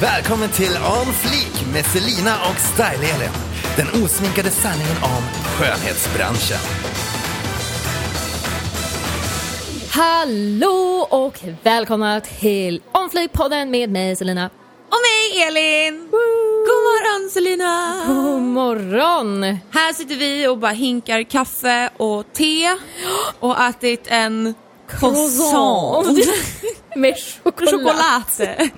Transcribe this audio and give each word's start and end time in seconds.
Välkommen 0.00 0.48
till 0.48 0.70
On 0.70 1.12
Fleek 1.12 1.72
med 1.72 1.86
Selina 1.86 2.34
och 2.34 2.56
Style-Elin. 2.56 3.30
Den 3.76 4.02
osminkade 4.04 4.50
sanningen 4.50 4.96
om 5.02 5.22
skönhetsbranschen. 5.44 6.58
Hallå 9.90 11.06
och 11.10 11.40
välkomna 11.62 12.20
till 12.20 12.82
Onflyg-podden 12.92 13.70
med 13.70 13.90
mig 13.90 14.16
Selina. 14.16 14.50
Och 14.88 14.98
mig 15.02 15.42
Elin! 15.42 16.08
God 16.10 16.82
morgon 16.88 17.30
Selina! 17.30 18.02
God 18.06 18.42
morgon! 18.42 19.42
Här 19.70 19.92
sitter 19.92 20.16
vi 20.16 20.48
och 20.48 20.58
bara 20.58 20.72
hinkar 20.72 21.22
kaffe 21.22 21.90
och 21.96 22.32
te 22.32 22.76
och 23.40 23.60
ätit 23.60 24.06
en 24.06 24.54
croissant. 24.88 26.18
med 26.96 27.14
choklad. 27.44 27.70
Choklad. 27.70 28.70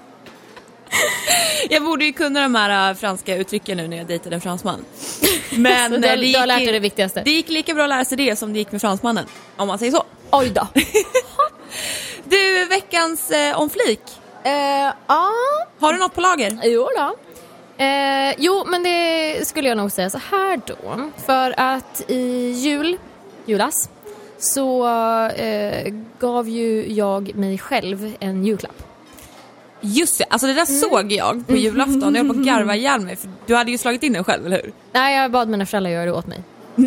Jag 1.70 1.84
borde 1.84 2.04
ju 2.04 2.12
kunna 2.12 2.40
de 2.42 2.54
här 2.54 2.90
äh, 2.90 2.96
franska 2.96 3.36
uttrycken 3.36 3.76
nu 3.76 3.88
när 3.88 3.96
jag 3.96 4.06
dejtade 4.06 4.34
en 4.34 4.40
fransman. 4.40 4.84
Men 5.56 5.90
Så 5.90 5.96
du 5.96 6.08
äh, 6.08 6.16
du 6.18 6.38
har 6.38 6.46
lärt 6.46 6.58
dig 6.58 6.72
det 6.72 6.78
viktigaste. 6.78 7.22
Det 7.24 7.30
gick 7.30 7.48
lika 7.48 7.74
bra 7.74 7.82
att 7.82 7.88
lära 7.88 8.04
sig 8.04 8.16
det 8.16 8.36
som 8.36 8.52
det 8.52 8.58
gick 8.58 8.72
med 8.72 8.80
fransmannen. 8.80 9.24
Om 9.56 9.68
man 9.68 9.78
säger 9.78 9.92
så. 9.92 10.04
Oj 10.30 10.50
då. 10.54 10.66
Du, 12.24 12.64
veckans 12.64 13.30
eh, 13.30 13.60
om 13.60 13.70
flik. 13.70 14.00
Eh, 14.44 14.52
Ja, 15.06 15.32
Har 15.78 15.92
du 15.92 15.98
något 15.98 16.14
på 16.14 16.20
lager? 16.20 16.58
jo 16.64 16.88
då. 16.96 17.16
Eh, 17.84 18.34
jo, 18.38 18.64
men 18.66 18.82
det 18.82 19.48
skulle 19.48 19.68
jag 19.68 19.76
nog 19.76 19.92
säga 19.92 20.10
så 20.10 20.20
här 20.30 20.60
då. 20.66 21.10
För 21.26 21.54
att 21.56 22.02
i 22.08 22.50
jul, 22.50 22.96
julas, 23.44 23.90
så 24.38 24.86
eh, 25.28 25.92
gav 26.20 26.48
ju 26.48 26.92
jag 26.92 27.34
mig 27.34 27.58
själv 27.58 28.12
en 28.20 28.44
julklapp. 28.46 28.82
Just 29.82 30.18
det, 30.18 30.24
alltså 30.30 30.46
det 30.46 30.52
där 30.52 30.64
såg 30.64 31.12
jag 31.12 31.46
på 31.46 31.56
julafton. 31.56 32.14
Jag 32.14 32.24
höll 32.24 32.34
på 32.34 32.40
att 32.40 32.46
garva 32.46 32.76
ihjäl 32.76 33.00
mig 33.00 33.16
för 33.16 33.30
du 33.46 33.54
hade 33.54 33.70
ju 33.70 33.78
slagit 33.78 34.02
in 34.02 34.12
den 34.12 34.24
själv, 34.24 34.46
eller 34.46 34.62
hur? 34.62 34.72
Nej, 34.92 35.16
jag 35.16 35.30
bad 35.30 35.48
mina 35.48 35.66
föräldrar 35.66 35.90
göra 35.90 36.04
det 36.04 36.12
åt 36.12 36.26
mig. 36.26 36.42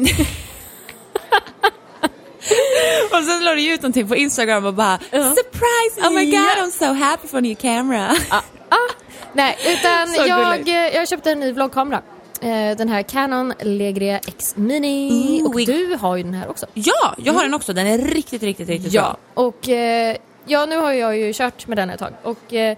Och 3.11 3.23
sen 3.23 3.43
la 3.43 3.51
du 3.55 3.73
ut 3.73 3.81
någonting 3.81 4.07
på 4.07 4.15
Instagram 4.15 4.65
och 4.65 4.73
bara 4.73 4.97
surprise, 5.11 6.07
oh 6.07 6.13
my 6.13 6.25
god. 6.31 6.39
I'm 6.41 6.71
so 6.71 6.85
happy 6.93 7.27
for 7.27 7.41
new 7.41 7.55
camera. 7.55 8.15
Ah, 8.69 8.93
nej, 9.33 9.57
utan 9.65 10.27
jag, 10.27 10.67
jag 10.93 11.07
köpte 11.07 11.31
en 11.31 11.39
ny 11.39 11.51
vloggkamera. 11.51 12.01
Eh, 12.41 12.77
den 12.77 12.89
här 12.89 13.01
Canon 13.01 13.53
Legria 13.59 14.17
X 14.27 14.55
Mini. 14.57 15.09
Ooh, 15.41 15.47
och 15.47 15.53
we- 15.59 15.65
du 15.65 15.95
har 16.01 16.15
ju 16.15 16.23
den 16.23 16.33
här 16.33 16.49
också. 16.49 16.65
Ja, 16.73 17.15
jag 17.17 17.33
har 17.33 17.43
den 17.43 17.53
också. 17.53 17.73
Den 17.73 17.87
är 17.87 17.97
riktigt, 17.97 18.43
riktigt, 18.43 18.69
riktigt 18.69 18.93
Ja, 18.93 19.17
och 19.33 19.69
eh, 19.69 20.15
ja, 20.45 20.65
nu 20.65 20.77
har 20.77 20.91
jag 20.91 21.17
ju 21.17 21.33
kört 21.33 21.67
med 21.67 21.77
den 21.77 21.89
ett 21.89 21.99
tag 21.99 22.13
och 22.23 22.53
eh, 22.53 22.77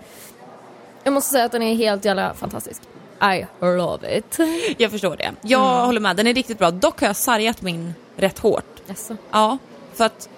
jag 1.04 1.14
måste 1.14 1.32
säga 1.32 1.46
att 1.46 1.52
den 1.52 1.62
är 1.64 1.76
helt 1.76 2.06
jävla 2.06 2.34
fantastisk. 2.34 2.82
I 3.22 3.46
love 3.62 4.18
it. 4.18 4.38
Jag 4.78 4.92
förstår 4.92 5.16
det. 5.18 5.32
Jag 5.42 5.72
Mm. 5.72 5.86
håller 5.86 6.00
med, 6.00 6.16
den 6.16 6.28
är 6.28 6.34
riktigt 6.34 6.58
bra. 6.60 6.72
Dock 6.72 7.00
har 7.02 7.08
jag 7.08 7.16
sargat 7.16 7.62
min 7.62 7.94
rätt 8.16 8.40
hårt. 8.40 8.82
Jaså? 8.88 9.18
Ja, 9.32 9.58
för 9.94 10.06
att 10.06 10.30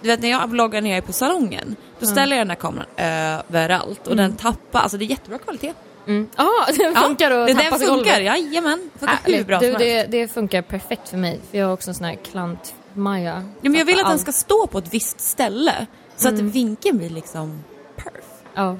du 0.00 0.08
vet 0.08 0.20
när 0.20 0.28
jag 0.30 0.50
vloggar 0.50 0.80
när 0.80 0.90
jag 0.90 0.96
är 0.96 1.02
på 1.02 1.12
salongen 1.12 1.76
då 1.98 2.06
ställer 2.06 2.36
jag 2.36 2.40
den 2.46 2.50
här 2.50 2.56
kameran 2.56 2.86
överallt 2.96 4.06
och 4.06 4.16
den 4.16 4.36
tappar, 4.36 4.80
alltså 4.80 4.96
det 4.98 5.04
är 5.04 5.06
jättebra 5.06 5.38
kvalitet. 5.38 5.72
Mm. 6.06 6.28
Ah, 6.36 6.44
den 6.78 6.94
funkar 6.94 7.30
ja, 7.30 7.46
det- 7.46 7.54
tappas 7.54 7.70
Den 7.80 7.88
funkar, 7.88 7.94
golvet. 7.96 8.22
jajamän. 8.24 8.90
Funkar 8.98 9.18
hur 9.24 9.44
bra 9.44 9.58
du, 9.58 9.72
det, 9.72 10.02
det 10.04 10.28
funkar 10.28 10.62
perfekt 10.62 11.08
för 11.08 11.16
mig 11.16 11.40
för 11.50 11.58
jag 11.58 11.66
har 11.66 11.72
också 11.72 11.90
en 11.90 11.94
sån 11.94 12.04
här 12.06 12.14
klant-Maja. 12.32 13.44
Ja, 13.60 13.70
men 13.70 13.74
jag 13.74 13.84
vill 13.84 13.94
att 13.94 14.04
den 14.04 14.12
Allt. 14.12 14.20
ska 14.20 14.32
stå 14.32 14.66
på 14.66 14.78
ett 14.78 14.94
visst 14.94 15.20
ställe 15.20 15.86
så 16.16 16.28
att 16.28 16.34
vinkeln 16.34 16.98
blir 16.98 17.10
liksom 17.10 17.64
perf. 17.96 18.24
Ja. 18.54 18.76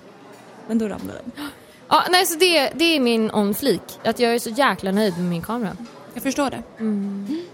Men 0.68 0.78
då 0.78 0.88
ramlar 0.88 1.14
den. 1.14 1.32
Ja, 1.88 2.04
nej, 2.10 2.26
så 2.26 2.38
det, 2.38 2.70
det 2.74 2.84
är 2.84 3.00
min 3.00 3.30
on 3.30 3.54
flik. 3.54 3.82
Att 4.04 4.18
jag 4.18 4.34
är 4.34 4.38
så 4.38 4.50
jäkla 4.50 4.92
nöjd 4.92 5.14
med 5.18 5.24
min 5.30 5.42
kamera. 5.42 5.76
Jag 6.14 6.22
förstår 6.22 6.50
det. 6.50 6.62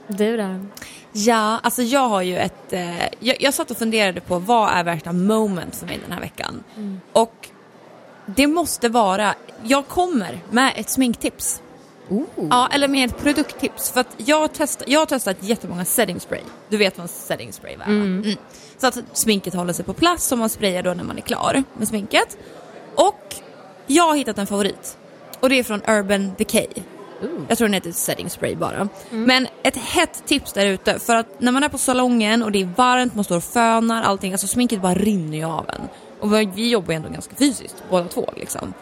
Du 0.07 0.37
där? 0.37 0.67
Ja, 1.13 1.61
alltså 1.63 1.83
jag 1.83 2.09
har 2.09 2.23
ju 2.23 2.37
ett... 2.37 2.73
Eh, 2.73 3.07
jag, 3.19 3.37
jag 3.43 3.55
satt 3.55 3.71
och 3.71 3.77
funderade 3.77 4.21
på 4.21 4.39
vad 4.39 4.71
är 4.71 4.85
värsta 4.85 5.13
moment 5.13 5.77
för 5.77 5.87
mig 5.87 6.01
den 6.03 6.13
här 6.13 6.21
veckan. 6.21 6.65
Och 7.13 7.49
det 8.27 8.47
måste 8.47 8.89
vara... 8.89 9.35
Jag 9.63 9.89
kommer 9.89 10.41
med 10.51 10.73
ett 10.77 10.91
sminktips. 10.91 11.62
Ja, 12.51 12.69
eller 12.73 12.89
med 12.89 13.11
ett 13.11 13.19
produkttips. 13.19 13.91
För 13.91 14.01
att 14.01 14.15
jag, 14.17 14.53
testat, 14.53 14.89
jag 14.89 14.99
har 14.99 15.07
testat 15.07 15.37
jättemånga 15.41 15.85
setting 15.85 16.21
spray. 16.21 16.41
Du 16.69 16.77
vet 16.77 16.99
vad 16.99 17.03
en 17.05 17.09
setting 17.09 17.53
spray 17.53 17.73
är 17.75 17.79
va? 17.79 17.85
Mm. 17.85 18.37
Så 18.79 18.87
att 18.87 18.99
sminket 19.13 19.55
håller 19.55 19.73
sig 19.73 19.85
på 19.85 19.93
plats 19.93 20.27
som 20.27 20.39
man 20.39 20.49
sprayar 20.49 20.83
då 20.83 20.95
när 20.95 21.05
man 21.05 21.17
är 21.19 21.23
klar 21.23 21.63
med 21.79 21.89
sminket. 21.89 22.37
Och 22.95 23.35
jag 23.87 24.05
har 24.05 24.17
hittat 24.17 24.39
en 24.39 24.47
favorit. 24.47 24.97
Och 25.41 25.49
det 25.49 25.59
är 25.59 25.63
från 25.65 25.81
Urban 25.89 26.33
Decay. 26.39 26.67
Ooh. 27.23 27.29
Jag 27.49 27.59
tror 27.59 27.69
den 27.69 27.75
heter 27.75 27.93
setting 27.93 28.31
spray 28.31 28.57
bara. 28.57 28.89
Men 29.11 29.47
ett 29.63 29.77
hett 29.77 30.23
tips 30.27 30.53
där 30.53 30.67
ute 30.67 30.99
för 30.99 31.17
att 31.17 31.41
när 31.41 31.53
man 31.53 31.63
är 31.63 31.69
på 31.69 31.79
salongen 31.79 32.43
och 32.43 32.53
det 32.53 32.63
är 32.63 32.69
varmt, 32.77 33.15
man 33.15 33.25
står 33.25 33.37
och 33.37 33.45
fönar 33.45 34.03
allting, 34.03 34.33
alltså 34.33 34.47
sminket 34.47 34.83
bara 34.83 34.95
rinner 34.95 35.39
ju 35.39 35.45
av 35.45 35.71
en. 35.71 35.81
Och 36.21 36.33
vi- 36.57 36.71
jobbar 36.71 36.91
ju 36.93 36.97
ändå 36.97 37.09
ganska 37.09 37.35
fysiskt 37.37 37.77
båda 37.91 38.09
två 38.09 38.31
liksom. 38.37 38.75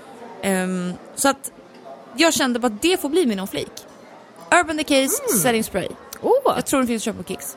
Ehm, 0.43 0.93
så 1.15 1.29
att 1.29 1.53
jag 2.17 2.35
kände 2.35 2.59
bara 2.59 2.67
att 2.67 2.83
det 2.83 3.01
får 3.01 3.09
bli 3.09 3.27
min 3.27 3.47
flik. 3.47 3.73
Urban 4.61 4.77
Decays 4.77 5.21
setting 5.43 5.65
spray. 5.65 5.89
Åh, 6.21 6.33
Jag 6.45 6.67
tror 6.67 6.81
den 6.81 6.87
finns 6.87 7.01
att 7.01 7.05
köpa 7.05 7.23
på 7.23 7.29
Kicks. 7.29 7.57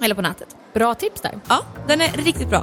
Eller 0.00 0.14
på 0.14 0.22
nätet. 0.22 0.56
bra 0.74 0.94
tips 0.94 1.20
där. 1.20 1.40
Ja, 1.48 1.64
den 1.88 2.00
är 2.00 2.08
riktigt 2.12 2.48
bra. 2.48 2.62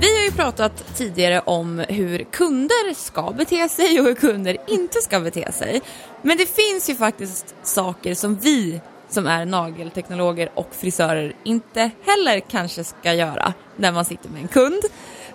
Vi 0.00 0.16
har 0.18 0.24
ju 0.24 0.30
pratat 0.32 0.96
tidigare 0.96 1.40
om 1.40 1.78
hur 1.88 2.18
kunder 2.24 2.94
ska 2.94 3.32
bete 3.32 3.68
sig 3.68 4.00
och 4.00 4.06
hur 4.06 4.14
kunder 4.14 4.56
inte 4.66 4.98
ska 5.00 5.20
bete 5.20 5.52
sig. 5.52 5.80
Men 6.22 6.36
det 6.36 6.46
finns 6.46 6.90
ju 6.90 6.94
faktiskt 6.94 7.54
saker 7.62 8.14
som 8.14 8.36
vi 8.36 8.80
som 9.08 9.26
är 9.26 9.44
nagelteknologer 9.44 10.50
och 10.54 10.68
frisörer 10.70 11.32
inte 11.44 11.90
heller 12.04 12.40
kanske 12.40 12.84
ska 12.84 13.14
göra 13.14 13.52
när 13.76 13.92
man 13.92 14.04
sitter 14.04 14.28
med 14.28 14.42
en 14.42 14.48
kund. 14.48 14.82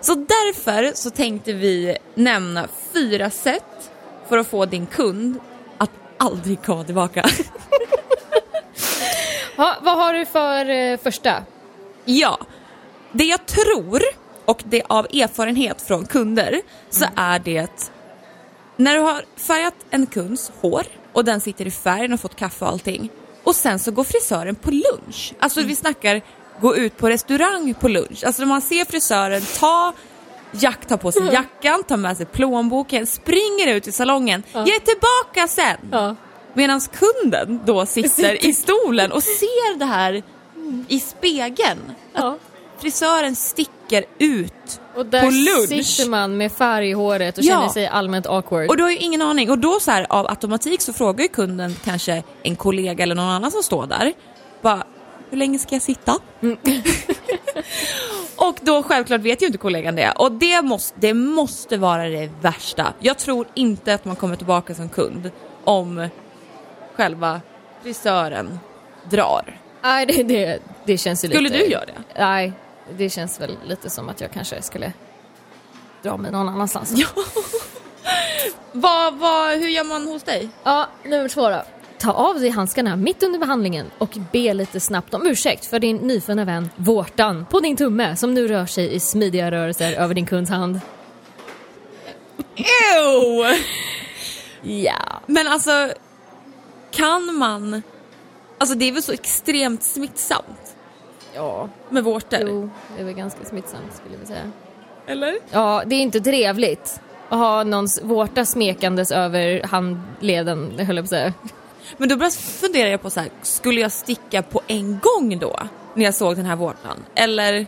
Så 0.00 0.14
därför 0.14 0.92
så 0.94 1.10
tänkte 1.10 1.52
vi 1.52 1.96
nämna 2.14 2.68
fyra 2.92 3.30
sätt 3.30 3.90
för 4.28 4.38
att 4.38 4.46
få 4.46 4.66
din 4.66 4.86
kund 4.86 5.40
att 5.78 5.90
aldrig 6.18 6.62
komma 6.62 6.84
tillbaka. 6.84 7.24
Ha, 9.56 9.76
vad 9.82 9.96
har 9.96 10.12
du 10.12 10.26
för 10.26 10.70
eh, 10.70 10.98
första? 10.98 11.44
Ja, 12.04 12.38
det 13.12 13.24
jag 13.24 13.46
tror 13.46 14.02
och 14.44 14.62
det 14.64 14.82
av 14.88 15.04
erfarenhet 15.04 15.82
från 15.82 16.06
kunder 16.06 16.60
så 16.90 17.04
är 17.16 17.38
det 17.38 17.90
när 18.76 18.94
du 18.94 19.00
har 19.00 19.24
färgat 19.36 19.74
en 19.90 20.06
kunds 20.06 20.52
hår 20.60 20.82
och 21.12 21.24
den 21.24 21.40
sitter 21.40 21.66
i 21.66 21.70
färg 21.70 22.12
och 22.12 22.20
fått 22.20 22.36
kaffe 22.36 22.64
och 22.64 22.70
allting 22.70 23.08
och 23.44 23.54
sen 23.54 23.78
så 23.78 23.90
går 23.90 24.04
frisören 24.04 24.54
på 24.54 24.70
lunch. 24.70 25.34
Alltså 25.38 25.62
vi 25.62 25.76
snackar 25.76 26.22
gå 26.60 26.76
ut 26.76 26.96
på 26.96 27.08
restaurang 27.10 27.74
på 27.74 27.88
lunch. 27.88 28.24
Alltså 28.24 28.42
när 28.42 28.46
man 28.48 28.60
ser 28.60 28.84
frisören 28.84 29.42
ta 29.58 29.92
Jack 30.52 30.86
tar 30.86 30.96
på 30.96 31.12
sig 31.12 31.22
jackan, 31.32 31.82
tar 31.84 31.96
med 31.96 32.16
sig 32.16 32.26
plånboken, 32.26 33.06
springer 33.06 33.66
ut 33.74 33.86
i 33.88 33.92
salongen, 33.92 34.42
jag 34.52 34.68
är 34.68 34.80
tillbaka 34.80 35.48
sen. 35.48 35.76
Ja. 35.92 36.16
Medan 36.54 36.80
kunden 36.80 37.60
då 37.66 37.86
sitter 37.86 38.46
i 38.46 38.52
stolen 38.54 39.12
och 39.12 39.22
ser 39.22 39.78
det 39.78 39.84
här 39.84 40.22
i 40.88 41.00
spegeln. 41.00 41.78
Att 42.14 42.22
Ja. 42.24 42.38
frisören 42.78 43.36
sticker 43.36 44.04
ut 44.18 44.80
Och 44.96 45.06
där 45.06 45.20
på 45.22 45.30
lunch. 45.30 45.68
sitter 45.86 46.10
man 46.10 46.36
med 46.36 46.52
färg 46.52 46.88
i 46.90 46.92
håret 46.92 47.38
och 47.38 47.44
Ja. 47.44 47.52
känner 47.54 47.68
sig 47.68 47.86
allmänt 47.86 48.26
awkward. 48.26 48.68
Och 48.68 48.76
du 48.76 48.82
har 48.82 48.90
ju 48.90 48.96
ingen 48.96 49.22
aning. 49.22 49.50
Och 49.50 49.58
då 49.58 49.80
så 49.80 49.90
här 49.90 50.06
av 50.10 50.26
automatik 50.26 50.80
så 50.82 50.92
frågar 50.92 51.22
ju 51.22 51.28
kunden 51.28 51.76
kanske 51.84 52.22
en 52.42 52.56
kollega 52.56 53.02
eller 53.02 53.14
någon 53.14 53.28
annan 53.28 53.50
som 53.50 53.62
står 53.62 53.86
där. 53.86 54.12
Bara, 54.62 54.84
hur 55.30 55.38
länge 55.38 55.58
ska 55.58 55.74
jag 55.74 55.82
sitta? 55.82 56.18
och 58.36 58.58
då 58.62 58.82
självklart 58.82 59.20
vet 59.20 59.42
ju 59.42 59.46
inte 59.46 59.58
kollegan 59.58 59.96
det. 59.96 60.10
Och 60.10 60.32
det 60.32 60.62
måste, 60.62 60.96
det 61.00 61.14
måste 61.14 61.76
vara 61.76 62.08
det 62.08 62.30
värsta. 62.40 62.94
Jag 62.98 63.18
tror 63.18 63.46
inte 63.54 63.94
att 63.94 64.04
man 64.04 64.16
kommer 64.16 64.36
tillbaka 64.36 64.74
som 64.74 64.88
kund 64.88 65.30
om 65.64 66.08
själva 66.94 67.40
frisören 67.82 68.58
drar. 69.10 69.60
Nej, 69.82 70.06
det, 70.06 70.22
det, 70.22 70.58
det 70.84 70.98
känns 70.98 71.24
ju 71.24 71.28
Skulle 71.28 71.48
lite... 71.48 71.64
du 71.64 71.70
göra 71.70 71.84
det? 71.84 72.18
Nej, 72.18 72.52
det 72.96 73.10
känns 73.10 73.40
väl 73.40 73.56
lite 73.66 73.90
som 73.90 74.08
att 74.08 74.20
jag 74.20 74.30
kanske 74.32 74.62
skulle 74.62 74.92
dra 76.02 76.16
mig 76.16 76.32
någon 76.32 76.48
annanstans. 76.48 76.92
Ja. 76.96 77.06
vad, 78.72 79.14
vad, 79.14 79.58
hur 79.58 79.68
gör 79.68 79.84
man 79.84 80.06
hos 80.06 80.22
dig? 80.22 80.48
Ja, 80.64 80.88
nummer 81.04 81.28
två 81.28 81.48
då. 81.48 81.62
Ta 81.98 82.12
av 82.12 82.40
dig 82.40 82.50
handskarna 82.50 82.96
mitt 82.96 83.22
under 83.22 83.38
behandlingen 83.38 83.86
och 83.98 84.18
be 84.32 84.54
lite 84.54 84.80
snabbt 84.80 85.14
om 85.14 85.26
ursäkt 85.26 85.66
för 85.66 85.78
din 85.78 85.96
nyfunna 85.96 86.44
vän 86.44 86.70
vårtan 86.76 87.46
på 87.50 87.60
din 87.60 87.76
tumme 87.76 88.16
som 88.16 88.34
nu 88.34 88.48
rör 88.48 88.66
sig 88.66 88.94
i 88.94 89.00
smidiga 89.00 89.50
rörelser 89.50 89.92
över 89.92 90.14
din 90.14 90.26
kunds 90.26 90.50
hand. 90.50 90.80
Ew! 92.56 93.56
Ja. 94.62 95.20
Men 95.26 95.48
alltså, 95.48 95.92
kan 96.90 97.34
man... 97.34 97.82
Alltså 98.58 98.76
det 98.76 98.84
är 98.84 98.92
väl 98.92 99.02
så 99.02 99.12
extremt 99.12 99.82
smittsamt? 99.82 100.76
Ja, 101.34 101.68
med 101.88 102.04
vårtor? 102.04 102.40
jo, 102.42 102.70
det 102.96 103.00
är 103.00 103.04
väl 103.04 103.14
ganska 103.14 103.44
smittsamt 103.44 103.96
skulle 103.96 104.16
vi 104.20 104.26
säga. 104.26 104.50
Eller? 105.06 105.34
Ja, 105.50 105.82
det 105.86 105.94
är 105.94 106.00
inte 106.00 106.20
trevligt 106.20 107.00
att 107.28 107.38
ha 107.38 107.64
någons 107.64 108.00
vårta 108.02 108.44
smekandes 108.44 109.10
över 109.10 109.62
handleden, 109.62 110.78
höll 110.78 110.96
jag 110.96 111.04
på 111.04 111.06
att 111.06 111.08
säga. 111.08 111.32
Men 111.96 112.08
då 112.08 112.16
började 112.16 112.36
funderar 112.36 112.90
jag 112.90 113.02
på 113.02 113.10
så 113.10 113.20
här, 113.20 113.30
skulle 113.42 113.80
jag 113.80 113.92
sticka 113.92 114.42
på 114.42 114.62
en 114.66 115.00
gång 115.00 115.38
då? 115.38 115.58
När 115.94 116.04
jag 116.04 116.14
såg 116.14 116.36
den 116.36 116.46
här 116.46 116.56
vårtan? 116.56 117.04
Eller? 117.14 117.66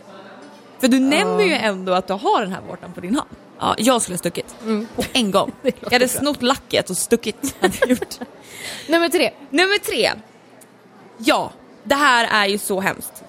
För 0.79 0.87
du 0.87 0.99
nämner 0.99 1.43
ju 1.43 1.53
ändå 1.53 1.93
att 1.93 2.07
du 2.07 2.13
har 2.13 2.41
den 2.41 2.51
här 2.51 2.61
vårtan 2.67 2.93
på 2.93 3.01
din 3.01 3.15
hand. 3.15 3.29
Ja, 3.59 3.75
jag 3.77 4.01
skulle 4.01 4.13
ha 4.13 4.19
stuckit. 4.19 4.55
På 4.95 5.03
en 5.13 5.31
gång. 5.31 5.51
Jag 5.61 5.91
hade 5.91 5.99
bra. 5.99 6.07
snott 6.07 6.41
lacket 6.41 6.89
och 6.89 6.97
stuckit. 6.97 7.55
Nummer 8.87 9.09
tre. 9.09 9.31
Nummer 9.49 9.79
tre. 9.79 10.11
Ja, 11.17 11.51
det 11.83 11.95
här 11.95 12.43
är 12.43 12.47
ju 12.47 12.57
så 12.57 12.79
hemskt. 12.79 13.23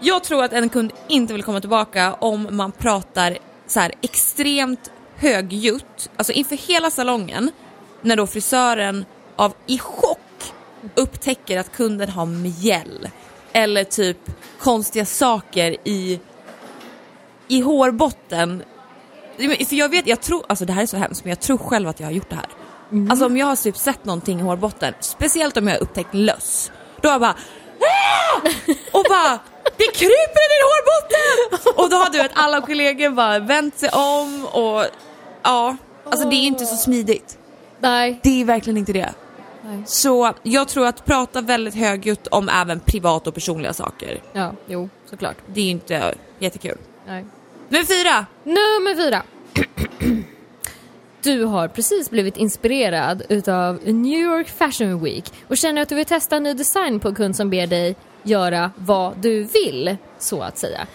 Jag 0.00 0.24
tror 0.24 0.44
att 0.44 0.52
en 0.52 0.68
kund 0.68 0.92
inte 1.08 1.32
vill 1.32 1.42
komma 1.42 1.60
tillbaka 1.60 2.14
om 2.14 2.48
man 2.50 2.72
pratar 2.72 3.38
så 3.66 3.80
här 3.80 3.92
extremt 4.02 4.90
högljutt, 5.16 6.10
alltså 6.16 6.32
inför 6.32 6.56
hela 6.56 6.90
salongen, 6.90 7.50
när 8.00 8.16
då 8.16 8.26
frisören 8.26 9.04
av 9.36 9.52
i 9.66 9.78
chock 9.78 10.18
upptäcker 10.94 11.58
att 11.58 11.72
kunden 11.72 12.08
har 12.08 12.26
mjäll 12.26 13.08
eller 13.52 13.84
typ 13.84 14.18
konstiga 14.60 15.04
saker 15.06 15.76
i, 15.84 16.20
i 17.48 17.60
hårbotten. 17.60 18.62
För 19.68 19.74
jag 19.74 19.88
vet, 19.88 20.06
jag 20.06 20.20
tror, 20.20 20.44
alltså 20.48 20.64
det 20.64 20.72
här 20.72 20.82
är 20.82 20.86
så 20.86 20.96
hemskt 20.96 21.24
men 21.24 21.28
jag 21.30 21.40
tror 21.40 21.58
själv 21.58 21.88
att 21.88 22.00
jag 22.00 22.06
har 22.06 22.12
gjort 22.12 22.30
det 22.30 22.36
här. 22.36 22.48
Alltså 23.10 23.26
om 23.26 23.36
jag 23.36 23.46
har 23.46 23.56
typ 23.56 23.76
sett 23.76 24.04
någonting 24.04 24.40
i 24.40 24.42
hårbotten, 24.42 24.94
speciellt 25.00 25.56
om 25.56 25.68
jag 25.68 25.74
har 25.74 25.80
upptäckt 25.82 26.14
löss, 26.14 26.72
då 27.02 27.08
har 27.08 27.14
jag 27.14 27.20
bara 27.20 27.36
"Ah!" 27.80 28.48
och 28.92 29.04
bara 29.08 29.38
det 29.76 29.84
kryper 29.94 30.40
i 30.44 30.48
din 30.52 30.64
hårbotten! 30.68 31.74
Och 31.82 31.90
då 31.90 31.96
har 31.96 32.10
du 32.10 32.18
vet 32.18 32.30
alla 32.34 32.60
kollegor 32.60 33.10
bara 33.10 33.38
vänt 33.38 33.78
sig 33.78 33.88
om 33.88 34.46
och 34.46 34.84
ja, 35.42 35.76
alltså 36.04 36.28
det 36.28 36.36
är 36.36 36.46
inte 36.46 36.66
så 36.66 36.76
smidigt. 36.76 37.38
Nej. 37.80 38.20
Det 38.22 38.40
är 38.40 38.44
verkligen 38.44 38.76
inte 38.76 38.92
det. 38.92 39.14
Nej. 39.68 39.82
Så 39.86 40.32
jag 40.42 40.68
tror 40.68 40.86
att 40.86 41.04
prata 41.04 41.40
väldigt 41.40 41.74
högljutt 41.74 42.26
om 42.26 42.48
även 42.48 42.80
privata 42.80 43.30
och 43.30 43.34
personliga 43.34 43.72
saker, 43.72 44.20
Ja, 44.32 44.52
jo, 44.66 44.88
såklart. 45.10 45.36
det 45.46 45.60
är 45.60 45.64
ju 45.64 45.70
inte 45.70 46.14
jättekul. 46.38 46.76
Nej. 47.06 47.24
Nummer 47.68 47.84
fyra! 47.84 48.26
Nummer 48.44 48.96
fyra. 49.04 49.22
Du 51.22 51.44
har 51.44 51.68
precis 51.68 52.10
blivit 52.10 52.36
inspirerad 52.36 53.22
utav 53.28 53.78
New 53.84 54.20
York 54.20 54.48
Fashion 54.48 55.02
Week 55.04 55.32
och 55.48 55.56
känner 55.56 55.82
att 55.82 55.88
du 55.88 55.94
vill 55.94 56.04
testa 56.04 56.36
en 56.36 56.42
ny 56.42 56.54
design 56.54 57.00
på 57.00 57.08
en 57.08 57.14
kund 57.14 57.36
som 57.36 57.50
ber 57.50 57.66
dig 57.66 57.96
göra 58.22 58.70
vad 58.76 59.16
du 59.18 59.42
vill, 59.44 59.96
så 60.18 60.42
att 60.42 60.58
säga. 60.58 60.86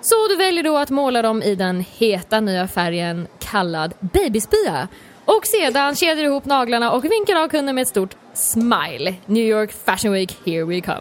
Så 0.00 0.14
du 0.28 0.36
väljer 0.36 0.64
då 0.64 0.76
att 0.76 0.90
måla 0.90 1.22
dem 1.22 1.42
i 1.42 1.54
den 1.54 1.84
heta 1.90 2.40
nya 2.40 2.68
färgen 2.68 3.26
kallad 3.38 3.94
babyspya 4.00 4.88
och 5.26 5.46
sedan 5.46 5.96
kedjar 5.96 6.24
ihop 6.24 6.44
naglarna 6.44 6.92
och 6.92 7.04
vinkar 7.04 7.36
av 7.36 7.48
kunden 7.48 7.74
med 7.74 7.82
ett 7.82 7.88
stort 7.88 8.16
smile. 8.34 9.14
New 9.26 9.44
York 9.44 9.72
Fashion 9.84 10.12
Week, 10.12 10.38
here 10.46 10.64
we 10.64 10.80
come. 10.80 11.00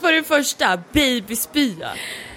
För 0.00 0.12
det 0.12 0.22
första, 0.22 0.82
babyspya. 0.92 1.88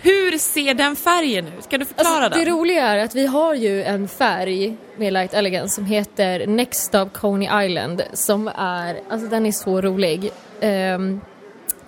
Hur 0.01 0.38
ser 0.38 0.74
den 0.74 0.95
färgen 0.95 1.48
ut? 1.48 1.69
Kan 1.69 1.80
du 1.80 1.86
förklara 1.86 2.25
Alltså, 2.25 2.39
det 2.39 2.45
den? 2.45 2.53
roliga 2.56 2.88
är 2.88 2.98
att 2.98 3.15
vi 3.15 3.25
har 3.27 3.53
ju 3.56 3.83
en 3.83 4.07
färg 4.07 4.77
med 4.98 5.13
Light 5.13 5.33
Elegance 5.33 5.75
som 5.75 5.86
heter 5.86 6.47
Next 6.47 6.83
Stop 6.83 7.09
Coney 7.13 7.65
Island 7.65 8.04
som 8.13 8.47
är, 8.56 9.00
alltså 9.09 9.27
den 9.27 9.45
är 9.45 9.51
så 9.51 9.81
rolig. 9.81 10.31
Ehm, 10.62 11.21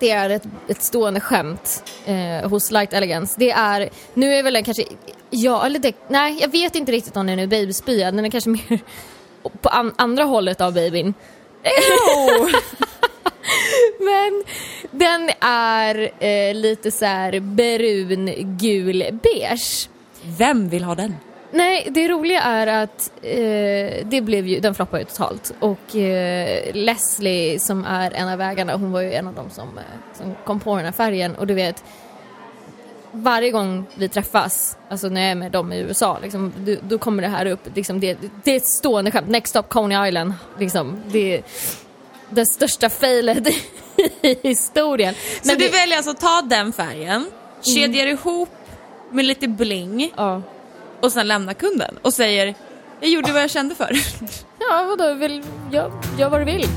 det 0.03 0.11
är 0.11 0.29
ett, 0.29 0.43
ett 0.67 0.81
stående 0.81 1.19
skämt 1.19 1.83
eh, 2.05 2.49
hos 2.49 2.71
Light 2.71 2.93
Elegance. 2.93 3.35
Det 3.37 3.51
är, 3.51 3.89
nu 4.13 4.35
är 4.35 4.43
väl 4.43 4.53
den 4.53 4.63
kanske, 4.63 4.83
ja 5.29 5.65
eller 5.65 5.79
det, 5.79 5.95
nej 6.07 6.37
jag 6.41 6.51
vet 6.51 6.75
inte 6.75 6.91
riktigt 6.91 7.17
om 7.17 7.27
den 7.27 7.39
är 7.39 7.47
babyspya, 7.47 8.11
den 8.11 8.25
är 8.25 8.29
kanske 8.29 8.49
mer 8.49 8.79
på 9.61 9.69
an, 9.69 9.93
andra 9.95 10.23
hållet 10.23 10.61
av 10.61 10.73
babyn. 10.73 11.13
Men 13.99 14.43
den 14.91 15.29
är 15.49 16.11
eh, 16.19 16.55
lite 16.55 16.91
så 16.91 17.05
här 17.05 17.39
brun, 17.39 18.57
gul, 18.57 19.19
beige. 19.23 19.89
Vem 20.37 20.69
vill 20.69 20.83
ha 20.83 20.95
den? 20.95 21.15
Nej, 21.55 21.87
det 21.91 22.07
roliga 22.07 22.41
är 22.41 22.67
att 22.67 23.11
eh, 23.21 24.05
det 24.05 24.21
blev 24.23 24.47
ju, 24.47 24.59
den 24.59 24.75
floppade 24.75 25.01
ju 25.03 25.05
totalt 25.05 25.53
och 25.59 25.95
eh, 25.95 26.73
Leslie 26.75 27.59
som 27.59 27.85
är 27.85 28.11
en 28.11 28.29
av 28.29 28.41
ägarna, 28.41 28.75
hon 28.75 28.91
var 28.91 29.01
ju 29.01 29.13
en 29.13 29.27
av 29.27 29.33
dem 29.33 29.49
som, 29.49 29.77
eh, 29.77 29.83
som 30.17 30.35
kom 30.45 30.59
på 30.59 30.75
den 30.75 30.85
här 30.85 30.91
färgen 30.91 31.35
och 31.35 31.47
du 31.47 31.53
vet 31.53 31.83
varje 33.11 33.51
gång 33.51 33.85
vi 33.95 34.09
träffas, 34.09 34.77
alltså 34.89 35.09
när 35.09 35.21
jag 35.21 35.31
är 35.31 35.35
med 35.35 35.51
dem 35.51 35.73
i 35.73 35.77
USA, 35.79 36.19
liksom, 36.23 36.53
då, 36.57 36.75
då 36.81 36.97
kommer 36.97 37.21
det 37.23 37.29
här 37.29 37.45
upp. 37.45 37.59
Liksom, 37.75 37.99
det, 37.99 38.17
det 38.43 38.51
är 38.51 38.57
ett 38.57 38.67
stående 38.67 39.11
skämt. 39.11 39.27
Next 39.29 39.49
stop 39.49 39.63
Coney 39.63 40.07
Island. 40.07 40.33
Liksom, 40.59 41.01
det 41.11 41.37
är 41.37 41.43
det 42.29 42.45
största 42.45 42.89
failet 42.89 43.47
i 44.21 44.47
historien. 44.47 45.13
Så 45.13 45.19
Men 45.43 45.57
du 45.57 45.65
det- 45.65 45.71
väljer 45.71 45.97
alltså 45.97 46.11
att 46.11 46.19
ta 46.19 46.41
den 46.41 46.73
färgen, 46.73 47.25
kedjar 47.75 48.07
ihop 48.07 48.49
med 49.11 49.25
lite 49.25 49.47
bling 49.47 50.11
Ja 50.17 50.41
och 51.03 51.11
sen 51.11 51.27
lämnar 51.27 51.53
kunden 51.53 51.97
och 52.01 52.13
säger 52.13 52.55
jag 52.99 53.09
gjorde 53.09 53.31
vad 53.31 53.41
jag 53.41 53.49
kände 53.49 53.75
för. 53.75 53.89
Ja, 54.59 54.95
vadå? 54.97 55.13
Vill, 55.13 55.43
gör, 55.71 55.91
gör 56.17 56.29
vad 56.29 56.41
du 56.41 56.45
vill. 56.45 56.67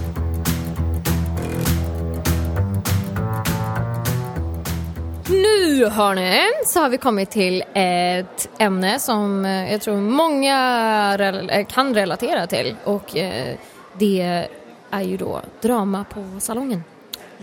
Nu 5.31 5.87
hörni, 5.87 6.40
så 6.67 6.81
har 6.81 6.88
vi 6.88 6.99
kommit 6.99 7.31
till 7.31 7.64
ett 7.75 8.49
ämne 8.58 8.99
som 8.99 9.44
jag 9.44 9.81
tror 9.81 9.96
många 9.96 11.46
eh, 11.50 11.67
kan 11.67 11.94
relatera 11.94 12.46
till 12.46 12.76
och 12.84 13.17
eh, 13.17 13.56
det 13.99 14.49
är 14.90 15.02
ju 15.02 15.17
då 15.17 15.40
drama 15.61 16.05
på 16.05 16.40
salongen. 16.40 16.84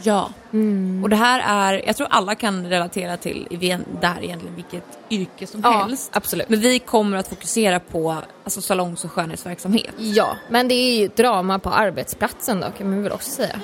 Ja. 0.03 0.29
Och 1.03 1.09
det 1.09 1.15
här 1.15 1.71
är, 1.73 1.81
jag 1.85 1.95
tror 1.97 2.07
alla 2.11 2.35
kan 2.35 2.69
relatera 2.69 3.17
till 3.17 3.47
det 4.01 4.07
här 4.07 4.23
egentligen 4.23 4.55
vilket 4.55 4.83
yrke 5.09 5.47
som 5.47 5.61
Ja, 5.63 5.71
helst. 5.71 6.09
absolut. 6.13 6.49
Men 6.49 6.59
vi 6.59 6.79
kommer 6.79 7.17
att 7.17 7.27
fokusera 7.27 7.79
på 7.79 8.15
alltså, 8.43 8.61
salongs 8.61 9.05
och 9.05 9.11
skönhetsverksamhet. 9.11 9.93
Ja, 9.97 10.37
men 10.49 10.67
det 10.67 10.73
är 10.75 10.99
ju 10.99 11.07
drama 11.07 11.59
på 11.59 11.69
arbetsplatsen 11.69 12.59
då 12.59 12.67
kan 12.77 12.89
man 12.89 13.03
väl 13.03 13.11
också 13.11 13.31
säga. 13.31 13.59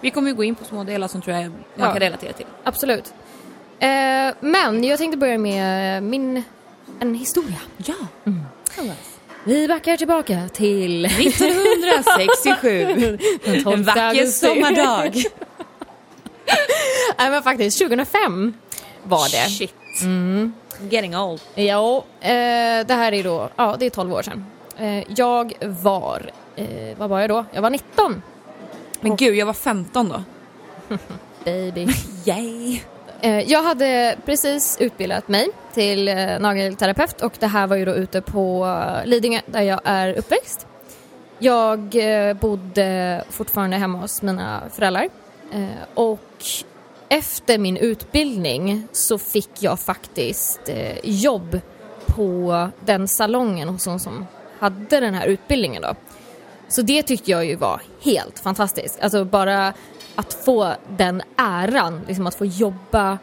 Vi 0.00 0.10
kommer 0.10 0.30
ju 0.30 0.36
gå 0.36 0.44
in 0.44 0.54
på 0.54 0.64
små 0.64 0.84
delar 0.84 1.08
som 1.08 1.22
tror 1.22 1.36
jag 1.36 1.44
man 1.50 1.58
Ja. 1.74 1.84
kan 1.92 2.00
relatera 2.00 2.32
till. 2.32 2.46
Absolut. 2.64 3.14
Eh, 3.78 3.88
men 4.40 4.84
jag 4.84 4.98
tänkte 4.98 5.18
börja 5.18 5.38
med 5.38 6.02
min, 6.02 6.42
en 7.00 7.14
historia. 7.14 7.58
Ja. 7.76 7.94
Vi 9.44 9.68
backar 9.68 9.96
tillbaka 9.96 10.48
till 10.52 11.04
1967. 11.04 13.18
den 13.44 13.64
12 13.64 13.74
En 13.78 13.82
vacker 13.84 14.26
sommardag. 14.26 15.22
Nej 17.18 17.30
men 17.30 17.42
faktiskt 17.42 17.78
2005 17.78 18.54
var 19.02 19.28
det. 19.30 19.50
Shit. 19.50 19.74
Getting 20.90 21.16
old. 21.16 21.40
Ja, 21.54 22.04
eh, 22.20 22.86
det 22.86 22.94
här 22.94 23.12
är 23.14 23.24
då, 23.24 23.48
ja 23.56 23.76
det 23.78 23.86
är 23.86 23.90
12 23.90 24.12
år 24.12 24.22
sedan. 24.22 24.46
Eh, 24.78 25.04
jag 25.16 25.52
var, 25.60 26.30
eh, 26.56 26.96
vad 26.98 27.10
var 27.10 27.20
jag 27.20 27.30
då? 27.30 27.44
Jag 27.52 27.62
var 27.62 27.70
19. 27.70 28.22
Men 29.00 29.16
gud, 29.16 29.34
jag 29.34 29.46
var 29.46 29.52
15 29.52 30.08
då. 30.08 30.22
Baby. 31.44 31.86
Yay. 32.24 32.80
Eh, 33.20 33.40
jag 33.40 33.62
hade 33.62 34.16
precis 34.24 34.76
utbildat 34.80 35.28
mig 35.28 35.48
till 35.74 36.08
eh, 36.08 36.38
nagelterapeut 36.38 37.22
och 37.22 37.32
det 37.38 37.46
här 37.46 37.66
var 37.66 37.76
ju 37.76 37.84
då 37.84 37.92
ute 37.92 38.20
på 38.20 38.66
eh, 38.66 39.06
Lidingö 39.06 39.40
där 39.46 39.62
jag 39.62 39.80
är 39.84 40.18
uppväxt. 40.18 40.66
Jag 41.38 41.94
eh, 41.94 42.34
bodde 42.34 43.24
fortfarande 43.30 43.76
hemma 43.76 43.98
hos 43.98 44.22
mina 44.22 44.62
föräldrar 44.74 45.08
Eh, 45.52 45.84
och 45.94 46.44
efter 47.08 47.58
min 47.58 47.76
utbildning 47.76 48.88
så 48.92 49.18
fick 49.18 49.50
jag 49.58 49.80
faktiskt 49.80 50.60
eh, 50.68 50.98
jobb 51.02 51.60
på 52.06 52.68
den 52.84 53.08
salongen 53.08 53.68
hos 53.68 53.86
hon 53.86 54.00
som 54.00 54.26
hade 54.58 55.00
den 55.00 55.14
här 55.14 55.26
utbildningen 55.26 55.82
då. 55.82 55.94
Så 56.68 56.82
det 56.82 57.02
tyckte 57.02 57.30
jag 57.30 57.44
ju 57.44 57.56
var 57.56 57.82
helt 58.00 58.38
fantastiskt. 58.38 59.00
Alltså 59.00 59.24
bara 59.24 59.72
att 60.14 60.34
få 60.34 60.74
den 60.96 61.22
äran, 61.36 62.00
liksom 62.08 62.26
att 62.26 62.34
få 62.34 62.44
jobba 62.44 63.18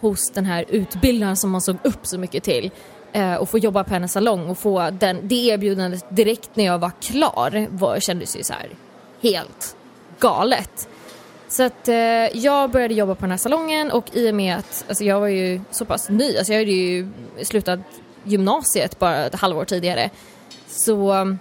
hos 0.00 0.30
den 0.30 0.44
här 0.44 0.64
utbildaren 0.68 1.36
som 1.36 1.50
man 1.50 1.60
såg 1.60 1.76
upp 1.82 2.06
så 2.06 2.18
mycket 2.18 2.44
till 2.44 2.70
eh, 3.12 3.34
och 3.34 3.48
få 3.48 3.58
jobba 3.58 3.84
på 3.84 3.90
hennes 3.94 4.12
salong 4.12 4.50
och 4.50 4.58
få 4.58 4.90
den, 4.90 5.28
det 5.28 5.34
erbjudandet 5.34 6.04
direkt 6.08 6.50
när 6.54 6.64
jag 6.64 6.78
var 6.78 6.90
klar 7.00 7.66
var, 7.70 8.00
kändes 8.00 8.36
ju 8.36 8.42
så 8.42 8.52
här 8.52 8.68
helt 9.22 9.76
galet. 10.18 10.88
Så 11.48 11.62
att 11.62 11.88
eh, 11.88 11.96
jag 12.36 12.70
började 12.70 12.94
jobba 12.94 13.14
på 13.14 13.20
den 13.20 13.30
här 13.30 13.38
salongen 13.38 13.90
och 13.90 14.04
i 14.12 14.30
och 14.30 14.34
med 14.34 14.56
att 14.56 14.84
alltså 14.88 15.04
jag 15.04 15.20
var 15.20 15.28
ju 15.28 15.60
så 15.70 15.84
pass 15.84 16.08
ny, 16.08 16.36
alltså 16.36 16.52
jag 16.52 16.60
hade 16.60 16.72
ju 16.72 17.08
slutat 17.42 17.80
gymnasiet 18.24 18.98
bara 18.98 19.26
ett 19.26 19.34
halvår 19.34 19.64
tidigare. 19.64 20.10
Så 20.66 21.12
mm, 21.12 21.38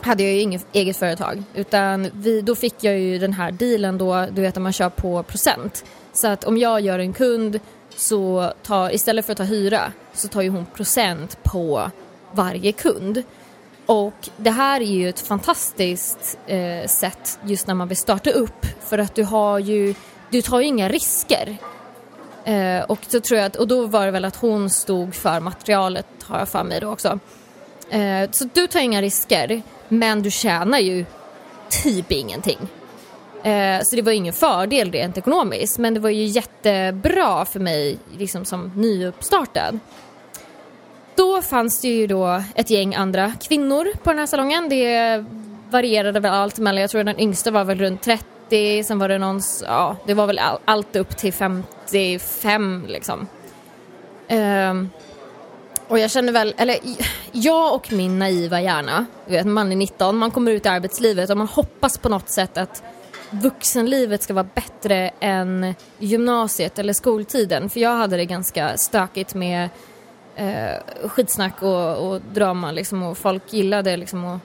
hade 0.00 0.22
jag 0.22 0.32
ju 0.32 0.40
inget 0.40 0.66
eget 0.72 0.96
företag 0.96 1.42
utan 1.54 2.10
vi, 2.14 2.40
då 2.40 2.54
fick 2.54 2.84
jag 2.84 2.98
ju 2.98 3.18
den 3.18 3.32
här 3.32 3.52
dealen 3.52 3.98
då, 3.98 4.26
du 4.32 4.42
vet 4.42 4.56
att 4.56 4.62
man 4.62 4.72
kör 4.72 4.88
på 4.88 5.22
procent. 5.22 5.84
Så 6.12 6.28
att 6.28 6.44
om 6.44 6.58
jag 6.58 6.80
gör 6.80 6.98
en 6.98 7.12
kund 7.12 7.60
så 7.96 8.52
tar, 8.62 8.94
istället 8.94 9.26
för 9.26 9.32
att 9.32 9.38
ta 9.38 9.44
hyra, 9.44 9.92
så 10.14 10.28
tar 10.28 10.42
ju 10.42 10.48
hon 10.48 10.66
procent 10.66 11.38
på 11.42 11.90
varje 12.32 12.72
kund. 12.72 13.22
Och 13.86 14.28
det 14.36 14.50
här 14.50 14.80
är 14.80 14.84
ju 14.84 15.08
ett 15.08 15.20
fantastiskt 15.20 16.38
eh, 16.46 16.86
sätt 16.86 17.38
just 17.44 17.66
när 17.66 17.74
man 17.74 17.88
vill 17.88 17.96
starta 17.96 18.30
upp 18.30 18.66
för 18.80 18.98
att 18.98 19.14
du 19.14 19.24
har 19.24 19.58
ju, 19.58 19.94
du 20.30 20.42
tar 20.42 20.60
ju 20.60 20.66
inga 20.66 20.88
risker. 20.88 21.56
Eh, 22.44 22.82
och, 22.82 22.98
så 23.08 23.20
tror 23.20 23.40
jag 23.40 23.46
att, 23.46 23.56
och 23.56 23.68
då 23.68 23.86
var 23.86 24.06
det 24.06 24.12
väl 24.12 24.24
att 24.24 24.36
hon 24.36 24.70
stod 24.70 25.14
för 25.14 25.40
materialet 25.40 26.06
har 26.22 26.38
jag 26.38 26.48
för 26.48 26.64
mig 26.64 26.80
då 26.80 26.88
också. 26.88 27.18
Eh, 27.90 28.30
så 28.30 28.48
du 28.54 28.66
tar 28.66 28.80
inga 28.80 29.02
risker 29.02 29.62
men 29.88 30.22
du 30.22 30.30
tjänar 30.30 30.78
ju 30.78 31.04
typ 31.82 32.12
ingenting. 32.12 32.58
Eh, 33.42 33.82
så 33.82 33.96
det 33.96 34.02
var 34.02 34.12
ingen 34.12 34.32
fördel 34.32 34.92
rent 34.92 35.18
ekonomiskt 35.18 35.78
men 35.78 35.94
det 35.94 36.00
var 36.00 36.10
ju 36.10 36.24
jättebra 36.24 37.44
för 37.44 37.60
mig 37.60 37.98
liksom 38.18 38.44
som 38.44 38.72
nyuppstartad. 38.76 39.78
Då 41.14 41.42
fanns 41.42 41.80
det 41.80 41.88
ju 41.88 42.06
då 42.06 42.42
ett 42.54 42.70
gäng 42.70 42.94
andra 42.94 43.32
kvinnor 43.40 43.86
på 44.02 44.10
den 44.10 44.18
här 44.18 44.26
salongen. 44.26 44.68
Det 44.68 45.24
varierade 45.70 46.20
väl 46.20 46.32
allt 46.32 46.58
mellan, 46.58 46.80
jag 46.80 46.90
tror 46.90 47.04
den 47.04 47.20
yngsta 47.20 47.50
var 47.50 47.64
väl 47.64 47.78
runt 47.78 48.02
30, 48.02 48.84
sen 48.84 48.98
var 48.98 49.08
det 49.08 49.18
någon, 49.18 49.40
ja 49.62 49.96
det 50.06 50.14
var 50.14 50.26
väl 50.26 50.40
allt 50.64 50.96
upp 50.96 51.16
till 51.16 51.32
55 51.32 52.84
liksom. 52.88 53.26
Um, 54.30 54.90
och 55.88 55.98
jag 55.98 56.10
känner 56.10 56.32
väl, 56.32 56.54
eller 56.56 56.76
jag 57.32 57.74
och 57.74 57.92
min 57.92 58.18
naiva 58.18 58.60
hjärna, 58.60 59.06
du 59.26 59.32
vet, 59.32 59.46
man 59.46 59.72
är 59.72 59.76
19, 59.76 60.16
man 60.16 60.30
kommer 60.30 60.52
ut 60.52 60.66
i 60.66 60.68
arbetslivet 60.68 61.30
och 61.30 61.36
man 61.36 61.46
hoppas 61.46 61.98
på 61.98 62.08
något 62.08 62.28
sätt 62.28 62.58
att 62.58 62.82
vuxenlivet 63.30 64.22
ska 64.22 64.34
vara 64.34 64.48
bättre 64.54 65.10
än 65.20 65.74
gymnasiet 65.98 66.78
eller 66.78 66.92
skoltiden. 66.92 67.70
För 67.70 67.80
jag 67.80 67.96
hade 67.96 68.16
det 68.16 68.24
ganska 68.24 68.76
stökigt 68.76 69.34
med 69.34 69.68
eh, 70.36 71.08
skitsnack 71.08 71.62
och, 71.62 72.08
och 72.08 72.20
drama 72.32 72.72
liksom, 72.72 73.02
och 73.02 73.18
folk 73.18 73.52
gillade 73.52 73.96
liksom 73.96 74.24
att, 74.24 74.40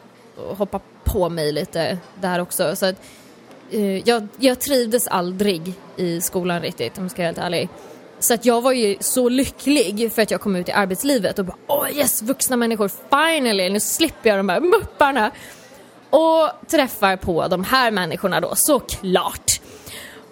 hoppa 0.58 0.80
på 1.04 1.30
mig 1.30 1.52
lite 1.52 1.98
där 2.22 2.40
också. 2.40 2.76
Så 2.76 2.86
att, 2.86 2.96
eh, 3.72 4.10
jag, 4.10 4.28
jag 4.38 4.60
trivdes 4.60 5.08
aldrig 5.08 5.74
i 5.96 6.22
skolan 6.22 6.62
riktigt 6.62 6.98
om 6.98 7.04
jag 7.04 7.12
ska 7.12 7.22
vara 7.22 7.28
helt 7.28 7.38
ärlig. 7.38 7.70
Så 8.20 8.34
att 8.34 8.46
jag 8.46 8.62
var 8.62 8.72
ju 8.72 8.98
så 9.00 9.30
lycklig 9.30 10.12
för 10.14 10.22
att 10.22 10.32
jag 10.32 10.42
kom 10.42 10.56
ut 10.56 10.70
i 10.70 10.72
arbetslivet 10.72 11.40
och 11.40 11.46
bara 11.46 11.58
åh 11.68 11.84
oh 11.84 11.98
yes, 11.98 12.22
vuxna 12.22 12.56
människor, 12.56 12.92
finally, 13.10 13.70
nu 13.70 13.80
slipper 13.80 14.30
jag 14.30 14.40
de 14.40 14.50
här 14.50 14.60
mupparna. 14.60 15.32
Och 16.10 16.50
träffar 16.68 17.16
på 17.16 17.48
de 17.48 17.64
här 17.64 17.92
människorna 17.92 18.42
då, 18.42 18.56
såklart. 18.56 19.62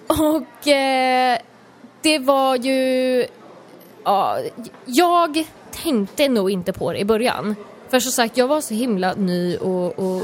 Och 0.08 0.68
eh, 0.68 1.40
det 2.02 2.20
var 2.20 2.56
ju 2.56 3.26
ja, 4.06 4.40
jag 4.86 5.46
tänkte 5.72 6.30
nog 6.30 6.52
inte 6.52 6.74
på 6.74 6.94
det 6.94 7.00
i 7.00 7.06
början. 7.06 7.56
För 7.90 8.00
som 8.00 8.12
sagt, 8.12 8.38
jag 8.38 8.48
var 8.48 8.62
så 8.62 8.74
himla 8.74 9.14
ny 9.14 9.58
och, 9.58 10.00
och 10.00 10.22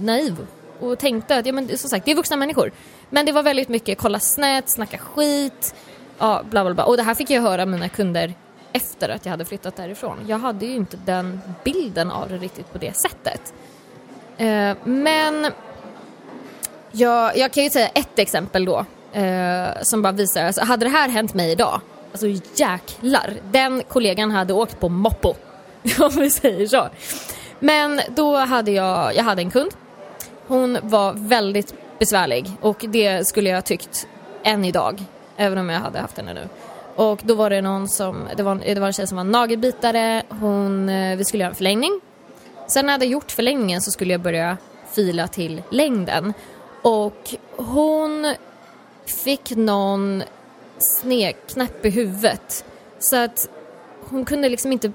naiv 0.00 0.46
och 0.80 0.98
tänkte 0.98 1.36
att, 1.36 1.46
ja 1.46 1.52
men 1.52 1.78
som 1.78 1.90
sagt, 1.90 2.04
det 2.04 2.10
är 2.10 2.16
vuxna 2.16 2.36
människor. 2.36 2.72
Men 3.10 3.26
det 3.26 3.32
var 3.32 3.42
väldigt 3.42 3.68
mycket 3.68 3.98
kolla 3.98 4.20
snett, 4.20 4.68
snacka 4.68 4.98
skit, 4.98 5.74
ja 6.18 6.42
bla 6.50 6.64
bla 6.64 6.74
bla. 6.74 6.84
Och 6.84 6.96
det 6.96 7.02
här 7.02 7.14
fick 7.14 7.30
jag 7.30 7.42
höra 7.42 7.62
av 7.62 7.68
mina 7.68 7.88
kunder 7.88 8.34
efter 8.72 9.08
att 9.08 9.26
jag 9.26 9.30
hade 9.30 9.44
flyttat 9.44 9.76
därifrån. 9.76 10.18
Jag 10.26 10.38
hade 10.38 10.66
ju 10.66 10.74
inte 10.74 10.96
den 11.04 11.40
bilden 11.64 12.10
av 12.10 12.28
det 12.28 12.36
riktigt 12.36 12.72
på 12.72 12.78
det 12.78 12.96
sättet. 12.96 13.54
Eh, 14.36 14.76
men 14.84 15.46
jag, 16.92 17.36
jag 17.36 17.52
kan 17.52 17.64
ju 17.64 17.70
säga 17.70 17.88
ett 17.88 18.18
exempel 18.18 18.64
då 18.64 18.84
eh, 19.12 19.68
som 19.82 20.02
bara 20.02 20.12
visar, 20.12 20.44
alltså 20.44 20.64
hade 20.64 20.84
det 20.84 20.90
här 20.90 21.08
hänt 21.08 21.34
mig 21.34 21.52
idag 21.52 21.80
Alltså 22.12 22.26
jäklar, 22.54 23.34
den 23.50 23.82
kollegan 23.88 24.30
hade 24.30 24.52
åkt 24.52 24.80
på 24.80 24.88
moppo. 24.88 25.34
Om 26.00 26.10
vi 26.16 26.30
säger 26.30 26.66
så. 26.66 26.88
Men 27.58 28.00
då 28.08 28.36
hade 28.36 28.70
jag, 28.70 29.16
jag 29.16 29.24
hade 29.24 29.42
en 29.42 29.50
kund. 29.50 29.70
Hon 30.46 30.78
var 30.82 31.12
väldigt 31.12 31.74
besvärlig 31.98 32.50
och 32.60 32.84
det 32.88 33.26
skulle 33.26 33.50
jag 33.50 33.64
tyckt 33.64 34.06
än 34.42 34.64
idag. 34.64 35.04
Även 35.36 35.58
om 35.58 35.68
jag 35.68 35.80
hade 35.80 35.98
haft 35.98 36.16
henne 36.16 36.34
nu. 36.34 36.48
Och 36.96 37.20
då 37.22 37.34
var 37.34 37.50
det 37.50 37.60
någon 37.60 37.88
som, 37.88 38.28
det 38.36 38.42
var, 38.42 38.54
det 38.54 38.80
var 38.80 38.86
en 38.86 38.92
tjej 38.92 39.06
som 39.06 39.16
var 39.16 39.24
nagelbitare, 39.24 40.22
hon, 40.28 40.88
eh, 40.88 41.16
vi 41.16 41.24
skulle 41.24 41.42
göra 41.42 41.50
en 41.50 41.56
förlängning. 41.56 42.00
Sen 42.66 42.86
när 42.86 42.92
jag 42.92 42.98
hade 42.98 43.06
gjort 43.06 43.32
förlängningen 43.32 43.80
så 43.80 43.90
skulle 43.90 44.12
jag 44.12 44.20
börja 44.20 44.56
fila 44.92 45.28
till 45.28 45.62
längden. 45.70 46.32
Och 46.82 47.34
hon 47.56 48.34
fick 49.24 49.56
någon 49.56 50.22
snedknäpp 50.82 51.86
i 51.86 51.90
huvudet. 51.90 52.64
Så 52.98 53.16
att 53.16 53.48
hon 54.00 54.24
kunde 54.24 54.48
liksom 54.48 54.72
inte 54.72 54.92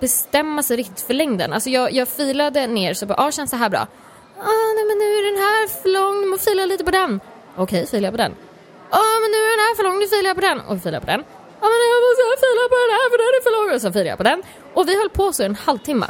bestämma 0.00 0.62
sig 0.62 0.76
riktigt 0.76 1.00
för 1.00 1.14
längden. 1.14 1.52
Alltså 1.52 1.70
jag, 1.70 1.92
jag 1.92 2.08
filade 2.08 2.66
ner 2.66 2.94
så 2.94 3.06
bara, 3.06 3.18
ah, 3.18 3.30
känns 3.32 3.50
det 3.50 3.56
här 3.56 3.68
bra? 3.68 3.86
Ah, 4.40 4.68
nej 4.76 4.84
men 4.88 4.98
nu 4.98 5.04
är 5.04 5.32
den 5.32 5.42
här 5.42 5.68
för 5.82 5.88
lång, 5.88 6.30
nu 6.30 6.38
filar 6.38 6.50
fila 6.50 6.66
lite 6.66 6.84
på 6.84 6.90
den. 6.90 7.20
Okej, 7.56 7.62
okay, 7.62 7.86
filar 7.86 8.06
jag 8.06 8.12
på 8.12 8.22
den. 8.24 8.34
Ja 8.90 8.98
ah, 8.98 9.16
men 9.22 9.30
nu 9.30 9.36
är 9.36 9.50
den 9.56 9.64
här 9.66 9.74
för 9.76 9.84
lång, 9.84 9.98
nu 9.98 10.06
filar 10.06 10.28
jag 10.30 10.36
på 10.36 10.46
den. 10.48 10.60
Och 10.60 10.82
filar 10.82 10.96
jag 10.98 11.02
på 11.06 11.12
den. 11.12 11.24
Ja 11.60 11.66
ah, 11.66 11.76
men 11.80 11.88
jag 11.92 12.00
måste 12.06 12.22
fila 12.44 12.62
på 12.72 12.76
den 12.82 12.92
här 12.96 13.06
för 13.12 13.18
den 13.22 13.32
är 13.38 13.42
för 13.46 13.54
lång. 13.56 13.68
Och 13.74 13.80
så 13.84 13.92
filar 13.92 14.10
jag 14.12 14.18
på 14.22 14.28
den. 14.30 14.42
Och 14.74 14.88
vi 14.88 14.98
höll 15.00 15.10
på 15.10 15.32
så 15.32 15.42
en 15.42 15.54
halvtimme. 15.54 16.06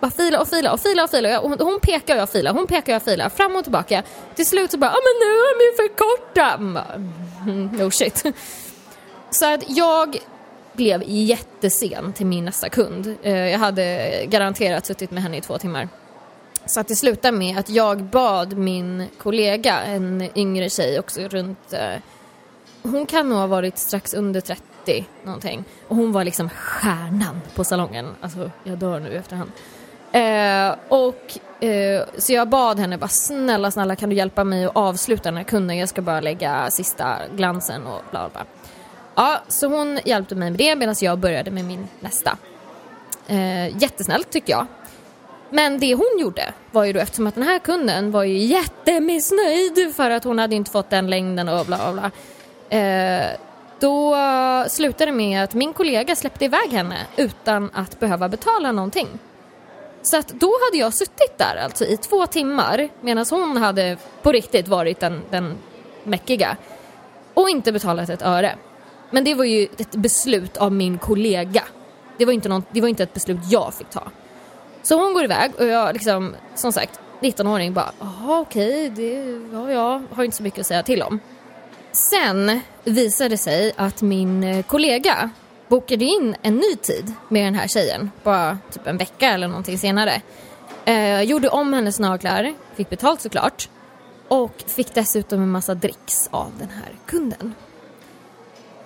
Bara 0.00 0.10
fila 0.10 0.40
och 0.40 0.48
fila 0.48 0.72
och 0.72 0.80
fila 0.80 1.04
och 1.04 1.10
fila. 1.10 1.40
Och 1.40 1.50
hon 1.50 1.80
pekar 1.80 2.14
och 2.14 2.20
jag 2.20 2.30
filar, 2.30 2.52
hon 2.52 2.66
pekar 2.66 2.92
och 2.92 2.94
jag 2.94 3.02
filar. 3.02 3.28
Fram 3.28 3.56
och 3.56 3.62
tillbaka. 3.62 4.02
Till 4.34 4.46
slut 4.46 4.70
så 4.70 4.78
bara, 4.78 4.90
ja 4.90 4.96
ah, 4.96 5.02
men 5.06 5.14
nu 5.22 5.32
är 5.34 5.58
de 5.58 5.64
ju 5.64 5.72
för 5.80 5.88
korta. 6.04 6.48
Mm, 7.46 7.66
no 7.66 7.90
shit. 7.90 8.24
Så 9.30 9.54
att 9.54 9.64
jag 9.68 10.18
blev 10.72 11.02
jättesen 11.06 12.12
till 12.12 12.26
min 12.26 12.44
nästa 12.44 12.68
kund. 12.68 13.16
Eh, 13.22 13.36
jag 13.36 13.58
hade 13.58 14.10
garanterat 14.28 14.86
suttit 14.86 15.10
med 15.10 15.22
henne 15.22 15.36
i 15.36 15.40
två 15.40 15.58
timmar. 15.58 15.88
Så 16.66 16.80
att 16.80 16.88
det 16.88 16.96
slutade 16.96 17.38
med 17.38 17.58
att 17.58 17.70
jag 17.70 18.02
bad 18.02 18.58
min 18.58 19.06
kollega, 19.18 19.80
en 19.80 20.28
yngre 20.34 20.70
tjej 20.70 20.98
också 20.98 21.20
runt, 21.20 21.72
eh, 21.72 22.00
hon 22.82 23.06
kan 23.06 23.28
nog 23.28 23.38
ha 23.38 23.46
varit 23.46 23.78
strax 23.78 24.14
under 24.14 24.40
30 24.40 25.06
någonting. 25.24 25.64
Och 25.88 25.96
hon 25.96 26.12
var 26.12 26.24
liksom 26.24 26.48
stjärnan 26.48 27.40
på 27.54 27.64
salongen. 27.64 28.14
Alltså 28.20 28.50
jag 28.64 28.78
dör 28.78 29.00
nu 29.00 29.12
i 29.12 29.16
efterhand. 29.16 29.52
Eh, 30.12 30.74
och 30.88 31.38
eh, 31.64 32.04
så 32.18 32.32
jag 32.32 32.48
bad 32.48 32.78
henne 32.78 32.98
bara 32.98 33.08
snälla, 33.08 33.70
snälla 33.70 33.96
kan 33.96 34.08
du 34.10 34.16
hjälpa 34.16 34.44
mig 34.44 34.64
att 34.64 34.76
avsluta 34.76 35.22
den 35.22 35.36
här 35.36 35.44
kunden? 35.44 35.76
Jag 35.76 35.88
ska 35.88 36.02
bara 36.02 36.20
lägga 36.20 36.70
sista 36.70 37.16
glansen 37.36 37.86
och 37.86 38.02
bla 38.10 38.28
bla. 38.32 38.44
Ja, 39.14 39.40
så 39.48 39.66
hon 39.66 39.98
hjälpte 40.04 40.34
mig 40.34 40.50
med 40.50 40.58
det 40.58 40.76
medan 40.76 40.94
jag 41.00 41.18
började 41.18 41.50
med 41.50 41.64
min 41.64 41.88
nästa. 42.00 42.36
Eh, 43.26 43.82
jättesnällt 43.82 44.30
tycker 44.30 44.52
jag. 44.52 44.66
Men 45.50 45.78
det 45.78 45.94
hon 45.94 46.18
gjorde 46.20 46.52
var 46.70 46.84
ju 46.84 46.92
då 46.92 47.00
eftersom 47.00 47.26
att 47.26 47.34
den 47.34 47.44
här 47.44 47.58
kunden 47.58 48.10
var 48.10 48.24
ju 48.24 48.38
jättemissnöjd 48.38 49.94
för 49.96 50.10
att 50.10 50.24
hon 50.24 50.38
hade 50.38 50.54
inte 50.54 50.70
fått 50.70 50.90
den 50.90 51.10
längden 51.10 51.48
och 51.48 51.66
bla 51.66 51.76
bla 51.76 51.92
bla. 51.92 52.10
Eh, 52.78 53.26
då 53.78 54.16
slutade 54.68 55.10
det 55.10 55.16
med 55.16 55.44
att 55.44 55.54
min 55.54 55.72
kollega 55.72 56.16
släppte 56.16 56.44
iväg 56.44 56.70
henne 56.70 56.96
utan 57.16 57.70
att 57.74 58.00
behöva 58.00 58.28
betala 58.28 58.72
någonting. 58.72 59.08
Så 60.06 60.16
att 60.16 60.28
då 60.28 60.52
hade 60.66 60.78
jag 60.78 60.94
suttit 60.94 61.38
där 61.38 61.56
alltså 61.56 61.84
i 61.84 61.96
två 61.96 62.26
timmar 62.26 62.88
medan 63.00 63.26
hon 63.30 63.56
hade 63.56 63.96
på 64.22 64.32
riktigt 64.32 64.68
varit 64.68 65.00
den, 65.00 65.22
den 65.30 65.54
mäckiga 66.04 66.56
och 67.34 67.50
inte 67.50 67.72
betalat 67.72 68.08
ett 68.08 68.22
öre. 68.22 68.56
Men 69.10 69.24
det 69.24 69.34
var 69.34 69.44
ju 69.44 69.68
ett 69.78 69.90
beslut 69.90 70.56
av 70.56 70.72
min 70.72 70.98
kollega. 70.98 71.64
Det 72.18 72.24
var 72.24 72.32
inte, 72.32 72.48
någon, 72.48 72.62
det 72.70 72.80
var 72.80 72.88
inte 72.88 73.02
ett 73.02 73.14
beslut 73.14 73.38
jag 73.50 73.74
fick 73.74 73.90
ta. 73.90 74.02
Så 74.82 75.02
hon 75.02 75.14
går 75.14 75.24
iväg 75.24 75.52
och 75.58 75.66
jag 75.66 75.92
liksom, 75.92 76.34
som 76.54 76.72
sagt, 76.72 77.00
19-åring 77.20 77.72
bara, 77.72 77.92
jaha 78.00 78.40
okej, 78.40 78.90
det, 78.90 79.40
ja, 79.52 79.70
jag 79.70 80.02
har 80.10 80.24
inte 80.24 80.36
så 80.36 80.42
mycket 80.42 80.60
att 80.60 80.66
säga 80.66 80.82
till 80.82 81.02
om. 81.02 81.20
Sen 81.92 82.60
visade 82.84 83.30
det 83.30 83.38
sig 83.38 83.72
att 83.76 84.02
min 84.02 84.62
kollega 84.62 85.30
bokade 85.68 86.04
in 86.04 86.36
en 86.42 86.56
ny 86.56 86.76
tid 86.76 87.12
med 87.28 87.46
den 87.46 87.54
här 87.54 87.68
tjejen, 87.68 88.10
bara 88.22 88.58
typ 88.72 88.86
en 88.86 88.96
vecka 88.96 89.30
eller 89.30 89.48
någonting 89.48 89.78
senare. 89.78 90.22
Eh, 90.84 91.22
gjorde 91.22 91.48
om 91.48 91.72
hennes 91.72 92.00
naglar, 92.00 92.54
fick 92.74 92.90
betalt 92.90 93.20
såklart 93.20 93.68
och 94.28 94.64
fick 94.66 94.94
dessutom 94.94 95.42
en 95.42 95.50
massa 95.50 95.74
dricks 95.74 96.28
av 96.30 96.52
den 96.58 96.68
här 96.68 96.94
kunden. 97.06 97.54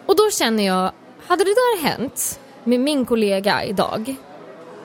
Och 0.06 0.16
då 0.16 0.30
känner 0.30 0.66
jag, 0.66 0.92
hade 1.26 1.44
det 1.44 1.54
där 1.54 1.82
hänt 1.82 2.40
med 2.64 2.80
min 2.80 3.06
kollega 3.06 3.64
idag, 3.64 4.14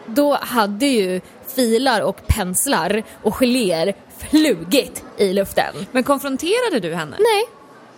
då 0.06 0.38
hade 0.42 0.86
ju 0.86 1.22
filar 1.48 2.02
och 2.02 2.28
penslar 2.28 3.04
och 3.22 3.36
geléer 3.36 3.96
flugit 4.18 5.04
i 5.18 5.34
luften. 5.34 5.76
Men 5.92 6.04
konfronterade 6.04 6.80
du 6.80 6.96
henne? 6.96 7.16
Nej, 7.20 7.44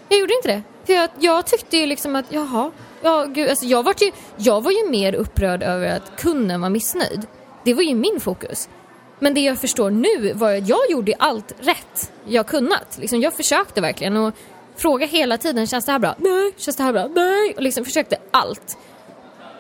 jag 0.10 0.20
gjorde 0.20 0.34
inte 0.34 0.48
det. 0.48 0.62
För 0.86 0.94
jag, 0.94 1.10
jag 1.20 1.46
tyckte 1.46 1.78
ju 1.78 1.86
liksom 1.86 2.16
att, 2.16 2.26
jaha, 2.30 2.72
ja, 3.02 3.26
gud, 3.26 3.50
alltså 3.50 3.66
jag, 3.66 3.84
var 3.84 3.96
ju, 4.00 4.12
jag 4.38 4.62
var 4.62 4.72
ju 4.72 4.90
mer 4.90 5.14
upprörd 5.14 5.64
över 5.64 5.96
att 5.96 6.22
kunden 6.22 6.62
var 6.62 6.70
missnöjd. 6.70 7.28
Det 7.64 7.74
var 7.74 7.84
ju 7.84 7.96
min 7.96 8.20
fokus. 8.20 8.70
Men 9.20 9.34
det 9.34 9.42
jag 9.42 9.58
förstår 9.58 9.90
nu 9.90 10.34
var 10.34 10.54
att 10.54 10.68
jag 10.68 10.80
gjorde 10.90 11.14
allt 11.20 11.54
rätt 11.60 12.12
jag 12.26 12.48
kunnat. 12.48 12.98
Liksom, 13.00 13.22
jag 13.22 13.34
försökte 13.34 13.82
verkligen 13.82 14.18
och 14.18 14.34
Frågade 14.78 15.12
hela 15.12 15.38
tiden, 15.38 15.68
känns 15.68 15.86
det 15.86 15.92
här 15.92 16.00
bra? 16.00 16.16
Nej. 16.18 16.54
Känns 16.58 16.78
det 16.78 16.84
här 16.84 16.94
bra? 16.94 17.08
Nej. 17.08 17.54
Och 17.56 17.62
liksom 17.62 17.86
försökte 17.86 18.18
allt. 18.32 18.78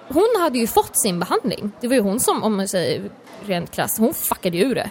Hon 0.07 0.27
hade 0.39 0.59
ju 0.59 0.67
fått 0.67 0.97
sin 0.97 1.19
behandling. 1.19 1.71
Det 1.81 1.87
var 1.87 1.95
ju 1.95 2.01
hon 2.01 2.19
som, 2.19 2.43
om 2.43 2.57
man 2.57 2.67
säger 2.67 3.09
rent 3.45 3.71
krasst, 3.71 3.97
hon 3.97 4.13
fuckade 4.13 4.57
ju 4.57 4.63
ur 4.63 4.75
det. 4.75 4.89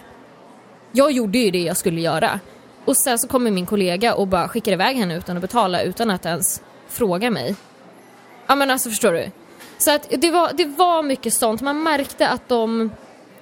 Jag 0.91 1.11
gjorde 1.11 1.37
ju 1.37 1.51
det 1.51 1.61
jag 1.61 1.77
skulle 1.77 2.01
göra. 2.01 2.39
Och 2.85 2.97
sen 2.97 3.19
så 3.19 3.27
kommer 3.27 3.51
min 3.51 3.65
kollega 3.65 4.15
och 4.15 4.27
bara 4.27 4.47
skickar 4.47 4.71
iväg 4.71 4.97
henne 4.97 5.17
utan 5.17 5.37
att 5.37 5.41
betala, 5.41 5.81
utan 5.81 6.11
att 6.11 6.25
ens 6.25 6.61
fråga 6.87 7.29
mig. 7.29 7.55
Ja 8.47 8.55
men 8.55 8.71
alltså 8.71 8.89
förstår 8.89 9.13
du? 9.13 9.31
Så 9.77 9.91
att 9.91 10.07
det 10.09 10.31
var, 10.31 10.51
det 10.53 10.65
var 10.65 11.03
mycket 11.03 11.33
sånt. 11.33 11.61
Man 11.61 11.83
märkte 11.83 12.27
att 12.27 12.49
de 12.49 12.91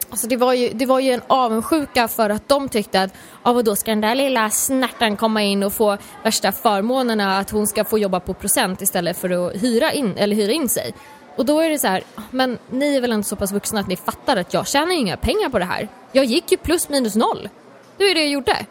Alltså 0.10 0.28
det 0.28 0.38
var, 0.38 0.54
ju, 0.54 0.70
det 0.70 0.86
var 0.86 1.00
ju 1.00 1.12
en 1.12 1.22
avundsjuka 1.28 2.08
för 2.08 2.30
att 2.30 2.50
de 2.50 2.70
tyckte 2.70 3.02
att 3.02 3.14
ja 3.44 3.54
vadå 3.54 3.76
ska 3.76 3.92
den 3.92 4.02
där 4.02 4.16
lilla 4.16 4.50
snärtan 4.50 5.18
komma 5.18 5.44
in 5.44 5.64
och 5.64 5.74
få 5.74 5.98
värsta 6.24 6.52
förmånerna 6.52 7.38
att 7.38 7.50
hon 7.50 7.68
ska 7.68 7.84
få 7.84 8.00
jobba 8.00 8.20
på 8.20 8.34
procent 8.34 8.82
istället 8.82 9.18
för 9.18 9.30
att 9.30 9.64
hyra 9.64 9.92
in, 9.92 10.14
eller 10.18 10.36
hyra 10.36 10.52
in 10.52 10.70
sig. 10.70 10.94
Och 11.36 11.46
då 11.46 11.60
är 11.60 11.70
det 11.70 11.80
så 11.80 11.88
här, 11.88 12.04
men 12.32 12.58
ni 12.70 12.96
är 12.96 13.02
väl 13.02 13.12
ändå 13.12 13.24
så 13.24 13.36
pass 13.36 13.52
vuxna 13.52 13.80
att 13.80 13.88
ni 13.88 13.96
fattar 13.96 14.38
att 14.38 14.54
jag 14.54 14.68
tjänar 14.68 14.92
ju 14.92 14.98
inga 14.98 15.18
pengar 15.18 15.50
på 15.50 15.60
det 15.60 15.66
här. 15.66 15.88
Jag 16.12 16.26
gick 16.26 16.52
ju 16.52 16.58
plus 16.58 16.90
minus 16.90 17.16
noll. 17.16 17.50
Det 17.98 18.04
var 18.04 18.08
ju 18.08 18.14
det 18.14 18.24
jag 18.24 18.30
gjorde. 18.30 18.66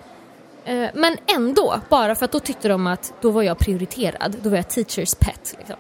Eh, 0.65 0.89
men 0.95 1.17
ändå, 1.27 1.81
bara 1.89 2.15
för 2.15 2.25
att 2.25 2.33
då 2.33 2.41
tyckte 2.41 2.69
de 2.69 2.87
att 2.87 3.15
då 3.21 3.31
var 3.31 3.43
jag 3.43 3.59
prioriterad. 3.59 4.37
Då 4.43 4.51
var 4.51 4.57
jag 4.57 4.69
teachers 4.69 5.15
pet. 5.15 5.55
Liksom. 5.59 5.77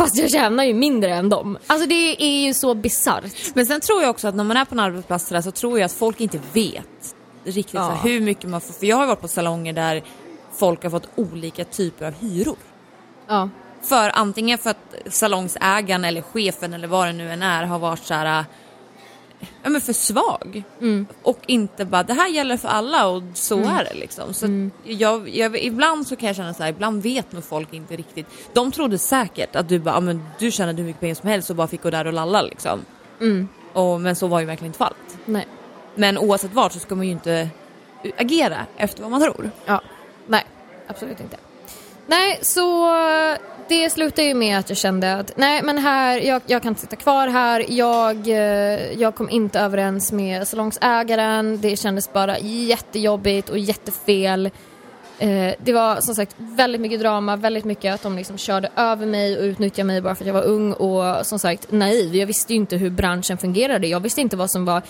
Fast 0.00 0.18
jag 0.18 0.30
tjänar 0.30 0.64
ju 0.64 0.74
mindre 0.74 1.14
än 1.14 1.28
dem. 1.28 1.58
Alltså 1.66 1.88
det 1.88 2.24
är 2.24 2.46
ju 2.46 2.54
så 2.54 2.74
bisarrt. 2.74 3.54
Men 3.54 3.66
sen 3.66 3.80
tror 3.80 4.02
jag 4.02 4.10
också 4.10 4.28
att 4.28 4.34
när 4.34 4.44
man 4.44 4.56
är 4.56 4.64
på 4.64 4.74
en 4.74 4.80
arbetsplats 4.80 5.28
där 5.28 5.40
så 5.40 5.50
tror 5.50 5.78
jag 5.78 5.86
att 5.86 5.92
folk 5.92 6.20
inte 6.20 6.40
vet 6.52 7.14
riktigt 7.44 7.74
Ja. 7.74 7.90
här, 7.90 8.10
hur 8.10 8.20
mycket 8.20 8.50
man 8.50 8.60
får. 8.60 8.72
För 8.72 8.86
jag 8.86 8.96
har 8.96 9.06
varit 9.06 9.20
på 9.20 9.28
salonger 9.28 9.72
där 9.72 10.02
folk 10.52 10.82
har 10.82 10.90
fått 10.90 11.08
olika 11.14 11.64
typer 11.64 12.06
av 12.06 12.12
hyror. 12.20 12.56
Ja. 13.28 13.48
För 13.82 14.10
antingen 14.14 14.58
för 14.58 14.70
att 14.70 14.94
salongsägaren 15.10 16.04
eller 16.04 16.22
chefen 16.22 16.74
eller 16.74 16.88
vad 16.88 17.06
det 17.06 17.12
nu 17.12 17.32
än 17.32 17.42
är 17.42 17.64
har 17.64 17.78
varit 17.78 18.04
så 18.04 18.14
här 18.14 18.44
ja, 19.62 19.70
men 19.70 19.80
för 19.80 19.92
svag. 19.92 20.62
Och 21.22 21.38
inte 21.46 21.84
bara 21.84 22.02
det 22.02 22.14
här 22.14 22.28
gäller 22.28 22.56
för 22.56 22.68
alla 22.68 23.08
och 23.08 23.22
så 23.34 23.58
är 23.58 23.84
det 23.84 23.94
liksom. 23.94 24.34
Så 24.34 24.70
jag, 24.84 25.28
jag, 25.28 25.58
ibland 25.58 26.06
så 26.06 26.16
kan 26.16 26.26
jag 26.26 26.36
känna 26.36 26.54
så 26.54 26.62
här, 26.62 26.70
ibland 26.70 27.02
vet 27.02 27.32
nog 27.32 27.44
folk 27.44 27.72
inte 27.72 27.96
riktigt. 27.96 28.26
De 28.52 28.72
trodde 28.72 28.98
säkert 28.98 29.56
att 29.56 29.68
du 29.68 29.78
bara, 29.78 29.94
ja, 29.94 30.00
men 30.00 30.22
du 30.38 30.50
tjänade 30.50 30.78
hur 30.78 30.86
mycket 30.86 31.00
pengar 31.00 31.14
som 31.14 31.28
helst 31.28 31.50
och 31.50 31.56
bara 31.56 31.66
fick 31.66 31.82
gå 31.82 31.90
där 31.90 32.06
och 32.06 32.12
lalla 32.12 32.42
liksom. 32.42 32.84
Och, 33.72 34.00
men 34.00 34.16
så 34.16 34.26
var 34.26 34.40
ju 34.40 34.46
verkligen 34.46 34.68
inte 34.68 34.78
fallet. 34.78 35.18
Nej. 35.24 35.46
Men 35.94 36.18
oavsett 36.18 36.54
vart 36.54 36.72
så 36.72 36.78
ska 36.78 36.94
man 36.94 37.06
ju 37.06 37.12
inte 37.12 37.48
agera 38.18 38.66
efter 38.76 39.02
vad 39.02 39.10
man 39.10 39.20
tror. 39.20 39.50
Ja. 39.66 39.80
Nej, 40.26 40.46
absolut 40.86 41.20
inte. 41.20 41.36
Nej, 42.06 42.38
så 42.42 42.86
det 43.70 43.90
slutade 43.90 44.28
ju 44.28 44.34
med 44.34 44.58
att 44.58 44.68
jag 44.68 44.78
kände 44.78 45.16
att 45.16 45.32
nej 45.36 45.62
men 45.62 45.78
här, 45.78 46.20
jag, 46.20 46.42
jag 46.46 46.62
kan 46.62 46.68
inte 46.68 46.80
sitta 46.80 46.96
kvar 46.96 47.28
här. 47.28 47.64
Jag, 47.68 48.28
eh, 48.28 48.92
jag 49.00 49.14
kom 49.14 49.30
inte 49.30 49.60
överens 49.60 50.12
med 50.12 50.48
salongsägaren. 50.48 51.60
Det 51.60 51.76
kändes 51.76 52.12
bara 52.12 52.38
jättejobbigt 52.38 53.48
och 53.48 53.58
jättefel. 53.58 54.46
Eh, 55.18 55.54
det 55.58 55.72
var 55.72 56.00
som 56.00 56.14
sagt 56.14 56.34
väldigt 56.38 56.80
mycket 56.80 57.00
drama, 57.00 57.36
väldigt 57.36 57.64
mycket 57.64 57.94
att 57.94 58.02
de 58.02 58.16
liksom 58.16 58.38
körde 58.38 58.70
över 58.76 59.06
mig 59.06 59.38
och 59.38 59.42
utnyttjade 59.42 59.86
mig 59.86 60.00
bara 60.00 60.14
för 60.14 60.24
att 60.24 60.26
jag 60.26 60.34
var 60.34 60.44
ung 60.44 60.72
och 60.72 61.26
som 61.26 61.38
sagt 61.38 61.72
naiv. 61.72 62.16
Jag 62.16 62.26
visste 62.26 62.52
ju 62.52 62.56
inte 62.56 62.76
hur 62.76 62.90
branschen 62.90 63.38
fungerade. 63.38 63.86
Jag 63.86 64.00
visste 64.00 64.20
inte 64.20 64.36
vad 64.36 64.50
som 64.50 64.64
var 64.64 64.82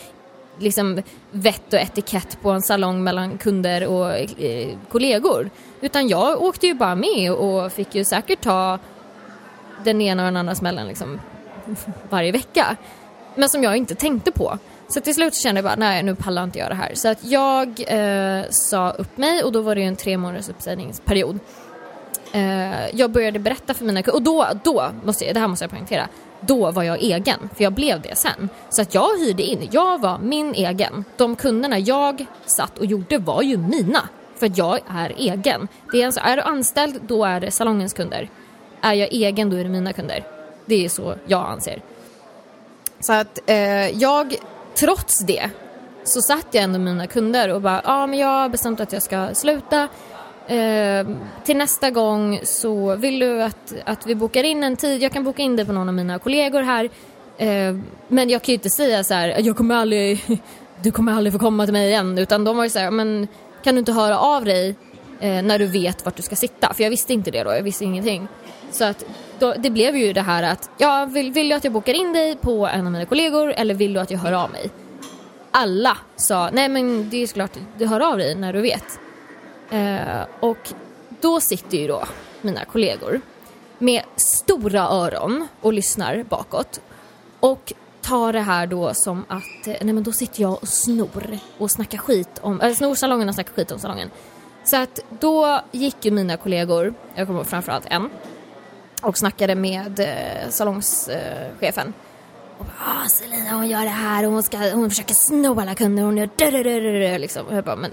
liksom 0.61 1.03
vett 1.31 1.73
och 1.73 1.79
etikett 1.81 2.39
på 2.43 2.51
en 2.51 2.63
salong 2.63 3.05
mellan 3.05 3.39
kunder 3.39 3.87
och 3.87 4.41
eh, 4.41 4.69
kollegor. 4.89 5.51
Utan 5.81 6.09
jag 6.09 6.43
åkte 6.43 6.67
ju 6.67 6.75
bara 6.75 6.95
med 6.95 7.33
och 7.33 7.73
fick 7.73 7.95
ju 7.95 8.05
säkert 8.05 8.41
ta 8.41 8.79
den 9.85 10.01
ena 10.01 10.23
och 10.23 10.27
den 10.27 10.37
andra 10.37 10.55
smällen 10.55 10.87
liksom 10.87 11.21
varje 12.11 12.33
vecka. 12.33 12.77
Men 13.35 13.49
som 13.49 13.63
jag 13.63 13.77
inte 13.77 13.95
tänkte 13.95 14.33
på. 14.33 14.59
Så 14.89 15.01
till 15.01 15.15
slut 15.15 15.35
så 15.35 15.43
kände 15.43 15.59
jag 15.59 15.65
bara, 15.65 15.77
nej 15.77 16.03
nu 16.03 16.15
pallar 16.15 16.45
inte 16.45 16.59
jag 16.59 16.71
det 16.71 16.75
här. 16.75 16.95
Så 16.95 17.09
att 17.09 17.25
jag 17.25 17.69
eh, 17.87 18.45
sa 18.51 18.91
upp 18.91 19.19
mig 19.19 19.43
och 19.43 19.53
då 19.53 19.63
var 19.63 19.75
det 19.75 19.81
ju 19.81 19.87
en 19.87 19.97
tre 19.97 20.17
månaders 20.17 20.49
uppsägningsperiod. 20.49 21.39
Eh, 22.33 22.97
jag 22.97 23.11
började 23.11 23.39
berätta 23.39 23.75
för 23.75 23.85
mina 23.85 24.03
kunder, 24.03 24.17
och 24.17 24.23
då, 24.23 24.47
då 24.65 24.91
måste 25.05 25.25
jag, 25.25 25.35
det 25.35 25.41
här 25.41 25.49
måste 25.49 25.65
jag 25.65 25.71
poängtera, 25.71 26.09
då 26.41 26.71
var 26.71 26.83
jag 26.83 27.03
egen, 27.03 27.51
för 27.57 27.65
jag 27.65 27.73
blev 27.73 28.01
det 28.01 28.17
sen. 28.17 28.49
Så 28.71 28.83
att 28.83 28.95
jag 28.95 29.19
hyrde 29.19 29.43
in, 29.43 29.69
jag 29.73 30.01
var 30.01 30.19
min 30.19 30.55
egen. 30.55 31.05
De 31.17 31.37
kunderna 31.37 31.79
jag 31.79 32.27
satt 32.47 32.79
och 32.79 32.87
gjorde 32.87 33.19
var 33.19 33.43
ju 33.43 33.57
mina, 33.57 34.09
för 34.37 34.47
att 34.47 34.59
jag 34.59 34.81
är 34.89 35.13
egen. 35.17 35.69
Det 35.93 36.03
är, 36.03 36.07
alltså, 36.07 36.21
är 36.21 36.37
du 36.37 36.43
anställd, 36.43 37.01
då 37.03 37.25
är 37.25 37.41
det 37.41 37.51
salongens 37.51 37.93
kunder. 37.93 38.29
Är 38.81 38.95
jag 38.95 39.09
egen, 39.13 39.51
då 39.51 39.57
är 39.57 39.65
det 39.65 39.71
mina 39.71 39.93
kunder. 39.93 40.25
Det 40.67 40.85
är 40.85 40.89
så 40.89 41.15
jag 41.27 41.47
anser. 41.47 41.83
Så 43.01 43.13
att 43.13 43.41
eh, 43.47 43.89
jag, 43.89 44.35
trots 44.75 45.19
det, 45.19 45.51
så 46.05 46.23
satt 46.23 46.47
jag 46.51 46.65
ändå 46.65 46.79
med 46.79 46.95
mina 46.95 47.07
kunder 47.07 47.49
och 47.55 47.61
bara, 47.61 47.83
ja 47.85 48.07
men 48.07 48.19
jag 48.19 48.29
har 48.29 48.49
bestämt 48.49 48.81
att 48.81 48.93
jag 48.93 49.03
ska 49.03 49.35
sluta. 49.35 49.89
Eh, 50.51 51.07
till 51.45 51.57
nästa 51.57 51.91
gång 51.91 52.41
så 52.43 52.97
vill 52.97 53.19
du 53.19 53.43
att, 53.43 53.75
att 53.85 54.07
vi 54.07 54.15
bokar 54.15 54.45
in 54.45 54.65
en 54.65 54.77
tid, 54.77 55.03
jag 55.03 55.13
kan 55.13 55.25
boka 55.25 55.43
in 55.43 55.57
det 55.57 55.65
på 55.65 55.73
någon 55.73 55.89
av 55.89 55.95
mina 55.95 56.19
kollegor 56.19 56.63
här. 56.63 56.91
Eh, 57.39 57.77
men 58.09 58.31
jag 58.31 58.43
kan 58.43 58.53
ju 58.53 58.55
inte 58.55 58.71
säga 58.71 59.05
så 59.05 59.15
här, 59.15 59.41
jag 59.41 59.57
kommer 59.57 59.75
aldrig, 59.75 60.41
du 60.83 60.91
kommer 60.91 61.13
aldrig 61.13 61.33
få 61.33 61.39
komma 61.39 61.65
till 61.65 61.73
mig 61.73 61.89
igen. 61.89 62.19
Utan 62.19 62.45
de 62.45 62.57
var 62.57 62.65
ju 62.65 62.71
så 62.71 62.79
här, 62.79 62.91
men 62.91 63.29
kan 63.63 63.75
du 63.75 63.79
inte 63.79 63.93
höra 63.93 64.19
av 64.19 64.45
dig 64.45 64.75
eh, 65.21 65.43
när 65.43 65.59
du 65.59 65.67
vet 65.67 66.05
vart 66.05 66.17
du 66.17 66.23
ska 66.23 66.37
sitta? 66.37 66.75
För 66.75 66.83
jag 66.83 66.91
visste 66.91 67.13
inte 67.13 67.31
det 67.31 67.43
då, 67.43 67.51
jag 67.51 67.63
visste 67.63 67.85
ingenting. 67.85 68.29
Så 68.71 68.85
att 68.85 69.05
då, 69.39 69.55
det 69.59 69.71
blev 69.71 69.97
ju 69.97 70.13
det 70.13 70.23
här 70.23 70.43
att, 70.43 70.71
ja, 70.79 71.09
vill, 71.11 71.33
vill 71.33 71.49
du 71.49 71.55
att 71.55 71.65
jag 71.65 71.73
bokar 71.73 71.95
in 71.95 72.13
dig 72.13 72.37
på 72.37 72.67
en 72.67 72.87
av 72.87 72.93
mina 72.93 73.05
kollegor 73.05 73.53
eller 73.53 73.75
vill 73.75 73.93
du 73.93 74.01
att 74.01 74.11
jag 74.11 74.19
hör 74.19 74.33
av 74.33 74.51
mig? 74.51 74.71
Alla 75.51 75.97
sa, 76.17 76.51
nej 76.53 76.69
men 76.69 77.11
det 77.11 77.23
är 77.23 77.27
såklart, 77.27 77.53
du 77.79 77.87
hör 77.87 78.01
av 78.01 78.19
dig 78.19 78.35
när 78.35 78.53
du 78.53 78.61
vet. 78.61 79.01
Eh, 79.71 80.27
och 80.41 80.73
då 81.21 81.41
sitter 81.41 81.79
ju 81.79 81.89
då 81.89 82.05
mina 82.43 82.65
kollegor 82.65 83.21
med 83.79 84.03
stora 84.17 84.81
öron 84.81 85.49
och 85.61 85.73
lyssnar 85.73 86.25
bakåt 86.25 86.81
och 87.41 87.73
tar 88.01 88.33
det 88.33 88.41
här 88.41 88.67
då 88.67 88.95
som 88.95 89.25
att, 89.29 89.67
eh, 89.67 89.75
nej 89.81 89.93
men 89.93 90.03
då 90.03 90.13
sitter 90.13 90.43
jag 90.43 90.53
och 90.53 90.69
snor 90.69 91.39
och 91.59 91.71
snackar 91.71 91.99
skit 91.99 92.39
om, 92.43 92.61
eller 92.61 92.75
snor 92.75 92.95
salongen 92.95 93.29
och 93.29 93.35
snackar 93.35 93.53
skit 93.53 93.73
om 93.73 93.79
salongen. 93.79 94.11
Så 94.65 94.77
att 94.77 95.01
då 95.21 95.61
gick 95.73 96.05
ju 96.05 96.11
mina 96.11 96.37
kollegor, 96.37 96.95
jag 97.15 97.27
kommer 97.27 97.45
framförallt 97.45 97.87
en, 97.87 98.11
och 99.03 99.19
snackade 99.19 99.55
med 99.55 100.01
eh, 100.01 100.51
salongschefen. 100.51 101.87
Eh, 101.87 101.93
och 102.59 102.65
bara, 102.65 103.05
ah, 103.05 103.09
Selina 103.09 103.51
hon 103.53 103.69
gör 103.69 103.83
det 103.83 103.89
här 103.89 104.27
och 104.27 104.33
hon, 104.33 104.43
ska, 104.43 104.59
hon 104.59 104.91
försöker 104.91 105.15
sno 105.15 105.61
alla 105.61 105.75
kunder 105.75 106.03
och 106.03 106.07
hon 106.07 106.17
gör 106.17 107.19
liksom. 107.19 107.47
Och 107.47 107.57
jag 107.57 107.65
bara, 107.65 107.77
men 107.77 107.91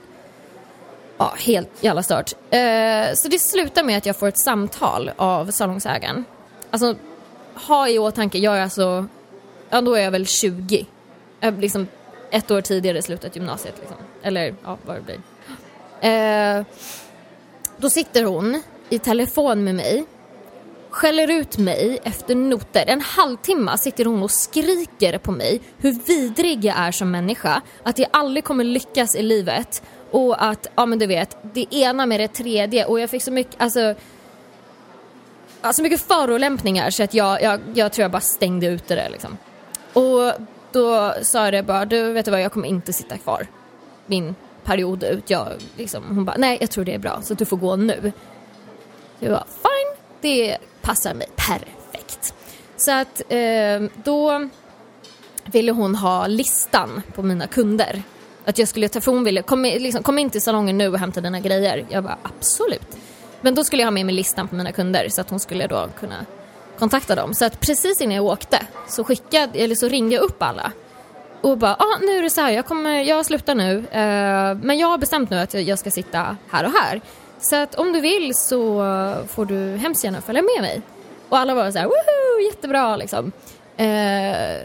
Ja, 1.17 1.33
helt 1.37 1.69
jävla 1.83 2.03
stört. 2.03 2.33
Eh, 2.49 3.13
så 3.15 3.27
det 3.27 3.39
slutar 3.39 3.83
med 3.83 3.97
att 3.97 4.05
jag 4.05 4.15
får 4.15 4.27
ett 4.27 4.37
samtal 4.37 5.11
av 5.15 5.51
salongsägaren. 5.51 6.25
Alltså, 6.69 6.95
ha 7.67 7.89
i 7.89 7.99
åtanke, 7.99 8.37
jag 8.37 8.57
är 8.57 8.61
alltså, 8.61 9.07
ja 9.69 9.81
då 9.81 9.93
är 9.93 10.01
jag 10.01 10.11
väl 10.11 10.25
20. 10.25 10.85
Jag 11.39 11.51
har 11.51 11.61
liksom 11.61 11.87
ett 12.31 12.51
år 12.51 12.61
tidigare 12.61 13.01
slutat 13.01 13.35
gymnasiet 13.35 13.75
liksom. 13.79 13.97
Eller 14.23 14.55
ja, 14.63 14.77
vad 14.85 14.95
det 14.95 15.01
blir. 15.01 15.21
Eh, 16.11 16.65
då 17.77 17.89
sitter 17.89 18.23
hon 18.23 18.61
i 18.89 18.99
telefon 18.99 19.63
med 19.63 19.75
mig, 19.75 20.05
skäller 20.89 21.31
ut 21.31 21.57
mig 21.57 21.99
efter 22.03 22.35
noter. 22.35 22.83
En 22.87 23.01
halvtimme 23.01 23.77
sitter 23.77 24.05
hon 24.05 24.23
och 24.23 24.31
skriker 24.31 25.17
på 25.17 25.31
mig 25.31 25.61
hur 25.77 25.91
vidrig 25.91 26.65
jag 26.65 26.77
är 26.77 26.91
som 26.91 27.11
människa, 27.11 27.61
att 27.83 27.99
jag 27.99 28.09
aldrig 28.13 28.43
kommer 28.43 28.63
lyckas 28.63 29.15
i 29.15 29.21
livet 29.21 29.83
och 30.11 30.43
att, 30.43 30.67
ja 30.75 30.85
men 30.85 30.99
du 30.99 31.07
vet, 31.07 31.37
det 31.41 31.75
ena 31.75 32.05
med 32.05 32.19
det 32.19 32.27
tredje 32.27 32.85
och 32.85 32.99
jag 32.99 33.09
fick 33.09 33.23
så 33.23 33.31
mycket, 33.31 33.55
alltså 33.61 33.95
Alltså 35.61 35.81
mycket 35.81 36.01
förolämpningar 36.01 36.89
så 36.89 37.03
att 37.03 37.13
jag, 37.13 37.41
jag, 37.41 37.59
jag 37.73 37.91
tror 37.91 38.03
jag 38.03 38.11
bara 38.11 38.21
stängde 38.21 38.67
ute 38.67 38.95
det 38.95 39.09
liksom. 39.09 39.37
Och 39.93 40.33
då 40.71 41.13
sa 41.21 41.43
jag 41.43 41.53
det 41.53 41.63
bara, 41.63 41.85
du 41.85 42.11
vet 42.11 42.25
du 42.25 42.31
vad, 42.31 42.41
jag 42.41 42.51
kommer 42.51 42.67
inte 42.67 42.93
sitta 42.93 43.17
kvar 43.17 43.47
min 44.05 44.35
period 44.63 45.03
ut. 45.03 45.29
Jag, 45.29 45.47
liksom, 45.75 46.03
hon 46.07 46.25
bara, 46.25 46.35
nej 46.37 46.57
jag 46.61 46.71
tror 46.71 46.85
det 46.85 46.93
är 46.93 46.99
bra 46.99 47.21
så 47.21 47.33
att 47.33 47.39
du 47.39 47.45
får 47.45 47.57
gå 47.57 47.75
nu. 47.75 48.11
Jag 49.19 49.31
bara, 49.31 49.45
fine, 49.45 50.03
det 50.21 50.57
passar 50.81 51.13
mig 51.13 51.27
perfekt. 51.35 52.33
Så 52.77 52.91
att 52.91 53.21
eh, 53.29 53.81
då 54.03 54.49
ville 55.45 55.71
hon 55.71 55.95
ha 55.95 56.27
listan 56.27 57.01
på 57.15 57.23
mina 57.23 57.47
kunder. 57.47 58.03
Att 58.47 58.57
jag 58.57 58.67
skulle 58.67 58.89
ta, 58.89 59.01
för 59.01 59.11
hon 59.11 59.23
ville, 59.23 59.41
kom, 59.41 59.63
liksom, 59.63 60.03
kom 60.03 60.17
in 60.19 60.29
till 60.29 60.41
salongen 60.41 60.77
nu 60.77 60.87
och 60.87 60.99
hämta 60.99 61.21
dina 61.21 61.39
grejer. 61.39 61.85
Jag 61.89 62.03
bara, 62.03 62.17
absolut. 62.23 62.97
Men 63.41 63.55
då 63.55 63.63
skulle 63.63 63.81
jag 63.81 63.87
ha 63.87 63.91
med 63.91 64.05
mig 64.05 64.15
listan 64.15 64.47
på 64.47 64.55
mina 64.55 64.71
kunder 64.71 65.09
så 65.09 65.21
att 65.21 65.29
hon 65.29 65.39
skulle 65.39 65.67
då 65.67 65.87
kunna 65.99 66.25
kontakta 66.79 67.15
dem. 67.15 67.33
Så 67.33 67.45
att 67.45 67.59
precis 67.59 68.01
innan 68.01 68.15
jag 68.15 68.25
åkte 68.25 68.59
så 68.87 69.03
skickade, 69.03 69.59
eller 69.59 69.75
så 69.75 69.87
ringde 69.87 70.15
jag 70.15 70.23
upp 70.23 70.43
alla. 70.43 70.71
Och 71.41 71.57
bara, 71.57 71.73
ah, 71.75 71.97
nu 72.01 72.11
är 72.17 72.21
det 72.23 72.29
så 72.29 72.41
här, 72.41 72.51
jag, 72.51 72.65
kommer, 72.65 73.01
jag 73.03 73.25
slutar 73.25 73.55
nu. 73.55 73.77
Eh, 73.91 74.55
men 74.65 74.77
jag 74.77 74.87
har 74.87 74.97
bestämt 74.97 75.29
nu 75.29 75.39
att 75.39 75.53
jag- 75.53 75.63
jag 75.63 75.79
ska 75.79 75.91
sitta 75.91 76.37
här 76.51 76.63
och 76.65 76.71
här. 76.71 77.01
Så 77.39 77.55
att 77.55 77.75
om 77.75 77.93
du 77.93 77.99
vill 78.01 78.31
så 78.35 78.83
får 79.27 79.45
du 79.45 79.75
hemskt 79.77 80.03
gärna 80.03 80.21
följa 80.21 80.41
med 80.41 80.61
mig. 80.61 80.81
Och 81.29 81.37
alla 81.37 81.55
var 81.55 81.71
så 81.71 81.77
här, 81.79 81.85
woho, 81.85 82.45
jättebra 82.49 82.95
liksom. 82.97 83.31
Eh, 83.77 84.63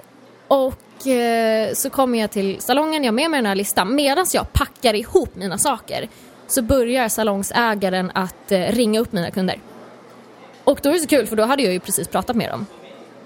och 0.49 0.75
eh, 1.07 1.75
så 1.75 1.91
kommer 1.91 2.19
jag 2.19 2.31
till 2.31 2.61
salongen, 2.61 3.05
jag 3.05 3.13
har 3.13 3.17
med 3.17 3.31
mig 3.31 3.39
den 3.39 3.47
här 3.47 3.55
listan. 3.55 3.95
Medan 3.95 4.27
jag 4.33 4.53
packar 4.53 4.95
ihop 4.95 5.35
mina 5.35 5.59
saker 5.59 6.09
så 6.47 6.63
börjar 6.63 7.09
salongsägaren 7.09 8.11
att 8.15 8.53
eh, 8.53 8.61
ringa 8.61 9.01
upp 9.01 9.13
mina 9.13 9.31
kunder. 9.31 9.59
Och 10.65 10.81
då 10.83 10.89
är 10.89 10.93
det 10.93 11.01
så 11.01 11.07
kul 11.07 11.27
för 11.27 11.37
då 11.37 11.45
hade 11.45 11.63
jag 11.63 11.73
ju 11.73 11.81
precis 11.81 12.09
pratat 12.09 12.37
med 12.37 12.51
dem. 12.51 12.67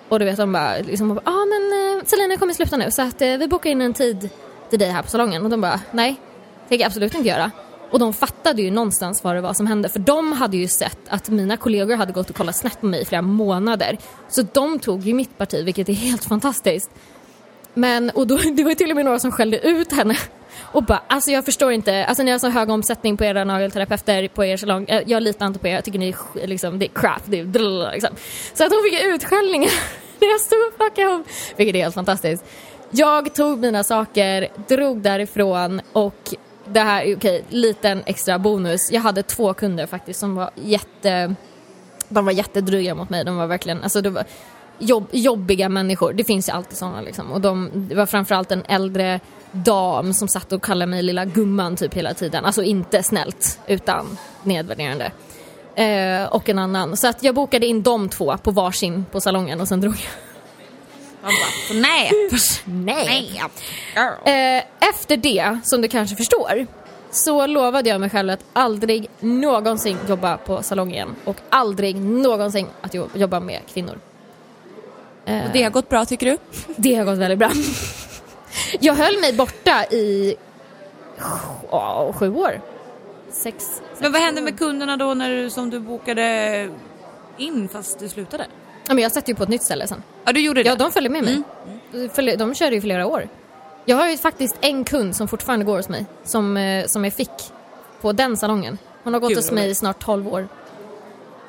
Och 0.09 0.19
du 0.19 0.25
vet 0.25 0.37
de 0.37 0.53
bara, 0.53 0.79
liksom, 0.79 1.21
ja 1.25 1.33
ah, 1.33 1.45
men 1.45 1.99
eh, 1.99 2.05
Selina 2.05 2.37
kommer 2.37 2.55
sluta 2.55 2.77
nu 2.77 2.91
så 2.91 3.03
att 3.03 3.23
eh, 3.23 3.37
vi 3.37 3.49
bokar 3.49 3.71
in 3.71 3.81
en 3.81 3.95
tid 3.95 4.31
till 4.71 4.79
dig 4.79 4.89
här 4.89 5.03
på 5.03 5.09
salongen. 5.09 5.45
Och 5.45 5.51
de 5.51 5.61
bara, 5.61 5.81
nej, 5.91 6.21
det 6.63 6.69
tänker 6.69 6.83
jag 6.83 6.89
absolut 6.89 7.15
inte 7.15 7.29
göra. 7.29 7.51
Och 7.91 7.99
de 7.99 8.13
fattade 8.13 8.63
ju 8.63 8.71
någonstans 8.71 9.25
vad 9.25 9.35
det 9.35 9.41
var 9.41 9.55
som 9.55 9.67
hände 9.67 9.89
för 9.89 9.99
de 9.99 10.33
hade 10.33 10.57
ju 10.57 10.69
sett 10.69 10.99
att 11.09 11.29
mina 11.29 11.57
kollegor 11.57 11.97
hade 11.97 12.13
gått 12.13 12.31
och 12.31 12.37
kollat 12.37 12.57
snett 12.57 12.81
på 12.81 12.87
mig 12.87 13.03
i 13.03 13.05
flera 13.05 13.23
månader. 13.23 13.99
Så 14.29 14.43
de 14.53 14.79
tog 14.79 15.03
ju 15.03 15.15
mitt 15.15 15.39
parti 15.39 15.65
vilket 15.65 15.89
är 15.89 15.93
helt 15.93 16.25
fantastiskt. 16.25 16.91
Men, 17.77 18.11
och 18.11 18.27
då, 18.27 18.37
det 18.53 18.65
var 18.65 18.75
till 18.75 18.91
och 18.91 18.97
med 18.97 19.05
några 19.05 19.19
som 19.19 19.33
skällde 19.33 19.69
ut 19.69 19.93
henne 19.93 20.17
och 20.63 20.83
bara, 20.83 21.03
alltså 21.07 21.31
jag 21.31 21.45
förstår 21.45 21.73
inte, 21.73 22.05
alltså 22.05 22.23
ni 22.23 22.31
har 22.31 22.39
så 22.39 22.49
hög 22.49 22.71
omsättning 22.71 23.17
på 23.17 23.25
era 23.25 23.45
nagelterapeuter 23.45 24.29
på 24.29 24.45
er 24.45 24.57
salong, 24.57 24.85
eh, 24.89 25.03
jag 25.07 25.23
litar 25.23 25.47
inte 25.47 25.59
på 25.59 25.69
er, 25.69 25.75
jag 25.75 25.85
tycker 25.85 25.99
ni 25.99 26.15
är, 26.43 26.47
liksom, 26.47 26.79
det 26.79 26.87
är 26.87 27.01
crap, 27.01 27.23
det 27.25 27.41
är 27.41 27.45
drrr, 27.45 27.93
liksom. 27.93 28.11
Så 28.55 28.65
att 28.65 28.73
hon 28.73 28.83
fick 28.83 29.05
utskällningar 29.05 29.73
när 30.21 30.29
jag 30.29 30.41
stod 30.41 30.59
och 30.73 30.79
packade 30.79 31.11
ihop, 31.11 31.27
vilket 31.57 31.77
är 31.77 31.83
helt 31.83 31.95
fantastiskt. 31.95 32.45
Jag 32.91 33.35
tog 33.35 33.59
mina 33.59 33.85
saker, 33.85 34.49
drog 34.69 35.03
därifrån 35.03 35.81
och 35.93 36.35
det 36.65 36.81
här, 36.81 37.03
okej, 37.03 37.17
okay, 37.17 37.43
liten 37.49 38.03
extra 38.07 38.39
bonus. 38.39 38.93
Jag 38.93 39.01
hade 39.01 39.23
två 39.23 39.55
kunder 39.55 39.87
faktiskt 39.87 40.21
som 40.21 40.35
var 40.35 40.51
jätte, 40.55 41.35
de 42.09 42.25
var 42.25 42.33
jättedryga 42.33 42.95
mot 42.95 43.11
mig. 43.11 43.25
De 43.25 43.37
var 43.37 43.47
verkligen, 43.47 43.83
alltså 43.83 44.01
det 44.01 44.11
var 44.11 44.25
jobb, 44.79 45.09
jobbiga 45.13 45.69
människor. 45.69 46.13
Det 46.13 46.25
finns 46.25 46.49
ju 46.49 46.53
alltid 46.53 46.79
sådana 46.79 47.01
liksom. 47.01 47.33
Och 47.33 47.41
de, 47.41 47.71
det 47.75 47.95
var 47.95 48.07
framförallt 48.07 48.53
en 48.53 48.65
äldre 48.69 49.21
dam 49.53 50.15
som 50.15 50.29
satt 50.29 50.53
och 50.53 50.63
kallade 50.63 50.91
mig 50.91 51.03
lilla 51.03 51.25
gumman 51.25 51.77
typ 51.77 51.95
hela 51.95 52.15
tiden. 52.15 52.45
Alltså 52.45 52.63
inte 52.63 53.03
snällt 53.03 53.61
utan 53.67 54.19
nedvärderande. 54.43 55.13
Eh, 55.75 56.25
och 56.25 56.49
en 56.49 56.59
annan. 56.59 56.97
Så 56.97 57.09
att 57.09 57.23
jag 57.23 57.35
bokade 57.35 57.67
in 57.67 57.83
de 57.83 58.09
två 58.09 58.37
på 58.37 58.51
varsin 58.51 59.05
på 59.13 59.21
salongen 59.21 59.61
och 59.61 59.69
sen 59.69 59.81
drog 59.81 59.95
jag. 59.95 60.13
Nej. 61.71 62.11
nej. 62.65 63.43
Eh, 64.25 64.89
efter 64.89 65.17
det, 65.17 65.59
som 65.65 65.83
du 65.83 65.89
kanske 65.89 66.17
förstår, 66.17 66.67
så 67.11 67.47
lovade 67.47 67.89
jag 67.89 68.01
mig 68.01 68.11
själv 68.11 68.31
att 68.31 68.45
aldrig 68.53 69.09
någonsin 69.21 69.99
jobba 70.09 70.37
på 70.37 70.63
salong 70.63 70.93
igen 70.93 71.15
och 71.25 71.37
aldrig 71.49 71.97
någonsin 71.97 72.67
att 72.81 72.95
jobba 73.15 73.41
med 73.41 73.61
kvinnor. 73.75 73.99
Och 75.27 75.53
det 75.53 75.63
har 75.63 75.71
gått 75.71 75.89
bra 75.89 76.05
tycker 76.05 76.27
du? 76.27 76.39
Det 76.77 76.95
har 76.95 77.05
gått 77.05 77.19
väldigt 77.19 77.39
bra. 77.39 77.51
Jag 78.81 78.95
höll 78.95 79.21
mig 79.21 79.33
borta 79.33 79.85
i 79.85 80.37
oh, 81.71 82.13
sju 82.13 82.35
år. 82.35 82.61
Sex, 83.31 83.65
sex 83.65 83.83
Men 83.99 84.13
vad 84.13 84.23
hände 84.23 84.41
med 84.41 84.59
kunderna 84.59 84.97
då 84.97 85.15
när 85.15 85.31
du, 85.31 85.51
som 85.51 85.71
du 85.71 85.81
bokade 85.81 86.69
in 87.37 87.69
fast 87.69 87.99
du 87.99 88.09
slutade? 88.09 88.47
Ja, 88.89 88.95
men 88.95 89.03
jag 89.03 89.13
satte 89.13 89.31
ju 89.31 89.35
på 89.35 89.43
ett 89.43 89.49
nytt 89.49 89.63
ställe 89.63 89.87
sen. 89.87 90.03
Ja, 90.25 90.33
du 90.33 90.41
gjorde 90.41 90.63
det? 90.63 90.69
Ja, 90.69 90.77
de 90.77 90.93
följde 90.93 91.11
med 91.11 91.25
mig. 91.25 91.43
Mm. 91.93 92.11
De, 92.17 92.37
de 92.37 92.55
körde 92.55 92.75
ju 92.75 92.81
flera 92.81 93.07
år. 93.07 93.29
Jag 93.85 93.97
har 93.97 94.09
ju 94.09 94.17
faktiskt 94.17 94.57
en 94.61 94.85
kund 94.85 95.17
som 95.17 95.29
fortfarande 95.29 95.65
går 95.65 95.77
hos 95.77 95.89
mig, 95.89 96.07
som, 96.25 96.57
eh, 96.57 96.87
som 96.87 97.05
jag 97.05 97.13
fick 97.13 97.31
på 98.01 98.13
den 98.13 98.37
salongen. 98.37 98.79
Hon 99.03 99.13
har 99.13 99.21
gått 99.21 99.31
Gud, 99.31 99.39
hos 99.39 99.51
mig 99.51 99.71
i 99.71 99.75
snart 99.75 100.05
12 100.05 100.29
år. 100.29 100.49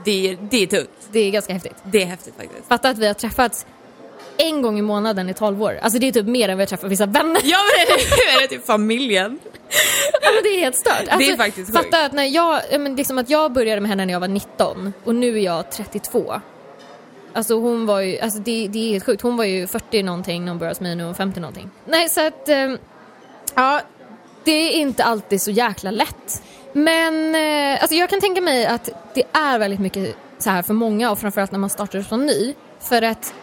Det 0.05 0.31
är, 0.31 0.37
det 0.41 0.63
är 0.63 0.67
tungt. 0.67 0.89
Det 1.11 1.19
är 1.19 1.31
ganska 1.31 1.53
häftigt. 1.53 1.75
Det 1.83 2.01
är 2.01 2.05
häftigt 2.05 2.33
faktiskt. 2.37 2.67
Fatta 2.67 2.89
att 2.89 2.97
vi 2.97 3.07
har 3.07 3.13
träffats 3.13 3.65
en 4.37 4.61
gång 4.61 4.79
i 4.79 4.81
månaden 4.81 5.29
i 5.29 5.33
12 5.33 5.63
år. 5.63 5.79
Alltså 5.81 5.99
det 5.99 6.07
är 6.07 6.11
typ 6.11 6.25
mer 6.25 6.49
än 6.49 6.57
vi 6.57 6.61
har 6.61 6.67
träffat 6.67 6.91
vissa 6.91 7.05
vänner. 7.05 7.41
Ja 7.43 7.57
men 7.77 7.97
det 8.37 8.43
är 8.43 8.47
typ 8.47 8.65
familjen. 8.65 9.39
ja 10.21 10.29
men 10.33 10.43
det 10.43 10.49
är 10.49 10.59
helt 10.59 10.75
stört. 10.75 10.93
Alltså, 10.93 11.17
det 11.17 11.25
är 11.25 11.31
alltså, 11.31 11.43
faktiskt 11.43 11.67
sjukt. 11.67 11.85
Fatta 11.85 12.05
att 12.05 12.13
när 12.13 12.23
jag, 12.23 12.61
men 12.79 12.95
liksom 12.95 13.17
att 13.17 13.29
jag 13.29 13.51
började 13.51 13.81
med 13.81 13.89
henne 13.89 14.05
när 14.05 14.13
jag 14.13 14.19
var 14.19 14.27
19 14.27 14.93
och 15.03 15.15
nu 15.15 15.37
är 15.37 15.41
jag 15.41 15.71
32. 15.71 16.41
Alltså 17.33 17.59
hon 17.59 17.85
var 17.85 18.01
ju, 18.01 18.19
alltså 18.19 18.39
det, 18.39 18.67
det 18.67 18.79
är 18.79 18.91
helt 18.91 19.05
sjukt. 19.05 19.21
Hon 19.21 19.37
var 19.37 19.45
ju 19.45 19.67
40 19.67 20.03
någonting 20.03 20.45
när 20.45 20.51
hon 20.51 20.59
började 20.59 20.71
hos 20.71 20.81
mig, 20.81 20.95
nu 20.95 21.03
är 21.03 21.05
hon 21.05 21.15
50 21.15 21.39
någonting. 21.39 21.69
Nej 21.85 22.09
så 22.09 22.27
att, 22.27 22.49
um, 22.49 22.77
ja, 23.55 23.81
det 24.43 24.51
är 24.51 24.71
inte 24.71 25.03
alltid 25.03 25.41
så 25.41 25.51
jäkla 25.51 25.91
lätt. 25.91 26.43
Men 26.73 27.35
uh, 27.35 27.81
alltså 27.81 27.95
jag 27.95 28.09
kan 28.09 28.21
tänka 28.21 28.41
mig 28.41 28.65
att 28.65 28.89
det 29.13 29.23
är 29.33 29.59
väldigt 29.59 29.79
mycket 29.79 30.15
så 30.37 30.49
här 30.49 30.61
för 30.61 30.73
många 30.73 31.11
och 31.11 31.19
framförallt 31.19 31.51
när 31.51 31.59
man 31.59 31.69
startar 31.69 32.01
som 32.01 32.25
ny. 32.25 32.53
För 32.79 33.01
att 33.01 33.33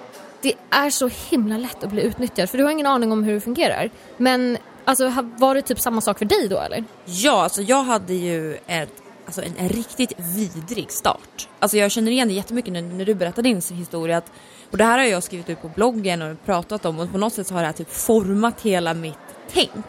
det 0.42 0.54
är 0.70 0.90
så 0.90 1.10
himla 1.30 1.56
lätt 1.56 1.84
att 1.84 1.90
bli 1.90 2.02
utnyttjad 2.02 2.50
för 2.50 2.58
du 2.58 2.64
har 2.64 2.70
ingen 2.70 2.86
aning 2.86 3.12
om 3.12 3.24
hur 3.24 3.34
det 3.34 3.40
fungerar. 3.40 3.90
Men 4.16 4.58
alltså, 4.84 5.12
var 5.38 5.54
det 5.54 5.62
typ 5.62 5.80
samma 5.80 6.00
sak 6.00 6.18
för 6.18 6.24
dig 6.24 6.48
då 6.48 6.58
eller? 6.58 6.84
Ja, 7.04 7.42
alltså 7.42 7.62
jag 7.62 7.82
hade 7.82 8.14
ju 8.14 8.58
ett, 8.66 9.02
alltså 9.26 9.42
en, 9.42 9.52
en 9.58 9.68
riktigt 9.68 10.12
vidrig 10.18 10.90
start. 10.90 11.48
Alltså 11.58 11.76
jag 11.76 11.90
känner 11.90 12.10
igen 12.10 12.28
det 12.28 12.34
jättemycket 12.34 12.72
när, 12.72 12.82
när 12.82 13.04
du 13.04 13.14
berättar 13.14 13.42
din 13.42 13.60
historia. 13.70 14.16
Att, 14.16 14.32
och 14.70 14.78
det 14.78 14.84
här 14.84 14.98
har 14.98 15.04
jag 15.04 15.22
skrivit 15.22 15.50
ut 15.50 15.62
på 15.62 15.68
bloggen 15.68 16.22
och 16.22 16.44
pratat 16.44 16.84
om 16.84 16.98
och 16.98 17.12
på 17.12 17.18
något 17.18 17.32
sätt 17.32 17.46
så 17.46 17.54
har 17.54 17.60
det 17.60 17.66
här 17.66 17.72
typ 17.72 17.92
format 17.92 18.60
hela 18.60 18.94
mitt 18.94 19.18
tänk. 19.52 19.84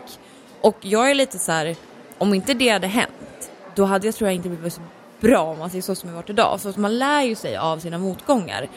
Och 0.61 0.77
jag 0.81 1.11
är 1.11 1.15
lite 1.15 1.39
så 1.39 1.51
här, 1.51 1.75
om 2.17 2.33
inte 2.33 2.53
det 2.53 2.69
hade 2.69 2.87
hänt, 2.87 3.49
då 3.75 3.85
hade 3.85 4.07
jag 4.07 4.15
tror 4.15 4.29
jag 4.29 4.35
inte 4.35 4.49
blivit 4.49 4.79
bra 5.19 5.41
om 5.41 5.59
man 5.59 5.69
säger 5.69 5.81
så 5.81 5.95
som 5.95 6.09
jag 6.09 6.15
varit 6.15 6.29
idag. 6.29 6.59
Så 6.59 6.73
man 6.75 6.99
lär 6.99 7.21
ju 7.21 7.35
sig 7.35 7.57
av 7.57 7.79
sina 7.79 7.97
motgångar. 7.97 8.67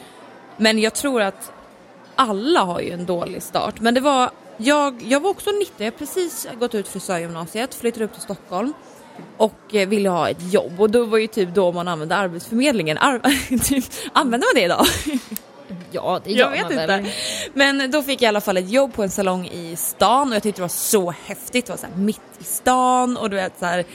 Men 0.57 0.79
jag 0.79 0.93
tror 0.93 1.21
att 1.21 1.51
alla 2.15 2.59
har 2.59 2.79
ju 2.79 2.91
en 2.91 3.05
dålig 3.05 3.43
start. 3.43 3.79
Men 3.79 3.93
det 3.93 4.01
var, 4.01 4.29
jag, 4.57 5.01
jag 5.01 5.19
var 5.19 5.29
också 5.29 5.49
19, 5.49 5.75
jag 5.77 5.85
har 5.85 5.97
precis 5.97 6.47
gått 6.59 6.75
ut 6.75 6.87
frisörgymnasiet, 6.87 7.75
flyttade 7.75 8.05
upp 8.05 8.13
till 8.13 8.21
Stockholm 8.21 8.73
och 9.37 9.75
eh, 9.75 9.87
ville 9.87 10.09
ha 10.09 10.29
ett 10.29 10.53
jobb 10.53 10.81
och 10.81 10.89
då 10.89 11.05
var 11.05 11.17
ju 11.17 11.27
typ 11.27 11.49
då 11.53 11.71
man 11.71 11.87
använde 11.87 12.15
arbetsförmedlingen. 12.15 12.97
Ar 12.97 13.19
typ, 13.63 13.85
använder 14.13 14.47
man 14.47 14.55
det 14.55 14.65
idag? 14.65 14.85
Ja, 15.91 16.21
det 16.23 16.31
gör 16.31 16.45
jag 16.45 16.51
vet 16.51 16.61
man 16.61 16.71
inte. 16.71 16.87
Väl. 16.87 17.05
Men 17.53 17.91
då 17.91 18.03
fick 18.03 18.21
jag 18.21 18.27
i 18.27 18.29
alla 18.29 18.41
fall 18.41 18.57
ett 18.57 18.69
jobb 18.69 18.93
på 18.93 19.03
en 19.03 19.09
salong 19.09 19.47
i 19.47 19.75
stan 19.75 20.29
och 20.29 20.35
jag 20.35 20.43
tyckte 20.43 20.59
det 20.59 20.63
var 20.63 20.69
så 20.69 21.11
häftigt. 21.25 21.65
Det 21.65 21.71
var 21.71 21.77
så 21.77 21.87
mitt 21.95 22.21
i 22.39 22.43
stan 22.43 23.17
och 23.17 23.29
du 23.29 23.35
vet 23.35 23.53
så 23.59 23.65
här, 23.65 23.85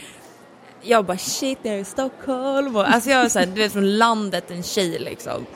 jag 0.85 1.05
bara 1.05 1.19
shit, 1.19 1.59
jag 1.63 1.75
är 1.75 1.79
i 1.79 1.85
Stockholm. 1.85 2.77
Och, 2.77 2.89
alltså 2.89 3.11
jag 3.11 3.25
är 3.25 3.29
så 3.29 3.39
här, 3.39 3.47
du 3.47 3.53
vet 3.53 3.73
från 3.73 3.99
landet, 3.99 4.51
en 4.51 4.63
tjej 4.63 4.99
liksom. 4.99 5.47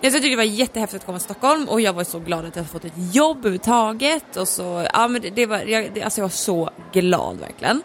Jag 0.00 0.12
tyckte 0.12 0.28
det 0.28 0.36
var 0.36 0.42
jättehäftigt 0.42 1.02
att 1.02 1.06
komma 1.06 1.18
till 1.18 1.24
Stockholm 1.24 1.68
och 1.68 1.80
jag 1.80 1.92
var 1.92 2.04
så 2.04 2.18
glad 2.18 2.44
att 2.44 2.56
jag 2.56 2.66
fått 2.66 2.84
ett 2.84 3.14
jobb 3.14 3.38
överhuvudtaget 3.38 4.36
och 4.36 4.48
så, 4.48 4.86
ja 4.92 5.08
men 5.08 5.22
det, 5.22 5.30
det 5.30 5.46
var, 5.46 5.58
jag, 5.58 5.90
det, 5.94 6.02
alltså 6.02 6.20
jag 6.20 6.24
var 6.24 6.30
så 6.30 6.70
glad 6.92 7.38
verkligen. 7.38 7.82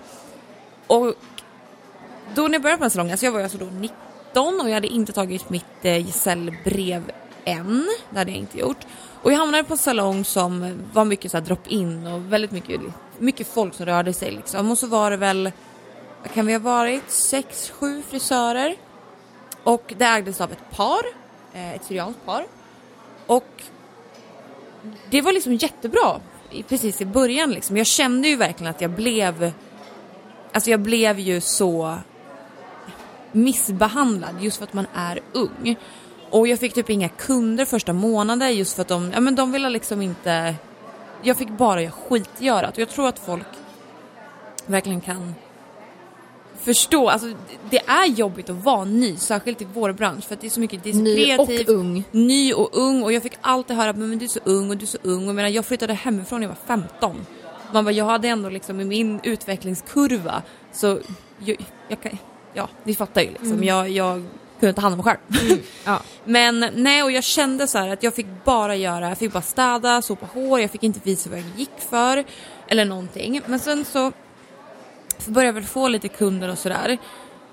Och 0.88 1.13
då 2.36 2.41
när 2.41 2.53
jag 2.53 2.62
började 2.62 2.77
på 2.77 2.83
den 2.83 2.91
salongen, 2.91 3.12
alltså 3.12 3.25
jag 3.25 3.33
var 3.33 3.41
alltså 3.41 3.57
då 3.57 3.65
19 3.65 4.62
och 4.62 4.69
jag 4.69 4.73
hade 4.73 4.88
inte 4.88 5.13
tagit 5.13 5.49
mitt 5.49 5.65
eh, 5.81 6.05
gesällbrev 6.05 7.12
än, 7.45 7.88
det 8.10 8.17
hade 8.17 8.31
jag 8.31 8.39
inte 8.39 8.60
gjort. 8.60 8.86
Och 9.23 9.31
jag 9.31 9.38
hamnade 9.38 9.63
på 9.63 9.73
en 9.73 9.77
salong 9.77 10.25
som 10.25 10.79
var 10.93 11.05
mycket 11.05 11.31
så 11.31 11.39
drop-in 11.39 12.07
och 12.07 12.33
väldigt 12.33 12.51
mycket, 12.51 12.81
mycket 13.17 13.47
folk 13.47 13.73
som 13.73 13.86
rörde 13.86 14.13
sig 14.13 14.31
liksom. 14.31 14.71
Och 14.71 14.77
så 14.77 14.88
var 14.88 15.12
det 15.12 15.17
väl, 15.17 15.51
kan 16.34 16.45
vi 16.45 16.53
ha 16.53 16.60
varit, 16.60 17.12
sex, 17.12 17.69
sju 17.69 18.01
frisörer. 18.01 18.75
Och 19.63 19.93
det 19.97 20.06
ägdes 20.06 20.41
av 20.41 20.51
ett 20.51 20.71
par 20.71 21.01
eh, 21.53 21.73
ett 21.73 21.84
syrianskt 21.84 22.25
par. 22.25 22.45
Och 23.27 23.63
det 25.10 25.21
var 25.21 25.34
liksom 25.34 25.53
jättebra 25.53 26.19
precis 26.67 27.01
i 27.01 27.06
början 27.06 27.51
liksom. 27.51 27.77
Jag 27.77 27.88
kände 27.88 28.27
ju 28.27 28.36
verkligen 28.36 28.71
att 28.71 28.82
jag 28.82 28.91
blev, 28.91 29.51
alltså 30.51 30.69
jag 30.69 30.80
blev 30.80 31.19
ju 31.19 31.41
så 31.41 31.97
missbehandlad 33.32 34.36
just 34.41 34.58
för 34.58 34.63
att 34.63 34.73
man 34.73 34.88
är 34.93 35.19
ung. 35.34 35.75
Och 36.30 36.47
jag 36.47 36.60
fick 36.60 36.73
typ 36.73 36.89
inga 36.89 37.10
kunder 37.10 37.65
första 37.65 37.93
månaden 37.93 38.56
just 38.56 38.75
för 38.75 38.82
att 38.82 38.88
de, 38.88 39.12
ja 39.13 39.19
men 39.19 39.36
de 39.36 39.51
ville 39.51 39.69
liksom 39.69 40.01
inte, 40.01 40.56
jag 41.21 41.38
fick 41.38 41.49
bara 41.49 41.82
göra 41.82 41.91
skitgörat 41.91 42.73
och 42.73 42.80
jag 42.80 42.89
tror 42.89 43.08
att 43.08 43.19
folk 43.19 43.47
verkligen 44.65 45.01
kan 45.01 45.36
förstå, 46.67 47.10
alltså 47.10 47.27
det 47.69 47.80
är 47.80 48.06
jobbigt 48.06 48.49
att 48.49 48.56
vara 48.56 48.86
ny, 48.86 49.17
särskilt 49.17 49.62
i 49.62 49.67
vår 49.73 49.91
bransch 49.91 50.23
för 50.27 50.36
att 50.36 50.41
det 50.41 50.47
är 50.47 50.51
så 50.51 50.60
mycket, 50.60 50.84
det 50.84 50.89
är 50.89 50.93
så 50.93 50.99
ny 50.99 51.25
kreativt. 51.25 51.69
och 51.69 51.75
ung. 51.75 52.03
Ny 52.12 52.53
och 52.53 52.69
ung 52.71 53.03
och 53.03 53.13
jag 53.13 53.23
fick 53.23 53.34
alltid 53.41 53.75
höra 53.75 53.93
men 53.93 54.19
du 54.19 54.25
är 54.25 54.30
så 54.30 54.39
ung 54.43 54.69
och 54.69 54.77
du 54.77 54.84
är 54.84 54.88
så 54.88 54.97
ung 55.03 55.23
och 55.23 55.27
jag, 55.27 55.36
menar, 55.36 55.49
jag 55.49 55.65
flyttade 55.65 55.93
hemifrån 55.93 56.39
när 56.39 56.47
jag 56.47 56.56
var 56.67 56.77
15. 56.77 57.25
Man 57.73 57.86
bara, 57.86 57.91
jag 57.91 58.06
hade 58.06 58.27
ändå 58.27 58.49
liksom 58.49 58.82
i 58.82 58.86
min 58.86 59.19
utvecklingskurva 59.23 60.41
så 60.73 60.99
jag, 61.39 61.58
jag 61.88 62.01
kan, 62.01 62.17
ja 62.53 62.69
ni 62.84 62.95
fattar 62.95 63.21
ju 63.21 63.30
liksom, 63.30 63.51
mm. 63.51 63.63
jag, 63.63 63.89
jag 63.89 64.23
kunde 64.60 64.73
ta 64.73 64.82
hand 64.82 64.93
om 64.93 64.97
mig 64.97 65.03
själv. 65.03 65.47
Mm. 65.49 65.63
Ja. 65.86 65.99
Men 66.25 66.65
nej 66.75 67.03
och 67.03 67.12
jag 67.12 67.23
kände 67.23 67.67
så 67.67 67.77
att 67.77 68.03
jag 68.03 68.13
fick 68.15 68.27
bara 68.45 68.75
göra, 68.75 69.10
jag 69.10 69.17
fick 69.17 69.34
bara 69.34 69.41
städa, 69.41 70.01
sopa 70.01 70.27
hår, 70.34 70.60
jag 70.60 70.71
fick 70.71 70.84
inte 70.84 70.99
visa 71.03 71.30
vad 71.30 71.39
jag 71.39 71.45
gick 71.56 71.80
för 71.89 72.23
eller 72.67 72.86
någonting. 72.86 73.41
Men 73.45 73.60
sen 73.60 73.86
så 73.86 74.12
började 75.25 75.51
väl 75.51 75.63
få 75.63 75.88
lite 75.88 76.08
kunder 76.08 76.49
och 76.49 76.58
sådär. 76.58 76.97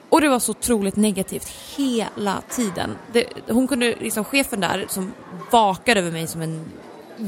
Och 0.08 0.20
det 0.20 0.28
var 0.28 0.38
så 0.38 0.50
otroligt 0.50 0.96
negativt 0.96 1.48
hela 1.76 2.42
tiden. 2.50 2.96
Det, 3.12 3.26
hon 3.48 3.68
kunde, 3.68 3.94
liksom 4.00 4.24
chefen 4.24 4.60
där 4.60 4.84
som 4.88 5.12
vakade 5.50 6.00
över 6.00 6.10
mig 6.10 6.26
som 6.26 6.42
en 6.42 6.64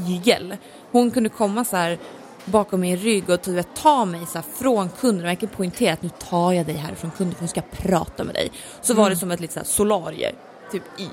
igel. 0.07 0.57
Hon 0.91 1.11
kunde 1.11 1.29
komma 1.29 1.65
så 1.65 1.77
här 1.77 1.97
bakom 2.45 2.81
min 2.81 2.97
rygg 2.97 3.29
och 3.29 3.41
typ 3.41 3.65
ta 3.75 4.05
mig 4.05 4.25
så 4.25 4.41
från 4.41 4.89
kunden 4.89 5.25
och 5.25 5.29
verkligen 5.29 5.55
poängtera 5.55 5.93
att 5.93 6.01
nu 6.01 6.09
tar 6.09 6.53
jag 6.53 6.65
dig 6.65 6.75
härifrån 6.75 7.11
kunden 7.17 7.35
för 7.35 7.43
nu 7.43 7.47
ska 7.47 7.61
jag 7.61 7.71
prata 7.71 8.23
med 8.23 8.35
dig. 8.35 8.51
Så 8.81 8.93
var 8.93 9.09
det 9.09 9.15
som 9.15 9.31
ett 9.31 9.39
litet 9.39 9.53
så 9.53 9.59
här 9.59 9.65
solarier 9.65 10.35
typ 10.71 10.83
i 10.99 11.07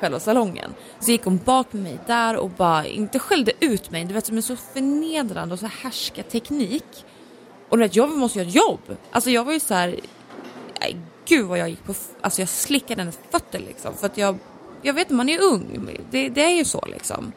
själva 0.00 0.20
salongen. 0.20 0.74
Så 1.00 1.10
gick 1.10 1.24
hon 1.24 1.40
bak 1.44 1.72
med 1.72 1.82
mig 1.82 1.98
där 2.06 2.36
och 2.36 2.50
bara, 2.50 2.86
inte 2.86 3.18
skällde 3.18 3.52
ut 3.60 3.90
mig, 3.90 4.04
du 4.04 4.14
vet 4.14 4.26
som 4.26 4.36
en 4.36 4.42
så 4.42 4.56
förnedrande 4.56 5.52
och 5.52 5.60
så 5.60 5.66
härska 5.66 6.22
teknik. 6.22 7.04
Och 7.68 7.76
du 7.76 7.82
vet, 7.82 7.96
jag 7.96 8.16
måste 8.16 8.38
göra 8.38 8.48
ett 8.48 8.54
jobb. 8.54 8.96
Alltså 9.10 9.30
jag 9.30 9.44
var 9.44 9.52
ju 9.52 9.60
så 9.60 9.74
här, 9.74 10.00
nej, 10.80 10.96
gud 11.24 11.46
vad 11.46 11.58
jag 11.58 11.68
gick 11.68 11.84
på, 11.84 11.94
alltså 12.20 12.42
jag 12.42 12.48
slickade 12.48 13.02
hennes 13.02 13.18
fötter 13.30 13.58
liksom. 13.58 13.94
För 13.94 14.06
att 14.06 14.18
jag, 14.18 14.38
jag 14.82 14.94
vet 14.94 15.10
man 15.10 15.28
är 15.28 15.42
ung, 15.42 15.88
det, 16.10 16.28
det 16.28 16.44
är 16.44 16.56
ju 16.56 16.64
så 16.64 16.84
liksom. 16.86 17.32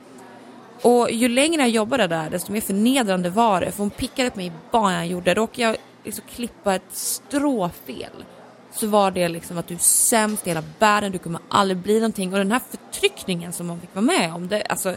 Och 0.81 1.11
ju 1.11 1.27
längre 1.27 1.61
jag 1.61 1.69
jobbade 1.69 2.07
där 2.07 2.29
desto 2.29 2.51
mer 2.51 2.61
förnedrande 2.61 3.29
var 3.29 3.61
det. 3.61 3.71
För 3.71 3.79
hon 3.79 3.89
pickade 3.89 4.29
på 4.29 4.37
mig 4.37 4.51
bara 4.71 4.93
jag 4.93 5.07
gjorde. 5.07 5.33
Råkade 5.33 5.61
jag 5.61 5.77
liksom 6.03 6.23
klippa 6.29 6.75
ett 6.75 6.91
stråfel 6.91 8.23
så 8.71 8.87
var 8.87 9.11
det 9.11 9.27
liksom 9.27 9.57
att 9.57 9.67
du 9.67 9.73
är 9.73 9.79
sämst 9.79 10.47
i 10.47 10.49
hela 10.49 10.63
världen, 10.79 11.11
du 11.11 11.17
kommer 11.17 11.41
aldrig 11.49 11.77
bli 11.77 11.93
någonting. 11.93 12.33
Och 12.33 12.39
den 12.39 12.51
här 12.51 12.61
förtryckningen 12.69 13.53
som 13.53 13.67
man 13.67 13.81
fick 13.81 13.95
vara 13.95 14.05
med 14.05 14.33
om, 14.33 14.47
det, 14.47 14.63
alltså 14.63 14.95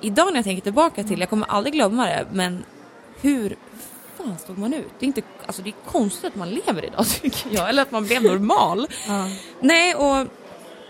idag 0.00 0.26
när 0.26 0.36
jag 0.36 0.44
tänker 0.44 0.62
tillbaka 0.62 1.04
till, 1.04 1.20
jag 1.20 1.30
kommer 1.30 1.46
aldrig 1.46 1.74
glömma 1.74 2.06
det, 2.06 2.26
men 2.32 2.64
hur 3.20 3.56
fan 4.26 4.38
stod 4.38 4.58
man 4.58 4.74
ut? 4.74 4.92
Det 4.98 5.04
är 5.04 5.06
inte, 5.06 5.22
alltså 5.46 5.62
det 5.62 5.70
är 5.70 5.90
konstigt 5.90 6.24
att 6.24 6.36
man 6.36 6.50
lever 6.50 6.84
idag 6.84 7.06
tycker 7.22 7.54
jag, 7.54 7.68
eller 7.68 7.82
att 7.82 7.90
man 7.90 8.06
blev 8.06 8.22
normal. 8.22 8.86
Nej, 9.60 9.94
och, 9.94 10.26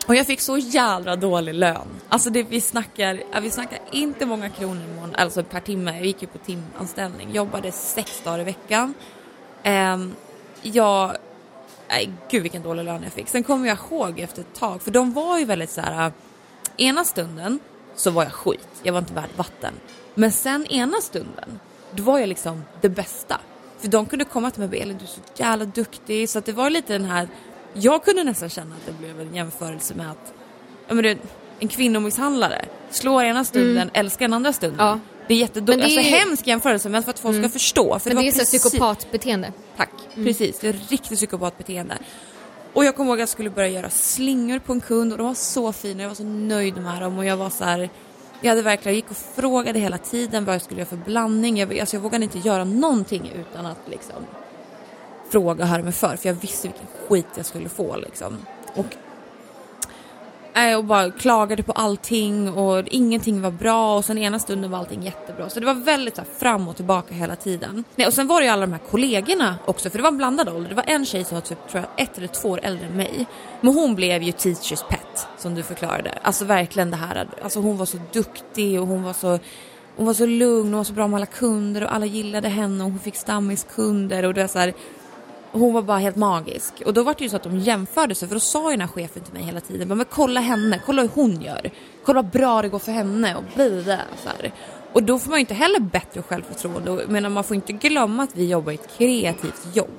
och 0.06 0.14
jag 0.14 0.26
fick 0.26 0.40
så 0.40 0.58
jävla 0.58 1.16
dålig 1.16 1.54
lön. 1.54 1.88
Alltså 2.08 2.30
det, 2.30 2.42
vi 2.42 2.60
snackar, 2.60 3.22
ja, 3.32 3.40
vi 3.40 3.50
snackar 3.50 3.78
inte 3.92 4.26
många 4.26 4.50
kronor 4.50 4.82
i 4.82 4.94
månaden, 4.94 5.14
alltså 5.16 5.44
per 5.44 5.60
timme. 5.60 5.96
Jag 5.96 6.06
gick 6.06 6.22
ju 6.22 6.28
på 6.28 6.38
timanställning, 6.38 7.32
jobbade 7.32 7.72
sex 7.72 8.20
dagar 8.24 8.40
i 8.40 8.44
veckan. 8.44 8.94
Um, 9.64 10.14
jag, 10.62 11.16
nej 11.88 12.10
gud 12.30 12.42
vilken 12.42 12.62
dålig 12.62 12.84
lön 12.84 13.02
jag 13.02 13.12
fick. 13.12 13.28
Sen 13.28 13.44
kommer 13.44 13.68
jag 13.68 13.78
ihåg 13.90 14.20
efter 14.20 14.40
ett 14.40 14.54
tag, 14.54 14.82
för 14.82 14.90
de 14.90 15.12
var 15.12 15.38
ju 15.38 15.44
väldigt 15.44 15.70
så 15.70 15.80
här. 15.80 16.12
ena 16.76 17.04
stunden 17.04 17.58
så 17.96 18.10
var 18.10 18.22
jag 18.22 18.32
skit, 18.32 18.68
jag 18.82 18.92
var 18.92 18.98
inte 18.98 19.14
värd 19.14 19.30
vatten. 19.36 19.74
Men 20.14 20.32
sen 20.32 20.66
ena 20.66 21.00
stunden, 21.00 21.60
då 21.96 22.02
var 22.02 22.18
jag 22.18 22.28
liksom 22.28 22.64
det 22.80 22.88
bästa. 22.88 23.40
För 23.78 23.88
de 23.88 24.06
kunde 24.06 24.24
komma 24.24 24.50
till 24.50 24.60
mig 24.60 24.64
och 24.66 24.70
bara, 24.70 24.76
Elin 24.76 24.98
du 24.98 25.04
är 25.04 25.08
så 25.08 25.20
jävla 25.42 25.64
duktig. 25.64 26.28
Så 26.30 26.38
att 26.38 26.44
det 26.44 26.52
var 26.52 26.70
lite 26.70 26.92
den 26.92 27.04
här, 27.04 27.28
jag 27.72 28.04
kunde 28.04 28.24
nästan 28.24 28.48
känna 28.48 28.74
att 28.74 28.86
det 28.86 28.92
blev 28.92 29.20
en 29.20 29.34
jämförelse 29.34 29.94
med 29.94 30.10
att, 30.10 30.32
ja 30.88 30.94
men 30.94 31.04
du, 31.04 31.18
en 31.58 31.68
kvinnomisshandlare 31.68 32.64
slår 32.90 33.22
ena 33.24 33.44
stunden, 33.44 33.90
älskar 33.94 34.24
den 34.24 34.34
andra 34.34 34.52
stunden. 34.52 34.86
Ja. 34.86 34.98
Det 35.28 35.34
är 35.34 35.38
jättedåligt, 35.38 35.78
det 35.86 35.94
är 35.94 35.98
alltså 35.98 36.10
ju- 36.10 36.16
hemsk 36.16 36.46
jämförelse 36.46 36.88
men 36.88 37.02
för 37.02 37.10
att 37.10 37.18
folk 37.18 37.38
ska 37.38 37.48
förstå. 37.48 37.98
För 37.98 38.10
Men 38.10 38.16
var 38.16 38.22
det 38.22 38.28
är 38.28 38.32
precis- 38.32 38.62
psykopatbeteende. 38.62 39.52
Tack, 39.76 39.90
precis. 40.14 40.58
Det 40.58 40.68
är 40.68 40.72
riktigt 40.72 41.18
psykopatbeteende. 41.18 41.98
Och 42.72 42.84
jag 42.84 42.96
kommer 42.96 43.10
ihåg 43.10 43.18
att 43.18 43.20
jag 43.20 43.28
skulle 43.28 43.50
börja 43.50 43.68
göra 43.68 43.90
slingor 43.90 44.58
på 44.58 44.72
en 44.72 44.80
kund 44.80 45.12
och 45.12 45.18
de 45.18 45.26
var 45.26 45.34
så 45.34 45.72
fina, 45.72 46.02
jag 46.02 46.08
var 46.10 46.14
så 46.16 46.24
nöjd 46.24 46.76
med 46.76 47.02
dem 47.02 47.18
och 47.18 47.24
jag 47.24 47.36
var 47.36 47.50
så 47.50 47.64
här. 47.64 47.90
Jag 48.40 48.48
hade 48.48 48.62
verkligen, 48.62 48.94
jag 48.94 48.96
gick 48.96 49.10
och 49.10 49.16
frågade 49.16 49.78
hela 49.78 49.98
tiden 49.98 50.44
vad 50.44 50.54
jag 50.54 50.62
skulle 50.62 50.80
göra 50.80 50.88
för 50.88 50.96
blandning. 50.96 51.58
Jag, 51.58 51.78
alltså 51.78 51.96
jag 51.96 52.00
vågade 52.00 52.24
inte 52.24 52.38
göra 52.38 52.64
någonting 52.64 53.32
utan 53.34 53.66
att 53.66 53.78
liksom 53.86 54.26
fråga 55.28 55.64
och 55.64 55.70
höra 55.70 55.82
mig 55.82 55.92
för, 55.92 56.16
för 56.16 56.28
jag 56.28 56.34
visste 56.34 56.68
vilken 56.68 56.86
skit 57.08 57.26
jag 57.36 57.46
skulle 57.46 57.68
få 57.68 57.96
liksom. 57.96 58.36
Och 58.74 58.96
Eh, 60.56 60.76
och 60.76 60.84
bara 60.84 61.10
klagade 61.10 61.62
på 61.62 61.72
allting 61.72 62.52
och 62.52 62.84
ingenting 62.86 63.42
var 63.42 63.50
bra 63.50 63.96
och 63.96 64.04
sen 64.04 64.18
ena 64.18 64.38
stunden 64.38 64.70
var 64.70 64.78
allting 64.78 65.02
jättebra. 65.02 65.50
Så 65.50 65.60
det 65.60 65.66
var 65.66 65.74
väldigt 65.74 66.16
så 66.16 66.20
här, 66.22 66.28
fram 66.38 66.68
och 66.68 66.76
tillbaka 66.76 67.14
hela 67.14 67.36
tiden. 67.36 67.84
Nej, 67.96 68.06
och 68.06 68.12
sen 68.12 68.26
var 68.26 68.40
det 68.40 68.46
ju 68.46 68.52
alla 68.52 68.66
de 68.66 68.72
här 68.72 68.80
kollegorna 68.90 69.56
också, 69.64 69.90
för 69.90 69.98
det 69.98 70.02
var 70.02 70.10
en 70.10 70.16
blandad 70.16 70.48
ålder. 70.48 70.68
Det 70.68 70.74
var 70.74 70.84
en 70.86 71.06
tjej 71.06 71.24
som 71.24 71.34
var 71.34 71.42
typ 71.42 71.68
tror 71.70 71.84
jag, 71.84 72.06
ett 72.06 72.18
eller 72.18 72.28
två 72.28 72.48
år 72.48 72.60
äldre 72.62 72.86
än 72.86 72.96
mig. 72.96 73.26
Men 73.60 73.74
hon 73.74 73.94
blev 73.94 74.22
ju 74.22 74.32
teachers 74.32 74.82
pet, 74.82 75.28
som 75.38 75.54
du 75.54 75.62
förklarade. 75.62 76.18
Alltså 76.22 76.44
verkligen 76.44 76.90
det 76.90 76.96
här, 76.96 77.28
alltså 77.42 77.60
hon 77.60 77.76
var 77.76 77.86
så 77.86 77.98
duktig 78.12 78.80
och 78.80 78.86
hon 78.86 79.02
var 79.02 79.12
så 79.12 79.38
hon 79.96 80.06
var 80.06 80.14
så 80.14 80.26
lugn, 80.26 80.68
hon 80.68 80.76
var 80.76 80.84
så 80.84 80.92
bra 80.92 81.08
med 81.08 81.16
alla 81.16 81.26
kunder 81.26 81.84
och 81.84 81.94
alla 81.94 82.06
gillade 82.06 82.48
henne 82.48 82.84
och 82.84 82.90
hon 82.90 82.98
fick 82.98 83.16
stammiskunder 83.16 84.24
och 84.24 84.34
det 84.34 84.40
var 84.40 84.48
så 84.48 84.58
här, 84.58 84.74
hon 85.58 85.74
var 85.74 85.82
bara 85.82 85.98
helt 85.98 86.16
magisk. 86.16 86.82
Och 86.86 86.94
då 86.94 87.02
var 87.02 87.14
det 87.18 87.24
ju 87.24 87.30
så 87.30 87.36
att 87.36 87.42
de 87.42 87.58
jämförde 87.58 88.14
sig, 88.14 88.28
för 88.28 88.34
då 88.36 88.40
sa 88.40 88.70
ju 88.70 88.76
den 88.76 88.80
här 88.88 88.94
chefen 88.94 89.22
till 89.22 89.34
mig 89.34 89.42
hela 89.42 89.60
tiden, 89.60 89.88
men 89.88 90.04
kolla 90.10 90.40
henne, 90.40 90.80
kolla 90.86 91.02
hur 91.02 91.10
hon 91.14 91.42
gör. 91.42 91.70
Kolla 92.04 92.22
vad 92.22 92.30
bra 92.32 92.62
det 92.62 92.68
går 92.68 92.78
för 92.78 92.92
henne 92.92 93.36
och 93.36 93.42
blida. 93.54 94.00
Så 94.22 94.28
här. 94.28 94.52
Och 94.92 95.02
då 95.02 95.18
får 95.18 95.30
man 95.30 95.38
ju 95.38 95.40
inte 95.40 95.54
heller 95.54 95.80
bättre 95.80 96.22
självförtroende. 96.22 96.90
Och- 96.90 97.00
Men 97.08 97.32
man 97.32 97.44
får 97.44 97.54
inte 97.56 97.72
glömma 97.72 98.22
att 98.22 98.36
vi 98.36 98.48
jobbar 98.48 98.72
i 98.72 98.74
ett 98.74 98.98
kreativt 98.98 99.66
jobb. 99.76 99.90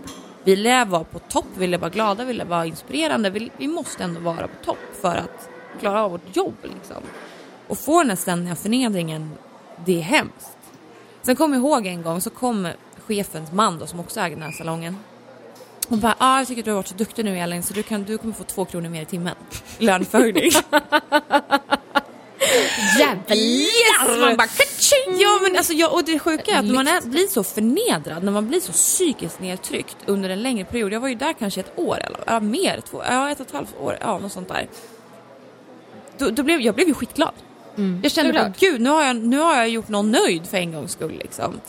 Vi 0.44 0.56
lär 0.56 0.86
vara 0.86 1.04
på 1.04 1.20
topp, 1.20 1.46
vi 1.54 1.60
vill 1.68 1.80
vara 1.80 1.90
glada, 1.90 2.24
vi 2.24 2.28
vill 2.34 2.44
vara 2.48 2.66
inspirerande. 2.66 3.30
Vi, 3.30 3.52
vi 3.58 3.68
måste 3.68 4.04
ändå 4.04 4.20
vara 4.20 4.48
på 4.48 4.66
topp 4.66 4.78
för 5.02 5.16
att 5.16 5.50
klara 5.80 6.04
av 6.04 6.12
vårt 6.12 6.36
jobb. 6.36 6.56
Liksom. 6.64 7.04
Och 7.68 7.78
få 7.78 8.00
den 8.00 8.10
här 8.10 8.18
ständiga 8.18 8.56
förnedringen, 8.56 9.32
det 9.86 9.98
är 9.98 10.02
hemskt. 10.02 10.58
Sen 11.22 11.36
kommer 11.36 11.56
jag 11.58 11.64
ihåg 11.66 11.86
en 11.86 12.02
gång 12.02 12.22
så 12.22 12.30
kom 12.30 12.68
chefens 13.08 13.52
man 13.52 13.80
då, 13.80 13.88
som 13.88 14.00
också 14.00 14.20
äger 14.20 14.36
den 14.36 14.46
här 14.46 14.52
salongen. 14.52 14.98
Hon 15.90 16.00
bara, 16.00 16.16
ah, 16.18 16.38
jag 16.38 16.48
tycker 16.48 16.64
du 16.64 16.70
har 16.72 16.76
varit 16.76 16.88
så 16.88 16.96
duktig 16.96 17.26
nu 17.26 17.38
Elin 17.40 17.64
så 17.64 17.74
du, 17.74 17.84
kan, 17.84 18.04
du 18.04 18.18
kommer 18.18 18.34
få 18.34 18.44
två 18.44 18.66
kronor 18.66 18.90
mer 18.90 19.02
i 19.02 19.06
timmen. 19.06 19.36
Löneförhöjning. 19.78 20.52
Jävlar! 23.00 24.20
Man 24.20 24.38
bara 24.38 24.48
kaching! 24.48 25.18
Ja 25.20 25.40
men 25.44 25.58
alltså 25.58 25.74
jag, 25.74 25.94
och 25.94 26.04
det 26.04 26.20
sjuka 26.20 26.52
är 26.52 26.60
att 26.60 26.66
man 26.66 26.88
är, 26.88 27.02
blir 27.02 27.28
så 27.28 27.44
förnedrad, 27.44 28.24
när 28.24 28.32
man 28.32 28.48
blir 28.48 28.60
så 28.60 28.72
psykiskt 28.72 29.40
nedtryckt 29.40 29.98
under 30.06 30.30
en 30.30 30.42
längre 30.44 30.66
period. 30.66 30.94
Jag 30.94 31.00
var 31.00 31.08
ju 31.08 31.16
där 31.16 31.34
kanske 31.34 31.60
ett 31.60 31.80
år 31.80 31.98
eller 32.06 32.20
ja, 32.26 32.40
mer, 32.40 32.82
två, 32.90 33.04
ja 33.04 33.32
ett 33.32 33.40
och 33.40 33.46
ett 33.46 33.54
halvt 33.54 33.78
år, 33.80 33.98
ja 34.02 34.20
något 34.20 34.32
sånt 34.32 34.48
där. 34.48 34.68
Då, 36.18 36.30
då 36.30 36.44
blev, 36.44 36.62
jag 36.62 36.76
blev 36.76 36.88
ju 36.88 36.94
skitglad. 36.94 37.34
Jag 38.04 38.12
kände 38.12 38.34
bara, 38.34 38.54
gud 38.60 38.82
nu 38.82 38.90
har, 38.90 39.04
jag, 39.04 39.16
nu 39.16 39.38
har 39.38 39.56
jag 39.56 39.70
gjort 39.70 39.88
någon 39.88 40.12
nöjd 40.12 40.48
för 40.48 40.58
en 40.58 40.72
gångs 40.72 40.92
skull 40.92 41.18
liksom. 41.18 41.62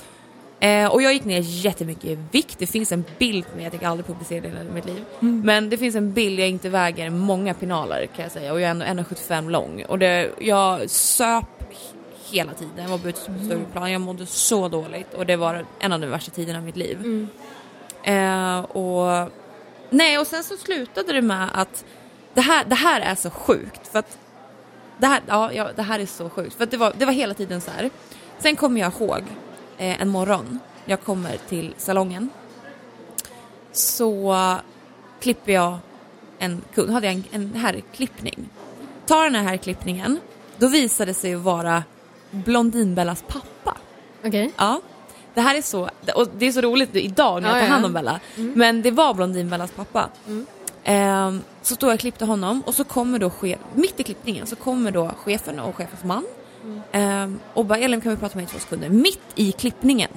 Eh, 0.61 0.87
och 0.87 1.03
jag 1.03 1.13
gick 1.13 1.25
ner 1.25 1.41
jättemycket 1.41 2.05
i 2.05 2.19
vikt. 2.31 2.59
Det 2.59 2.67
finns 2.67 2.93
en 2.93 3.05
bild 3.19 3.47
på 3.51 3.55
mig, 3.57 3.65
jag 3.65 3.73
tänker 3.73 3.87
aldrig 3.87 4.07
publicera 4.07 4.41
det 4.41 4.49
i 4.49 4.73
mitt 4.75 4.87
liv. 4.87 5.05
Men 5.21 5.71
det 5.71 5.79
finns 5.79 5.95
en 5.97 6.13
bild, 6.13 6.41
jag 6.41 6.49
inte 6.49 6.69
väger 6.69 7.11
många 7.11 7.55
pinaler 7.55 8.07
kan 8.07 8.23
jag 8.23 8.33
säga 8.33 8.53
och 8.53 8.61
jag 8.61 8.71
är 8.71 8.85
ändå 8.85 9.03
1,75 9.03 9.51
lång. 9.51 9.85
Och 9.89 9.99
det, 9.99 10.31
jag 10.39 10.91
söp 10.91 11.45
hela 12.31 12.53
tiden, 12.53 12.91
var 12.91 12.99
på 12.99 13.09
ett 13.09 13.17
större 13.17 13.65
plan, 13.73 13.93
jag 13.93 14.01
mådde 14.01 14.27
så 14.27 14.69
dåligt 14.69 15.15
och 15.15 15.27
det 15.27 15.37
var 15.37 15.65
en 15.79 15.93
av 15.93 16.01
de 16.01 16.07
värsta 16.07 16.31
tiderna 16.31 16.59
i 16.59 16.63
mitt 16.63 16.77
liv. 16.77 17.29
Eh, 18.03 18.61
och, 18.61 19.31
nej, 19.91 20.19
och 20.19 20.27
sen 20.27 20.45
så 20.45 20.57
slutade 20.57 21.13
det 21.13 21.23
med 21.23 21.49
att 21.55 21.85
det 22.35 22.41
här, 22.41 22.65
det 22.65 22.75
här 22.75 23.01
är 23.01 23.15
så 23.15 23.31
sjukt 23.31 23.89
för 23.89 23.99
att 23.99 24.19
det 24.99 25.07
här, 25.07 25.21
ja, 25.27 25.53
ja, 25.53 25.69
det 25.77 25.83
här 25.83 25.99
är 25.99 26.07
så 26.07 26.31
sjukt 26.31 26.55
för 26.55 26.65
att 26.65 26.71
det 26.71 26.77
var, 26.77 26.93
det 26.99 27.05
var 27.05 27.13
hela 27.13 27.35
tiden 27.35 27.61
så 27.61 27.71
här. 27.71 27.91
Sen 28.39 28.57
kommer 28.57 28.81
jag 28.81 28.93
ihåg 28.93 29.23
en 29.79 30.09
morgon, 30.09 30.59
jag 30.85 31.01
kommer 31.03 31.37
till 31.49 31.75
salongen. 31.79 32.31
Så 33.73 34.37
klipper 35.21 35.53
jag 35.53 35.79
en 36.39 36.63
kund, 36.75 36.91
hade 36.91 37.07
jag 37.07 37.15
en, 37.15 37.25
en 37.31 37.55
herrklippning. 37.55 38.49
Tar 39.07 39.25
den 39.25 39.35
här 39.35 39.43
herrklippningen, 39.43 40.21
då 40.59 40.69
visade 40.69 41.11
det 41.11 41.15
sig 41.15 41.35
vara 41.35 41.83
Blondinbellas 42.31 43.25
pappa. 43.29 43.77
Okej. 44.25 44.53
Ja. 44.57 44.81
Det 45.35 45.41
här 45.41 45.55
är 45.55 45.63
så, 45.63 45.89
och 46.15 46.29
det 46.39 46.47
är 46.47 46.53
så 46.53 46.61
roligt 46.61 46.97
idag 46.97 47.43
när 47.43 47.49
jag 47.49 47.59
Ja, 47.59 47.63
tar 47.63 47.69
hand 47.69 47.85
om 47.85 47.93
Bella. 47.93 48.21
Men 48.37 48.83
det 48.83 48.91
var 48.91 49.15
Blondinbellas 49.15 49.71
pappa. 49.71 50.09
Ehm, 50.85 51.43
så 51.63 51.75
står 51.75 51.91
jag 51.91 51.95
och 51.95 52.01
klippte 52.01 52.25
honom 52.25 52.63
och 52.67 52.75
så 52.75 52.85
kommer 52.85 53.19
då 53.19 53.31
chef, 53.31 53.59
mitt 53.75 54.01
i 54.01 54.03
klippningen 54.03 54.47
så 54.47 54.57
kommer 54.57 54.91
då 54.91 55.11
chefen 55.17 55.59
och 55.61 55.77
chefens 55.77 56.05
man. 56.05 56.25
Ehm, 56.93 57.41
och 57.55 57.65
bara 57.65 57.79
Elin 57.79 58.01
kan 58.01 58.13
vi 58.13 58.19
prata 58.19 58.37
med 58.39 58.45
i 58.45 58.49
två 58.49 58.59
sekunder. 58.59 58.89
Mitt 58.89 59.23
i 59.35 59.53
klippningen 59.53 60.11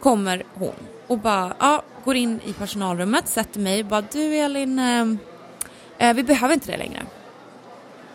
kommer 0.00 0.42
hon 0.54 0.74
och 1.06 1.18
bara 1.18 1.56
ja, 1.58 1.82
går 2.04 2.16
in 2.16 2.40
i 2.44 2.52
personalrummet, 2.52 3.28
sätter 3.28 3.60
mig 3.60 3.80
och 3.80 3.86
bara 3.86 4.00
du 4.12 4.36
Elin, 4.36 4.78
ehm, 4.78 5.18
eh, 5.98 6.14
vi 6.14 6.22
behöver 6.22 6.54
inte 6.54 6.72
det 6.72 6.76
längre. 6.76 7.02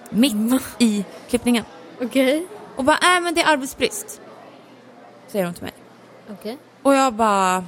Mitt 0.09 0.61
i 0.79 1.05
klippningen. 1.29 1.63
Okej. 2.01 2.47
Och 2.75 2.83
bara, 2.83 2.97
nej 3.01 3.21
men 3.21 3.33
det 3.33 3.41
är 3.41 3.53
arbetsbrist. 3.53 4.21
Säger 5.27 5.45
hon 5.45 5.53
till 5.53 5.63
mig. 5.63 5.73
Okej. 6.31 6.57
Och 6.81 6.93
jag 6.93 7.13
bara, 7.13 7.65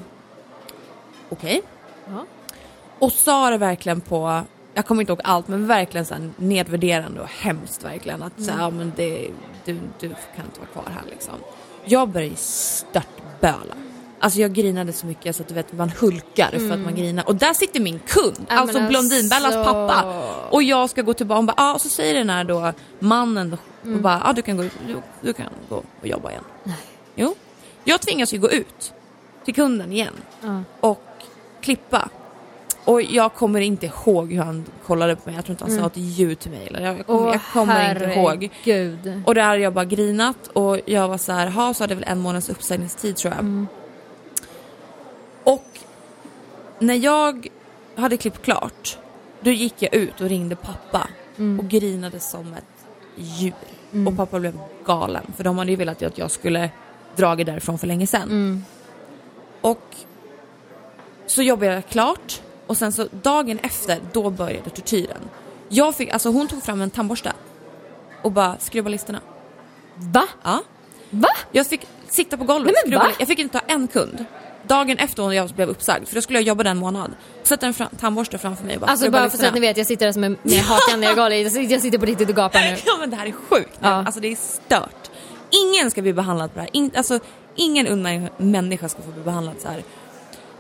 okej. 1.30 1.62
Ja. 2.06 2.26
Och 3.00 3.12
sa 3.12 3.50
det 3.50 3.58
verkligen 3.58 4.02
på, 4.02 4.42
jag 4.74 4.86
kommer 4.86 5.02
inte 5.02 5.12
ihåg 5.12 5.22
allt, 5.24 5.48
men 5.48 5.68
verkligen 5.68 6.06
så 6.06 6.16
nedvärderande 6.38 7.22
och 7.22 7.28
hemskt 7.30 7.84
verkligen. 7.84 8.24
Att 8.24 8.44
så 8.44 8.52
här, 8.52 8.60
ja, 8.60 8.70
men 8.70 8.94
det, 8.96 9.30
du, 9.66 9.80
du 10.00 10.10
kan 10.10 10.46
inte 10.46 10.60
vara 10.60 10.70
kvar 10.74 10.94
här 10.94 11.04
liksom. 11.10 11.34
Jag 11.86 12.10
började 12.10 12.36
störtböla. 12.36 13.76
Alltså 14.20 14.40
jag 14.40 14.54
grinade 14.54 14.94
så 14.94 15.06
mycket 15.06 15.36
så 15.36 15.42
att 15.44 15.48
du 15.48 15.54
vet 15.54 15.74
man 15.74 15.90
hulkar 15.90 16.50
för 16.50 16.72
att 16.72 16.80
man 16.80 16.96
grinar. 16.96 17.28
Och 17.28 17.36
där 17.36 17.54
sitter 17.54 17.80
min 17.80 18.00
kund, 18.00 18.36
Mm. 18.38 18.46
Ja, 18.50 18.58
alltså 18.60 18.80
Blondinbellas 18.88 19.56
alltså. 19.56 19.64
pappa. 19.74 20.24
Och 20.50 20.64
jag 20.64 20.90
ska 20.90 21.02
gå 21.02 21.14
tillbaka 21.14 21.38
och 21.40 21.46
bara, 21.46 21.54
ah, 21.58 21.74
och 21.74 21.82
så 21.82 21.90
säger 21.90 22.14
den 22.14 22.30
här 22.30 22.44
då 22.44 22.72
mannen 23.00 23.58
Mm. 23.84 23.96
och 23.96 24.02
bara, 24.02 24.22
ah, 24.26 24.34
du 24.34 24.42
kan 24.42 24.58
gå 24.58 24.64
ut, 24.64 24.72
du, 24.88 24.96
du 25.22 25.34
kan 25.34 25.46
gå 25.70 25.76
och 26.02 26.08
jobba 26.08 26.30
igen. 26.32 26.44
Jo, 27.16 27.36
jag 27.84 28.02
tvingas 28.02 28.34
ju 28.34 28.38
gå 28.40 28.50
ut 28.52 28.94
till 29.46 29.56
kunden 29.56 29.92
igen 29.92 30.14
Ja. 30.42 30.62
och 30.80 31.04
klippa. 31.62 32.10
Och 32.86 33.02
jag 33.02 33.34
kommer 33.34 33.60
inte 33.62 33.86
ihåg 33.86 34.32
hur 34.32 34.42
han 34.42 34.66
kollade 34.86 35.16
på 35.16 35.22
mig, 35.26 35.36
jag 35.36 35.46
tror 35.46 35.54
inte 35.54 35.64
han 35.64 35.76
sa 35.80 35.86
ett 35.88 35.98
ljud 35.98 36.40
till 36.40 36.52
mig. 36.52 36.68
Eller 36.68 36.80
jag, 36.82 36.94
Mm. 36.94 37.04
Åh, 37.08 37.28
jag 37.32 37.42
kommer 37.54 37.92
inte 37.92 38.06
ihåg. 38.06 38.50
herregud. 38.64 39.22
Och 39.26 39.36
där 39.36 39.42
hade 39.44 39.60
jag 39.60 39.74
bara 39.74 39.86
grinat 39.86 40.48
och 40.54 40.80
jag 40.86 41.08
var 41.08 41.18
så 41.18 41.32
här, 41.32 41.48
ha 41.48 41.74
så 41.74 41.84
hade 41.84 41.94
jag 41.94 42.00
väl 42.00 42.08
en 42.10 42.20
månads 42.20 42.50
uppsägningstid 42.50 43.16
tror 43.16 43.34
jag. 43.34 43.40
Mm. 43.40 43.68
Och 45.44 45.66
när 46.80 46.96
jag 46.96 47.48
hade 47.96 48.18
klippt 48.18 48.42
klart, 48.42 48.98
då 49.42 49.52
gick 49.52 49.74
jag 49.82 49.94
ut 49.96 50.22
och 50.22 50.30
ringde 50.30 50.56
pappa 50.56 51.08
Mm. 51.38 51.60
och 51.60 51.66
grinade 51.68 52.20
som 52.20 52.54
ett 52.54 52.86
djur. 53.16 53.54
Och 54.08 54.18
pappa 54.18 54.40
blev 54.40 54.60
galen 54.86 55.24
för 55.38 55.44
de 55.44 55.58
hade 55.58 55.72
ju 55.72 55.78
velat 55.78 56.04
att 56.04 56.18
jag 56.18 56.32
skulle 56.32 56.70
dragit 57.16 57.46
därifrån 57.48 57.78
för 57.78 57.88
länge 57.88 58.08
sedan. 58.08 58.22
Mm. 58.22 58.64
Och 59.62 59.96
så 61.28 61.42
jobbade 61.42 61.74
jag 61.74 61.88
klart 61.88 62.42
och 62.68 62.78
sen 62.78 62.92
så 62.92 63.08
dagen 63.12 63.60
efter, 63.64 63.98
då 64.14 64.30
började 64.30 64.70
tortyren. 64.70 65.22
Jag 65.70 65.96
fick, 65.96 66.10
alltså 66.10 66.30
hon 66.30 66.48
tog 66.48 66.64
fram 66.64 66.82
en 66.82 66.90
tandborste 66.90 67.34
och 68.22 68.32
bara 68.32 68.58
skrubba 68.60 68.90
listerna. 68.90 69.20
Va? 69.96 70.24
Ja. 70.44 70.60
Va? 71.10 71.28
Jag 71.52 71.68
fick 71.68 71.82
sitta 72.10 72.38
på 72.38 72.44
golvet 72.44 72.66
Nej, 72.74 72.74
men 72.84 72.92
skrubba 72.92 73.04
va? 73.04 73.10
li- 73.10 73.16
Jag 73.20 73.28
fick 73.28 73.40
inte 73.40 73.60
ta 73.60 73.66
en 73.74 73.88
kund. 73.88 74.26
Dagen 74.68 74.98
efter 74.98 75.24
hon 75.24 75.36
jag 75.36 75.50
blev 75.50 75.70
uppsagd, 75.70 76.08
för 76.08 76.16
då 76.16 76.22
skulle 76.22 76.40
jag 76.40 76.48
jobba 76.48 76.64
den 76.64 76.78
månad. 76.78 77.12
Sätta 77.44 77.66
en 77.66 77.74
fram, 77.74 77.88
tandborste 78.00 78.38
framför 78.38 78.66
mig 78.66 78.76
och 78.76 78.82
bara 78.82 78.92
Alltså 78.92 79.12
bara 79.12 79.30
för 79.30 79.38
så 79.38 79.46
att 79.46 79.54
ni 79.54 79.60
vet, 79.60 79.78
jag 79.78 79.88
sitter 79.88 80.06
där 80.06 80.14
som 80.14 80.24
en 80.24 80.38
med 80.44 80.60
hakan 80.60 81.16
golvet. 81.16 81.44
Jag 81.44 81.52
sitter- 81.52 81.72
Jag 81.74 81.82
sitter 81.82 81.98
på 81.98 82.06
riktigt 82.06 82.30
och 82.30 82.36
gapar 82.36 82.60
nu. 82.60 82.78
Ja 82.86 82.98
men 83.00 83.10
det 83.10 83.16
här 83.16 83.26
är 83.26 83.32
sjukt. 83.32 83.78
Ja. 83.80 83.88
Alltså 83.90 84.20
det 84.20 84.28
är 84.28 84.36
stört. 84.36 85.10
Ingen 85.50 85.92
ska 85.92 86.02
bli 86.02 86.14
behandlad 86.14 86.50
på 86.54 86.56
det 86.56 86.62
här. 86.62 86.70
In, 86.74 86.92
alltså, 86.96 87.20
ingen 87.56 87.86
människa- 88.04 88.30
människa 88.38 88.90
ska 88.90 89.02
få 89.02 89.12
bli 89.12 89.24
behandlad 89.24 89.56
så 89.60 89.68
här. 89.68 89.84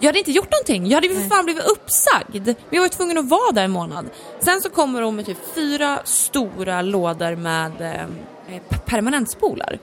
Jag 0.04 0.08
hade 0.08 0.20
inte 0.20 0.32
gjort 0.32 0.52
någonting. 0.52 0.88
Jag 0.88 0.98
hade 0.98 1.08
ju 1.08 1.14
för 1.16 1.30
fan 1.30 1.46
blivit 1.46 1.64
uppsagd. 1.64 2.46
Men 2.46 2.56
jag 2.70 2.80
var 2.80 2.86
ju 2.86 2.90
tvungen 2.90 3.18
att 3.18 3.30
vara 3.30 3.52
där 3.52 3.64
en 3.64 3.72
månad. 3.72 4.06
Sen 4.40 4.62
så 4.62 4.70
kommer 4.70 5.02
hon 5.02 5.16
med 5.16 5.26
typ 5.26 5.38
fyra 5.56 6.00
stora 6.04 6.82
lådor 6.82 7.36
med 7.36 7.82
eh, 7.82 8.60
p- 8.70 8.76
permanentspolar. 8.86 9.80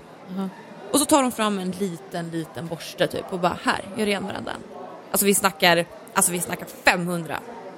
Och 0.93 0.99
så 0.99 1.05
tar 1.05 1.23
de 1.23 1.33
fram 1.33 1.59
en 1.59 1.71
liten, 1.71 2.31
liten 2.31 2.67
borste 2.67 3.07
typ 3.07 3.25
och 3.33 3.39
bara 3.39 3.57
här, 3.63 3.81
gör 3.97 4.07
ren 4.07 4.27
varenda 4.27 4.51
en. 4.51 4.61
Alltså 5.11 5.27
vi 5.27 5.35
snackar, 5.35 5.87
alltså 6.15 6.33
vi 6.33 6.41
snackar 6.41 6.67
500 6.85 7.37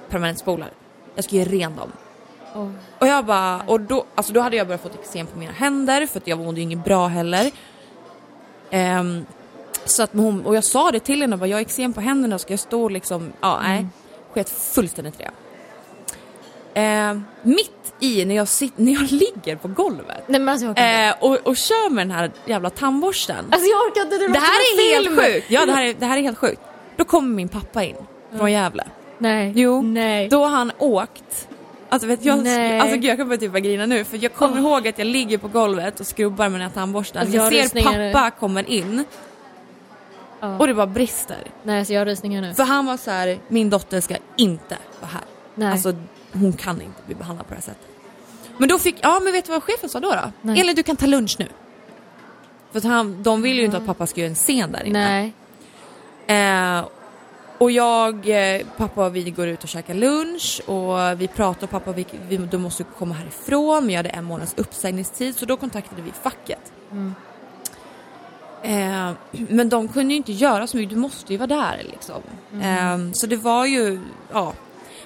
permanentspolar. 0.09 0.69
Jag 1.15 1.23
ska 1.25 1.35
göra 1.35 1.49
ren 1.49 1.75
dem. 1.75 1.91
Åh. 2.55 2.69
Och 2.99 3.07
jag 3.07 3.25
bara, 3.25 3.61
och 3.67 3.79
då, 3.81 4.05
alltså 4.15 4.33
då 4.33 4.41
hade 4.41 4.55
jag 4.55 4.67
börjat 4.67 4.81
få 4.81 4.89
eksem 5.01 5.27
på 5.27 5.39
mina 5.39 5.51
händer 5.51 6.05
för 6.05 6.19
att 6.19 6.27
jag 6.27 6.39
mådde 6.39 6.57
ju 6.57 6.63
inget 6.63 6.83
bra 6.85 7.07
heller. 7.07 7.51
Ehm, 8.69 9.25
så 9.85 10.03
att 10.03 10.13
hon, 10.13 10.45
och 10.45 10.55
jag 10.55 10.63
sa 10.63 10.91
det 10.91 10.99
till 10.99 11.21
henne, 11.21 11.37
bara, 11.37 11.47
jag 11.47 11.57
har 11.57 11.61
eksem 11.61 11.93
på 11.93 12.01
händerna, 12.01 12.39
ska 12.39 12.53
jag 12.53 12.59
stå 12.59 12.89
liksom, 12.89 13.33
ja 13.41 13.59
nej. 13.63 13.85
Sket 14.33 14.49
fullständigt 14.49 15.21
i 15.21 15.23
det. 15.23 15.31
Ehm, 16.75 17.23
mitt 17.41 17.93
i 17.99 18.25
när 18.25 18.35
jag, 18.35 18.47
sit, 18.47 18.73
när 18.75 18.93
jag 18.93 19.11
ligger 19.11 19.55
på 19.55 19.67
golvet 19.67 20.23
Nej 20.27 20.49
alltså 20.49 20.65
eh, 20.65 21.13
och, 21.19 21.47
och 21.47 21.57
kör 21.57 21.89
med 21.89 22.07
den 22.07 22.11
här 22.11 22.31
jävla 22.45 22.69
tandborsten. 22.69 23.45
Alltså 23.51 23.69
jag 23.69 23.87
orkar 23.87 24.01
inte, 24.01 24.17
det, 24.17 24.27
det 24.27 24.39
här 24.39 24.59
är 24.59 24.95
helt 24.95 25.21
sjukt! 25.21 25.45
Ja 25.51 25.65
det 25.65 25.71
här 25.71 25.83
är, 25.83 25.93
det 25.93 26.05
här 26.05 26.17
är 26.17 26.21
helt 26.21 26.37
sjukt. 26.37 26.61
Då 26.95 27.05
kommer 27.05 27.35
min 27.35 27.47
pappa 27.47 27.83
in 27.83 27.95
från 28.37 28.51
Gävle. 28.51 28.83
Nej. 29.17 29.53
Jo, 29.55 29.81
Nej. 29.81 30.29
då 30.29 30.43
har 30.43 30.49
han 30.57 30.71
åkt. 30.77 31.47
Alltså, 31.89 32.07
vet 32.07 32.25
jag, 32.25 32.43
Nej. 32.43 32.79
alltså 32.79 32.97
jag 32.97 33.17
kommer 33.17 33.37
typ 33.37 33.51
börja 33.51 33.65
grina 33.65 33.85
nu 33.85 34.03
för 34.03 34.23
jag 34.23 34.33
kommer 34.33 34.55
Åh. 34.55 34.61
ihåg 34.61 34.87
att 34.87 34.97
jag 34.97 35.07
ligger 35.07 35.37
på 35.37 35.47
golvet 35.47 35.99
och 35.99 36.07
skrubbar 36.07 36.49
med 36.49 36.59
den 36.59 36.67
här 36.69 36.75
tandborsten. 36.75 37.21
Alltså, 37.21 37.35
jag 37.35 37.53
jag 37.53 37.69
ser 37.69 38.13
pappa 38.13 38.31
kommer 38.31 38.69
in 38.69 39.05
Ja. 40.43 40.57
och 40.57 40.67
det 40.67 40.73
bara 40.73 40.87
brister. 40.87 41.43
Nej 41.63 41.85
så 41.85 41.93
jag 41.93 42.01
har 42.01 42.05
rysningar 42.05 42.41
nu. 42.41 42.53
För 42.53 42.63
han 42.63 42.85
var 42.85 42.97
så 42.97 43.11
här: 43.11 43.39
min 43.47 43.69
dotter 43.69 44.01
ska 44.01 44.15
inte 44.35 44.77
vara 44.99 45.11
här. 45.11 45.21
Nej. 45.55 45.71
Alltså 45.71 45.95
hon 46.33 46.53
kan 46.53 46.81
inte 46.81 47.01
bli 47.05 47.15
behandlad 47.15 47.47
på 47.47 47.53
det 47.53 47.55
här 47.55 47.61
sättet. 47.61 47.87
Men 48.57 48.69
då 48.69 48.79
fick, 48.79 48.95
ja 49.01 49.19
men 49.23 49.33
vet 49.33 49.45
du 49.45 49.51
vad 49.51 49.63
chefen 49.63 49.89
sa 49.89 49.99
då? 49.99 50.09
då? 50.09 50.31
Nej. 50.41 50.59
Elin 50.59 50.75
du 50.75 50.83
kan 50.83 50.95
ta 50.95 51.05
lunch 51.05 51.35
nu. 51.39 51.47
För 52.71 52.77
att 52.77 52.83
han, 52.83 53.23
de 53.23 53.41
vill 53.41 53.57
ju 53.57 53.65
inte 53.65 53.77
att 53.77 53.85
pappa 53.85 54.07
ska 54.07 54.21
göra 54.21 54.29
en 54.29 54.35
scen 54.35 54.71
där 54.71 54.83
inne. 54.83 55.31
Nej. 56.27 56.77
Eh, 56.77 56.85
och 57.57 57.71
jag, 57.71 58.29
eh, 58.29 58.61
pappa 58.77 59.05
och 59.05 59.15
vi 59.15 59.31
går 59.31 59.47
ut 59.47 59.63
och 59.63 59.69
käkar 59.69 59.93
lunch 59.93 60.61
och 60.65 61.21
vi 61.21 61.27
pratar 61.27 61.63
och 61.63 61.69
pappa 61.69 61.91
vi, 61.91 62.05
vi, 62.27 62.37
du 62.37 62.57
måste 62.57 62.83
komma 62.83 63.13
härifrån 63.13 63.85
men 63.85 63.93
jag 63.93 63.99
hade 63.99 64.09
en 64.09 64.23
månads 64.23 64.53
uppsägningstid 64.57 65.35
så 65.35 65.45
då 65.45 65.57
kontaktade 65.57 66.01
vi 66.01 66.11
facket. 66.11 66.71
Eh, 68.63 69.11
men 69.31 69.69
de 69.69 69.87
kunde 69.87 70.13
ju 70.13 70.17
inte 70.17 70.31
göra 70.31 70.67
så 70.67 70.77
mycket, 70.77 70.89
du 70.89 70.95
måste 70.95 71.33
ju 71.33 71.37
vara 71.37 71.47
där 71.47 71.81
liksom. 71.91 72.21
Eh, 72.61 73.13
så 73.13 73.27
det 73.27 73.35
var 73.35 73.65
ju, 73.65 73.99
ja. 74.33 74.53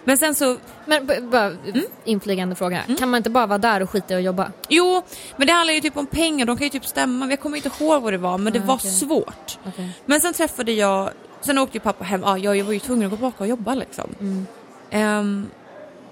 Men 0.04 0.18
sen 0.18 0.36
så, 0.36 0.58
Men 0.86 1.08
bara 1.32 1.46
Mm. 1.48 1.82
inflygande 2.06 2.56
fråga. 2.56 2.82
Kan 3.00 3.10
man 3.10 3.18
inte 3.18 3.30
bara 3.30 3.46
vara 3.46 3.58
där 3.58 3.82
och 3.84 3.90
skita 3.90 4.14
i 4.14 4.18
att 4.18 4.24
jobba? 4.24 4.52
jo, 4.70 5.02
men 5.38 5.48
det 5.48 5.54
handlar 5.54 5.74
ju 5.74 5.82
typ 5.82 5.98
om 5.98 6.06
pengar, 6.08 6.46
de 6.46 6.58
kan 6.58 6.64
ju 6.66 6.70
typ 6.70 6.86
stämma, 6.86 7.28
jag 7.30 7.40
kommer 7.40 7.58
inte 7.58 7.72
ihåg 7.80 8.02
vad 8.02 8.14
det 8.14 8.18
var 8.18 8.38
men 8.38 8.54
det 8.54 8.60
Ah, 8.60 8.64
var 8.66 8.76
okej. 8.76 8.92
svårt. 8.92 9.60
Okej. 9.68 9.90
Men 10.06 10.22
sen 10.22 10.34
träffade 10.34 10.72
jag, 10.72 11.10
sen 11.42 11.58
åkte 11.58 11.78
ju 11.78 11.82
pappa 11.82 12.04
hem, 12.04 12.22
ja, 12.26 12.38
jag 12.38 12.64
var 12.66 12.74
ju 12.74 12.80
tvungen 12.80 13.06
att 13.06 13.10
gå 13.12 13.16
tillbaka 13.16 13.44
och 13.44 13.48
jobba 13.50 13.76
liksom. 13.76 14.10
Mm. 14.20 14.48
Ehm, 14.90 15.46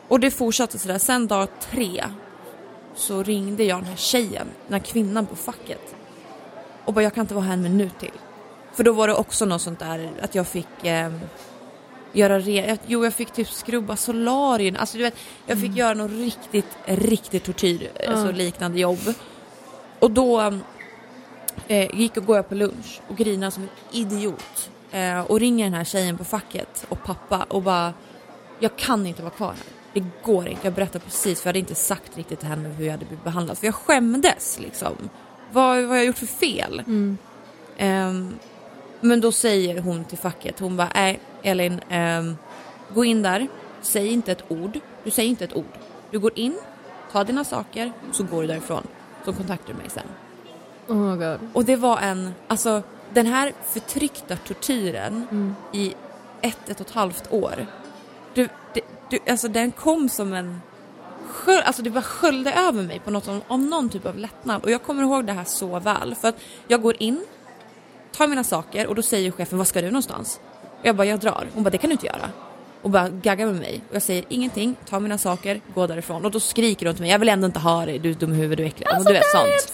och 0.07 0.19
det 0.19 0.31
fortsatte 0.31 0.79
sådär, 0.79 0.97
sen 0.97 1.27
dag 1.27 1.47
tre 1.71 2.03
så 2.95 3.23
ringde 3.23 3.63
jag 3.63 3.77
den 3.79 3.85
här 3.85 3.95
tjejen, 3.95 4.47
den 4.67 4.79
här 4.79 4.87
kvinnan 4.87 5.25
på 5.25 5.35
facket. 5.35 5.95
Och 6.85 6.93
bara 6.93 7.03
jag 7.03 7.13
kan 7.13 7.21
inte 7.21 7.33
vara 7.33 7.45
här 7.45 7.53
en 7.53 7.61
minut 7.61 7.99
till. 7.99 8.11
För 8.73 8.83
då 8.83 8.93
var 8.93 9.07
det 9.07 9.13
också 9.13 9.45
något 9.45 9.61
sånt 9.61 9.79
där 9.79 10.11
att 10.21 10.35
jag 10.35 10.47
fick 10.47 10.67
ehm, 10.83 11.19
göra 12.13 12.39
re- 12.39 12.77
jo 12.87 13.03
jag 13.03 13.13
fick 13.13 13.31
typ 13.31 13.47
skrubba 13.49 13.95
solarien, 13.95 14.75
alltså 14.75 14.97
du 14.97 15.03
vet 15.03 15.15
jag 15.45 15.61
fick 15.61 15.75
göra 15.75 15.93
något 15.93 16.11
riktigt, 16.11 16.77
riktigt 16.85 17.43
tortyr, 17.43 17.91
alltså 18.07 18.31
liknande 18.31 18.79
jobb. 18.79 19.13
Och 19.99 20.11
då 20.11 20.53
eh, 21.67 21.95
gick 21.95 22.17
och 22.17 22.25
går 22.25 22.35
jag 22.35 22.49
på 22.49 22.55
lunch 22.55 23.01
och 23.07 23.17
grinar 23.17 23.49
som 23.49 23.63
en 23.63 23.69
idiot. 23.91 24.69
Eh, 24.91 25.19
och 25.19 25.39
ringer 25.39 25.65
den 25.65 25.73
här 25.73 25.83
tjejen 25.83 26.17
på 26.17 26.23
facket 26.23 26.85
och 26.89 27.03
pappa 27.03 27.45
och 27.49 27.61
bara 27.61 27.93
jag 28.59 28.75
kan 28.77 29.05
inte 29.05 29.21
vara 29.21 29.33
kvar 29.33 29.47
här. 29.47 29.57
Det 29.93 30.03
går 30.23 30.47
inte. 30.47 30.67
Jag 30.67 30.73
berättar 30.73 30.99
precis 30.99 31.41
för 31.41 31.47
jag 31.47 31.49
hade 31.49 31.59
inte 31.59 31.75
sagt 31.75 32.17
riktigt 32.17 32.39
till 32.39 32.47
henne 32.49 32.69
hur 32.69 32.85
jag 32.85 32.91
hade 32.91 33.05
blivit 33.05 33.23
behandlad. 33.23 33.57
För 33.57 33.67
jag 33.67 33.75
skämdes 33.75 34.59
liksom. 34.61 35.09
Vad, 35.55 35.77
vad 35.77 35.89
har 35.89 35.95
jag 35.95 36.05
gjort 36.05 36.17
för 36.17 36.25
fel? 36.25 36.79
Mm. 36.79 37.17
Ehm, 37.77 38.35
men 39.01 39.21
då 39.21 39.31
säger 39.31 39.81
hon 39.81 40.05
till 40.05 40.17
facket, 40.17 40.59
hon 40.59 40.77
bara 40.77 40.89
nej 40.95 41.19
Elin, 41.43 41.81
ehm, 41.89 42.37
gå 42.93 43.05
in 43.05 43.21
där, 43.21 43.47
säg 43.81 44.07
inte 44.07 44.31
ett 44.31 44.43
ord. 44.47 44.79
Du 45.03 45.11
säger 45.11 45.29
inte 45.29 45.43
ett 45.43 45.55
ord. 45.55 45.73
Du 46.11 46.19
går 46.19 46.31
in, 46.35 46.59
tar 47.11 47.23
dina 47.23 47.43
saker, 47.43 47.91
så 48.11 48.23
går 48.23 48.41
du 48.41 48.47
därifrån. 48.47 48.87
Så 49.25 49.33
kontaktar 49.33 49.73
du 49.73 49.79
mig 49.79 49.89
sen. 49.89 50.03
Oh 50.87 50.97
my 50.97 51.25
god. 51.25 51.39
Och 51.53 51.65
det 51.65 51.75
var 51.75 51.97
en, 51.97 52.31
alltså 52.47 52.81
den 53.13 53.25
här 53.25 53.53
förtryckta 53.65 54.35
tortyren 54.35 55.25
i 55.73 55.93
ett, 56.41 56.69
ett 56.69 56.79
och 56.79 56.87
ett 56.87 56.93
halvt 56.93 57.31
år. 57.31 57.65
Du, 58.33 58.47
det, 58.73 58.81
du, 59.09 59.19
alltså 59.27 59.47
den 59.47 59.71
kom 59.71 60.09
som 60.09 60.33
en 60.33 60.61
sköld, 61.35 61.63
alltså 61.63 61.81
det 61.81 61.89
bara 61.89 62.01
sköljde 62.01 62.53
över 62.53 62.83
mig 62.83 62.99
på 62.99 63.11
något 63.11 63.27
om, 63.27 63.41
om 63.47 63.69
någon 63.69 63.89
typ 63.89 64.05
av 64.05 64.17
lättnad. 64.17 64.63
Och 64.63 64.71
jag 64.71 64.83
kommer 64.83 65.03
ihåg 65.03 65.25
det 65.25 65.33
här 65.33 65.43
så 65.43 65.79
väl. 65.79 66.15
För 66.15 66.27
att 66.27 66.35
jag 66.67 66.81
går 66.81 66.95
in, 66.99 67.25
tar 68.11 68.27
mina 68.27 68.43
saker 68.43 68.87
och 68.87 68.95
då 68.95 69.01
säger 69.01 69.31
chefen, 69.31 69.57
vad 69.57 69.67
ska 69.67 69.81
du 69.81 69.87
någonstans? 69.87 70.39
Och 70.79 70.85
jag 70.85 70.95
bara, 70.95 71.07
jag 71.07 71.19
drar. 71.19 71.47
Hon 71.53 71.63
bara, 71.63 71.69
det 71.69 71.77
kan 71.77 71.89
du 71.89 71.91
inte 71.91 72.05
göra. 72.05 72.29
Och 72.81 72.89
bara 72.89 73.09
gaggar 73.09 73.45
med 73.45 73.55
mig. 73.55 73.81
Och 73.89 73.95
jag 73.95 74.01
säger 74.01 74.25
ingenting, 74.29 74.75
tar 74.89 74.99
mina 74.99 75.17
saker, 75.17 75.61
går 75.75 75.87
därifrån. 75.87 76.25
Och 76.25 76.31
då 76.31 76.39
skriker 76.39 76.85
hon 76.85 76.95
till 76.95 77.01
mig, 77.01 77.11
jag 77.11 77.19
vill 77.19 77.29
ändå 77.29 77.45
inte 77.45 77.59
ha 77.59 77.85
dig, 77.85 77.99
du 77.99 78.13
dum 78.13 78.33
i 78.33 78.35
huvudet, 78.35 78.57
du 78.57 78.63
är 78.63 78.67
äcklig. 78.67 78.87
Alltså, 78.87 79.07
du 79.07 79.13
vet 79.13 79.31
sånt. 79.31 79.73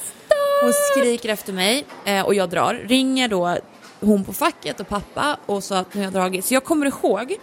Hon 0.63 0.73
skriker 0.73 1.29
efter 1.29 1.53
mig 1.53 1.85
eh, 2.05 2.25
och 2.25 2.33
jag 2.33 2.49
drar. 2.49 2.73
Ringer 2.73 3.27
då 3.27 3.57
hon 3.99 4.23
på 4.23 4.33
facket 4.33 4.79
och 4.79 4.87
pappa 4.87 5.37
och 5.45 5.63
så 5.63 5.75
att 5.75 5.93
nu 5.93 5.99
har 5.99 6.03
jag 6.05 6.13
dragit. 6.13 6.45
Så 6.45 6.53
jag 6.53 6.63
kommer 6.63 6.85
ihåg 6.85 7.35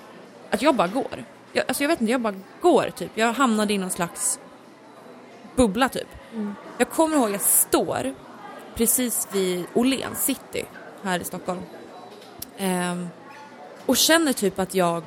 att 0.51 0.63
jag 0.63 0.75
bara 0.75 0.89
går. 0.89 1.25
Jag, 1.53 1.65
alltså 1.69 1.83
jag 1.83 1.89
vet 1.89 2.01
inte, 2.01 2.13
jag 2.13 2.21
bara 2.21 2.35
går 2.61 2.91
typ. 2.97 3.11
Jag 3.15 3.33
hamnade 3.33 3.73
i 3.75 3.79
någon 3.79 3.91
slags 3.91 4.41
bubbla 5.57 5.89
typ. 5.89 6.09
Jag 6.79 6.91
kommer 6.91 7.17
ihåg 7.17 7.27
att 7.27 7.33
jag 7.33 7.41
står 7.41 8.15
precis 8.75 9.29
vid 9.33 9.65
Åhléns 9.75 10.25
city 10.25 10.65
här 11.03 11.21
i 11.21 11.25
Stockholm. 11.25 11.61
Ehm, 12.59 13.09
och 13.87 13.97
känner 13.97 14.33
typ 14.33 14.59
att 14.59 14.75
jag... 14.75 15.03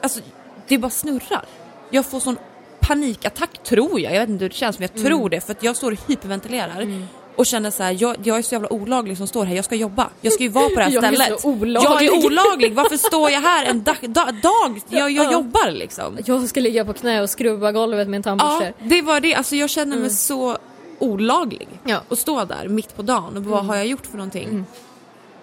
Alltså 0.00 0.20
det 0.68 0.78
bara 0.78 0.90
snurrar. 0.90 1.44
Jag 1.90 2.06
får 2.06 2.20
sån 2.20 2.38
panikattack 2.80 3.62
tror 3.62 4.00
jag. 4.00 4.14
Jag 4.14 4.20
vet 4.20 4.28
inte 4.28 4.44
hur 4.44 4.48
det 4.48 4.54
känns 4.54 4.78
men 4.78 4.88
jag 4.94 5.04
tror 5.04 5.30
det 5.30 5.40
för 5.40 5.52
att 5.52 5.62
jag 5.62 5.76
står 5.76 5.92
och 5.92 5.98
hyperventilerar. 6.08 7.06
Och 7.36 7.46
känner 7.46 7.70
så 7.70 7.82
här, 7.82 7.96
jag, 8.00 8.16
jag 8.24 8.38
är 8.38 8.42
så 8.42 8.54
jävla 8.54 8.72
olaglig 8.72 9.16
som 9.16 9.26
står 9.26 9.44
här, 9.44 9.56
jag 9.56 9.64
ska 9.64 9.74
jobba. 9.74 10.08
Jag 10.20 10.32
ska 10.32 10.42
ju 10.42 10.48
vara 10.48 10.68
på 10.68 10.74
det 10.74 10.82
här 10.82 10.90
Jag 10.94 11.04
är 11.04 11.12
stället. 11.14 11.40
så 11.40 11.48
olaglig. 11.48 11.90
Jag 11.90 12.02
är 12.02 12.26
olaglig, 12.26 12.74
varför 12.74 12.96
står 12.96 13.30
jag 13.30 13.40
här 13.40 13.64
en 13.64 13.82
dag? 13.82 13.96
dag, 14.00 14.34
dag? 14.42 14.80
Jag, 14.88 15.10
jag 15.10 15.26
Ja. 15.26 15.32
jobbar 15.32 15.70
liksom. 15.70 16.18
Jag 16.26 16.48
ska 16.48 16.60
ligga 16.60 16.84
på 16.84 16.92
knä 16.92 17.22
och 17.22 17.30
skrubba 17.30 17.72
golvet 17.72 18.08
med 18.08 18.26
en 18.26 18.36
Ja, 18.38 18.44
tandborste. 18.48 18.72
det 18.82 19.02
var 19.02 19.20
det. 19.20 19.34
Alltså 19.34 19.56
jag 19.56 19.70
känner 19.70 19.96
mig 19.96 20.10
så 20.10 20.58
olaglig. 20.98 21.68
Ja. 21.84 22.00
Och 22.08 22.18
stå 22.18 22.44
där 22.44 22.68
mitt 22.68 22.96
på 22.96 23.02
dagen 23.02 23.36
och 23.36 23.44
vad 23.44 23.64
har 23.64 23.76
jag 23.76 23.86
gjort 23.86 24.06
för 24.06 24.16
någonting? 24.16 24.64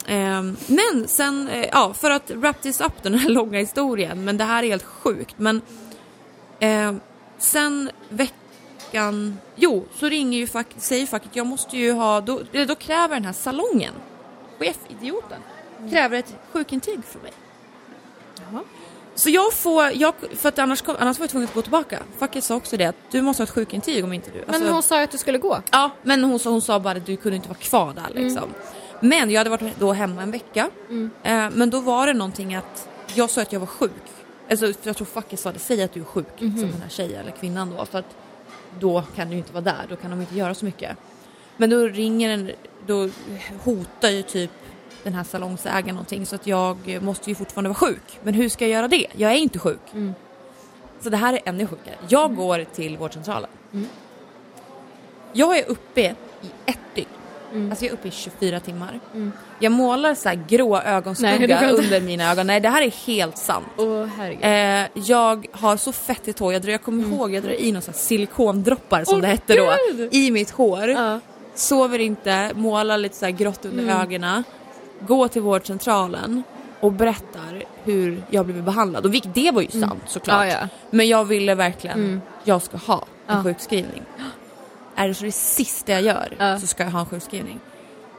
Ehm, 0.07 0.57
men 0.67 1.07
sen, 1.07 1.47
eh, 1.47 1.65
ja 1.71 1.93
för 1.93 2.11
att 2.11 2.31
wrap 2.31 2.61
this 2.61 2.81
up 2.81 3.03
den 3.03 3.13
här 3.15 3.29
långa 3.39 3.59
historien, 3.59 4.25
men 4.25 4.37
det 4.37 4.43
här 4.43 4.63
är 4.63 4.67
helt 4.67 4.83
sjukt. 4.85 5.35
Men 5.37 5.61
ehm, 6.59 6.99
sen 7.37 7.89
veckan, 8.09 8.35
jo 9.55 9.85
så 9.95 10.09
ringer 10.09 10.39
ju 10.39 10.47
fack, 10.47 10.67
säger 10.77 11.05
facket, 11.05 11.35
jag 11.35 11.47
måste 11.47 11.77
ju 11.77 11.91
ha, 11.91 12.21
då, 12.21 12.41
då 12.67 12.75
kräver 12.75 13.15
den 13.15 13.25
här 13.25 13.33
salongen, 13.33 13.93
chefidioten, 14.59 15.41
kräver 15.91 16.17
ett 16.19 16.35
sjukintyg 16.53 16.99
från 17.05 17.21
mig. 17.21 17.31
Jaha. 18.51 18.63
Så 19.15 19.29
jag 19.29 19.53
får, 19.53 19.91
jag, 19.93 20.13
för 20.35 20.49
att 20.49 20.59
annars, 20.59 20.83
annars 20.99 21.19
var 21.19 21.23
jag 21.23 21.29
tvungen 21.29 21.47
att 21.47 21.53
gå 21.55 21.61
tillbaka. 21.61 21.99
Facket 22.17 22.43
sa 22.43 22.55
också 22.55 22.77
det 22.77 22.85
att 22.85 22.95
du 23.11 23.21
måste 23.21 23.41
ha 23.41 23.45
ett 23.45 23.49
sjukintyg 23.53 24.03
om 24.03 24.13
inte 24.13 24.31
du... 24.31 24.43
Men 24.45 24.55
alltså- 24.55 24.71
hon 24.73 24.83
sa 24.83 24.97
ju 24.97 25.03
att 25.03 25.11
du 25.11 25.17
skulle 25.17 25.37
gå. 25.37 25.61
Ja, 25.71 25.91
men 26.03 26.23
hon, 26.23 26.39
sa- 26.39 26.49
hon 26.49 26.61
sa 26.61 26.79
bara 26.79 26.97
att 26.97 27.05
du 27.05 27.15
kunde 27.17 27.35
inte 27.35 27.49
vara 27.49 27.57
kvar 27.59 27.93
där 27.93 28.21
liksom. 28.21 28.49
Men 29.01 29.31
jag 29.31 29.39
hade 29.39 29.49
varit 29.49 29.79
då 29.79 29.93
hemma 29.93 30.21
en 30.21 30.31
vecka. 30.31 30.69
Eh, 31.23 31.49
men 31.53 31.69
då 31.69 31.79
var 31.79 32.07
det 32.07 32.13
någonting 32.13 32.55
att 32.55 32.87
jag 33.15 33.29
sa 33.29 33.41
att 33.41 33.53
jag 33.53 33.59
var 33.59 33.67
sjuk. 33.67 33.91
Alltså, 34.49 34.73
jag 34.83 34.95
tror 34.97 35.05
facket 35.05 35.39
sa 35.39 35.51
det, 35.51 35.59
säg 35.59 35.83
att 35.83 35.93
du 35.93 35.99
är 35.99 36.03
sjuk 36.05 36.27
som 36.39 36.55
den 36.55 36.81
här 36.81 36.89
tjejen 36.89 37.21
eller 37.21 37.31
kvinnan 37.31 37.75
då. 37.77 37.85
För 37.85 37.99
att 37.99 38.15
då 38.79 39.03
kan 39.15 39.29
du 39.29 39.37
inte 39.37 39.53
vara 39.53 39.63
där, 39.63 39.85
då 39.89 39.95
kan 39.95 40.11
de 40.11 40.21
inte 40.21 40.35
göra 40.35 40.53
så 40.53 40.65
mycket. 40.65 40.97
Men 41.57 41.69
då 41.69 41.87
ringer 41.87 42.29
en, 42.29 42.51
då 42.87 43.09
hotar 43.63 44.09
ju 44.09 44.21
typ 44.21 44.51
den 45.03 45.13
här 45.13 45.23
salongsägaren 45.23 45.95
någonting 45.95 46.25
så 46.25 46.35
att 46.35 46.47
jag 46.47 47.01
måste 47.01 47.29
ju 47.29 47.35
fortfarande 47.35 47.69
vara 47.69 47.77
sjuk. 47.77 48.19
Men 48.23 48.33
hur 48.33 48.49
ska 48.49 48.65
jag 48.65 48.71
göra 48.71 48.87
det? 48.87 49.07
Jag 49.15 49.31
är 49.31 49.35
inte 49.37 49.59
sjuk. 49.59 49.79
Så 51.01 51.09
det 51.09 51.17
här 51.17 51.33
är 51.33 51.39
ännu 51.45 51.67
sjukare. 51.67 51.95
Jag 52.07 52.35
går 52.35 52.65
till 52.73 52.97
vårdcentralen. 52.97 53.49
Jag 55.33 55.57
är 55.57 55.69
uppe 55.69 56.01
i 56.01 56.51
ett 56.65 56.79
dygn. 56.95 57.07
Alltså 57.69 57.85
jag 57.85 57.89
är 57.89 57.93
uppe 57.93 58.07
i 58.07 58.11
24 58.11 58.59
timmar. 58.59 58.99
Jag 59.59 59.71
målar 59.71 60.15
så 60.15 60.29
här 60.29 60.43
grå 60.47 60.75
Nej, 60.77 60.85
ögonskugga 60.93 61.69
inte. 61.69 61.83
under 61.83 62.01
mina 62.01 62.31
ögon. 62.31 62.47
Nej 62.47 62.59
det 62.59 62.69
här 62.69 62.81
är 62.81 62.91
helt 63.07 63.37
sant. 63.37 63.65
Herregud. 64.17 64.39
Eh, 64.41 65.01
jag 65.07 65.47
har 65.51 65.77
så 65.77 65.91
fettigt 65.91 66.39
hår, 66.39 66.53
jag, 66.53 66.61
drar, 66.61 66.71
jag 66.71 66.81
kommer 66.83 67.03
ihåg 67.03 67.33
jag 67.33 67.43
drar 67.43 67.51
i 67.61 67.71
några 67.71 67.93
silikondroppar 67.93 69.03
som 69.03 69.15
Åh, 69.15 69.21
det 69.21 69.27
hette 69.27 69.55
då 69.55 69.73
Gud! 69.91 70.13
i 70.13 70.31
mitt 70.31 70.49
hår. 70.49 70.89
Ja. 70.89 71.19
Sover 71.55 71.99
inte, 71.99 72.51
målar 72.55 72.97
lite 72.97 73.15
så 73.15 73.25
här 73.25 73.31
grått 73.31 73.65
under 73.65 73.83
Mm. 73.83 73.97
ögonen. 74.01 74.43
Går 75.07 75.27
till 75.27 75.41
vårdcentralen 75.41 76.43
och 76.79 76.91
berättar 76.91 77.63
hur 77.83 78.23
jag 78.29 78.45
blivit 78.45 78.63
behandlad. 78.63 79.05
Och 79.05 79.11
det 79.11 79.51
var 79.51 79.61
ju 79.61 79.67
sant 79.81 80.03
såklart. 80.07 80.43
Mm. 80.43 80.49
Ja. 80.61 80.67
Men 80.89 81.07
jag 81.07 81.25
ville 81.25 81.55
verkligen, 81.55 81.99
Mm. 81.99 82.21
jag 82.43 82.61
ska 82.61 82.77
ha 82.77 83.05
en 83.27 83.35
Ja. 83.37 83.43
sjukskrivning. 83.43 84.01
Är 84.99 85.07
det 85.07 85.13
så 85.13 85.23
det 85.25 85.31
sista 85.31 85.91
jag 85.91 86.01
gör 86.01 86.35
Ja. 86.39 86.59
så 86.59 86.67
ska 86.67 86.83
jag 86.83 86.91
ha 86.91 86.99
en 86.99 87.05
sjukskrivning. 87.05 87.59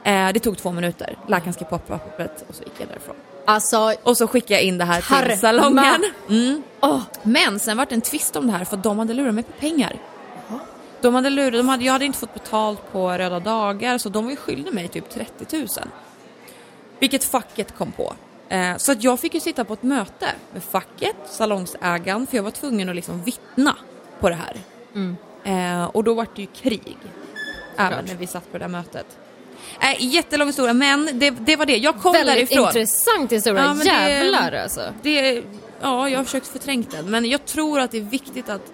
Eh, 0.03 0.29
det 0.33 0.39
tog 0.39 0.57
två 0.57 0.71
minuter, 0.71 1.17
läkaren 1.27 1.53
skrev 1.53 1.65
på 1.67 1.77
pappret 1.77 2.45
och 2.49 2.55
så 2.55 2.63
gick 2.63 2.73
jag 2.77 2.87
därifrån. 2.87 3.15
Alltså, 3.45 3.93
Och 4.03 4.17
så 4.17 4.27
skickade 4.27 4.53
jag 4.53 4.63
in 4.63 4.77
det 4.77 4.85
här 4.85 5.01
Karma. 5.01 5.27
till 5.29 5.39
salongen. 5.39 6.03
Mm. 6.29 6.63
åh. 6.81 7.01
Men 7.23 7.59
sen 7.59 7.77
var 7.77 7.85
det 7.85 7.95
en 7.95 8.01
tvist 8.01 8.35
om 8.35 8.47
det 8.47 8.53
här 8.53 8.65
för 8.65 8.77
de 8.77 8.99
hade 8.99 9.13
lurat 9.13 9.33
mig 9.33 9.43
på 9.43 9.51
pengar. 9.51 9.95
De 11.01 11.15
hade 11.15 11.29
lurat, 11.29 11.53
de 11.53 11.69
hade, 11.69 11.83
jag 11.83 11.93
hade 11.93 12.05
inte 12.05 12.19
fått 12.19 12.33
betalt 12.33 12.91
på 12.91 13.09
röda 13.11 13.39
dagar 13.39 13.97
så 13.97 14.09
de 14.09 14.23
var 14.23 14.31
ju 14.31 14.37
skyldiga 14.37 14.73
mig 14.73 14.87
typ 14.87 15.09
30 15.09 15.57
000. 15.57 15.67
Vilket 16.99 17.23
facket 17.23 17.77
kom 17.77 17.91
på. 17.91 18.13
Eh, 18.49 18.77
så 18.77 18.91
att 18.91 19.03
jag 19.03 19.19
fick 19.19 19.33
ju 19.33 19.39
sitta 19.39 19.63
på 19.63 19.73
ett 19.73 19.83
möte 19.83 20.27
med 20.53 20.63
facket, 20.63 21.15
salongsägaren, 21.25 22.27
för 22.27 22.35
jag 22.37 22.43
var 22.43 22.51
tvungen 22.51 22.89
att 22.89 22.95
liksom 22.95 23.23
vittna 23.23 23.75
på 24.19 24.29
det 24.29 24.35
här. 24.35 24.55
Mm. 24.95 25.17
Eh, 25.43 25.83
och 25.83 26.03
då 26.03 26.13
var 26.13 26.27
det 26.35 26.41
ju 26.41 26.47
krig. 26.47 26.97
Även 27.77 27.91
Klart. 27.93 28.07
när 28.07 28.15
vi 28.15 28.27
satt 28.27 28.51
på 28.51 28.57
det 28.57 28.63
där 28.63 28.69
mötet. 28.69 29.05
Eh, 29.81 30.05
jättelång 30.05 30.47
historia 30.47 30.73
men 30.73 31.19
det, 31.19 31.29
det 31.29 31.55
var 31.55 31.65
det, 31.65 31.77
jag 31.77 32.01
kom 32.01 32.13
Väldigt 32.13 32.35
därifrån. 32.35 32.65
intressant 32.67 33.31
historia. 33.31 33.61
Ja, 33.63 33.67
men 33.73 33.77
det- 33.87 34.09
Jävlar 34.09 34.51
alltså. 34.51 34.93
Det, 35.01 35.43
ja, 35.81 36.09
jag 36.09 36.17
har 36.19 36.23
försökt 36.23 36.47
förträngt 36.47 36.91
den, 36.91 37.09
men 37.11 37.25
jag 37.25 37.45
tror 37.45 37.79
att 37.79 37.91
det 37.91 37.97
är 37.97 38.01
viktigt 38.01 38.49
att, 38.49 38.71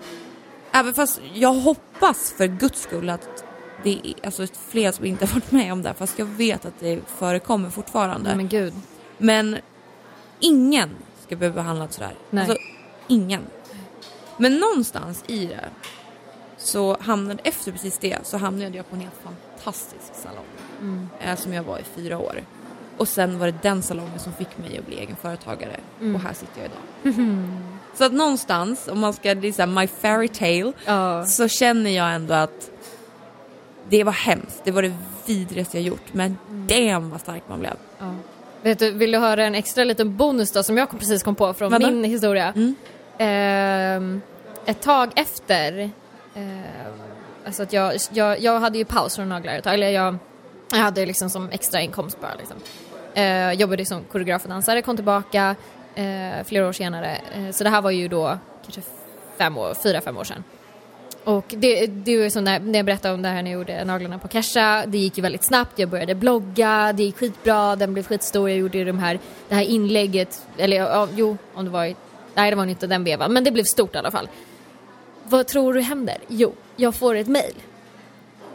även 0.72 0.94
fast 0.94 1.22
jag 1.34 1.54
hoppas 1.54 2.32
för 2.38 2.48
guds 2.48 2.82
skull 2.82 3.10
att 3.10 3.44
det 3.84 3.90
är 4.04 4.26
alltså, 4.26 4.48
fler 4.70 4.92
som 4.92 5.06
inte 5.06 5.26
har 5.26 5.34
varit 5.34 5.52
med 5.52 5.74
om 5.74 5.84
det 5.84 5.94
fast 5.94 6.20
jag 6.20 6.26
vet 6.26 6.66
att 6.66 6.80
det 6.80 7.00
förekommer 7.18 7.70
fortfarande. 7.70 8.36
Men 8.36 8.48
gud. 8.48 8.74
Men 9.18 9.58
ingen 10.40 10.90
ska 11.26 11.36
behöva 11.36 11.56
behandlas 11.56 11.96
sådär. 11.96 12.16
Nej. 12.30 12.44
Alltså, 12.44 12.58
ingen. 13.08 13.42
Men 14.38 14.58
någonstans 14.58 15.24
i 15.28 15.46
det 15.46 15.70
så 16.68 16.98
hamnade, 17.00 17.40
efter 17.44 17.72
precis 17.72 17.98
det, 17.98 18.18
så 18.24 18.38
hamnade 18.38 18.78
jag 18.78 18.90
på 18.90 18.96
en 18.96 19.02
helt 19.02 19.16
fantastisk 19.24 20.14
salong. 20.16 20.46
Mm. 20.82 21.10
Eh, 21.22 21.36
som 21.36 21.54
jag 21.54 21.64
var 21.64 21.80
i 21.80 21.84
fyra 21.84 22.18
år. 22.18 22.44
Och 22.98 23.08
sen 23.08 23.40
var 23.40 23.46
det 23.48 23.56
den 23.62 23.82
salongen 23.84 24.20
som 24.20 24.34
fick 24.34 24.58
mig 24.58 24.78
att 24.78 24.86
bli 24.86 25.00
egen 25.00 25.16
företagare. 25.16 25.76
Mm. 26.02 26.16
Och 26.16 26.22
här 26.22 26.34
sitter 26.34 26.62
jag 26.62 26.66
idag. 26.66 27.16
Så 27.94 28.04
att 28.06 28.14
någonstans, 28.14 28.88
om 28.88 29.00
man 29.00 29.14
ska, 29.14 29.36
det 29.36 29.48
är 29.48 29.52
så 29.52 29.66
my 29.66 29.88
fairy 29.88 30.28
tale, 30.28 30.72
Ja. 30.86 31.26
så 31.26 31.48
känner 31.48 31.92
jag 31.92 32.14
ändå 32.16 32.34
att 32.34 32.72
det 33.90 34.04
var 34.04 34.12
hemskt. 34.12 34.62
Det 34.64 34.72
var 34.72 34.82
det 34.82 34.94
vidrigaste 35.26 35.78
jag 35.78 35.84
gjort. 35.84 36.14
Men 36.14 36.38
Mm. 36.50 36.68
damn 36.68 37.10
vad 37.10 37.22
stark 37.22 37.44
man 37.50 37.60
blev. 37.60 37.74
Ja. 38.00 38.14
Vet 38.62 38.80
du, 38.80 38.92
vill 38.92 39.12
du 39.12 39.18
höra 39.18 39.46
en 39.46 39.56
extra 39.56 39.84
liten 39.84 40.18
bonus 40.18 40.52
då 40.52 40.64
som 40.64 40.78
jag 40.78 40.90
precis 41.00 41.24
kom 41.24 41.36
på 41.36 41.54
från 41.54 41.72
Vadå? 41.72 41.88
min 41.88 42.04
historia? 42.04 42.54
Mm. 42.56 42.76
Ehm, 43.18 44.22
ett 44.66 44.82
tag 44.82 45.12
efter, 45.16 45.92
Eh, 46.38 46.88
alltså 47.46 47.64
att 47.64 47.74
jag, 47.74 47.94
jag, 48.12 48.40
jag 48.40 48.60
hade 48.60 48.78
ju 48.78 48.86
paus 48.86 49.16
från 49.16 49.30
naglar 49.30 49.54
ett 49.54 49.64
tag, 49.64 49.74
eller 49.74 49.90
jag, 49.90 50.18
jag 50.72 50.78
hade 50.78 51.06
liksom 51.06 51.30
som 51.30 51.50
extra 51.50 51.82
inkomst 51.82 52.22
bara 52.22 52.36
liksom. 52.36 52.58
Eh, 53.14 53.52
jobbade 53.52 53.86
som 53.86 54.04
koreograf 54.04 54.44
och 54.44 54.50
dansare, 54.50 54.82
kom 54.82 54.96
tillbaka 54.96 55.56
eh, 55.96 56.44
flera 56.46 56.68
år 56.68 56.72
senare. 56.72 57.18
Eh, 57.36 57.52
så 57.52 57.64
det 57.64 57.70
här 57.70 57.82
var 57.82 57.92
ju 57.92 58.08
då 58.08 58.38
kanske 58.64 58.82
fem 59.38 59.58
år, 59.58 59.74
fyra, 59.84 60.02
fem 60.02 60.18
år 60.18 60.24
sedan. 60.24 60.44
Och 61.24 61.46
det, 61.58 61.88
det 61.88 62.18
var 62.18 62.24
ju 62.24 62.30
som 62.30 62.44
när, 62.44 62.60
när 62.60 62.80
jag 62.80 62.86
berättade 62.86 63.14
om 63.14 63.22
det 63.22 63.30
här 63.30 63.44
när 63.44 63.52
jag 63.52 63.60
gjorde 63.60 63.86
naglarna 63.86 64.20
på 64.20 64.28
Kesha, 64.28 64.84
det 64.88 64.98
gick 64.98 65.18
ju 65.18 65.22
väldigt 65.22 65.44
snabbt, 65.44 65.80
jag 65.80 65.90
började 65.90 66.16
blogga, 66.16 66.94
det 66.94 67.04
gick 67.04 67.18
skitbra, 67.18 67.76
den 67.76 67.94
blev 67.94 68.04
skitstor, 68.04 68.50
jag 68.50 68.60
gjorde 68.60 68.78
ju 68.78 68.86
de 68.86 69.00
här, 69.00 69.20
det 69.50 69.56
här 69.56 69.64
inlägget, 69.64 70.48
eller 70.58 70.78
ja, 70.78 71.08
jo, 71.16 71.38
om 71.54 71.66
det 71.66 71.72
var 71.72 71.86
i, 71.86 71.96
nej 72.34 72.52
det 72.52 72.58
var 72.58 72.66
inte 72.66 72.88
den 72.88 73.04
vevan, 73.04 73.34
men 73.34 73.44
det 73.44 73.52
blev 73.52 73.64
stort 73.64 73.96
i 73.96 73.98
alla 73.98 74.12
fall. 74.12 74.28
Vad 75.30 75.48
tror 75.48 75.74
du 75.74 75.82
händer? 75.82 76.18
Jo, 76.28 76.54
jag 76.76 76.96
får 76.96 77.16
ett. 77.16 77.28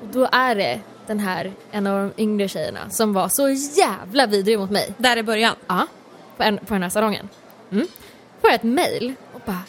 Och 0.02 0.08
då 0.12 0.28
är 0.32 0.54
det 0.54 0.80
den 1.06 1.18
här, 1.18 1.52
en 1.70 1.86
av 1.86 2.10
de 2.16 2.22
yngre 2.22 2.48
tjejerna 2.48 2.90
som 2.90 3.12
var 3.12 3.28
så 3.28 3.48
jävla 3.80 4.26
vidrig 4.26 4.58
mot 4.58 4.70
mig. 4.70 4.94
Där 4.96 5.16
i 5.16 5.22
början. 5.22 5.56
Ja, 5.66 5.86
på, 6.36 6.42
en, 6.42 6.58
på 6.58 6.74
den 6.74 6.82
här 6.82 6.90
salongen. 6.90 7.28
Mm. 7.72 7.86
Får 8.40 8.50
jag 8.50 8.54
ett 8.54 8.62
mail 8.62 9.14
och 9.34 9.40
bara 9.46 9.62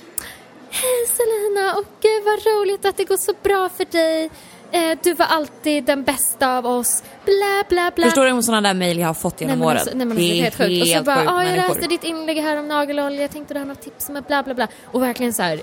Hej 0.70 1.08
Selina 1.08 1.76
och 1.76 1.86
gud 2.02 2.24
vad 2.26 2.54
roligt 2.54 2.86
att 2.86 2.98
det 2.98 3.04
går 3.04 3.18
så 3.18 3.34
bra 3.44 3.70
för 3.70 3.86
dig. 3.86 4.30
Eh, 4.72 4.98
du 5.04 5.14
var 5.14 5.26
alltid 5.26 5.84
den 5.84 6.04
bästa 6.04 6.58
av 6.58 6.66
oss. 6.66 7.04
Bla 7.26 7.64
bla 7.70 7.92
bla. 7.96 8.06
Förstår 8.06 8.26
du 8.26 8.32
hur 8.32 8.42
sådana 8.42 8.68
där 8.68 8.74
mejl 8.74 9.00
jag 9.00 9.08
har 9.08 9.14
fått 9.14 9.42
genom 9.42 9.60
Nej, 9.60 9.68
åren? 9.68 9.78
alltså, 9.78 9.98
nej, 9.98 10.06
men 10.06 10.18
alltså, 10.18 10.32
det 10.32 10.40
är 10.40 10.44
helt 10.44 10.58
sjukt. 10.58 10.82
Och 10.82 10.88
så 10.88 11.04
bara, 11.04 11.24
ja 11.24 11.44
jag 11.44 11.56
läste 11.56 11.88
ditt 11.88 12.04
inlägg 12.04 12.38
här 12.38 12.58
om 12.58 12.68
nagelolja, 12.68 13.22
jag 13.22 13.32
tänkte 13.32 13.54
du 13.54 13.60
har 13.60 13.68
något 13.68 13.82
tips 13.82 14.10
med 14.10 14.24
bla 14.24 14.44
bla 14.44 14.54
bla. 14.54 14.68
Och 14.86 15.04
verkligen 15.04 15.34
så 15.34 15.44
här, 15.44 15.62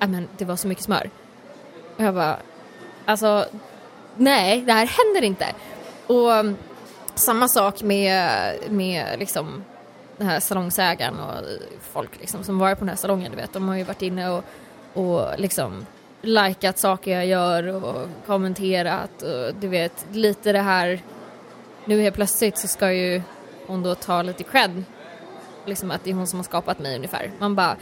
Äh, 0.00 0.08
men 0.08 0.28
det 0.38 0.44
var 0.44 0.56
så 0.56 0.68
mycket 0.68 0.84
smör. 0.84 1.10
Och 1.96 2.04
jag 2.04 2.14
bara, 2.14 2.36
alltså 3.04 3.46
nej 4.16 4.62
det 4.62 4.72
här 4.72 4.86
händer 4.86 5.26
inte. 5.26 5.46
Och 6.06 6.34
mm, 6.34 6.56
samma 7.14 7.48
sak 7.48 7.82
med, 7.82 8.54
med 8.70 9.18
liksom 9.18 9.64
den 10.16 10.26
här 10.26 10.40
salongsägaren 10.40 11.20
och 11.20 11.44
folk 11.92 12.20
liksom 12.20 12.44
som 12.44 12.58
varit 12.58 12.78
på 12.78 12.84
den 12.84 12.88
här 12.88 12.96
salongen, 12.96 13.30
du 13.30 13.36
vet. 13.36 13.52
De 13.52 13.68
har 13.68 13.76
ju 13.76 13.84
varit 13.84 14.02
inne 14.02 14.30
och, 14.30 14.44
och 14.94 15.38
liksom 15.38 15.86
likat 16.22 16.78
saker 16.78 17.10
jag 17.10 17.26
gör 17.26 17.84
och 17.84 18.08
kommenterat 18.26 19.22
och 19.22 19.54
du 19.60 19.68
vet 19.68 20.06
lite 20.12 20.52
det 20.52 20.60
här 20.60 21.02
nu 21.84 22.02
helt 22.02 22.16
plötsligt 22.16 22.58
så 22.58 22.68
ska 22.68 22.92
ju 22.92 23.22
hon 23.66 23.82
då 23.82 23.94
ta 23.94 24.22
lite 24.22 24.44
cred. 24.44 24.84
Liksom 25.66 25.90
att 25.90 26.04
det 26.04 26.10
är 26.10 26.14
hon 26.14 26.26
som 26.26 26.38
har 26.38 26.44
skapat 26.44 26.78
mig 26.78 26.96
ungefär. 26.96 27.30
Man 27.38 27.54
bara, 27.54 27.76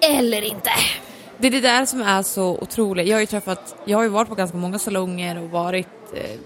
eller 0.00 0.42
inte. 0.42 0.70
Det 1.40 1.46
är 1.46 1.50
det 1.50 1.60
där 1.60 1.86
som 1.86 2.00
är 2.02 2.22
så 2.22 2.58
otroligt. 2.60 3.06
Jag 3.08 3.16
har 3.16 3.20
ju 3.20 3.26
träffat, 3.26 3.76
jag 3.84 3.98
har 3.98 4.02
ju 4.02 4.08
varit 4.08 4.28
på 4.28 4.34
ganska 4.34 4.56
många 4.56 4.78
salonger 4.78 5.42
och 5.42 5.50
varit 5.50 5.86
eh, 6.14 6.38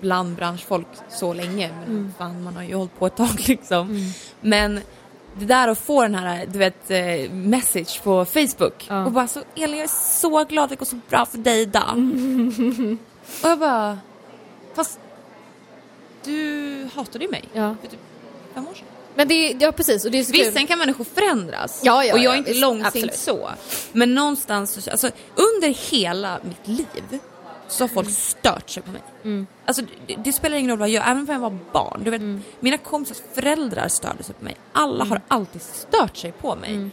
bland 0.00 0.36
branschfolk 0.36 0.86
så 1.08 1.32
länge. 1.32 1.70
Men 1.78 1.88
Mm. 1.96 2.14
fan, 2.18 2.42
man 2.42 2.56
har 2.56 2.62
ju 2.62 2.74
hållit 2.74 2.98
på 2.98 3.06
ett 3.06 3.16
tag 3.16 3.28
liksom. 3.48 4.12
Men 4.40 4.80
det 5.34 5.44
där 5.44 5.68
att 5.68 5.78
få 5.78 6.02
den 6.02 6.14
här, 6.14 6.46
du 6.46 6.58
vet, 6.58 6.90
eh, 6.90 7.30
message 7.32 8.00
på 8.02 8.24
Facebook 8.24 8.86
Ja. 8.88 9.04
och 9.06 9.12
bara 9.12 9.28
så 9.28 9.40
Elin 9.56 9.76
jag 9.76 9.84
är 9.84 10.18
så 10.20 10.44
glad 10.44 10.64
att 10.64 10.70
det 10.70 10.76
går 10.76 10.86
så 10.86 10.98
bra 11.08 11.26
för 11.26 11.38
dig 11.38 11.60
idag. 11.60 11.90
och 13.42 13.48
jag 13.50 13.58
bara, 13.58 13.98
Fast 14.74 14.98
du 16.24 16.88
hatade 16.94 17.24
ju 17.24 17.30
mig 17.30 17.44
Ja. 17.52 17.74
för 17.82 17.88
typ 17.88 18.00
fem 18.54 18.66
år 18.68 18.74
sedan. 18.74 18.84
Men 19.18 19.28
det 19.28 19.34
är, 19.34 19.56
ja 19.60 19.72
precis 19.72 20.04
och 20.04 20.10
det 20.10 20.18
är 20.18 20.24
så 20.24 20.32
Visst, 20.32 20.44
kul. 20.44 20.52
sen 20.52 20.66
kan 20.66 20.78
människor 20.78 21.04
förändras. 21.04 21.80
Ja, 21.84 22.04
ja, 22.04 22.12
och 22.12 22.18
jag 22.18 22.24
ja, 22.24 22.32
är 22.34 22.36
inte 22.38 22.50
visst, 22.50 22.60
långsint 22.62 23.14
så. 23.14 23.50
Men 23.92 24.14
någonstans, 24.14 24.84
så- 24.84 24.90
alltså 24.90 25.10
under 25.34 25.68
hela 25.90 26.40
mitt 26.42 26.78
liv 26.78 27.18
så 27.68 27.84
har 27.84 27.88
folk 27.88 28.10
stört 28.10 28.70
sig 28.70 28.82
på 28.82 28.90
mig. 28.90 29.02
Mm. 29.24 29.46
Alltså 29.64 29.82
det, 30.06 30.16
det 30.24 30.32
spelar 30.32 30.56
ingen 30.56 30.70
roll 30.70 30.78
vad 30.78 30.88
jag 30.88 30.94
gör, 30.94 31.02
även 31.10 31.18
om 31.18 31.26
jag 31.32 31.38
var 31.40 31.58
barn. 31.72 32.00
Du 32.04 32.10
vet, 32.10 32.20
Mm. 32.20 32.42
Mina 32.60 32.78
kompisars 32.78 33.22
föräldrar 33.34 33.88
störde 33.88 34.22
sig 34.22 34.34
på 34.34 34.44
mig. 34.44 34.56
Alla 34.72 35.04
har 35.04 35.20
alltid 35.28 35.62
stört 35.62 36.16
sig 36.16 36.32
på 36.32 36.54
mig. 36.56 36.70
Mm. 36.70 36.90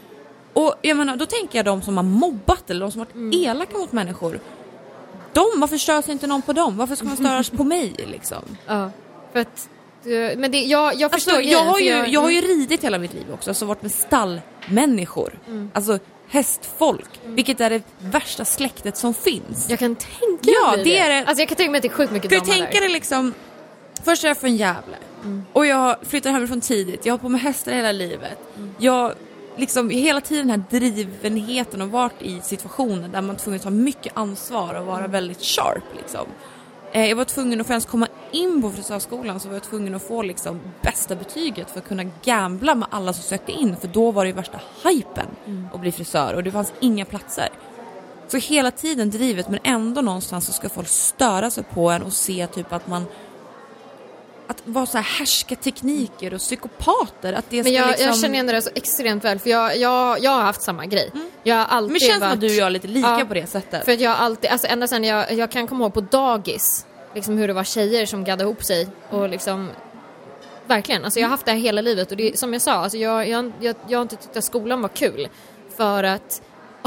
Och 0.53 0.75
jag 0.81 0.97
menar, 0.97 1.15
då 1.15 1.25
tänker 1.25 1.59
jag 1.59 1.65
de 1.65 1.81
som 1.81 1.97
har 1.97 2.03
mobbat 2.03 2.69
eller 2.69 2.81
de 2.81 2.91
som 2.91 2.99
har 2.99 3.05
varit 3.05 3.15
Mm. 3.15 3.43
elaka 3.43 3.77
mot 3.77 3.91
människor. 3.91 4.39
De, 5.33 5.45
varför 5.55 5.77
stör 5.77 6.01
sig 6.01 6.11
inte 6.11 6.27
någon 6.27 6.41
på 6.41 6.53
dem? 6.53 6.77
Varför 6.77 6.95
ska 6.95 7.05
man 7.05 7.17
störas 7.17 7.49
på 7.57 7.63
mig 7.63 7.93
liksom? 7.97 8.43
Ja, 8.67 8.91
för 9.33 9.39
att, 9.39 9.69
men 10.37 10.51
det, 10.51 10.61
jag, 10.61 10.95
jag 10.95 11.11
förstår 11.11 11.31
Alltså, 11.33 11.49
jag, 11.51 11.59
har 11.59 11.79
ju, 11.79 11.89
jag- 11.89 12.07
jag 12.09 12.21
har 12.21 12.29
ju 12.31 12.41
ridit 12.41 12.83
hela 12.83 12.97
mitt 12.97 13.13
liv 13.13 13.25
också, 13.33 13.49
alltså 13.49 13.65
varit 13.65 13.81
med 13.81 13.91
stallmänniskor. 13.91 15.39
Mm. 15.47 15.71
Alltså 15.73 15.99
hästfolk, 16.27 17.09
vilket 17.25 17.61
är 17.61 17.69
det 17.69 17.81
värsta 17.99 18.45
släktet 18.45 18.97
som 18.97 19.13
finns. 19.13 19.69
Jag 19.69 19.79
kan 19.79 19.95
tänka 19.95 20.39
Ja, 20.61 20.71
mig 20.75 20.83
det 20.83 20.97
är 20.99 21.09
det. 21.09 21.25
Alltså 21.27 21.41
jag 21.41 21.47
kan 21.49 21.55
tänka 21.57 21.71
mig 21.71 21.77
att 21.77 21.81
det 21.81 21.87
är 21.87 21.93
sjukt 21.93 22.11
mycket 22.11 22.29
du 22.29 22.35
drama 22.39 22.53
tänka 22.53 22.71
där. 22.71 22.79
dig 22.79 22.89
liksom, 22.89 23.33
först 24.03 24.23
är 24.23 24.27
jag 24.27 24.37
från 24.37 24.55
Gävle 24.55 24.97
och 25.53 25.65
jag 25.65 25.95
flyttar 26.07 26.31
hemifrån 26.31 26.61
tidigt, 26.61 27.05
jag 27.05 27.13
har 27.13 27.17
på 27.17 27.29
mig 27.29 27.41
hästar 27.41 27.71
hela 27.71 27.91
livet. 27.91 28.37
Jag 28.77 29.13
liksom 29.57 29.89
hela 29.89 30.21
tiden 30.21 30.47
den 30.47 30.61
här 30.71 30.79
drivenheten 30.79 31.81
och 31.81 31.89
varit 31.91 32.21
i 32.21 32.39
situationer 32.43 33.07
där 33.07 33.21
man 33.21 33.35
är 33.35 33.39
tvungen 33.39 33.57
att 33.57 33.63
ta 33.63 33.69
mycket 33.69 34.17
ansvar 34.17 34.73
och 34.73 34.85
vara 34.85 35.07
väldigt 35.07 35.41
sharp 35.43 35.83
liksom. 35.97 36.25
Eh, 36.95 37.09
Jag 37.09 37.15
var 37.15 37.25
tvungen 37.25 37.61
att 37.61 37.67
för 37.67 37.73
att 37.73 37.75
ens 37.75 37.85
komma 37.85 38.07
in 38.31 38.61
på 38.61 38.71
frisörskolan 38.71 39.39
så 39.39 39.47
var 39.47 39.55
jag 39.55 39.63
tvungen 39.63 39.95
att 39.95 40.07
få 40.07 40.21
liksom 40.21 40.59
bästa 40.81 41.15
betyget 41.15 41.71
för 41.71 41.79
att 41.79 41.87
kunna 41.87 42.03
gambla 42.23 42.75
med 42.75 42.87
alla 42.91 43.13
som 43.13 43.23
sökte 43.23 43.51
in 43.51 43.75
för 43.77 43.87
då 43.87 44.11
var 44.11 44.23
det 44.23 44.29
ju 44.29 44.35
värsta 44.35 44.59
hypen 44.83 45.25
att 45.73 45.79
bli 45.79 45.91
frisör 45.91 46.33
och 46.33 46.43
det 46.43 46.51
fanns 46.51 46.73
inga 46.79 47.05
platser. 47.05 47.49
Så 48.27 48.37
hela 48.37 48.71
tiden 48.71 49.09
drivet 49.09 49.49
men 49.49 49.59
ändå 49.63 50.01
någonstans 50.01 50.45
så 50.45 50.53
ska 50.53 50.69
folk 50.69 50.87
störa 50.87 51.49
sig 51.51 51.63
på 51.63 51.89
en 51.89 52.03
och 52.03 52.13
se 52.13 52.47
typ 52.47 52.73
att 52.73 52.87
man 52.87 53.05
att 54.47 54.61
vara 54.65 54.85
så 54.85 54.97
här 54.97 55.19
härska 55.19 55.55
tekniker 55.55 56.33
och 56.33 56.39
psykopater. 56.39 57.33
Att 57.33 57.45
det 57.49 57.63
Men 57.63 57.73
jag, 57.73 57.87
liksom... 57.87 58.05
jag 58.07 58.19
känner 58.19 58.33
igen 58.33 58.45
det 58.45 58.51
där 58.51 58.61
så 58.61 58.69
extremt 58.75 59.23
väl 59.23 59.39
för 59.39 59.49
jag, 59.49 59.77
jag, 59.77 60.19
jag 60.19 60.31
har 60.31 60.41
haft 60.41 60.61
samma 60.61 60.85
grej. 60.85 61.11
Jag 61.43 61.55
har 61.55 61.65
alltid 61.65 61.91
Men 61.91 61.99
känns 61.99 62.11
som 62.11 62.19
varit... 62.19 62.33
att 62.33 62.41
du 62.41 62.47
och 62.47 62.53
jag 62.53 62.65
är 62.65 62.69
lite 62.69 62.87
lika 62.87 63.07
Ja, 63.19 63.25
på 63.27 63.33
det 63.33 63.47
sättet. 63.47 63.85
För 63.85 64.01
jag 64.01 64.09
har 64.09 64.17
alltid, 64.25 64.49
alltså 64.49 64.67
ända 64.67 64.87
sedan 64.87 65.03
jag, 65.03 65.33
jag 65.33 65.51
kan 65.51 65.67
komma 65.67 65.83
ihåg 65.83 65.93
på 65.93 66.01
dagis, 66.01 66.85
liksom 67.15 67.37
hur 67.37 67.47
det 67.47 67.53
var 67.53 67.63
tjejer 67.63 68.05
som 68.05 68.23
gaddade 68.23 68.43
ihop 68.43 68.63
sig 68.63 68.87
och 69.09 69.29
liksom 69.29 69.69
Verkligen, 70.67 71.05
alltså 71.05 71.19
jag 71.19 71.27
har 71.27 71.31
haft 71.31 71.45
det 71.45 71.51
här 71.51 71.59
hela 71.59 71.81
livet 71.81 72.11
och 72.11 72.17
det, 72.17 72.39
som 72.39 72.53
jag 72.53 72.61
sa, 72.61 72.73
alltså 72.73 72.97
jag, 72.97 73.29
jag, 73.29 73.51
jag, 73.59 73.75
jag 73.87 73.97
har 73.97 74.01
inte 74.01 74.15
tyckt 74.15 74.37
att 74.37 74.43
skolan 74.43 74.81
var 74.81 74.89
kul 74.89 75.27
för 75.77 76.03
att 76.03 76.41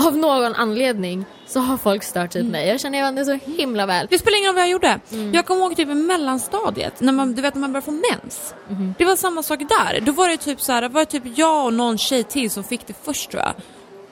av 0.07 0.17
någon 0.17 0.55
anledning 0.55 1.25
så 1.47 1.61
har 1.61 1.77
folk 1.77 2.03
stört 2.03 2.33
sig 2.33 2.43
på 2.43 2.49
mig. 2.49 2.69
Jag 2.69 2.81
känner 2.81 2.99
igen 2.99 3.15
det 3.15 3.25
så 3.25 3.33
himla 3.33 3.87
väl. 3.87 4.07
Det 4.11 4.19
spelar 4.19 4.39
ingen 4.39 4.49
roll 4.49 4.55
vad 4.55 4.63
jag 4.63 4.71
gjorde. 4.71 5.01
Mm. 5.13 5.35
Jag 5.35 5.47
kommer 5.47 5.61
ihåg 5.61 5.77
typ 5.77 5.89
i 5.89 5.95
mellanstadiet, 5.95 7.01
när 7.01 7.13
man, 7.13 7.35
du 7.35 7.43
vet 7.43 7.55
när 7.55 7.61
man 7.61 7.73
börjar 7.73 7.83
få 7.83 7.91
mens. 7.91 8.55
Mhm. 8.69 8.95
Det 8.99 9.05
var 9.05 9.17
samma 9.17 9.43
sak 9.43 9.59
där. 9.59 10.01
Då 10.01 10.13
var 10.13 10.29
det 10.29 10.37
typ 10.37 10.61
så 10.61 10.73
här, 10.73 10.83
det 10.83 10.89
var 10.89 11.05
typ 11.05 11.23
jag 11.39 11.65
och 11.65 11.73
någon 11.73 11.99
tjej 11.99 12.25
till 12.25 12.51
som 12.51 12.65
fick 12.65 12.87
det 12.87 12.95
först 13.03 13.31
tror 13.31 13.43
jag. 13.43 13.53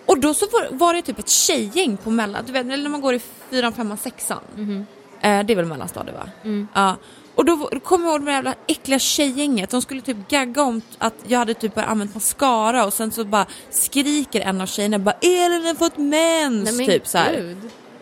Och 0.06 0.20
då 0.20 0.34
så 0.34 0.46
var, 0.52 0.68
var 0.70 0.94
det 0.94 1.02
typ 1.02 1.18
ett 1.18 1.28
tjejgäng 1.28 1.96
på 1.96 2.10
mellan, 2.10 2.44
du 2.46 2.52
vet 2.52 2.66
eller 2.66 2.82
när 2.82 2.90
man 2.90 3.00
går 3.00 3.14
i 3.14 3.20
fyran, 3.50 3.72
femman, 3.72 3.96
sexan. 3.96 4.40
Mhm. 4.56 4.86
Eh, 5.20 5.42
det 5.46 5.52
är 5.52 5.56
väl 5.56 5.64
mellanstadiet 5.64 6.16
va? 6.16 6.28
Mm. 6.44 6.68
Ja. 6.74 6.96
Och 7.36 7.44
då, 7.44 7.70
kommer 7.84 8.06
jag 8.06 8.14
ihåg 8.14 8.26
det 8.26 8.32
jävla 8.32 8.54
äckliga 8.66 8.98
tjejgänget. 8.98 9.70
De 9.70 9.82
skulle 9.82 10.00
typ 10.00 10.28
gagga 10.28 10.62
om 10.62 10.82
att 10.98 11.14
jag 11.26 11.38
hade 11.38 11.54
typ 11.54 11.74
bara 11.74 11.86
använt 11.86 12.14
mascara 12.14 12.86
och 12.86 12.92
sen 12.92 13.10
så 13.10 13.24
bara 13.24 13.46
skriker 13.70 14.40
en 14.40 14.60
av 14.60 14.66
tjejerna 14.66 14.98
bara 14.98 15.16
Elin 15.20 15.66
har 15.66 15.74
fått 15.74 15.96
mens! 15.96 16.78
Nej, 16.78 16.86
typ 16.86 17.06
så 17.06 17.18
här. 17.18 17.56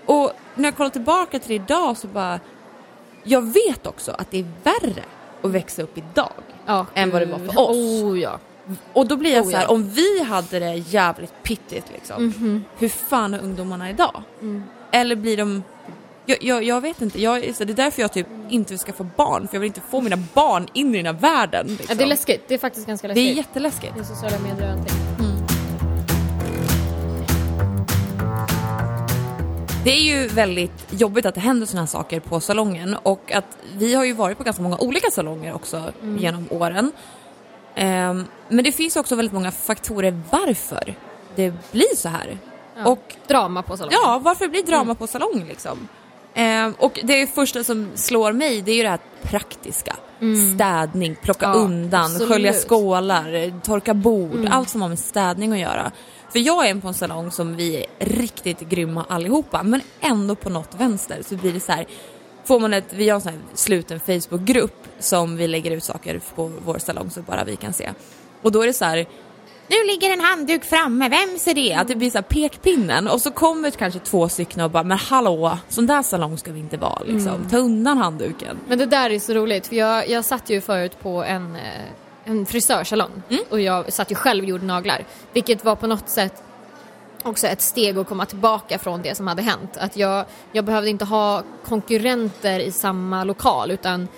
Och 0.07 0.32
när 0.55 0.64
jag 0.64 0.76
kollar 0.76 0.91
tillbaka 0.91 1.39
till 1.39 1.49
det 1.49 1.55
idag 1.55 1.97
så 1.97 2.07
bara 2.07 2.41
Jag 3.24 3.43
vet 3.43 3.87
också 3.87 4.12
att 4.12 4.30
det 4.30 4.39
är 4.39 4.47
värre 4.62 5.03
att 5.43 5.51
växa 5.51 5.82
upp 5.82 5.99
idag 5.99 6.32
Ja, 6.66 6.87
än 6.95 7.11
vad 7.11 7.22
det 7.22 7.26
var 7.26 7.39
för 7.39 7.61
oss. 7.61 7.76
Oh 7.76 8.20
ja. 8.20 8.39
Och 8.93 9.07
då 9.07 9.16
blir 9.16 9.35
jag 9.35 9.45
Oh, 9.45 9.51
så 9.51 9.57
här, 9.57 9.62
ja. 9.62 9.68
Om 9.68 9.91
vi 9.91 10.22
hade 10.22 10.59
det 10.59 10.74
jävligt 10.74 11.43
pittigt 11.43 11.87
liksom 11.93 12.64
Hur 12.78 12.89
fan 12.89 13.35
är 13.35 13.39
ungdomarna 13.39 13.91
idag? 13.91 14.22
Mm. 14.41 14.62
Eller 14.93 15.16
blir 15.16 15.37
de 15.37 15.62
jag, 16.27 16.43
jag, 16.43 16.62
jag 16.64 16.81
vet 16.81 17.03
inte, 17.03 17.22
jag, 17.22 17.41
det 17.43 17.61
är 17.61 17.66
därför 17.66 18.03
jag 18.03 18.12
typ 18.12 18.27
inte 18.49 18.72
vill 18.72 18.79
skaffa 18.81 19.05
barn 19.16 19.49
för 19.49 19.55
jag 19.55 19.61
vill 19.61 19.66
inte 19.66 19.81
få 19.91 20.01
mina 20.01 20.16
barn 20.35 20.66
in 20.72 20.95
i 20.95 21.03
den 21.03 21.07
här 21.14 21.20
världen. 21.22 21.66
Liksom. 21.66 21.87
ja. 21.89 21.95
Det 21.95 22.05
är 22.05 22.07
läskigt, 22.09 22.49
det 22.49 22.55
är 22.55 22.59
faktiskt 22.59 22.87
ganska 22.87 23.09
Det 23.09 23.14
läskigt. 23.14 23.33
är 23.33 23.37
jätteläskigt. 23.37 23.93
Det 23.95 24.01
är 24.01 24.05
sociala 24.05 24.39
medier 24.39 24.66
och 24.75 24.79
allting. 24.81 24.97
Det 29.85 29.91
är 29.91 30.01
ju 30.03 30.27
väldigt 30.29 30.87
jobbigt 30.91 31.27
att 31.27 31.35
det 31.35 31.41
händer 31.41 31.66
sådana 31.66 31.83
här 31.83 31.87
saker 31.87 32.20
på 32.20 32.41
salongen 32.41 32.97
och 33.03 33.33
att 33.33 33.59
vi 33.77 33.95
har 33.95 34.05
ju 34.05 34.12
varit 34.12 34.39
på 34.39 34.45
ganska 34.45 34.62
många 34.62 34.79
olika 34.79 35.11
salonger 35.11 35.55
också 35.55 35.93
Mm. 36.03 36.18
genom 36.18 36.47
åren. 36.51 36.93
Ehm, 37.75 38.25
men 38.49 38.64
det 38.64 38.72
finns 38.72 38.97
också 38.97 39.16
väldigt 39.16 39.33
många 39.33 39.51
faktorer 39.51 40.20
varför 40.31 40.95
det 41.37 41.53
blir 41.72 41.97
så 41.97 42.09
här. 42.09 42.39
Ja. 42.77 42.87
Och 42.91 43.14
Drama 43.29 43.62
på 43.62 43.77
salongen. 43.77 43.99
ja, 44.03 44.20
varför 44.25 44.45
det 44.45 44.51
blir 44.51 44.62
drama 44.62 44.83
Mm. 44.83 44.97
på 44.97 45.07
salong 45.07 45.45
liksom. 45.49 45.89
Ehm, 46.35 46.74
och 46.78 47.01
det 47.05 47.26
första 47.26 47.64
som 47.64 47.89
slår 47.95 48.32
mig 48.32 48.62
det 48.62 48.70
är 48.70 48.76
ju 48.76 48.82
det 48.82 48.89
här 48.89 48.99
praktiska. 49.22 49.97
Städning, 50.55 51.16
plocka 51.22 51.47
Mm. 51.47 51.59
Ja, 51.59 51.64
undan, 51.64 52.05
absolut. 52.05 52.28
skölja 52.28 52.53
skålar, 52.53 53.61
torka 53.61 53.95
bord, 53.95 54.35
Mm. 54.35 54.53
allt 54.53 54.68
som 54.68 54.82
har 54.82 54.89
med 54.89 54.99
städning 54.99 55.53
att 55.53 55.59
göra. 55.59 55.93
För 56.32 56.39
jag 56.39 56.66
är 56.66 56.70
en 56.70 56.80
på 56.80 56.89
en 56.89 56.95
salong 56.95 57.30
som 57.30 57.57
vi 57.57 57.76
är 57.76 57.87
riktigt 57.99 58.61
grymma 58.61 59.05
allihopa 59.09 59.62
men 59.62 59.80
ändå 60.01 60.35
på 60.35 60.51
något 60.51 60.74
vänster 60.78 61.22
så 61.28 61.35
blir 61.37 61.53
det 61.53 61.61
så 61.61 61.72
här 61.72 61.87
Får 62.47 62.61
man 62.61 62.74
ett, 62.74 62.85
vi 62.91 63.09
har 63.09 63.14
en 63.14 63.20
sån 63.20 63.32
här 63.32 63.41
sluten 63.55 64.01
Facebookgrupp 64.01 64.87
som 64.99 65.37
vi 65.37 65.47
lägger 65.49 65.70
ut 65.70 65.85
saker 65.85 66.20
på 66.35 66.53
vår 66.64 66.78
salong 66.78 67.11
så 67.11 67.22
bara 67.22 67.45
vi 67.45 67.57
kan 67.57 67.72
se. 67.72 67.91
Och 68.43 68.53
då 68.53 68.62
är 68.62 68.66
det 68.66 68.72
så 68.72 68.85
här 68.85 69.07
nu 69.67 69.77
ligger 69.87 70.12
en 70.12 70.21
handduk 70.21 70.65
framme, 70.65 71.09
vem 71.09 71.39
ser 71.39 71.55
det? 71.55 71.75
Att 71.75 71.89
det 71.89 71.97
blir 71.97 72.11
så 72.11 72.23
pekpinnen 72.23 73.09
och 73.09 73.21
så 73.21 73.31
kommer 73.31 73.71
kanske 73.71 74.01
två 74.01 74.29
stycken 74.29 74.61
och 74.61 74.71
bara 74.71 74.83
men 74.83 74.99
hallå, 74.99 75.59
sån 75.69 75.87
där 75.87 76.03
salong 76.03 76.39
ska 76.39 76.53
vi 76.53 76.61
inte 76.61 76.77
vara 76.77 77.03
liksom. 77.05 77.49
Ta 77.51 77.57
undan 77.57 77.99
handduken. 77.99 78.59
Men 78.69 78.79
det 78.79 78.87
där 78.87 79.11
är 79.11 79.19
så 79.19 79.35
roligt 79.35 79.67
för 79.67 79.77
jag, 79.77 80.09
jag 80.09 80.25
satt 80.25 80.51
ju 80.51 80.61
förut 80.61 81.01
på 81.03 81.25
en, 81.25 81.57
eh, 81.57 81.62
en 82.25 82.47
frisörsalong 82.47 83.23
och 83.51 83.61
jag 83.61 83.93
satt 83.93 84.11
ju 84.11 84.15
själv 84.15 84.45
och 84.45 84.51
gjorde 84.51 84.65
naglar. 84.65 85.05
Vilket 85.33 85.65
var 85.65 85.77
på 85.77 85.87
något 85.87 86.09
sätt 86.09 86.43
också 87.23 87.47
ett 87.47 87.61
steg 87.61 87.99
att 87.99 88.09
komma 88.09 88.27
tillbaka 88.27 88.79
från 88.79 89.03
det 89.03 89.15
som 89.15 89.27
hade 89.27 89.43
hänt. 89.43 89.77
Att 89.77 89.97
jag, 89.97 90.25
jag 90.53 90.65
behövde 90.65 90.91
inte 90.91 91.05
ha 91.05 91.43
konkurrenter 91.65 92.61
i 92.61 92.71
samma 92.71 93.25
lokal 93.25 93.71
utan 93.71 94.09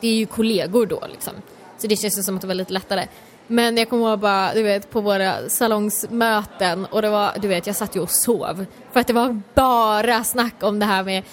det 0.00 0.08
är 0.08 0.14
ju 0.14 0.26
kollegor 0.26 0.86
då 0.86 1.04
liksom. 1.12 1.32
Så 1.78 1.86
det 1.86 1.96
känns 1.96 2.26
som 2.26 2.34
att 2.34 2.40
det 2.40 2.46
var 2.46 2.54
lite 2.54 2.72
lättare. 2.72 3.06
Men 3.46 3.76
jag 3.76 3.90
kommer 3.90 4.08
ihåg 4.08 4.18
bara, 4.18 4.54
du 4.54 4.62
vet, 4.62 4.90
på 4.90 5.00
våra 5.00 5.48
salongsmöten 5.48 6.86
och 6.86 7.02
det 7.02 7.10
var, 7.10 7.32
du 7.42 7.48
vet, 7.48 7.66
jag 7.66 7.76
satt 7.76 7.96
ju 7.96 8.00
och 8.00 8.10
sov. 8.10 8.66
För 8.92 9.00
att 9.00 9.06
det 9.06 9.12
var 9.12 9.42
bara 9.54 10.24
snack 10.24 10.54
om 10.60 10.78
det 10.78 10.86
här 10.86 11.02
med 11.04 11.24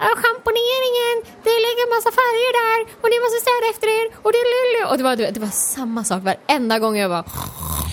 "Ja, 0.00 0.06
schamponeringen, 0.16 1.16
det 1.42 1.50
ligger 1.64 1.82
en 1.86 1.94
massa 1.96 2.10
färger 2.10 2.52
där 2.62 2.92
och 3.02 3.08
ni 3.12 3.20
måste 3.20 3.38
städa 3.40 3.66
efter 3.70 3.86
er 3.88 4.06
och 4.22 4.32
det 4.32 4.44
lullu. 4.54 4.90
Och 4.90 4.98
det 4.98 5.04
var, 5.04 5.16
du 5.16 5.22
vet, 5.22 5.34
det 5.34 5.40
var 5.40 5.48
samma 5.48 6.04
sak 6.04 6.22
varenda 6.22 6.78
gång 6.78 6.96
jag 6.96 7.08
var 7.08 7.24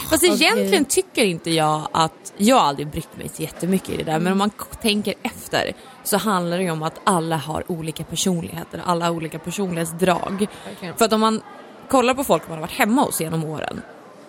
Fast 0.09 0.23
egentligen 0.23 0.85
tycker 0.85 1.23
inte 1.23 1.51
jag 1.51 1.87
att, 1.91 2.33
jag 2.37 2.55
har 2.55 2.67
aldrig 2.67 2.87
brytt 2.87 3.17
mig 3.17 3.29
så 3.33 3.41
jättemycket 3.41 3.89
i 3.89 3.97
det 3.97 4.03
där 4.03 4.19
men 4.19 4.31
om 4.31 4.37
man 4.37 4.51
tänker 4.81 5.13
efter 5.23 5.73
så 6.03 6.17
handlar 6.17 6.57
det 6.57 6.63
ju 6.63 6.71
om 6.71 6.83
att 6.83 6.99
alla 7.03 7.37
har 7.37 7.71
olika 7.71 8.03
personligheter, 8.03 8.81
alla 8.85 9.05
har 9.05 9.11
olika 9.11 9.39
personlighetsdrag. 9.39 10.47
Verkligen. 10.65 10.95
För 10.97 11.05
att 11.05 11.13
om 11.13 11.19
man 11.21 11.41
kollar 11.89 12.13
på 12.13 12.23
folk 12.23 12.43
man 12.47 12.57
har 12.57 12.61
varit 12.61 12.71
hemma 12.77 13.01
hos 13.01 13.21
genom 13.21 13.43
åren, 13.45 13.81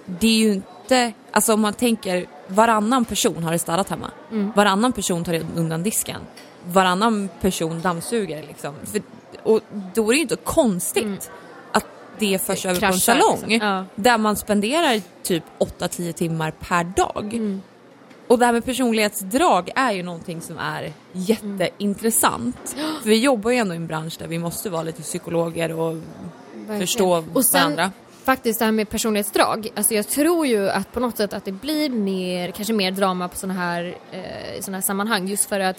det 0.06 0.26
är 0.26 0.38
ju 0.38 0.52
inte, 0.52 1.12
alltså 1.30 1.54
om 1.54 1.60
man 1.60 1.72
tänker 1.72 2.26
varannan 2.48 3.04
person 3.04 3.44
har 3.44 3.52
det 3.52 3.58
städat 3.58 3.88
hemma, 3.90 4.10
Mm. 4.32 4.52
varannan 4.56 4.92
person 4.92 5.24
tar 5.24 5.40
undan 5.56 5.82
disken, 5.82 6.20
varannan 6.66 7.28
person 7.40 7.80
dammsuger 7.80 8.42
liksom. 8.42 8.74
För, 8.84 9.02
och 9.42 9.60
då 9.94 10.02
är 10.04 10.08
det 10.08 10.16
ju 10.16 10.22
inte 10.22 10.36
konstigt 10.36 11.30
att 11.72 11.86
det 12.18 12.38
förs 12.46 12.66
över 12.66 12.80
på 12.80 12.86
en 12.86 12.90
Mm. 12.90 12.98
kraschar, 12.98 13.14
salong 13.20 13.48
liksom. 13.48 13.68
Ja. 13.68 13.84
där 13.94 14.18
man 14.18 14.36
spenderar 14.36 15.00
typ 15.22 15.44
8-10 15.58 16.12
timmar 16.12 16.50
per 16.50 16.84
dag. 16.84 17.34
Mm. 17.34 17.62
Och 18.28 18.38
det 18.38 18.46
här 18.46 18.52
med 18.52 18.64
personlighetsdrag 18.64 19.70
är 19.74 19.92
ju 19.92 20.02
någonting 20.02 20.40
som 20.40 20.58
är 20.58 20.92
jätteintressant. 21.12 22.76
För 23.02 23.08
vi 23.08 23.18
jobbar 23.18 23.50
ju 23.50 23.56
ändå 23.56 23.74
i 23.74 23.76
en 23.76 23.86
bransch 23.86 24.16
där 24.18 24.26
vi 24.26 24.38
måste 24.38 24.70
vara 24.70 24.82
lite 24.82 25.02
psykologer 25.02 25.72
och 25.72 25.96
Verkligen. 26.66 26.80
förstå 26.80 27.24
och 27.34 27.44
sen, 27.46 27.60
varandra. 27.60 27.92
Faktiskt 28.24 28.58
det 28.58 28.64
här 28.64 28.72
med 28.72 28.88
personlighetsdrag, 28.88 29.68
alltså 29.74 29.94
jag 29.94 30.08
tror 30.08 30.46
ju 30.46 30.70
att 30.70 30.92
på 30.92 31.00
något 31.00 31.16
sätt 31.16 31.32
att 31.32 31.44
det 31.44 31.52
blir 31.52 31.90
mer, 31.90 32.50
kanske 32.50 32.72
mer 32.74 32.90
drama 32.90 33.28
på 33.28 33.36
sådana 33.36 33.60
här, 33.60 33.96
eh, 34.12 34.60
såna 34.60 34.76
här 34.76 34.82
sammanhang 34.82 35.28
just 35.28 35.48
för 35.48 35.60
att 35.60 35.76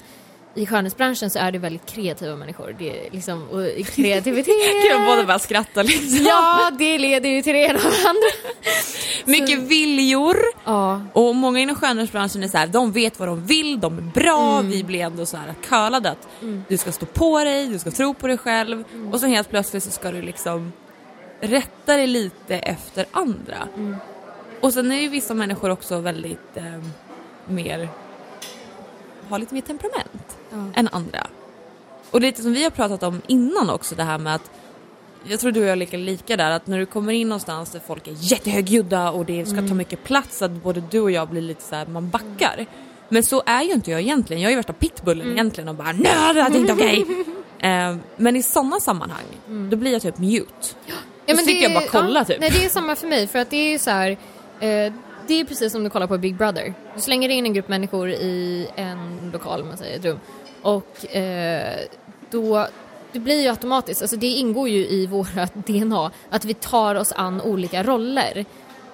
i 0.58 0.66
skönhetsbranschen 0.66 1.30
så 1.30 1.40
är 1.40 1.52
det 1.52 1.58
väldigt 1.60 1.86
kreativa 1.86 2.36
människor. 2.36 2.76
Det 2.80 3.08
är 3.08 3.12
liksom, 3.12 3.50
och 3.50 3.86
kreativitet... 3.96 4.90
Kan 4.90 5.02
de 5.02 5.08
båda 5.08 5.24
bara 5.26 5.40
skratta 5.40 5.84
liksom? 5.84 6.26
Ja, 6.26 6.72
det 6.78 6.98
leder 6.98 7.30
ju 7.30 7.42
till 7.42 7.54
det 7.54 7.60
ena 7.60 7.80
och 7.80 7.92
det 7.92 8.10
andra. 8.10 8.58
Mycket 9.26 9.60
viljor. 9.60 10.38
Ja. 10.66 11.02
Och 11.14 11.36
många 11.36 11.60
inom 11.60 11.76
skönhetsbranschen 11.76 12.44
är 12.44 12.48
så 12.48 12.58
här, 12.58 12.68
de 12.68 12.92
vet 12.92 13.20
vad 13.20 13.28
de 13.28 13.46
vill, 13.46 13.80
de 13.80 13.98
är 13.98 14.02
bra, 14.02 14.62
vi 14.62 14.84
blir 14.84 15.00
ändå 15.00 15.26
så 15.26 15.38
här 15.38 15.54
curlade 15.68 16.12
att 16.12 16.28
du 16.68 16.78
ska 16.78 16.92
stå 16.92 17.06
på 17.06 17.44
dig, 17.44 17.68
du 17.68 17.80
ska 17.80 17.92
tro 17.92 18.14
på 18.14 18.28
dig 18.28 18.38
själv 18.38 18.84
och 19.12 19.20
så 19.20 19.28
helt 19.28 19.50
plötsligt 19.50 19.84
så 19.84 19.92
ska 19.92 20.12
du 20.12 20.22
liksom 20.22 20.74
rätta 21.42 21.98
dig 21.98 22.08
lite 22.08 22.56
efter 22.56 23.06
andra. 23.12 23.68
Och 24.62 24.74
sen 24.74 24.92
är 24.92 25.02
ju 25.02 25.08
vissa 25.08 25.34
människor 25.34 25.70
också 25.70 26.00
väldigt 26.00 26.58
eh, 26.58 26.84
mer, 27.48 27.90
har 29.30 29.40
lite 29.40 29.54
mer 29.54 29.62
temperament 29.62 30.38
Ja. 30.50 30.58
än 30.76 30.88
andra. 30.92 31.28
Och 32.12 32.20
det 32.22 32.26
är 32.28 32.30
lite 32.32 32.42
som 32.42 32.54
vi 32.54 32.64
har 32.64 32.70
pratat 32.70 33.04
om 33.04 33.22
innan 33.28 33.70
också 33.70 33.96
det 33.96 34.04
här 34.04 34.18
med 34.18 34.36
att 34.36 34.52
jag 35.24 35.40
tror 35.40 35.52
du 35.52 35.60
och 35.60 35.66
jag 35.66 35.72
är 35.72 35.76
lika 35.76 35.98
lika 35.98 36.38
där 36.38 36.52
att 36.52 36.68
när 36.68 36.78
du 36.80 36.86
kommer 36.86 37.14
in 37.14 37.30
någonstans 37.30 37.70
där 37.72 37.80
folk 37.88 38.08
är 38.08 38.16
jättehögljudda 38.18 39.12
och 39.12 39.26
det 39.26 39.46
ska 39.46 39.56
ta 39.68 39.74
mycket 39.74 40.04
plats 40.04 40.42
att 40.42 40.52
både 40.52 40.84
du 40.92 41.00
och 41.00 41.12
jag 41.12 41.28
blir 41.30 41.42
lite 41.42 41.64
så 41.64 41.76
här, 41.76 41.86
man 41.86 42.10
backar. 42.10 42.66
Men 43.10 43.24
så 43.24 43.44
är 43.46 43.62
ju 43.64 43.72
inte 43.74 43.92
jag 43.92 44.02
egentligen, 44.02 44.42
jag 44.42 44.48
är 44.50 44.52
ju 44.52 44.56
värsta 44.56 44.74
pitbullen 44.74 45.32
egentligen 45.32 45.68
och 45.68 45.76
bara 45.76 45.92
nej 45.92 46.02
det 46.34 46.42
här 46.42 46.52
är 46.52 46.56
inte 46.58 46.74
okej. 46.74 47.06
Eh, 47.60 47.96
men 48.18 48.36
i 48.36 48.44
sådana 48.44 48.80
sammanhang 48.80 49.26
då 49.70 49.78
blir 49.78 49.92
jag 49.92 50.02
typ 50.02 50.18
mute. 50.18 50.46
Ja, 50.86 50.94
Då 51.26 51.38
sitter 51.38 51.64
jag 51.64 51.74
bara 51.74 51.84
och 51.84 51.90
kollar 51.92 52.22
ja, 52.22 52.26
typ. 52.26 52.40
Nej 52.40 52.50
det 52.50 52.66
är 52.66 52.70
samma 52.70 52.96
för 52.96 53.08
mig 53.08 53.28
för 53.28 53.40
att 53.40 53.50
det 53.50 53.58
är 53.58 53.72
ju 53.72 53.80
så 53.80 53.90
här. 53.92 54.18
Eh, 54.60 54.94
det 55.28 55.40
är 55.40 55.46
precis 55.46 55.72
som 55.72 55.84
du 55.84 55.90
kollar 55.90 56.08
på 56.08 56.18
Big 56.18 56.36
Brother. 56.36 56.74
Du 56.96 57.02
slänger 57.02 57.30
in 57.30 57.46
en 57.46 57.54
grupp 57.54 57.68
människor 57.68 58.10
i 58.10 58.68
en 58.76 59.30
lokal, 59.34 59.64
man 59.64 59.78
säger 59.78 60.00
ett 60.00 60.06
rum. 60.06 60.20
Och 60.62 61.16
eh, 61.16 61.80
då, 62.30 62.68
det 63.12 63.20
blir 63.20 63.42
ju 63.42 63.50
automatiskt, 63.50 64.02
alltså 64.02 64.18
det 64.18 64.28
ingår 64.28 64.70
ju 64.70 64.88
i 64.88 65.06
våra 65.06 65.46
DNA 65.54 66.12
att 66.30 66.46
vi 66.46 66.54
tar 66.54 66.96
oss 66.96 67.12
an 67.12 67.42
olika 67.42 67.84
roller. 67.84 68.46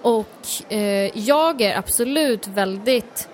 Och 0.01 0.73
eh, 0.73 1.17
jag 1.17 1.61
är 1.61 1.77
absolut 1.77 2.47
väldigt 2.47 3.27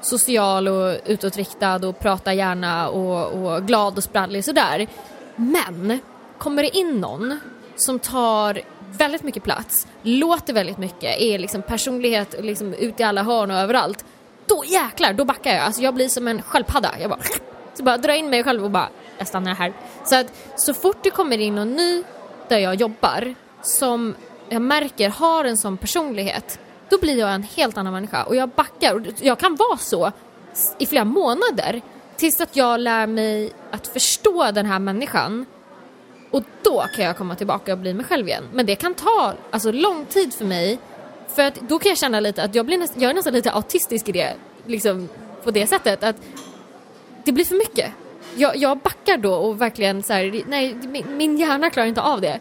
social 0.00 0.68
och 0.68 0.96
utåtriktad 1.06 1.88
och 1.88 1.98
pratar 1.98 2.32
gärna 2.32 2.88
och, 2.88 3.32
och 3.32 3.66
glad 3.66 3.96
och 3.96 4.04
sprallig 4.04 4.44
sådär. 4.44 4.86
Men 5.36 5.98
kommer 6.38 6.62
det 6.62 6.76
in 6.76 7.00
någon 7.00 7.40
som 7.76 7.98
tar 7.98 8.60
väldigt 8.98 9.22
mycket 9.22 9.42
plats, 9.42 9.86
låter 10.02 10.52
väldigt 10.52 10.78
mycket, 10.78 11.20
är 11.20 11.38
liksom 11.38 11.62
personlighet 11.62 12.34
liksom 12.40 12.74
ut 12.74 13.00
i 13.00 13.02
alla 13.02 13.22
hörn 13.22 13.50
och 13.50 13.56
överallt. 13.56 14.04
Då 14.46 14.64
jäklar, 14.66 15.12
då 15.12 15.24
backar 15.24 15.50
jag. 15.50 15.60
Alltså 15.60 15.82
jag 15.82 15.94
blir 15.94 16.08
som 16.08 16.28
en 16.28 16.42
sköldpadda. 16.42 16.90
Jag 17.00 17.10
bara, 17.10 17.20
så 17.74 17.82
bara 17.82 17.96
drar 17.96 18.14
in 18.14 18.30
mig 18.30 18.44
själv 18.44 18.64
och 18.64 18.70
bara, 18.70 18.88
jag 19.18 19.26
stannar 19.26 19.54
här. 19.54 19.72
Så 20.04 20.16
att 20.16 20.26
så 20.56 20.74
fort 20.74 20.98
det 21.02 21.10
kommer 21.10 21.38
in 21.38 21.54
någon 21.54 21.72
ny 21.72 22.02
där 22.48 22.58
jag 22.58 22.74
jobbar 22.74 23.34
som 23.62 24.14
jag 24.48 24.62
märker 24.62 25.08
har 25.08 25.44
en 25.44 25.56
sån 25.56 25.76
personlighet, 25.76 26.58
då 26.88 26.98
blir 26.98 27.18
jag 27.18 27.34
en 27.34 27.42
helt 27.42 27.76
annan 27.76 27.92
människa 27.92 28.24
och 28.24 28.36
jag 28.36 28.48
backar. 28.48 28.94
Och 28.94 29.02
jag 29.20 29.38
kan 29.38 29.56
vara 29.56 29.78
så 29.78 30.12
i 30.78 30.86
flera 30.86 31.04
månader 31.04 31.80
tills 32.16 32.40
att 32.40 32.56
jag 32.56 32.80
lär 32.80 33.06
mig 33.06 33.52
att 33.70 33.86
förstå 33.86 34.50
den 34.50 34.66
här 34.66 34.78
människan 34.78 35.46
och 36.32 36.42
då 36.62 36.86
kan 36.96 37.04
jag 37.04 37.16
komma 37.16 37.34
tillbaka 37.34 37.72
och 37.72 37.78
bli 37.78 37.94
mig 37.94 38.06
själv 38.06 38.28
igen. 38.28 38.44
Men 38.52 38.66
det 38.66 38.76
kan 38.76 38.94
ta 38.94 39.34
alltså, 39.50 39.72
lång 39.72 40.04
tid 40.04 40.34
för 40.34 40.44
mig. 40.44 40.78
För 41.34 41.42
att 41.42 41.54
då 41.54 41.78
kan 41.78 41.88
jag 41.88 41.98
känna 41.98 42.20
lite 42.20 42.42
att 42.42 42.54
jag, 42.54 42.66
blir 42.66 42.78
näst, 42.78 42.92
jag 42.96 43.10
är 43.10 43.14
nästan 43.14 43.32
lite 43.32 43.52
autistisk 43.52 44.08
i 44.08 44.12
det. 44.12 44.34
Liksom 44.66 45.08
på 45.44 45.50
det 45.50 45.66
sättet. 45.66 46.02
Att 46.02 46.16
det 47.24 47.32
blir 47.32 47.44
för 47.44 47.54
mycket. 47.54 47.92
Jag, 48.36 48.56
jag 48.56 48.78
backar 48.78 49.16
då 49.16 49.34
och 49.34 49.60
verkligen 49.60 50.02
så 50.02 50.12
här, 50.12 50.42
nej 50.46 50.74
min, 50.74 51.16
min 51.16 51.38
hjärna 51.38 51.70
klarar 51.70 51.86
inte 51.86 52.00
av 52.00 52.20
det. 52.20 52.40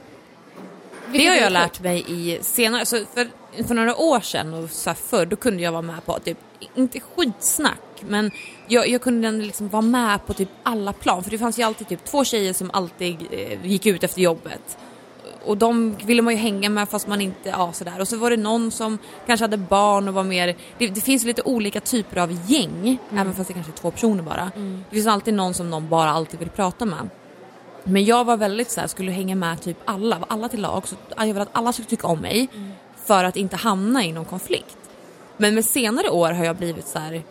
Det 1.05 1.11
Vilket 1.11 1.29
har 1.29 1.37
är 1.37 1.41
jag 1.41 1.51
lärt 1.51 1.79
mig 1.79 2.05
i 2.07 2.39
senare, 2.41 2.85
så 2.85 3.05
för, 3.13 3.27
för 3.67 3.73
några 3.73 3.95
år 3.95 4.19
sedan 4.19 4.53
och 4.53 4.69
så 4.69 4.89
här 4.89 4.95
förr, 4.95 5.25
då 5.25 5.35
kunde 5.35 5.63
jag 5.63 5.71
vara 5.71 5.81
med 5.81 6.05
på 6.05 6.19
typ, 6.19 6.37
inte 6.75 6.99
skitsnack, 6.99 7.79
men 8.07 8.31
jag, 8.67 8.87
jag 8.87 9.01
kunde 9.01 9.31
liksom 9.31 9.69
vara 9.69 9.81
med 9.81 10.25
på 10.25 10.33
typ 10.33 10.49
alla 10.63 10.93
plan. 10.93 11.23
För 11.23 11.31
det 11.31 11.37
fanns 11.37 11.59
ju 11.59 11.63
alltid 11.63 11.87
typ 11.87 12.05
två 12.05 12.23
tjejer 12.23 12.53
som 12.53 12.71
alltid 12.73 13.17
eh, 13.31 13.65
gick 13.65 13.85
ut 13.85 14.03
efter 14.03 14.21
jobbet. 14.21 14.77
Och 15.45 15.57
de 15.57 15.95
ville 15.95 16.21
man 16.21 16.33
ju 16.33 16.39
hänga 16.39 16.69
med 16.69 16.89
fast 16.89 17.07
man 17.07 17.21
inte, 17.21 17.49
ja 17.49 17.73
sådär. 17.73 17.99
Och 17.99 18.07
så 18.07 18.17
var 18.17 18.29
det 18.29 18.37
någon 18.37 18.71
som 18.71 18.97
kanske 19.25 19.43
hade 19.43 19.57
barn 19.57 20.07
och 20.07 20.13
var 20.13 20.23
mer, 20.23 20.55
det, 20.77 20.87
det 20.87 21.01
finns 21.01 21.23
lite 21.23 21.41
olika 21.41 21.81
typer 21.81 22.17
av 22.17 22.51
gäng, 22.51 22.97
även 23.11 23.33
fast 23.33 23.47
det 23.47 23.53
kanske 23.53 23.71
är 23.71 23.75
två 23.75 23.91
personer 23.91 24.23
bara. 24.23 24.51
Det 24.89 24.95
finns 24.95 25.07
alltid 25.07 25.33
någon 25.33 25.53
som 25.53 25.69
någon 25.69 25.89
bara 25.89 26.09
alltid 26.09 26.39
vill 26.39 26.49
prata 26.49 26.85
med. 26.85 27.09
Men 27.83 28.05
jag 28.05 28.25
var 28.25 28.37
väldigt 28.37 28.71
så 28.71 28.81
här, 28.81 28.87
skulle 28.87 29.11
hänga 29.11 29.35
med 29.35 29.61
typ 29.61 29.77
alla, 29.85 30.19
var 30.19 30.27
alla 30.29 30.49
till 30.49 30.61
lag. 30.61 30.87
Så 30.87 30.95
jag 31.17 31.25
ville 31.25 31.41
att 31.41 31.49
alla 31.51 31.73
skulle 31.73 31.87
tycka 31.87 32.07
om 32.07 32.19
mig 32.19 32.49
för 33.05 33.23
att 33.23 33.37
inte 33.37 33.55
hamna 33.55 34.05
i 34.05 34.11
någon 34.11 34.25
konflikt. 34.25 34.77
Men 35.37 35.55
med 35.55 35.65
senare 35.65 36.09
år 36.09 36.31
har 36.31 36.45
jag 36.45 36.55
blivit 36.55 36.87
så 36.87 36.99
här, 36.99 37.23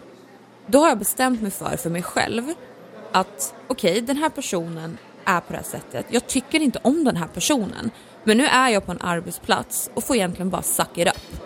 då 0.71 0.81
har 0.81 0.89
jag 0.89 0.99
bestämt 0.99 1.43
mig 1.43 1.51
för, 1.51 1.77
för 1.77 1.91
mig 1.91 2.03
själv, 2.03 2.43
att 3.13 3.55
okej, 3.67 4.01
den 4.01 4.17
här 4.17 4.29
personen 4.29 4.99
är 5.25 5.41
på 5.41 5.53
det 5.53 5.57
här 5.57 5.65
sättet. 5.65 6.07
Jag 6.09 6.27
tycker 6.27 6.61
inte 6.61 6.79
om 6.83 7.05
den 7.05 7.17
här 7.17 7.27
personen. 7.27 7.91
Men 8.25 8.37
nu 8.37 8.47
är 8.47 8.69
jag 8.69 8.87
på 8.87 8.93
en 8.93 9.01
arbetsplats 9.01 9.91
och 9.95 10.05
får 10.05 10.17
egentligen 10.17 10.51
bara 10.51 10.63
suck 10.63 10.99
it 10.99 11.09
up. 11.09 11.43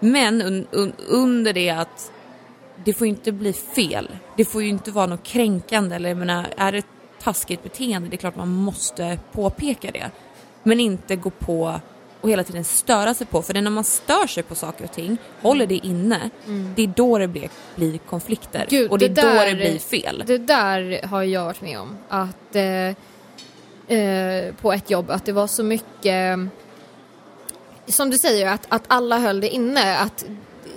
Men 0.00 0.42
un, 0.42 0.66
un, 0.70 0.92
under 1.08 1.52
det 1.52 1.70
att 1.70 2.12
det 2.84 2.92
får 2.92 3.06
ju 3.06 3.12
inte 3.12 3.32
bli 3.32 3.52
fel. 3.52 4.08
Det 4.36 4.44
får 4.44 4.62
ju 4.62 4.68
inte 4.68 4.90
vara 4.90 5.06
något 5.06 5.22
kränkande 5.22 5.96
eller 5.96 6.08
jag 6.08 6.18
menar, 6.18 6.46
är 6.56 6.72
det 6.72 6.86
taskigt 7.22 7.62
beteende, 7.62 8.08
det 8.08 8.16
är 8.16 8.18
klart 8.18 8.36
man 8.36 8.52
måste 8.52 9.18
påpeka 9.32 9.90
det. 9.90 10.10
Men 10.62 10.80
inte 10.80 11.16
gå 11.16 11.30
på 11.30 11.80
och 12.22 12.30
hela 12.30 12.44
tiden 12.44 12.64
störa 12.64 13.14
sig 13.14 13.26
på. 13.26 13.42
För 13.42 13.52
det 13.54 13.60
är 13.60 13.62
när 13.62 13.70
man 13.70 13.84
stör 13.84 14.26
sig 14.26 14.42
på 14.42 14.54
saker 14.54 14.84
och 14.84 14.92
ting, 14.92 15.18
håller 15.42 15.66
det 15.66 15.74
inne, 15.74 16.30
det 16.74 16.82
är 16.82 16.92
då 16.96 17.18
det 17.18 17.28
blir, 17.28 17.48
blir 17.76 17.98
konflikter. 17.98 18.58
Mm. 18.58 18.68
Gud, 18.70 18.90
och 18.90 18.98
det 18.98 19.04
är 19.04 19.08
det 19.08 19.22
då 19.22 19.28
där- 19.28 19.46
det 19.46 19.54
blir 19.54 19.78
fel. 19.78 20.22
Det 20.26 20.38
där 20.38 21.06
har 21.06 21.22
jag 21.22 21.44
varit 21.44 21.60
med 21.60 21.80
om. 21.80 21.96
Att 22.08 22.56
eh, 22.56 23.98
eh, 23.98 24.54
på 24.54 24.72
ett 24.72 24.90
jobb 24.90 25.10
att 25.10 25.24
det 25.24 25.32
var 25.32 25.46
så 25.46 25.62
mycket 25.62 26.38
som 27.86 28.10
du 28.10 28.18
säger 28.18 28.46
att, 28.46 28.66
att 28.68 28.84
alla 28.86 29.18
höll 29.18 29.40
det 29.40 29.48
inne. 29.48 29.98
Att 29.98 30.24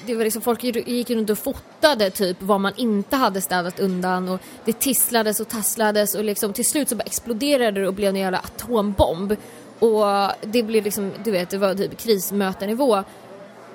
det 0.06 0.16
var 0.16 0.24
liksom, 0.24 0.42
folk 0.42 0.64
gick 0.64 1.10
runt 1.10 1.30
och 1.30 1.38
fotade 1.40 2.10
typ 2.10 2.38
vad 2.40 2.62
man 2.62 2.74
inte 2.76 3.16
hade 3.16 3.42
städat 3.42 3.80
undan 3.80 4.30
och 4.30 4.40
det 4.66 4.80
tisslades 4.80 5.40
och 5.40 5.48
tasslades 5.48 6.16
och 6.16 6.24
liksom 6.24 6.54
till 6.54 6.66
slut 6.66 6.90
så 6.90 6.96
bara 6.96 7.04
exploderade 7.04 7.82
det 7.82 7.88
och 7.88 7.94
blev 7.94 8.10
en 8.10 8.16
jävla 8.16 8.38
atombomb. 8.40 9.36
Och 9.80 10.06
det 10.42 10.64
blev 10.64 10.84
liksom, 10.84 11.12
du 11.24 11.32
vet, 11.32 11.50
det 11.50 11.58
var 11.58 11.76
typ 11.76 11.98
krismötenivå. 11.98 13.04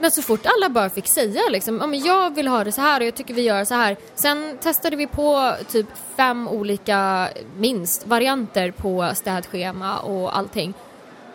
Men 0.01 0.11
så 0.11 0.23
fort 0.23 0.47
alla 0.47 0.69
bara 0.69 0.91
fick 0.91 1.09
säga 1.09 1.41
liksom, 1.51 1.79
ja 1.81 1.87
men 1.87 2.01
jag 2.01 2.35
vill 2.35 2.49
ha 2.49 2.65
det 2.65 2.73
så 2.73 2.81
här 2.81 3.01
och 3.01 3.07
jag 3.07 3.15
tycker 3.15 3.35
vi 3.35 3.43
gör 3.43 3.65
så 3.65 3.75
här. 3.75 3.97
Sen 4.15 4.59
testade 4.61 4.97
vi 4.97 5.07
på 5.07 5.55
typ 5.69 5.87
fem 6.17 6.49
olika, 6.49 7.29
minst, 7.57 8.07
varianter 8.07 8.71
på 8.71 9.11
städschema 9.15 9.99
och 9.99 10.37
allting. 10.37 10.75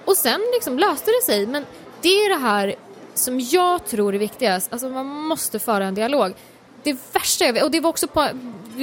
Och 0.05 0.17
sen 0.17 0.41
liksom 0.53 0.79
löste 0.79 1.11
det 1.11 1.25
sig. 1.25 1.47
Men 1.47 1.65
det 2.01 2.09
är 2.09 2.29
det 2.29 2.41
här 2.41 2.75
som 3.13 3.39
jag 3.39 3.85
tror 3.85 4.15
är 4.15 4.19
viktigast. 4.19 4.73
Alltså 4.73 4.89
man 4.89 5.05
måste 5.05 5.59
föra 5.59 5.85
en 5.85 5.95
dialog. 5.95 6.33
Det 6.83 6.97
värsta 7.13 7.45
jag 7.45 7.53
vet, 7.53 7.63
och 7.63 7.71
det 7.71 7.79
var 7.79 7.89
också 7.89 8.07
på, 8.07 8.27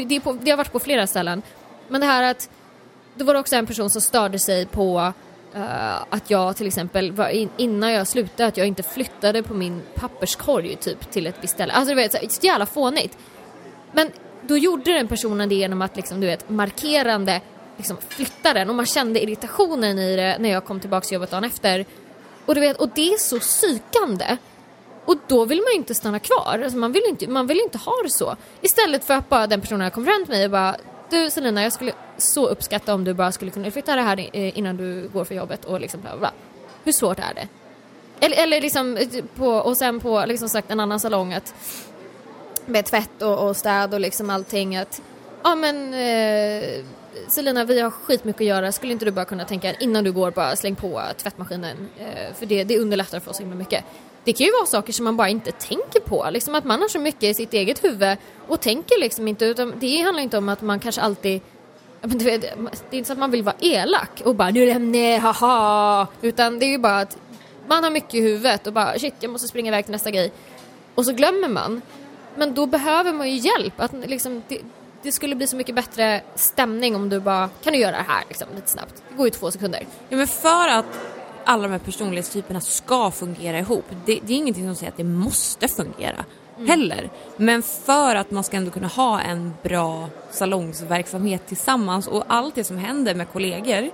det, 0.06 0.20
på, 0.20 0.32
det 0.32 0.50
har 0.50 0.58
varit 0.58 0.72
på 0.72 0.80
flera 0.80 1.06
ställen. 1.06 1.42
Men 1.88 2.00
det 2.00 2.06
här 2.06 2.22
att, 2.22 2.50
då 3.14 3.24
var 3.24 3.34
det 3.34 3.40
också 3.40 3.56
en 3.56 3.66
person 3.66 3.90
som 3.90 4.00
störde 4.00 4.38
sig 4.38 4.66
på 4.66 5.12
Uh, 5.56 6.02
att 6.10 6.30
jag 6.30 6.56
till 6.56 6.66
exempel, 6.66 7.12
var 7.12 7.28
in, 7.28 7.50
innan 7.56 7.92
jag 7.92 8.06
slutade, 8.06 8.46
att 8.46 8.56
jag 8.56 8.66
inte 8.66 8.82
flyttade 8.82 9.42
på 9.42 9.54
min 9.54 9.82
papperskorg 9.94 10.76
typ 10.76 11.10
till 11.10 11.26
ett 11.26 11.34
visst 11.40 11.54
ställe. 11.54 11.72
Alltså 11.72 11.94
du 11.94 11.96
vet, 11.96 12.12
så, 12.12 12.18
så 12.28 12.46
jävla 12.46 12.66
fånigt. 12.66 13.18
Men 13.92 14.10
då 14.42 14.56
gjorde 14.56 14.92
den 14.92 15.08
personen 15.08 15.48
det 15.48 15.54
genom 15.54 15.82
att 15.82 15.96
liksom, 15.96 16.20
du 16.20 16.26
vet, 16.26 16.48
markerande 16.50 17.40
liksom, 17.76 17.96
flytta 18.08 18.54
den 18.54 18.68
och 18.68 18.74
man 18.74 18.86
kände 18.86 19.22
irritationen 19.22 19.98
i 19.98 20.16
det 20.16 20.36
när 20.40 20.48
jag 20.48 20.64
kom 20.64 20.80
tillbaka 20.80 21.04
till 21.04 21.14
jobbet 21.14 21.30
dagen 21.30 21.44
efter. 21.44 21.86
Och, 22.46 22.54
du 22.54 22.60
vet, 22.60 22.76
och 22.76 22.88
det 22.94 23.12
är 23.12 23.18
så 23.18 23.38
psykande. 23.38 24.36
Och 25.04 25.16
då 25.26 25.44
vill 25.44 25.58
man 25.58 25.72
ju 25.72 25.76
inte 25.76 25.94
stanna 25.94 26.18
kvar. 26.18 26.60
Alltså 26.64 26.78
man, 26.78 26.92
vill 26.92 27.02
inte, 27.08 27.28
man 27.28 27.46
vill 27.46 27.60
inte 27.60 27.78
ha 27.78 27.92
det 28.02 28.10
så. 28.10 28.36
Istället 28.60 29.04
för 29.04 29.14
att 29.14 29.28
bara 29.28 29.46
den 29.46 29.60
personen 29.60 29.90
kom 29.90 30.04
fram 30.04 30.24
till 30.24 30.34
mig 30.34 30.44
och 30.44 30.50
bara 30.50 30.76
du 31.12 31.30
Selina, 31.30 31.62
jag 31.62 31.72
skulle 31.72 31.92
så 32.18 32.46
uppskatta 32.46 32.94
om 32.94 33.04
du 33.04 33.14
bara 33.14 33.32
skulle 33.32 33.50
kunna 33.50 33.70
flytta 33.70 33.96
det 33.96 34.02
här 34.02 34.18
eh, 34.32 34.58
innan 34.58 34.76
du 34.76 35.08
går 35.08 35.24
för 35.24 35.34
jobbet 35.34 35.64
och 35.64 35.80
liksom 35.80 36.00
bla 36.00 36.10
bla 36.10 36.18
bla. 36.18 36.32
Hur 36.84 36.92
svårt 36.92 37.18
är 37.18 37.34
det? 37.34 37.48
Eller, 38.26 38.42
eller 38.42 38.60
liksom 38.60 38.96
eh, 38.96 39.08
typ 39.08 39.34
på, 39.34 39.48
och 39.48 39.76
sen 39.76 40.00
på 40.00 40.24
liksom 40.26 40.48
sagt 40.48 40.70
en 40.70 40.80
annan 40.80 41.00
salong 41.00 41.32
att 41.32 41.54
med 42.66 42.84
tvätt 42.84 43.22
och, 43.22 43.48
och 43.48 43.56
städ 43.56 43.94
och 43.94 44.00
liksom 44.00 44.30
allting 44.30 44.76
att 44.76 45.02
ja 45.42 45.54
men 45.54 45.94
eh, 45.94 46.84
Selina 47.28 47.64
vi 47.64 47.80
har 47.80 47.90
skitmycket 47.90 48.40
att 48.40 48.46
göra, 48.46 48.72
skulle 48.72 48.92
inte 48.92 49.04
du 49.04 49.10
bara 49.10 49.24
kunna 49.24 49.44
tänka 49.44 49.74
innan 49.74 50.04
du 50.04 50.12
går 50.12 50.30
bara 50.30 50.56
släng 50.56 50.74
på 50.76 51.02
tvättmaskinen 51.16 51.88
eh, 51.98 52.34
för 52.34 52.46
det, 52.46 52.64
det 52.64 52.78
underlättar 52.78 53.20
för 53.20 53.30
oss 53.30 53.36
så 53.36 53.42
himla 53.42 53.56
mycket 53.56 53.84
det 54.24 54.32
kan 54.32 54.46
ju 54.46 54.52
vara 54.52 54.66
saker 54.66 54.92
som 54.92 55.04
man 55.04 55.16
bara 55.16 55.28
inte 55.28 55.52
tänker 55.52 56.00
på. 56.00 56.26
Liksom 56.30 56.54
att 56.54 56.64
man 56.64 56.80
har 56.80 56.88
så 56.88 56.98
mycket 56.98 57.22
i 57.22 57.34
sitt 57.34 57.52
eget 57.52 57.84
huvud 57.84 58.16
och 58.48 58.60
tänker 58.60 59.00
liksom 59.00 59.28
inte. 59.28 59.44
Utan 59.44 59.74
det 59.80 59.96
handlar 59.96 60.22
inte 60.22 60.38
om 60.38 60.48
att 60.48 60.62
man 60.62 60.80
kanske 60.80 61.00
alltid 61.00 61.40
Ja, 62.02 62.08
men 62.08 62.18
du 62.18 62.24
vet, 62.24 62.40
det 62.40 62.46
är 62.96 62.98
inte 62.98 63.06
så 63.06 63.12
att 63.12 63.18
man 63.18 63.30
vill 63.30 63.42
vara 63.42 63.54
elak 63.60 64.22
och 64.24 64.34
bara 64.34 64.50
nu 64.50 64.66
lämnar 64.66 64.98
jag, 64.98 65.20
haha. 65.20 66.06
Utan 66.22 66.58
det 66.58 66.66
är 66.66 66.70
ju 66.70 66.78
bara 66.78 67.00
att 67.00 67.18
man 67.68 67.84
har 67.84 67.90
mycket 67.90 68.14
i 68.14 68.20
huvudet 68.20 68.66
och 68.66 68.72
bara 68.72 68.98
shit 68.98 69.14
jag 69.20 69.30
måste 69.30 69.48
springa 69.48 69.68
iväg 69.68 69.84
till 69.84 69.92
nästa 69.92 70.10
grej. 70.10 70.32
Och 70.94 71.04
så 71.04 71.12
glömmer 71.12 71.48
man. 71.48 71.82
Men 72.34 72.54
då 72.54 72.66
behöver 72.66 73.12
man 73.12 73.30
ju 73.30 73.36
hjälp. 73.36 73.80
Att 73.80 73.92
liksom, 73.92 74.42
det, 74.48 74.60
det 75.02 75.12
skulle 75.12 75.34
bli 75.34 75.46
så 75.46 75.56
mycket 75.56 75.74
bättre 75.74 76.22
stämning 76.34 76.96
om 76.96 77.08
du 77.08 77.20
bara 77.20 77.48
kan 77.62 77.72
du 77.72 77.78
göra 77.78 77.96
det 77.96 78.04
här 78.08 78.24
liksom, 78.28 78.48
lite 78.54 78.70
snabbt. 78.70 79.02
Det 79.08 79.16
går 79.16 79.26
ju 79.26 79.30
två 79.30 79.50
sekunder. 79.50 79.86
Ja 80.08 80.16
men 80.16 80.26
för 80.26 80.68
att 80.68 80.86
alla 81.44 81.62
de 81.62 81.72
här 81.72 81.78
personlighetstyperna 81.78 82.60
ska 82.60 83.10
fungera 83.10 83.58
ihop. 83.58 83.84
Det, 84.06 84.20
det 84.26 84.32
är 84.32 84.36
ingenting 84.36 84.66
som 84.66 84.74
säger 84.74 84.92
att 84.92 84.96
det 84.96 85.04
måste 85.04 85.68
fungera 85.68 86.24
mm. 86.56 86.68
heller. 86.68 87.10
Men 87.36 87.62
för 87.62 88.14
att 88.14 88.30
man 88.30 88.44
ska 88.44 88.56
ändå 88.56 88.70
kunna 88.70 88.88
ha 88.88 89.20
en 89.20 89.54
bra 89.62 90.08
salongsverksamhet 90.30 91.46
tillsammans 91.46 92.06
och 92.06 92.24
allt 92.26 92.54
det 92.54 92.64
som 92.64 92.78
händer 92.78 93.14
med 93.14 93.32
kollegor 93.32 93.90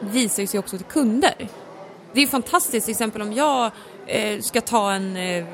visar 0.00 0.46
sig 0.46 0.60
också 0.60 0.76
till 0.76 0.86
kunder. 0.86 1.48
Det 2.12 2.22
är 2.22 2.26
fantastiskt, 2.26 2.86
till 2.86 2.92
exempel 2.92 3.22
om 3.22 3.32
jag 3.32 3.70
eh, 4.06 4.40
ska 4.40 4.60
ta 4.60 4.92
en, 4.92 5.16
eh, 5.16 5.44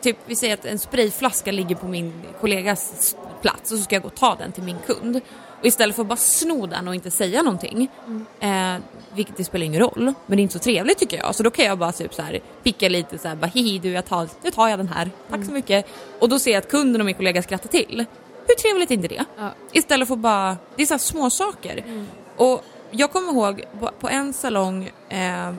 typ 0.00 0.16
vi 0.26 0.36
säger 0.36 0.54
att 0.54 0.64
en 0.64 0.78
sprayflaska 0.78 1.52
ligger 1.52 1.74
på 1.74 1.88
min 1.88 2.12
kollegas 2.40 3.16
plats 3.42 3.72
och 3.72 3.78
så 3.78 3.84
ska 3.84 3.94
jag 3.94 4.02
gå 4.02 4.08
och 4.08 4.14
ta 4.14 4.34
den 4.34 4.52
till 4.52 4.62
min 4.62 4.78
kund. 4.86 5.20
Och 5.60 5.66
istället 5.66 5.96
för 5.96 6.02
att 6.02 6.08
bara 6.08 6.16
sno 6.16 6.66
den 6.66 6.88
och 6.88 6.94
inte 6.94 7.10
säga 7.10 7.42
någonting, 7.42 7.90
mm. 8.06 8.76
eh, 8.76 8.82
vilket 9.14 9.36
det 9.36 9.44
spelar 9.44 9.66
ingen 9.66 9.80
roll, 9.80 10.12
men 10.26 10.36
det 10.36 10.40
är 10.40 10.42
inte 10.42 10.52
så 10.52 10.58
trevligt 10.58 10.98
tycker 10.98 11.16
jag. 11.16 11.34
Så 11.34 11.42
då 11.42 11.50
kan 11.50 11.64
jag 11.64 11.78
bara 11.78 11.92
typ 11.92 12.14
så 12.14 12.22
här, 12.22 12.40
picka 12.62 12.88
lite 12.88 13.18
så 13.18 13.28
här, 13.28 13.36
bara 13.36 13.46
hihi 13.46 13.78
du, 13.78 13.90
jag 13.90 14.06
tar, 14.06 14.28
nu 14.42 14.50
tar 14.50 14.68
jag 14.68 14.78
den 14.78 14.88
här, 14.88 15.10
tack 15.28 15.36
mm. 15.36 15.46
så 15.46 15.52
mycket. 15.52 15.86
Och 16.18 16.28
då 16.28 16.38
ser 16.38 16.50
jag 16.50 16.58
att 16.58 16.70
kunden 16.70 17.00
och 17.00 17.04
min 17.06 17.14
kollega 17.14 17.42
skrattar 17.42 17.68
till. 17.68 18.04
Hur 18.46 18.54
trevligt 18.54 18.90
är 18.90 18.94
inte 18.94 19.08
det? 19.08 19.24
Ja. 19.38 19.50
Istället 19.72 20.08
för 20.08 20.14
att 20.14 20.20
bara, 20.20 20.56
det 20.76 20.82
är 20.82 20.86
så 20.86 20.94
här 20.94 20.98
små 20.98 21.30
saker. 21.30 21.78
Mm. 21.86 22.06
Och 22.36 22.64
jag 22.90 23.12
kommer 23.12 23.32
ihåg 23.32 23.64
på, 23.80 23.90
på 24.00 24.08
en 24.08 24.32
salong, 24.32 24.90
eh, 25.08 25.52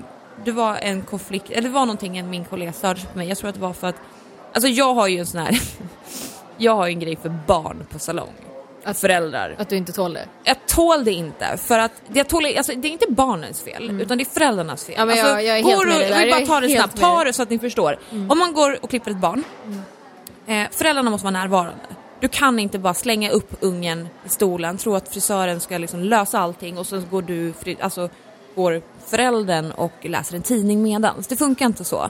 det 0.45 0.51
var 0.51 0.75
en 0.75 1.01
konflikt, 1.01 1.49
eller 1.49 1.61
det 1.61 1.73
var 1.73 1.85
någonting 1.85 2.29
min 2.29 2.45
kollega 2.45 2.73
störde 2.73 2.99
sig 2.99 3.09
på 3.09 3.17
mig. 3.17 3.27
Jag 3.27 3.37
tror 3.37 3.49
att 3.49 3.55
det 3.55 3.61
var 3.61 3.73
för 3.73 3.87
att, 3.87 3.95
alltså 4.53 4.67
jag 4.67 4.93
har 4.93 5.07
ju 5.07 5.19
en 5.19 5.25
sån 5.25 5.41
här, 5.41 5.61
jag 6.57 6.75
har 6.75 6.87
ju 6.87 6.93
en 6.93 6.99
grej 6.99 7.15
för 7.15 7.39
barn 7.47 7.85
på 7.91 7.99
salong. 7.99 8.33
Att, 8.83 8.99
föräldrar. 8.99 9.55
Att 9.57 9.69
du 9.69 9.75
inte 9.75 9.91
tål 9.91 10.13
det? 10.13 10.25
Jag 10.43 10.57
tål 10.67 11.03
det 11.03 11.11
inte 11.11 11.57
för 11.57 11.79
att 11.79 11.91
jag 12.13 12.27
tål, 12.27 12.45
alltså, 12.57 12.73
det 12.75 12.87
är 12.87 12.91
inte 12.91 13.05
barnens 13.09 13.61
fel 13.61 13.89
mm. 13.89 14.01
utan 14.01 14.17
det 14.17 14.23
är 14.23 14.25
föräldrarnas 14.25 14.85
fel. 14.85 14.95
Ja, 14.97 15.05
men 15.05 15.17
jag, 15.17 15.25
alltså, 15.25 15.41
jag 15.41 15.59
är 15.59 15.63
helt 15.63 15.87
med 15.87 16.01
det 16.01 16.07
där. 16.09 16.25
Jag 16.25 16.47
bara 16.47 16.55
ta 16.55 16.59
det 16.59 16.69
snabbt, 16.69 16.99
ta 16.99 17.23
det 17.23 17.33
så 17.33 17.43
att 17.43 17.49
ni 17.49 17.59
förstår. 17.59 17.99
Mm. 18.11 18.31
Om 18.31 18.39
man 18.39 18.53
går 18.53 18.83
och 18.83 18.89
klipper 18.89 19.11
ett 19.11 19.17
barn, 19.17 19.43
mm. 19.65 20.65
eh, 20.65 20.71
föräldrarna 20.71 21.09
måste 21.09 21.25
vara 21.25 21.31
närvarande. 21.31 21.85
Du 22.19 22.27
kan 22.27 22.59
inte 22.59 22.79
bara 22.79 22.93
slänga 22.93 23.29
upp 23.29 23.55
ungen 23.59 24.07
i 24.25 24.29
stolen, 24.29 24.77
tro 24.77 24.95
att 24.95 25.09
frisören 25.09 25.59
ska 25.59 25.77
liksom 25.77 26.03
lösa 26.03 26.39
allting 26.39 26.77
och 26.77 26.87
så 26.87 27.01
går 27.11 27.21
du, 27.21 27.53
alltså 27.81 28.09
går 28.55 28.81
föräldern 29.07 29.71
och 29.71 29.93
läser 30.01 30.35
en 30.35 30.41
tidning 30.41 30.83
medans. 30.83 31.27
Det 31.27 31.35
funkar 31.35 31.65
inte 31.65 31.83
så. 31.83 32.09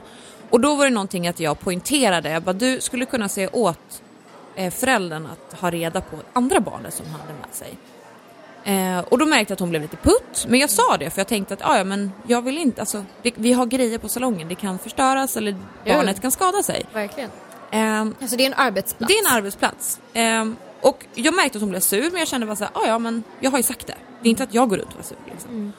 Och 0.50 0.60
då 0.60 0.74
var 0.74 0.84
det 0.84 0.90
någonting 0.90 1.28
att 1.28 1.40
jag 1.40 1.60
poängterade, 1.60 2.30
jag 2.30 2.42
bara 2.42 2.52
du 2.52 2.80
skulle 2.80 3.06
kunna 3.06 3.28
se 3.28 3.48
åt 3.48 4.02
föräldern 4.56 5.26
att 5.26 5.60
ha 5.60 5.70
reda 5.70 6.00
på 6.00 6.16
andra 6.32 6.60
barnet 6.60 6.94
som 6.94 7.06
hade 7.06 7.32
med 7.32 7.54
sig. 7.54 7.78
Eh, 8.64 8.98
och 8.98 9.18
då 9.18 9.26
märkte 9.26 9.52
jag 9.52 9.56
att 9.56 9.60
hon 9.60 9.70
blev 9.70 9.82
lite 9.82 9.96
putt, 9.96 10.46
men 10.48 10.60
jag 10.60 10.70
sa 10.70 10.96
det 10.96 11.10
för 11.10 11.20
jag 11.20 11.28
tänkte 11.28 11.54
att 11.54 11.60
ja, 11.60 11.84
men 11.84 12.12
jag 12.26 12.42
vill 12.42 12.58
inte, 12.58 12.82
alltså, 12.82 13.04
det, 13.22 13.32
vi 13.36 13.52
har 13.52 13.66
grejer 13.66 13.98
på 13.98 14.08
salongen, 14.08 14.48
det 14.48 14.54
kan 14.54 14.78
förstöras 14.78 15.36
eller 15.36 15.56
barnet 15.86 16.20
kan 16.20 16.30
skada 16.30 16.62
sig. 16.62 16.86
Verkligen. 16.92 17.30
Eh, 17.70 18.00
alltså 18.00 18.36
det 18.36 18.42
är 18.42 18.46
en 18.46 18.54
arbetsplats. 18.54 19.12
Det 19.12 19.18
är 19.18 19.30
en 19.30 19.36
arbetsplats. 19.36 20.00
Eh, 20.12 20.48
och 20.80 21.06
jag 21.14 21.34
märkte 21.34 21.58
att 21.58 21.62
hon 21.62 21.70
blev 21.70 21.80
sur 21.80 22.10
men 22.10 22.18
jag 22.18 22.28
kände 22.28 22.46
bara 22.46 22.56
så 22.56 22.64
här, 22.64 22.72
ja 22.86 22.98
men 22.98 23.22
jag 23.40 23.50
har 23.50 23.58
ju 23.58 23.62
sagt 23.62 23.86
det. 23.86 23.94
Det 24.22 24.28
är 24.28 24.30
inte 24.30 24.42
att 24.42 24.54
jag 24.54 24.68
går 24.68 24.76
runt 24.76 24.88
och 24.88 24.96
var 24.96 25.02
sur 25.02 25.16
liksom. 25.32 25.50
Mm. 25.50 25.72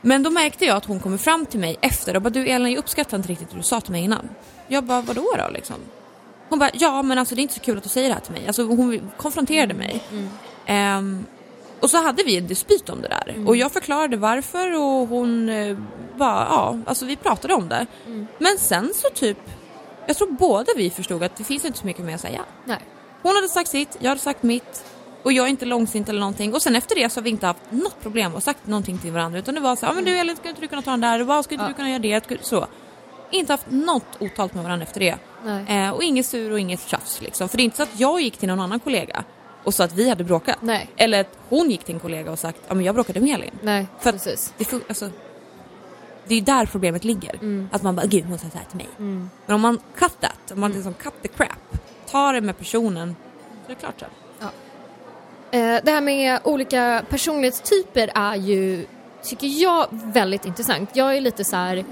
Men 0.00 0.22
då 0.22 0.30
märkte 0.30 0.64
jag 0.64 0.76
att 0.76 0.84
hon 0.84 1.00
kommer 1.00 1.18
fram 1.18 1.46
till 1.46 1.60
mig 1.60 1.76
efter 1.80 2.16
och 2.16 2.22
bara 2.22 2.30
du 2.30 2.46
Elin 2.46 2.72
jag 2.72 2.78
uppskattar 2.78 3.16
inte 3.16 3.28
riktigt 3.28 3.50
det 3.50 3.56
du 3.56 3.62
sa 3.62 3.80
till 3.80 3.92
mig 3.92 4.04
innan. 4.04 4.28
Jag 4.68 4.84
bara 4.84 5.00
vadå 5.00 5.34
då 5.38 5.50
liksom? 5.52 5.76
Hon 6.48 6.58
bara, 6.58 6.70
ja 6.74 7.02
men 7.02 7.18
alltså 7.18 7.34
det 7.34 7.40
är 7.40 7.42
inte 7.42 7.54
så 7.54 7.60
kul 7.60 7.76
att 7.76 7.82
du 7.82 7.88
säger 7.88 8.08
det 8.08 8.14
här 8.14 8.20
till 8.20 8.32
mig. 8.32 8.46
Alltså 8.46 8.62
hon 8.62 9.10
konfronterade 9.16 9.74
mig. 9.74 10.02
Mm. 10.10 10.98
Um, 10.98 11.26
och 11.80 11.90
så 11.90 12.02
hade 12.02 12.22
vi 12.22 12.36
en 12.36 12.46
dispyt 12.46 12.88
om 12.88 13.02
det 13.02 13.08
där. 13.08 13.28
Mm. 13.28 13.48
Och 13.48 13.56
jag 13.56 13.72
förklarade 13.72 14.16
varför 14.16 14.74
och 14.74 15.08
hon 15.08 15.48
uh, 15.48 15.78
bara, 16.16 16.46
ja, 16.50 16.78
alltså 16.86 17.04
vi 17.04 17.16
pratade 17.16 17.54
om 17.54 17.68
det. 17.68 17.86
Mm. 18.06 18.26
Men 18.38 18.58
sen 18.58 18.92
så 18.94 19.08
typ, 19.14 19.38
jag 20.06 20.16
tror 20.16 20.30
båda 20.30 20.72
vi 20.76 20.90
förstod 20.90 21.22
att 21.22 21.36
det 21.36 21.44
finns 21.44 21.64
inte 21.64 21.78
så 21.78 21.86
mycket 21.86 22.04
mer 22.04 22.14
att 22.14 22.20
säga. 22.20 22.40
Nej. 22.64 22.80
Hon 23.22 23.34
hade 23.34 23.48
sagt 23.48 23.70
sitt, 23.70 23.96
jag 24.00 24.08
hade 24.08 24.20
sagt 24.20 24.42
mitt. 24.42 24.84
Och 25.22 25.32
jag 25.32 25.46
är 25.46 25.50
inte 25.50 25.64
långsint 25.64 26.08
eller 26.08 26.20
någonting. 26.20 26.54
Och 26.54 26.62
sen 26.62 26.76
efter 26.76 26.94
det 26.94 27.10
så 27.10 27.20
har 27.20 27.24
vi 27.24 27.30
inte 27.30 27.46
haft 27.46 27.60
något 27.70 28.00
problem 28.00 28.34
och 28.34 28.42
sagt 28.42 28.66
någonting 28.66 28.98
till 28.98 29.12
varandra. 29.12 29.38
Utan 29.38 29.54
det 29.54 29.60
var 29.60 29.76
så 29.76 29.86
ja 29.86 29.92
men 29.92 30.04
du 30.04 30.18
Elin, 30.18 30.36
skulle 30.36 30.50
inte 30.50 30.60
du 30.60 30.68
kunna 30.68 30.82
ta 30.82 30.90
den 30.90 31.00
där? 31.00 31.38
Och 31.38 31.44
skulle 31.44 31.54
inte 31.54 31.64
ja. 31.64 31.68
du 31.68 31.74
kunna 31.74 31.90
göra 31.90 32.22
det? 32.28 32.44
Så. 32.44 32.66
Inte 33.30 33.52
haft 33.52 33.70
något 33.70 34.06
otalt 34.20 34.54
med 34.54 34.64
varandra 34.64 34.86
efter 34.86 35.00
det. 35.00 35.18
Eh, 35.68 35.90
och 35.90 36.02
inget 36.02 36.26
sur 36.26 36.52
och 36.52 36.60
inget 36.60 36.88
tjafs 36.88 37.22
liksom. 37.22 37.48
För 37.48 37.56
det 37.56 37.62
är 37.62 37.64
inte 37.64 37.76
så 37.76 37.82
att 37.82 38.00
jag 38.00 38.20
gick 38.20 38.36
till 38.36 38.48
någon 38.48 38.60
annan 38.60 38.80
kollega 38.80 39.24
och 39.64 39.74
sa 39.74 39.84
att 39.84 39.92
vi 39.92 40.08
hade 40.08 40.24
bråkat. 40.24 40.56
Nej. 40.60 40.90
Eller 40.96 41.20
att 41.20 41.38
hon 41.48 41.70
gick 41.70 41.84
till 41.84 41.94
en 41.94 42.00
kollega 42.00 42.30
och 42.30 42.38
sagt 42.38 42.60
att 42.68 42.84
jag 42.84 42.94
bråkade 42.94 43.20
med 43.20 43.34
Elin. 43.34 43.58
Nej, 43.62 43.86
för 44.00 44.12
precis. 44.12 44.54
Det, 44.58 44.72
alltså, 44.72 45.10
det 46.26 46.34
är 46.34 46.40
där 46.40 46.66
problemet 46.66 47.04
ligger. 47.04 47.34
Mm. 47.34 47.68
Att 47.72 47.82
man 47.82 47.96
bara, 47.96 48.06
gud 48.06 48.24
hon 48.24 48.38
sa 48.38 48.50
så 48.50 48.58
här 48.58 48.64
till 48.64 48.76
mig. 48.76 48.88
Mm. 48.98 49.30
Men 49.46 49.54
om 49.54 49.60
man 49.60 49.80
cut 49.98 50.20
that, 50.20 50.52
om 50.52 50.60
man 50.60 50.70
mm. 50.70 50.76
liksom 50.76 50.94
cut 50.94 51.22
the 51.22 51.28
crap, 51.28 51.78
tar 52.10 52.32
det 52.32 52.40
med 52.40 52.58
personen, 52.58 53.16
så 53.66 53.72
är 53.72 53.74
det 53.74 53.80
klart 53.80 54.00
sen. 54.00 54.08
Ja. 54.40 54.46
Eh, 55.58 55.80
det 55.84 55.90
här 55.90 56.00
med 56.00 56.40
olika 56.44 57.04
personlighetstyper 57.08 58.10
är 58.14 58.36
ju, 58.36 58.86
tycker 59.22 59.46
jag, 59.46 59.86
väldigt 59.90 60.46
intressant. 60.46 60.90
Jag 60.92 61.16
är 61.16 61.20
lite 61.20 61.44
så 61.44 61.56
här 61.56 61.84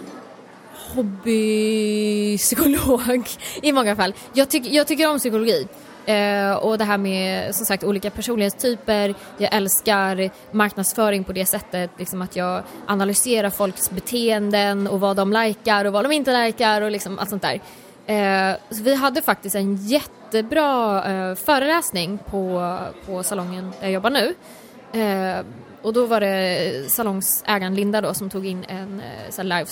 hobbypsykolog 0.95 3.29
i 3.63 3.73
många 3.73 3.97
fall. 3.97 4.15
Jag, 4.33 4.51
tyck, 4.51 4.67
jag 4.67 4.87
tycker 4.87 5.11
om 5.11 5.19
psykologi. 5.19 5.67
Eh, 6.07 6.53
och 6.53 6.79
det 6.79 6.85
här 6.85 6.99
med 6.99 7.55
som 7.55 7.67
sagt 7.67 7.85
olika 7.85 8.11
personlighetstyper. 8.11 9.15
Jag 9.39 9.55
älskar 9.55 10.31
marknadsföring 10.51 11.25
på 11.25 11.33
det 11.33 11.47
sättet 11.47 11.91
liksom 11.99 12.23
att 12.23 12.37
jag 12.37 12.63
analyserar 12.87 13.51
folks 13.51 13.91
beteenden 13.91 14.87
och 14.87 15.01
vad 15.01 15.17
de 15.17 15.33
likar 15.33 15.85
och 15.85 15.93
vad 15.93 16.05
de 16.05 16.13
inte 16.13 16.45
likar 16.45 16.83
och 16.83 16.91
liksom 16.91 17.19
allt 17.19 17.31
sånt 17.31 17.43
där. 17.43 17.61
Eh, 18.07 18.57
så 18.71 18.83
vi 18.83 18.95
hade 18.95 19.23
faktiskt 19.23 19.57
en 19.57 19.77
jättebra 19.77 21.05
eh, 21.05 21.35
föreläsning 21.35 22.19
på, 22.19 22.79
på 23.07 23.23
salongen 23.23 23.73
där 23.81 23.87
jag 23.87 23.93
jobbar 23.93 24.11
nu. 24.11 24.35
Eh, 25.01 25.45
och 25.83 25.93
då 25.93 26.07
var 26.07 26.21
det 26.21 26.91
salongsägaren 26.91 27.75
Linda 27.75 28.01
då 28.01 28.15
som 28.15 28.31
tog 28.31 28.47
in 28.47 28.65
en 28.69 29.03
eh, 29.39 29.45
live 29.45 29.67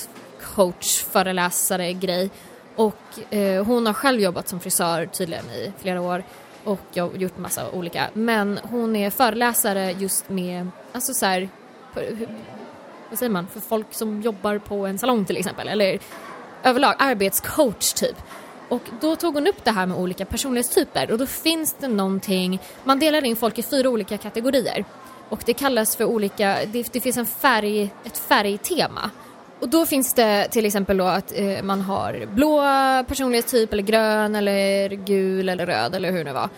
coach, 0.54 1.04
föreläsare 1.04 1.92
grej. 1.92 2.30
Och 2.76 3.34
eh, 3.34 3.64
hon 3.64 3.86
har 3.86 3.92
själv 3.92 4.20
jobbat 4.20 4.48
som 4.48 4.60
frisör 4.60 5.06
tydligen 5.06 5.44
i 5.44 5.72
flera 5.78 6.00
år 6.00 6.24
och 6.64 6.80
jag 6.92 7.16
gjort 7.16 7.38
massa 7.38 7.70
olika. 7.70 8.10
Men 8.12 8.60
hon 8.62 8.96
är 8.96 9.10
föreläsare 9.10 9.92
just 9.92 10.28
med, 10.28 10.68
alltså 10.92 11.14
så 11.14 11.26
här, 11.26 11.48
vad 13.10 13.18
säger 13.18 13.30
man, 13.30 13.46
för 13.46 13.60
folk 13.60 13.86
som 13.90 14.22
jobbar 14.22 14.58
på 14.58 14.86
en 14.86 14.98
salong 14.98 15.24
till 15.24 15.36
exempel. 15.36 15.68
Eller 15.68 15.98
överlag 16.62 16.94
arbetscoach 16.98 17.92
typ. 17.92 18.16
Och 18.68 18.82
då 19.00 19.16
tog 19.16 19.34
hon 19.34 19.46
upp 19.46 19.64
det 19.64 19.70
här 19.70 19.86
med 19.86 19.98
olika 19.98 20.24
personlighetstyper 20.24 21.10
och 21.10 21.18
då 21.18 21.26
finns 21.26 21.76
det 21.78 21.88
någonting, 21.88 22.60
man 22.84 22.98
delar 22.98 23.24
in 23.24 23.36
folk 23.36 23.58
i 23.58 23.62
fyra 23.62 23.88
olika 23.88 24.18
kategorier. 24.18 24.84
Och 25.28 25.42
det 25.46 25.54
kallas 25.54 25.96
för 25.96 26.04
olika, 26.04 26.58
det, 26.66 26.92
det 26.92 27.00
finns 27.00 27.16
en 27.16 27.26
färg, 27.26 27.90
ett 28.04 28.18
färgtema. 28.18 29.10
Och 29.62 29.68
då 29.68 29.86
finns 29.86 30.14
det 30.14 30.48
till 30.48 30.66
exempel 30.66 30.96
då 30.96 31.04
att 31.04 31.32
eh, 31.36 31.62
man 31.62 31.80
har 31.80 32.26
blå 32.26 32.62
personlighetstyp 33.08 33.72
eller 33.72 33.82
grön 33.82 34.34
eller 34.34 34.88
gul 34.88 35.48
eller 35.48 35.66
röd 35.66 35.94
eller 35.94 36.12
hur 36.12 36.24
det 36.24 36.32
var. 36.32 36.48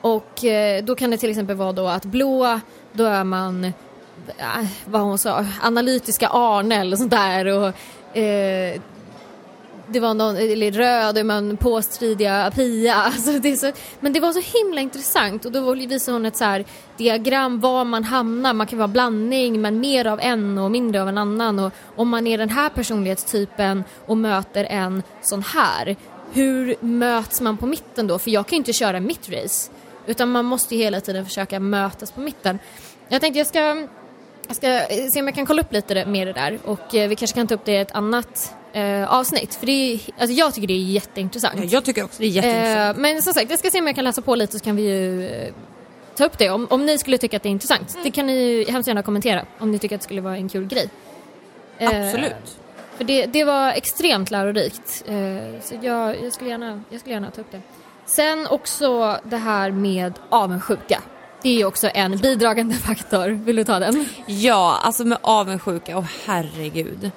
Och 0.00 0.44
eh, 0.44 0.84
då 0.84 0.94
kan 0.94 1.10
det 1.10 1.16
till 1.16 1.30
exempel 1.30 1.56
vara 1.56 1.72
då 1.72 1.88
att 1.88 2.04
blå, 2.04 2.60
då 2.92 3.04
är 3.04 3.24
man, 3.24 3.64
eh, 3.64 4.66
vad 4.84 5.00
hon 5.00 5.18
sa, 5.18 5.46
analytiska 5.62 6.28
Arne 6.28 6.80
eller 6.80 6.96
sånt 6.96 7.10
där 7.10 7.46
och 7.46 8.18
eh, 8.18 8.80
det 9.92 10.00
var 10.00 10.14
någon, 10.14 10.36
eller 10.36 10.72
röd 10.72 11.18
och 11.18 11.26
man 11.26 11.56
påstridiga 11.56 12.50
Pia. 12.54 12.94
Alltså 12.94 13.38
det 13.38 13.56
så, 13.56 13.72
men 14.00 14.12
det 14.12 14.20
var 14.20 14.32
så 14.32 14.58
himla 14.58 14.80
intressant 14.80 15.44
och 15.44 15.52
då 15.52 15.74
visade 15.74 16.14
hon 16.14 16.26
ett 16.26 16.36
så 16.36 16.44
här 16.44 16.64
diagram 16.96 17.60
var 17.60 17.84
man 17.84 18.04
hamnar. 18.04 18.52
Man 18.52 18.66
kan 18.66 18.78
vara 18.78 18.88
blandning 18.88 19.60
men 19.60 19.80
mer 19.80 20.06
av 20.06 20.20
en 20.20 20.58
och 20.58 20.70
mindre 20.70 21.02
av 21.02 21.08
en 21.08 21.18
annan. 21.18 21.58
Och 21.58 21.72
om 21.96 22.08
man 22.08 22.26
är 22.26 22.38
den 22.38 22.48
här 22.48 22.68
personlighetstypen 22.68 23.84
och 24.06 24.16
möter 24.16 24.64
en 24.64 25.02
sån 25.22 25.42
här, 25.42 25.96
hur 26.32 26.76
möts 26.80 27.40
man 27.40 27.56
på 27.56 27.66
mitten 27.66 28.06
då? 28.06 28.18
För 28.18 28.30
jag 28.30 28.46
kan 28.46 28.56
ju 28.56 28.58
inte 28.58 28.72
köra 28.72 29.00
mitt 29.00 29.28
race. 29.28 29.70
Utan 30.06 30.30
man 30.30 30.44
måste 30.44 30.74
ju 30.74 30.82
hela 30.82 31.00
tiden 31.00 31.26
försöka 31.26 31.60
mötas 31.60 32.10
på 32.10 32.20
mitten. 32.20 32.58
Jag 33.08 33.20
tänkte 33.20 33.38
jag 33.38 33.46
ska, 33.46 33.58
jag 34.46 34.56
ska 34.56 34.80
se 35.12 35.20
om 35.20 35.26
jag 35.26 35.34
kan 35.34 35.46
kolla 35.46 35.62
upp 35.62 35.72
lite 35.72 36.06
mer 36.06 36.26
det 36.26 36.32
där 36.32 36.58
och 36.64 36.94
eh, 36.94 37.08
vi 37.08 37.16
kanske 37.16 37.34
kan 37.34 37.46
ta 37.46 37.54
upp 37.54 37.64
det 37.64 37.72
i 37.72 37.76
ett 37.76 37.92
annat 37.92 38.54
eh, 38.72 39.12
avsnitt. 39.12 39.54
För 39.54 39.66
det 39.66 39.72
är, 39.72 40.00
alltså 40.18 40.34
jag 40.34 40.54
tycker 40.54 40.68
det 40.68 40.74
är 40.74 40.84
jätteintressant. 40.84 41.54
Ja, 41.58 41.64
jag 41.64 41.84
tycker 41.84 42.04
också 42.04 42.22
det 42.22 42.26
är 42.26 42.30
jätteintressant. 42.30 42.96
Eh, 42.96 43.02
men 43.02 43.22
som 43.22 43.32
sagt, 43.32 43.50
jag 43.50 43.58
ska 43.58 43.70
se 43.70 43.80
om 43.80 43.86
jag 43.86 43.96
kan 43.96 44.04
läsa 44.04 44.22
på 44.22 44.34
lite 44.34 44.58
så 44.58 44.64
kan 44.64 44.76
vi 44.76 44.82
ju 44.82 45.26
eh, 45.26 45.52
ta 46.16 46.24
upp 46.24 46.38
det. 46.38 46.50
Om, 46.50 46.66
om 46.70 46.86
ni 46.86 46.98
skulle 46.98 47.18
tycka 47.18 47.36
att 47.36 47.42
det 47.42 47.48
är 47.48 47.50
intressant. 47.50 47.98
Det 48.02 48.10
kan 48.10 48.26
ni 48.26 48.32
ju 48.32 48.64
hemskt 48.70 48.86
gärna 48.86 49.02
kommentera 49.02 49.44
om 49.58 49.70
ni 49.70 49.78
tycker 49.78 49.96
att 49.96 50.00
det 50.00 50.04
skulle 50.04 50.20
vara 50.20 50.36
en 50.36 50.48
kul 50.48 50.66
grej. 50.66 50.88
Eh, 51.78 51.88
Absolut. 51.88 52.58
För 52.96 53.04
det, 53.04 53.26
det 53.26 53.44
var 53.44 53.72
extremt 53.72 54.30
lärorikt. 54.30 55.04
Eh, 55.06 55.60
så 55.62 55.74
jag, 55.82 56.22
jag, 56.24 56.32
skulle 56.32 56.50
gärna, 56.50 56.82
jag 56.90 57.00
skulle 57.00 57.14
gärna 57.14 57.30
ta 57.30 57.40
upp 57.40 57.50
det. 57.50 57.60
Sen 58.06 58.46
också 58.46 59.18
det 59.24 59.36
här 59.36 59.70
med 59.70 60.12
avundsjuka. 60.28 61.02
Det 61.42 61.48
är 61.48 61.54
ju 61.54 61.64
också 61.64 61.90
en 61.94 62.16
bidragande 62.16 62.74
faktor. 62.74 63.28
Vill 63.28 63.56
du 63.56 63.64
ta 63.64 63.78
den? 63.78 64.06
Ja, 64.26 64.80
alltså 64.82 65.04
med 65.04 65.18
avundsjuka, 65.20 65.98
och 65.98 66.04
herregud. 66.26 67.10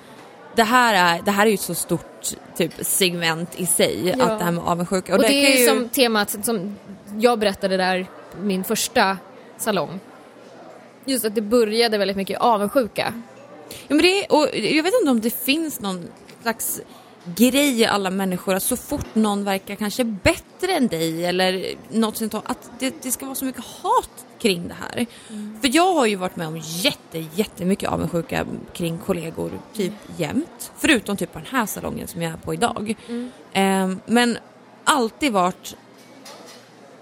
Det 0.55 0.63
här, 0.63 1.17
är, 1.17 1.21
det 1.21 1.31
här 1.31 1.45
är 1.45 1.49
ju 1.49 1.53
ett 1.53 1.61
så 1.61 1.75
stort 1.75 2.27
typ, 2.57 2.71
segment 2.81 3.49
i 3.59 3.65
sig, 3.65 4.15
Ja. 4.17 4.25
att 4.25 4.39
det 4.39 4.45
här 4.45 4.51
med 4.51 4.63
avundsjuka. 4.63 5.13
Och 5.13 5.21
det, 5.21 5.27
kan 5.27 5.35
är 5.35 5.59
ju 5.59 5.67
som 5.67 5.89
temat 5.89 6.45
som 6.45 6.75
jag 7.17 7.39
berättade 7.39 7.77
där, 7.77 8.07
min 8.41 8.63
första 8.63 9.17
salong. 9.57 9.99
Just 11.05 11.25
att 11.25 11.35
det 11.35 11.41
började 11.41 11.97
väldigt 11.97 12.17
mycket 12.17 12.39
avundsjuka. 12.39 13.13
Ja, 13.69 13.95
men 13.95 13.97
det 13.97 14.25
och 14.29 14.49
jag 14.53 14.83
vet 14.83 14.93
inte 15.01 15.11
om 15.11 15.21
det 15.21 15.43
finns 15.43 15.79
någon 15.79 16.07
slags 16.41 16.81
grej 17.35 17.81
i 17.81 17.85
alla 17.85 18.09
människor 18.09 18.55
att 18.55 18.63
så 18.63 18.77
fort 18.77 19.15
någon 19.15 19.43
verkar 19.43 19.75
kanske 19.75 20.03
bättre 20.03 20.73
än 20.73 20.87
dig 20.87 21.25
eller 21.25 21.65
något 21.91 22.17
sånt 22.17 22.33
att 22.33 22.71
det, 22.79 23.03
det 23.03 23.11
ska 23.11 23.25
vara 23.25 23.35
så 23.35 23.45
mycket 23.45 23.63
hat 23.65 24.25
kring 24.45 24.67
det 24.67 24.75
här. 24.79 25.05
För 25.61 25.75
jag 25.75 25.93
har 25.93 26.05
ju 26.05 26.15
varit 26.15 26.35
med 26.35 26.47
om 26.47 26.57
jätte, 26.61 27.25
jättemycket 27.35 27.89
avundsjuka 27.89 28.45
kring 28.73 28.97
kollegor 28.97 29.51
typ 29.73 29.93
jämt. 30.17 30.71
Förutom 30.77 31.17
typ 31.17 31.33
på 31.33 31.39
den 31.39 31.47
här 31.51 31.65
salongen 31.65 32.07
som 32.07 32.21
jag 32.21 32.33
är 32.33 32.37
på 32.37 32.53
idag. 32.53 32.95
Ehm, 33.53 33.99
men 34.05 34.37
alltid 34.83 35.31
varit 35.31 35.75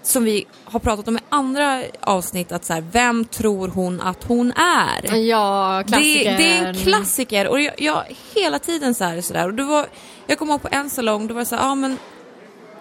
som 0.02 0.24
vi 0.24 0.44
har 0.64 0.80
pratat 0.80 1.08
om 1.08 1.16
i 1.16 1.20
andra 1.28 1.82
avsnitt 2.00 2.52
att 2.52 2.64
så 2.64 2.72
här, 2.72 2.84
vem 2.92 3.24
tror 3.24 3.68
hon 3.68 4.00
att 4.00 4.24
hon 4.24 4.52
är? 4.52 5.14
Ja, 5.16 5.82
Det, 5.86 5.92
klassiker. 5.92 6.36
det 6.36 6.52
är 6.58 6.66
en 6.66 6.74
klassiker 6.74 7.48
och 7.48 7.60
jag, 7.60 7.74
jag 7.80 8.04
hela 8.34 8.58
tiden 8.58 8.94
så 8.94 9.04
här, 9.04 9.20
så 9.20 9.32
där. 9.32 9.46
Och 9.46 9.54
det 9.54 9.64
var, 9.64 9.86
jag 10.26 10.38
kommer 10.38 10.52
ihåg 10.52 10.62
på 10.62 10.68
en 10.70 10.90
salong, 10.90 11.26
då 11.26 11.34
var 11.34 11.40
det 11.40 11.46
så 11.46 11.56
här, 11.56 11.62
ja 11.62 11.74
men 11.74 11.98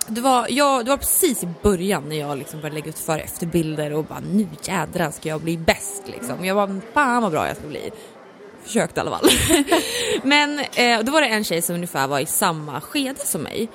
det 0.07 0.21
var, 0.21 0.47
jag, 0.49 0.85
det 0.85 0.89
var 0.89 0.97
precis 0.97 1.43
i 1.43 1.47
början 1.61 2.09
när 2.09 2.15
jag 2.15 2.37
liksom 2.37 2.59
började 2.59 2.75
lägga 2.75 2.89
ut 2.89 2.99
före 2.99 3.21
efter 3.21 3.45
bilder 3.45 3.93
och 3.93 4.05
bara 4.05 4.19
nu 4.19 4.47
jädrar 4.63 5.11
ska 5.11 5.29
jag 5.29 5.41
bli 5.41 5.57
bäst 5.57 6.03
liksom. 6.05 6.45
Jag 6.45 6.55
var 6.55 6.81
fan 6.93 7.23
vad 7.23 7.31
bra 7.31 7.47
jag 7.47 7.57
ska 7.57 7.67
bli. 7.67 7.91
Försökte 8.63 8.99
i 8.99 9.01
alla 9.01 9.11
fall. 9.11 9.29
men 10.23 10.59
eh, 10.59 10.99
då 11.03 11.11
var 11.11 11.21
det 11.21 11.27
en 11.27 11.43
tjej 11.43 11.61
som 11.61 11.75
ungefär 11.75 12.07
var 12.07 12.19
i 12.19 12.25
samma 12.25 12.81
skede 12.81 13.19
som 13.25 13.41
mig. 13.41 13.69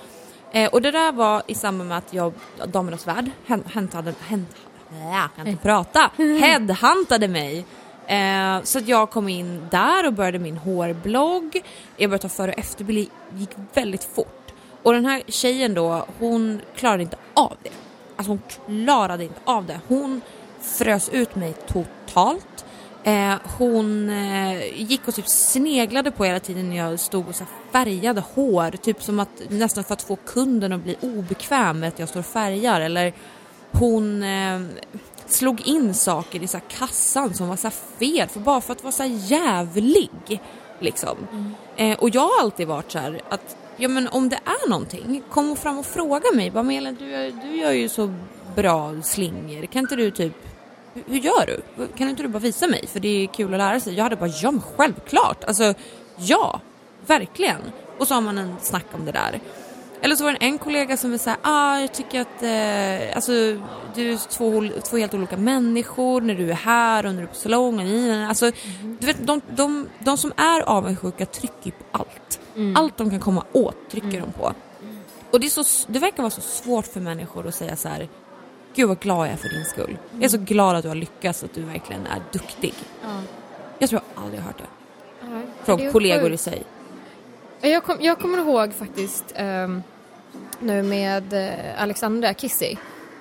Eh, 0.52 0.70
och 0.70 0.82
det 0.82 0.90
där 0.90 1.12
var 1.12 1.42
i 1.46 1.54
samband 1.54 1.88
med 1.88 1.98
att 1.98 2.14
jag, 2.14 2.32
Damernas 2.66 3.06
Värld, 3.06 3.30
hämtade, 3.66 4.14
hänt, 4.20 4.56
jag 4.90 5.28
kan 5.36 5.46
inte 5.46 5.62
prata, 5.62 6.10
headhuntade 6.16 7.28
mig. 7.28 7.64
Eh, 8.06 8.62
så 8.62 8.78
att 8.78 8.88
jag 8.88 9.10
kom 9.10 9.28
in 9.28 9.68
där 9.70 10.06
och 10.06 10.12
började 10.12 10.38
min 10.38 10.56
hårblogg. 10.56 11.62
Jag 11.96 12.10
började 12.10 12.22
ta 12.22 12.28
före 12.28 12.52
och 12.52 12.58
efterbild, 12.58 13.10
gick 13.34 13.50
väldigt 13.74 14.04
fort. 14.04 14.47
Och 14.82 14.92
den 14.92 15.04
här 15.06 15.22
tjejen 15.26 15.74
då, 15.74 16.06
hon 16.18 16.60
klarade 16.76 17.02
inte 17.02 17.16
av 17.34 17.56
det. 17.62 17.70
Alltså 18.16 18.30
hon 18.30 18.42
klarade 18.66 19.24
inte 19.24 19.40
av 19.44 19.66
det. 19.66 19.80
Hon 19.88 20.20
frös 20.60 21.08
ut 21.08 21.34
mig 21.34 21.54
totalt. 21.68 22.64
Eh, 23.04 23.34
hon 23.58 24.10
eh, 24.10 24.80
gick 24.82 25.08
och 25.08 25.14
typ 25.14 25.28
sneglade 25.28 26.10
på 26.10 26.24
hela 26.24 26.40
tiden 26.40 26.68
när 26.68 26.76
jag 26.76 27.00
stod 27.00 27.28
och 27.28 27.34
så 27.34 27.44
färgade 27.72 28.22
hår. 28.34 28.70
Typ 28.70 29.02
som 29.02 29.20
att 29.20 29.42
nästan 29.48 29.84
för 29.84 29.92
att 29.92 30.02
få 30.02 30.16
kunden 30.16 30.72
att 30.72 30.82
bli 30.82 30.96
obekväm 31.00 31.80
med 31.80 31.88
att 31.88 31.98
jag 31.98 32.08
står 32.08 32.20
och 32.20 32.26
färgar. 32.26 32.80
Eller 32.80 33.12
hon 33.72 34.22
eh, 34.22 34.60
slog 35.26 35.60
in 35.60 35.94
saker 35.94 36.42
i 36.42 36.46
så 36.46 36.56
här 36.56 36.64
kassan 36.68 37.34
som 37.34 37.48
var 37.48 37.56
så 37.56 37.70
fel 37.70 38.28
för 38.28 38.40
bara 38.40 38.60
för 38.60 38.72
att 38.72 38.82
vara 38.82 38.92
så 38.92 39.04
jävlig. 39.04 40.40
Liksom. 40.80 41.16
Eh, 41.76 41.98
och 41.98 42.10
jag 42.10 42.20
har 42.20 42.40
alltid 42.40 42.66
varit 42.66 42.92
så 42.92 42.98
här 42.98 43.20
att 43.28 43.56
ja, 43.78 43.88
men 43.88 44.08
om 44.08 44.28
det 44.28 44.40
är 44.44 44.68
någonting, 44.68 45.22
kom 45.30 45.56
fram 45.56 45.78
och 45.78 45.86
fråga 45.86 46.32
mig. 46.34 46.50
Bara, 46.50 46.62
Melin, 46.62 46.96
du, 46.98 47.30
du 47.30 47.56
gör 47.56 47.72
ju 47.72 47.88
så 47.88 48.14
bra 48.56 48.94
slingor. 49.02 49.66
Kan 49.66 49.80
inte 49.80 49.96
du 49.96 50.10
typ 50.10 50.32
hur, 51.06 51.18
gör 51.18 51.46
du? 51.46 51.86
Kan 51.96 52.08
inte 52.08 52.22
du 52.22 52.28
bara 52.28 52.38
visa 52.38 52.66
mig? 52.66 52.86
För 52.86 53.00
det 53.00 53.08
är 53.08 53.26
kul 53.26 53.54
att 53.54 53.58
lära 53.58 53.80
sig. 53.80 53.94
Jag 53.94 54.04
hade 54.04 54.16
bara, 54.16 54.30
ja 54.42 54.50
men 54.50 54.62
självklart. 54.76 55.44
Alltså, 55.44 55.74
ja, 56.16 56.60
verkligen. 57.06 57.60
Och 57.98 58.08
så 58.08 58.14
har 58.14 58.20
man 58.20 58.38
en 58.38 58.54
snack 58.60 58.86
om 58.92 59.04
det 59.04 59.12
där. 59.12 59.40
Eller 60.00 60.16
så 60.16 60.24
var 60.24 60.32
det 60.32 60.38
en 60.40 60.58
kollega 60.58 60.96
som 60.96 61.10
var 61.10 61.18
såhär, 61.18 61.38
ah, 61.42 61.78
jag 61.78 61.92
tycker 61.92 62.20
att 62.20 62.42
eh, 62.42 63.16
alltså, 63.16 63.32
du 63.94 64.12
är 64.12 64.28
två, 64.28 64.80
två 64.90 64.96
helt 64.96 65.14
olika 65.14 65.36
människor 65.36 66.20
när 66.20 66.34
du 66.34 66.50
är 66.50 66.54
här 66.54 67.06
och 67.06 67.14
när 67.14 67.22
du 67.22 67.28
är 67.28 67.32
på 67.32 67.34
salongen. 67.34 68.24
Alltså, 68.24 68.50
du 69.00 69.06
vet, 69.06 69.26
de, 69.26 69.40
de, 69.50 69.88
de 69.98 70.18
som 70.18 70.32
är 70.36 70.60
avundsjuka 70.60 71.26
trycker 71.26 71.66
ju 71.66 71.70
på 71.70 71.84
allt. 71.92 72.37
Allt 72.76 72.96
de 72.96 73.10
kan 73.10 73.20
komma 73.20 73.44
åt 73.52 73.76
trycker 73.90 74.20
de 74.20 74.32
på. 74.32 74.52
Och 75.30 75.40
det, 75.40 75.46
är 75.46 75.64
så, 75.64 75.86
det 75.92 75.98
verkar 75.98 76.22
vara 76.22 76.30
så 76.30 76.40
svårt 76.40 76.86
för 76.86 77.00
människor 77.00 77.46
att 77.46 77.54
säga 77.54 77.76
så 77.76 77.88
här. 77.88 78.08
Gud 78.74 78.88
vad 78.88 79.00
glad 79.00 79.26
jag 79.26 79.32
är 79.32 79.36
för 79.36 79.48
din 79.48 79.64
skull. 79.64 79.98
Jag 80.14 80.24
är 80.24 80.28
så 80.28 80.38
glad 80.38 80.76
att 80.76 80.82
du 80.82 80.88
har 80.88 80.94
lyckats, 80.96 81.44
att 81.44 81.54
du 81.54 81.62
verkligen 81.62 82.06
är 82.06 82.22
duktig. 82.32 82.74
Ja. 83.02 83.08
Jag 83.78 83.90
tror 83.90 84.02
jag 84.14 84.24
aldrig 84.24 84.40
har 84.40 84.46
hört 84.46 84.58
det. 84.58 84.64
Ja, 85.20 85.40
Från 85.64 85.78
det 85.78 85.92
kollegor 85.92 86.22
sjukt. 86.22 86.34
i 86.34 86.38
sig. 86.38 86.62
Jag, 87.60 87.84
kom, 87.84 87.96
jag 88.00 88.18
kommer 88.18 88.38
ihåg 88.38 88.72
faktiskt 88.72 89.24
ehm, 89.34 89.82
nu 90.60 90.82
med 90.82 91.32
eh, 91.32 91.82
Alexandra 91.82 92.34
Kissy 92.34 92.76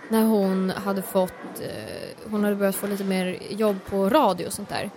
när 0.10 0.24
hon 0.24 0.70
hade 0.70 1.02
fått, 1.02 1.60
eh, 1.62 2.30
hon 2.32 2.44
hade 2.44 2.56
börjat 2.56 2.76
få 2.76 2.88
lite 2.88 3.04
mer 3.04 3.40
jobb 3.50 3.78
på 3.90 4.10
radio 4.10 4.46
och 4.46 4.54
sånt 4.54 4.70
där. 4.70 4.90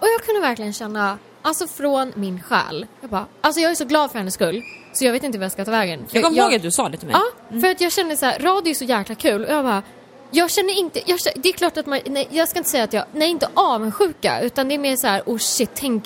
Och 0.00 0.06
jag 0.06 0.26
kunde 0.26 0.40
verkligen 0.40 0.72
känna, 0.72 1.18
alltså 1.44 1.66
från 1.66 2.12
min 2.16 2.42
själ, 2.42 2.86
jag 3.00 3.10
bara, 3.10 3.26
alltså 3.40 3.60
jag 3.60 3.70
är 3.70 3.74
så 3.74 3.84
glad 3.84 4.10
för 4.10 4.18
hennes 4.18 4.34
skull 4.34 4.62
så 4.92 5.04
jag 5.04 5.12
vet 5.12 5.22
inte 5.22 5.38
vad 5.38 5.44
jag 5.44 5.52
ska 5.52 5.64
ta 5.64 5.70
vägen. 5.70 6.06
För 6.08 6.16
Jag 6.16 6.24
kommer 6.24 6.42
ihåg 6.42 6.54
att 6.54 6.62
du 6.62 6.70
sa 6.70 6.88
det 6.88 6.96
till 6.96 7.08
mig. 7.08 7.16
Ja, 7.50 7.60
för 7.60 7.68
att 7.68 7.80
jag 7.80 7.92
kände 7.92 8.16
så 8.16 8.26
här, 8.26 8.38
radio 8.38 8.70
är 8.70 8.74
så 8.74 8.84
jäkla 8.84 9.14
kul 9.14 9.44
och 9.44 9.52
jag 9.52 9.64
bara 9.64 9.82
jag 10.30 10.50
känner 10.50 10.78
inte, 10.78 11.00
jag 11.06 11.20
känner, 11.20 11.38
det 11.38 11.48
är 11.48 11.52
klart 11.52 11.76
att 11.76 11.86
man, 11.86 12.00
nej, 12.06 12.28
jag 12.30 12.48
ska 12.48 12.58
inte 12.58 12.70
säga 12.70 12.84
att 12.84 12.92
jag, 12.92 13.04
nej 13.12 13.30
inte 13.30 13.48
avundsjuka 13.54 14.40
utan 14.40 14.68
det 14.68 14.74
är 14.74 14.78
mer 14.78 14.96
så 14.96 15.06
här, 15.06 15.22
oh 15.26 15.38
shit, 15.38 15.70
tänk 15.74 16.04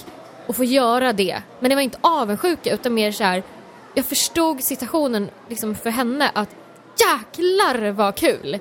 att 0.49 0.57
få 0.57 0.65
göra 0.65 1.13
det. 1.13 1.43
Men 1.61 1.69
det 1.71 1.75
var 1.75 1.83
inte 1.83 1.99
avundsjuka 2.01 2.75
utan 2.75 2.95
mer 2.95 3.13
så 3.13 3.25
här, 3.25 3.43
jag 3.95 4.05
förstod 4.05 4.63
situationen 4.63 5.31
liksom 5.49 5.75
för 5.75 5.91
henne 5.91 6.31
att 6.35 6.49
jäklar 6.99 7.91
vad 7.91 8.15
kul! 8.15 8.59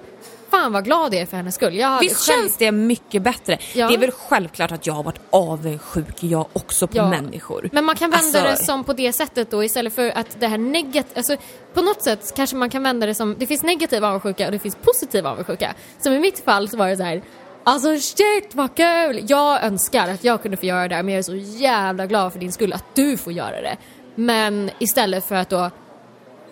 Fan 0.52 0.72
vad 0.74 0.86
glad 0.86 1.14
jag 1.14 1.22
är 1.22 1.26
för 1.26 1.38
hennes 1.38 1.56
skull. 1.56 1.76
Jag 1.76 2.00
Visst 2.00 2.28
själv- 2.30 2.40
känns 2.42 2.58
det 2.58 2.72
mycket 2.72 3.22
bättre? 3.22 3.58
Ja. 3.74 3.88
Det 3.88 3.94
är 3.94 3.98
väl 3.98 4.12
självklart 4.12 4.72
att 4.72 4.88
jag 4.88 4.94
har 4.94 5.04
varit 5.04 5.20
avundsjuk 5.30 6.16
jag 6.24 6.48
också 6.54 6.88
på 6.88 6.98
Ja. 6.98 7.10
människor. 7.10 7.70
Men 7.72 7.86
man 7.86 7.96
kan 7.96 8.10
vända 8.12 8.40
Alltså- 8.42 8.62
det 8.62 8.66
som 8.66 8.84
på 8.84 8.94
det 8.94 9.14
sättet 9.14 9.52
då 9.52 9.64
istället 9.64 9.94
för 9.96 10.18
att 10.18 10.40
det 10.40 10.48
här 10.48 10.58
negativa, 10.58 11.16
alltså 11.18 11.36
på 11.74 11.82
något 11.82 12.02
sätt 12.04 12.34
kanske 12.36 12.56
man 12.56 12.70
kan 12.70 12.84
vända 12.84 13.06
det 13.06 13.16
som, 13.16 13.36
det 13.40 13.48
finns 13.48 13.64
negativ 13.64 14.06
avundsjuka 14.06 14.46
och 14.46 14.52
det 14.52 14.60
finns 14.60 14.76
positiv 14.76 15.28
avundsjuka. 15.28 15.74
Som 16.00 16.14
i 16.14 16.20
mitt 16.20 16.40
fall 16.46 16.70
så 16.70 16.78
var 16.78 16.88
det 16.88 16.98
så 16.98 17.04
här. 17.04 17.22
Alltså 17.64 17.98
shit 18.00 18.50
vad 18.56 18.76
kul! 18.76 19.26
Jag 19.28 19.64
önskar 19.64 20.08
att 20.10 20.24
jag 20.24 20.42
kunde 20.42 20.58
få 20.58 20.66
göra 20.66 20.88
det 20.88 20.96
här 20.96 21.04
men 21.04 21.14
jag 21.14 21.20
är 21.20 21.24
så 21.24 21.36
jävla 21.36 22.06
glad 22.06 22.34
för 22.34 22.40
din 22.40 22.52
skull 22.52 22.74
att 22.74 22.84
du 22.96 23.18
får 23.18 23.34
göra 23.34 23.62
det. 23.62 23.78
Men 24.16 24.72
istället 24.80 25.26
för 25.26 25.36
att 25.36 25.50
då 25.50 25.70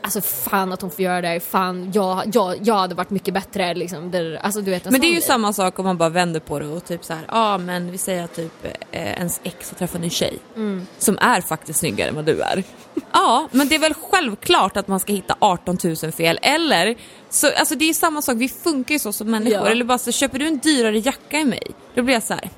Alltså 0.06 0.22
fan 0.22 0.72
att 0.74 0.82
hon 0.82 0.92
får 0.92 1.02
göra 1.02 1.22
det, 1.22 1.40
fan 1.40 1.92
jag, 1.94 2.24
jag, 2.34 2.58
jag 2.64 2.76
hade 2.76 2.96
varit 2.96 3.10
mycket 3.10 3.34
bättre 3.34 3.74
liksom. 3.74 4.12
Där, 4.12 4.40
alltså, 4.44 4.62
du 4.62 4.72
vet, 4.72 4.86
en 4.86 4.92
Men 4.92 5.02
det 5.02 5.08
är 5.08 5.10
ju 5.10 5.14
grej. 5.16 5.24
samma 5.24 5.54
sak 5.54 5.80
om 5.80 5.86
man 5.86 5.98
bara 5.98 6.10
vänder 6.10 6.40
på 6.40 6.60
det 6.60 6.68
och 6.68 6.86
typ 6.86 7.06
så 7.06 7.14
här, 7.14 7.22
ja 7.28 7.54
ah, 7.54 7.58
men 7.58 7.92
vi 7.92 7.98
säger 7.98 8.24
att 8.24 8.36
typ 8.36 8.66
eh, 8.92 9.02
ens 9.08 9.40
ex 9.44 9.70
har 9.70 9.78
träffat 9.78 10.02
en 10.02 10.10
tjej 10.10 10.40
Mm. 10.56 10.88
som 10.98 11.18
är 11.22 11.42
faktiskt 11.42 11.80
snyggare 11.80 12.10
än 12.10 12.16
vad 12.16 12.26
du 12.26 12.42
är. 12.42 12.64
Ja, 13.12 13.48
men 13.52 13.68
det 13.68 13.76
är 13.76 13.80
väl 13.80 13.94
självklart 14.12 14.78
att 14.78 14.88
man 14.88 15.00
ska 15.00 15.14
hitta 15.14 15.36
18 15.40 15.78
000 16.04 16.12
fel 16.12 16.40
eller 16.42 16.96
så, 17.30 17.48
alltså 17.58 17.76
det 17.76 17.90
är 17.90 17.94
samma 17.94 18.22
sak, 18.22 18.36
vi 18.40 18.50
funkar 18.50 18.94
ju 18.96 19.00
så 19.00 19.14
som 19.14 19.32
människor. 19.32 19.54
Ja. 19.66 19.68
Eller 19.68 19.86
bara 19.86 19.98
så 19.98 20.12
köper 20.12 20.40
du 20.40 20.48
en 20.48 20.58
dyrare 20.58 21.00
jacka 21.00 21.40
i 21.40 21.46
mig, 21.46 21.64
då 21.96 22.04
blir 22.04 22.14
jag 22.14 22.24
så 22.24 22.34
här, 22.34 22.44
äh, 22.44 22.50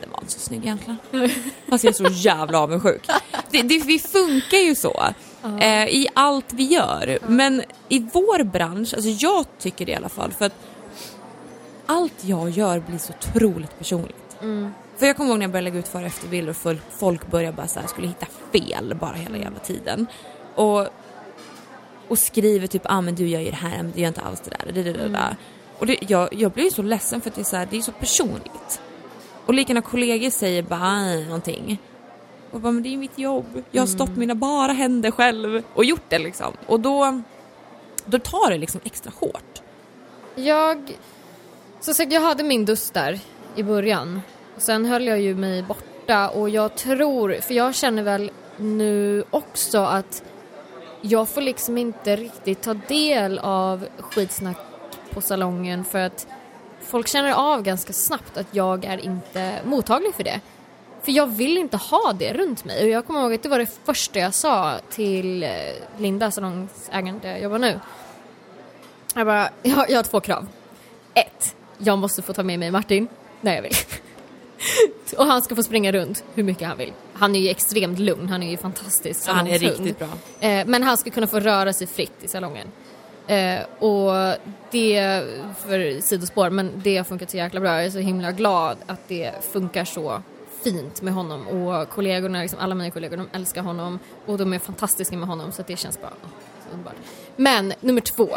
den 0.00 0.10
var 0.10 0.18
inte 0.20 0.32
så 0.32 0.40
snygg 0.40 0.60
egentligen. 0.64 0.98
Fast 1.68 1.84
jag 1.84 1.90
är 2.00 2.08
så 2.08 2.12
jävla 2.12 2.58
avundsjuk. 2.60 3.06
Det, 3.50 3.62
det, 3.62 3.78
vi 3.78 3.98
funkar 3.98 4.58
ju 4.58 4.74
så. 4.74 5.02
Eh, 5.60 5.88
I 5.88 6.08
allt 6.14 6.52
vi 6.52 6.64
gör. 6.64 7.18
Men 7.26 7.62
i 7.88 7.98
vår 8.12 8.44
bransch, 8.44 8.94
alltså 8.94 9.10
jag 9.10 9.46
tycker 9.58 9.86
det 9.86 9.92
i 9.92 9.94
alla 9.94 10.08
fall, 10.08 10.32
för 10.32 10.44
att 10.44 10.54
allt 11.86 12.14
jag 12.24 12.50
gör 12.50 12.80
blir 12.80 12.98
så 12.98 13.12
otroligt 13.20 13.78
personligt. 13.78 14.36
För 14.96 15.06
jag 15.06 15.16
kommer 15.16 15.30
ihåg 15.30 15.38
när 15.38 15.44
jag 15.44 15.50
började 15.50 15.64
lägga 15.70 15.78
ut 15.78 15.88
före 15.88 16.02
och 16.02 16.06
efterbilder 16.08 16.50
och 16.50 16.56
folk, 16.56 16.80
folk 16.98 17.30
började 17.30 17.56
bara 17.56 17.68
så 17.68 17.80
här, 17.80 17.86
skulle 17.86 18.06
hitta 18.08 18.26
fel 18.52 18.96
bara 19.00 19.12
hela 19.14 19.38
jävla 19.38 19.58
tiden. 19.58 20.06
Och, 20.54 20.86
och 22.08 22.18
skriver 22.18 22.66
typ, 22.66 22.82
ah 22.84 23.00
men 23.00 23.14
du 23.14 23.28
gör 23.28 23.40
ju 23.40 23.50
det 23.50 23.56
här, 23.56 23.76
men 23.82 23.92
du 23.94 24.00
gör 24.00 24.08
inte 24.08 24.20
alls 24.20 24.40
det 24.40 24.50
där. 24.50 24.72
Det, 24.72 24.82
det, 24.82 24.92
det, 24.92 25.08
det. 25.08 25.36
Och 25.78 25.86
det, 25.86 25.96
jag, 26.08 26.34
jag 26.34 26.52
blir 26.52 26.64
ju 26.64 26.70
så 26.70 26.82
ledsen 26.82 27.20
för 27.20 27.30
att 27.30 27.34
det 27.36 27.42
är 27.42 27.44
så, 27.44 27.56
här, 27.56 27.68
det 27.70 27.76
är 27.76 27.80
så 27.82 27.92
personligt. 27.92 28.80
Och 29.46 29.54
lika 29.54 29.74
när 29.74 29.80
kollegor 29.80 30.30
säger 30.30 30.62
bara 30.62 30.80
"Ah, 30.80 31.14
någonting. 31.14 31.78
Och 32.52 32.60
bara, 32.60 32.72
men 32.72 32.82
det 32.82 32.94
är 32.94 32.96
mitt 32.96 33.18
jobb. 33.18 33.62
Jag 33.70 33.82
har 33.82 33.86
stått 33.86 34.08
med 34.08 34.18
mina 34.18 34.34
bara 34.34 34.72
händer 34.72 35.10
själv 35.10 35.62
och 35.74 35.84
gjort 35.84 36.04
det 36.08 36.18
liksom. 36.18 36.52
Och 36.66 36.80
då, 36.80 37.22
då 38.04 38.18
tar 38.18 38.50
det 38.50 38.58
liksom 38.58 38.80
extra 38.84 39.12
hårt. 39.20 39.62
Jag... 40.34 40.98
Så 41.80 41.94
sagt, 41.94 42.12
jag 42.12 42.20
hade 42.20 42.42
min 42.42 42.64
dust 42.64 42.94
där 42.94 43.20
i 43.56 43.62
början. 43.62 44.20
Sen 44.56 44.84
höll 44.84 45.06
jag 45.06 45.20
ju 45.20 45.34
mig 45.34 45.62
borta 45.62 46.28
och 46.28 46.50
jag 46.50 46.76
tror, 46.76 47.36
för 47.40 47.54
jag 47.54 47.74
känner 47.74 48.02
väl 48.02 48.30
nu 48.56 49.24
också 49.30 49.78
att 49.78 50.22
jag 51.00 51.28
får 51.28 51.40
liksom 51.40 51.78
inte 51.78 52.16
riktigt 52.16 52.62
ta 52.62 52.74
del 52.74 53.38
av 53.38 53.86
skitsnack 53.98 54.56
på 55.10 55.20
salongen 55.20 55.84
för 55.84 55.98
att 55.98 56.26
folk 56.80 57.08
känner 57.08 57.32
av 57.32 57.62
ganska 57.62 57.92
snabbt 57.92 58.36
att 58.36 58.46
jag 58.50 58.84
är 58.84 58.98
inte 58.98 59.54
mottaglig 59.64 60.14
för 60.14 60.24
det. 60.24 60.40
För 61.02 61.12
jag 61.12 61.26
vill 61.26 61.58
inte 61.58 61.76
ha 61.76 62.12
det 62.18 62.32
runt 62.32 62.64
mig 62.64 62.82
och 62.84 62.88
jag 62.88 63.06
kommer 63.06 63.20
ihåg 63.20 63.34
att 63.34 63.42
det 63.42 63.48
var 63.48 63.58
det 63.58 63.78
första 63.84 64.18
jag 64.18 64.34
sa 64.34 64.78
till 64.90 65.42
eh, 65.42 65.50
Linda, 65.98 66.30
salongsägaren 66.30 67.20
där 67.22 67.30
jag 67.30 67.40
jobbar 67.40 67.58
nu. 67.58 67.80
Jag 69.14 69.26
bara, 69.26 69.48
jag, 69.62 69.90
jag 69.90 69.98
har 69.98 70.02
två 70.02 70.20
krav. 70.20 70.48
Ett, 71.14 71.56
jag 71.78 71.98
måste 71.98 72.22
få 72.22 72.32
ta 72.32 72.42
med 72.42 72.58
mig 72.58 72.70
Martin 72.70 73.08
när 73.40 73.54
jag 73.54 73.62
vill. 73.62 73.72
och 75.18 75.26
han 75.26 75.42
ska 75.42 75.56
få 75.56 75.62
springa 75.62 75.92
runt 75.92 76.24
hur 76.34 76.42
mycket 76.42 76.68
han 76.68 76.78
vill. 76.78 76.92
Han 77.12 77.36
är 77.36 77.40
ju 77.40 77.48
extremt 77.48 77.98
lugn, 77.98 78.28
han 78.28 78.42
är 78.42 78.50
ju 78.50 78.56
fantastisk 78.56 79.28
Han 79.28 79.46
är 79.46 79.58
riktigt 79.58 79.98
bra. 79.98 80.08
Eh, 80.40 80.66
men 80.66 80.82
han 80.82 80.96
ska 80.96 81.10
kunna 81.10 81.26
få 81.26 81.40
röra 81.40 81.72
sig 81.72 81.86
fritt 81.86 82.16
i 82.20 82.28
salongen. 82.28 82.68
Eh, 83.26 83.60
och 83.78 84.36
det, 84.70 85.24
för 85.66 86.00
sidospår, 86.00 86.50
men 86.50 86.72
det 86.76 86.96
har 86.96 87.04
funkat 87.04 87.30
så 87.30 87.36
jäkla 87.36 87.60
bra. 87.60 87.70
Jag 87.70 87.84
är 87.84 87.90
så 87.90 87.98
himla 87.98 88.32
glad 88.32 88.76
att 88.86 89.08
det 89.08 89.32
funkar 89.52 89.84
så 89.84 90.22
fint 90.64 91.02
med 91.02 91.14
honom 91.14 91.48
och 91.48 91.88
kollegorna, 91.88 92.40
liksom 92.40 92.58
alla 92.58 92.74
mina 92.74 92.90
kollegor, 92.90 93.16
de 93.16 93.28
älskar 93.32 93.62
honom 93.62 93.98
och 94.26 94.38
de 94.38 94.52
är 94.52 94.58
fantastiska 94.58 95.16
med 95.16 95.28
honom 95.28 95.52
så 95.52 95.62
det 95.66 95.76
känns 95.76 96.00
bara 96.00 96.12
underbart. 96.72 96.94
Men 97.36 97.72
nummer 97.80 98.00
två, 98.00 98.28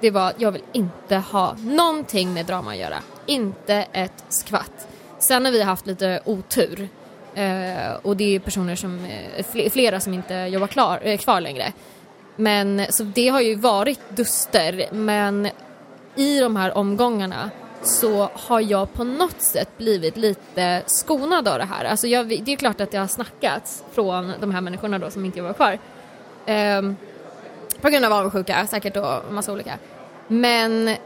det 0.00 0.10
var 0.10 0.28
att 0.28 0.40
jag 0.40 0.52
vill 0.52 0.62
inte 0.72 1.16
ha 1.16 1.56
någonting 1.58 2.34
med 2.34 2.46
drama 2.46 2.70
att 2.70 2.78
göra. 2.78 3.02
Inte 3.26 3.74
ett 3.92 4.24
skvatt. 4.28 4.88
Sen 5.18 5.44
har 5.44 5.52
vi 5.52 5.62
haft 5.62 5.86
lite 5.86 6.20
otur 6.24 6.88
eh, 7.34 7.92
och 8.02 8.16
det 8.16 8.34
är 8.36 8.40
personer 8.40 8.76
som, 8.76 9.04
eh, 9.04 9.70
flera 9.70 10.00
som 10.00 10.14
inte 10.14 10.34
jobbar 10.34 10.66
klar, 10.66 11.00
eh, 11.02 11.18
kvar 11.18 11.40
längre. 11.40 11.72
Men 12.36 12.82
så 12.88 13.02
det 13.02 13.28
har 13.28 13.40
ju 13.40 13.54
varit 13.54 14.00
duster 14.08 14.88
men 14.92 15.48
i 16.16 16.40
de 16.40 16.56
här 16.56 16.76
omgångarna 16.76 17.50
så 17.82 18.30
har 18.34 18.60
jag 18.60 18.92
på 18.92 19.04
något 19.04 19.40
sätt 19.40 19.78
blivit 19.78 20.16
lite 20.16 20.82
skonad 20.86 21.48
av 21.48 21.58
det 21.58 21.64
här. 21.64 21.84
Alltså 21.84 22.06
jag, 22.06 22.28
det 22.28 22.52
är 22.52 22.56
klart 22.56 22.80
att 22.80 22.90
det 22.90 22.98
har 22.98 23.06
snackats 23.06 23.84
från 23.92 24.32
de 24.40 24.50
här 24.50 24.60
människorna 24.60 24.98
då 24.98 25.10
som 25.10 25.24
inte 25.24 25.38
jobbar 25.38 25.52
kvar. 25.52 25.78
Um, 26.78 26.96
på 27.80 27.88
grund 27.88 28.04
av 28.04 28.12
avundsjuka 28.12 28.66
säkert 28.66 28.96
och 28.96 29.32
massa 29.32 29.52
olika. 29.52 29.78
Men 30.28 30.96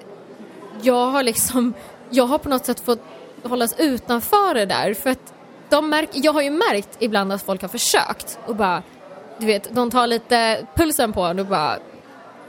jag 0.82 1.06
har 1.06 1.22
liksom, 1.22 1.74
jag 2.10 2.26
har 2.26 2.38
på 2.38 2.48
något 2.48 2.66
sätt 2.66 2.80
fått 2.80 3.00
hållas 3.42 3.74
utanför 3.78 4.54
det 4.54 4.66
där 4.66 4.94
för 4.94 5.10
att 5.10 5.34
de 5.68 5.88
märk, 5.88 6.08
jag 6.12 6.32
har 6.32 6.42
ju 6.42 6.50
märkt 6.50 6.96
ibland 6.98 7.32
att 7.32 7.42
folk 7.42 7.62
har 7.62 7.68
försökt 7.68 8.38
och 8.46 8.56
bara, 8.56 8.82
du 9.38 9.46
vet, 9.46 9.74
de 9.74 9.90
tar 9.90 10.06
lite 10.06 10.66
pulsen 10.74 11.12
på 11.12 11.22
en 11.22 11.38
och 11.38 11.46
bara 11.46 11.78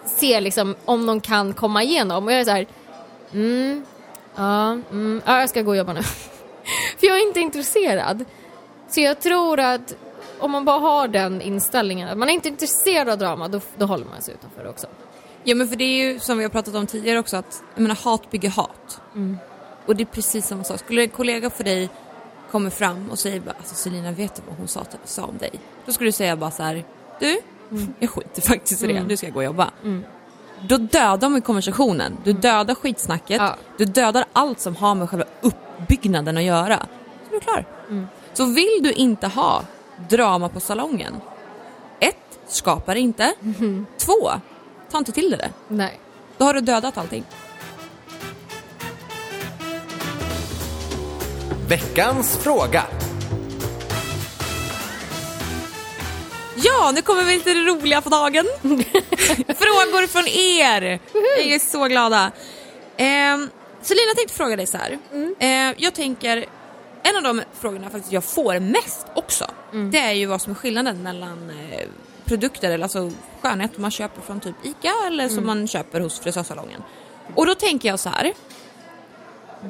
ser 0.05 0.41
liksom 0.41 0.76
om 0.86 1.05
de 1.05 1.21
kan 1.21 1.53
komma 1.53 1.84
igenom 1.84 2.26
och 2.26 2.32
jag 2.32 2.39
är 2.39 2.45
så 2.45 2.51
här, 2.51 2.67
mm, 3.34 3.86
ja, 4.36 4.71
mm, 4.71 5.21
ja 5.25 5.39
jag 5.39 5.49
ska 5.49 5.61
gå 5.61 5.71
och 5.71 5.77
jobba 5.77 5.93
nu. 5.93 6.01
för 6.97 7.07
jag 7.07 7.17
är 7.17 7.27
inte 7.27 7.39
intresserad. 7.39 8.25
Så 8.89 9.01
jag 9.01 9.19
tror 9.19 9.59
att 9.59 9.95
om 10.39 10.51
man 10.51 10.65
bara 10.65 10.79
har 10.79 11.07
den 11.07 11.41
inställningen, 11.41 12.09
att 12.09 12.17
man 12.17 12.29
är 12.29 12.33
inte 12.33 12.49
intresserad 12.49 13.09
av 13.09 13.17
drama, 13.17 13.47
då, 13.47 13.61
då 13.77 13.86
håller 13.86 14.05
man 14.05 14.21
sig 14.21 14.33
utanför 14.33 14.69
också. 14.69 14.88
Ja 15.43 15.55
men 15.55 15.67
för 15.67 15.75
det 15.75 15.83
är 15.83 16.03
ju 16.03 16.19
som 16.19 16.38
vi 16.38 16.43
har 16.43 16.49
pratat 16.49 16.75
om 16.75 16.88
tidigare 16.88 17.19
också 17.19 17.38
att 17.38 17.63
jag 17.75 17.81
menar, 17.81 17.95
hat 17.95 18.31
bygger 18.31 18.49
hat. 18.49 19.01
Och 19.86 19.95
det 19.95 20.03
är 20.03 20.05
precis 20.05 20.47
samma 20.47 20.63
sak. 20.63 20.79
Skulle 20.79 21.01
en 21.01 21.09
kollega 21.09 21.49
för 21.49 21.63
dig 21.63 21.89
kommer 22.51 22.69
fram 22.69 23.09
och 23.11 23.19
säger 23.19 23.39
bara 23.39 23.55
alltså 23.57 23.75
Selina 23.75 24.11
vet 24.11 24.36
du 24.36 24.41
vad 24.47 24.57
hon 24.57 24.67
sa, 24.67 24.86
sa 25.03 25.23
om 25.23 25.38
dig? 25.38 25.51
Då 25.86 25.93
skulle 25.93 26.07
du 26.07 26.11
säga 26.11 26.36
bara 26.36 26.51
så 26.51 26.63
här, 26.63 26.83
du, 27.19 27.39
jag 27.99 28.09
skiter 28.09 28.41
faktiskt 28.41 28.83
i 28.83 28.88
det, 28.88 29.03
nu 29.03 29.17
ska 29.17 29.27
jag 29.27 29.33
gå 29.33 29.39
och 29.39 29.43
jobba. 29.43 29.71
Då 30.62 30.78
dödar 30.78 31.30
man 31.30 31.41
konversationen, 31.41 32.18
du 32.24 32.34
dödar 32.34 32.76
skitsnacket, 32.76 33.41
Ja. 33.41 33.56
du 33.78 33.86
dödar 33.86 34.26
allt 34.34 34.60
som 34.60 34.76
har 34.76 34.95
med 34.95 35.10
själva 35.10 35.26
uppbyggnaden 35.41 36.38
att 36.38 36.43
göra. 36.43 36.78
Så 37.30 37.36
är 37.36 37.39
du 37.39 37.39
klar. 37.39 37.66
Så 38.34 38.45
vill 38.45 38.80
du 38.84 38.91
inte 38.91 39.28
ha 39.28 39.62
drama 40.10 40.49
på 40.49 40.60
salongen, 40.60 41.14
ett, 41.99 42.39
skapa 42.47 42.93
det 42.93 42.99
inte. 42.99 43.34
Två, 43.97 44.32
ta 44.91 44.97
inte 44.97 45.12
till 45.12 45.30
dig 45.30 45.39
det. 45.39 45.49
Nej. 45.68 45.99
Då 46.38 46.45
har 46.45 46.53
du 46.53 46.62
dödat 46.62 46.97
allting. 46.97 47.24
Veckans 51.68 52.38
fråga. 52.38 52.84
Ja, 56.56 56.91
nu 56.95 57.01
kommer 57.01 57.24
vi 57.24 57.39
till 57.39 57.58
det 57.58 57.72
roliga 57.72 58.01
på 58.01 58.10
dagen. 58.10 58.45
Frågor 59.47 60.08
från 60.08 60.28
er. 60.28 60.99
Vi 61.38 61.56
är 61.56 61.60
så 61.60 61.86
glada. 61.86 62.32
Eh, 62.97 63.38
Selina 63.82 64.14
tänkte 64.16 64.34
fråga 64.36 64.56
dig 64.56 64.68
så 64.68 64.78
här. 64.78 64.99
Eh, 65.39 65.74
jag 65.78 65.93
tänker, 65.93 66.45
en 67.03 67.16
av 67.16 67.24
de 67.24 67.41
frågorna 67.60 67.89
faktiskt 67.89 68.14
jag 68.14 68.24
får 68.24 68.60
mest 68.60 69.08
också, 69.16 69.45
det 69.91 69.99
är 69.99 70.12
ju 70.12 70.26
vad 70.26 70.41
som 70.41 70.51
är 70.51 70.56
skillnaden 70.56 71.03
mellan 71.03 71.49
eh, 71.49 71.88
produkter, 72.26 72.72
eller 72.72 72.84
alltså 72.84 73.12
skönhet 73.41 73.78
man 73.78 73.91
köper 73.91 74.22
från 74.22 74.39
typ 74.39 74.56
ICA 74.64 74.93
eller 75.08 75.30
som 75.30 75.45
man 75.45 75.68
köper 75.68 75.99
hos 75.99 76.20
frisörsalongen. 76.20 76.82
Och 77.36 77.45
då 77.45 77.56
tänker 77.56 77.89
jag 77.89 77.99
så 77.99 78.10
här. 78.10 78.34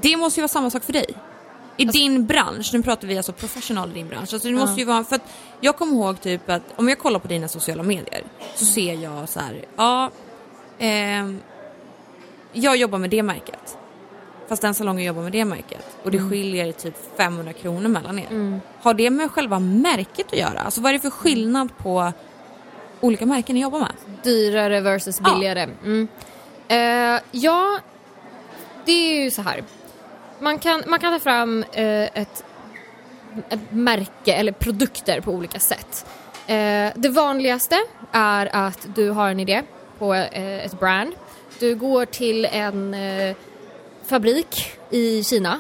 Det 0.02 0.18
måste 0.18 0.40
ju 0.40 0.42
vara 0.42 0.48
samma 0.48 0.70
sak 0.70 0.84
för 0.84 0.94
dig. 0.94 1.06
I 1.78 1.86
din 1.86 2.26
bransch, 2.26 2.70
nu 2.74 2.84
pratar 2.84 3.08
vi 3.08 3.18
alltså 3.18 3.34
professional 3.34 3.92
i 3.92 3.94
din 3.94 4.08
bransch, 4.08 4.34
alltså 4.34 4.48
det 4.48 4.54
måste 4.54 4.80
ju 4.82 4.86
vara, 4.86 5.04
för 5.04 5.16
att 5.16 5.22
jag 5.66 5.78
kommer 5.78 5.94
ihåg 5.94 6.22
typ 6.22 6.50
att 6.50 6.62
om 6.76 6.90
jag 6.90 7.00
kollar 7.00 7.20
på 7.20 7.28
dina 7.28 7.48
sociala 7.48 7.84
medier 7.84 8.24
så 8.56 8.66
ser 8.66 8.94
jag 8.94 9.30
så 9.30 9.40
här, 9.40 9.66
ja, 9.76 10.12
ehm, 10.80 11.40
jag 12.54 12.78
jobbar 12.78 12.98
med 13.00 13.10
det 13.10 13.24
märket. 13.24 13.78
Fast 14.48 14.62
den 14.62 14.74
salongen 14.74 15.06
jobbar 15.06 15.22
med 15.22 15.32
det 15.32 15.46
märket 15.46 15.98
och 16.04 16.12
det 16.12 16.20
skiljer 16.30 16.72
typ 16.72 16.96
500 17.18 17.54
kronor 17.54 17.88
mellan 17.90 18.20
er. 18.20 18.60
Har 18.82 18.94
det 18.94 19.10
med 19.10 19.32
själva 19.32 19.60
märket 19.60 20.26
att 20.32 20.38
göra? 20.38 20.60
Alltså 20.60 20.82
vad 20.82 20.90
är 20.90 20.94
det 20.94 21.00
för 21.00 21.10
skillnad 21.10 21.78
på 21.78 22.12
olika 23.02 23.26
märken 23.26 23.56
ni 23.56 23.62
jobbar 23.62 23.80
med? 23.80 23.92
Dyrare 24.24 24.82
versus 24.82 25.22
Ja. 25.24 25.34
billigare. 25.34 25.70
Mm. 25.84 26.08
Eh, 26.68 27.22
ja, 27.32 27.80
det 28.86 28.92
är 28.92 29.24
ju 29.24 29.32
så 29.32 29.42
här. 29.42 29.64
Man 30.40 30.60
kan, 30.60 30.84
man 30.88 31.00
kan 31.00 31.14
ta 31.14 31.20
fram 31.20 31.64
eh, 31.74 32.04
ett, 32.22 32.44
ett 33.50 33.72
märke 33.72 34.34
eller 34.34 34.52
produkter 34.52 35.22
på 35.22 35.32
olika 35.32 35.60
sätt. 35.60 36.06
Eh, 36.48 36.92
det 36.96 37.10
vanligaste 37.10 37.76
är 38.12 38.50
att 38.56 38.88
du 38.96 39.10
har 39.10 39.30
en 39.30 39.40
idé 39.40 39.62
på 40.00 40.14
eh, 40.14 40.66
ett 40.66 40.80
brand. 40.80 41.14
Du 41.60 41.76
går 41.76 42.06
till 42.06 42.46
en 42.46 42.94
eh, 42.94 43.36
fabrik 44.06 44.72
i 44.90 45.24
Kina 45.24 45.60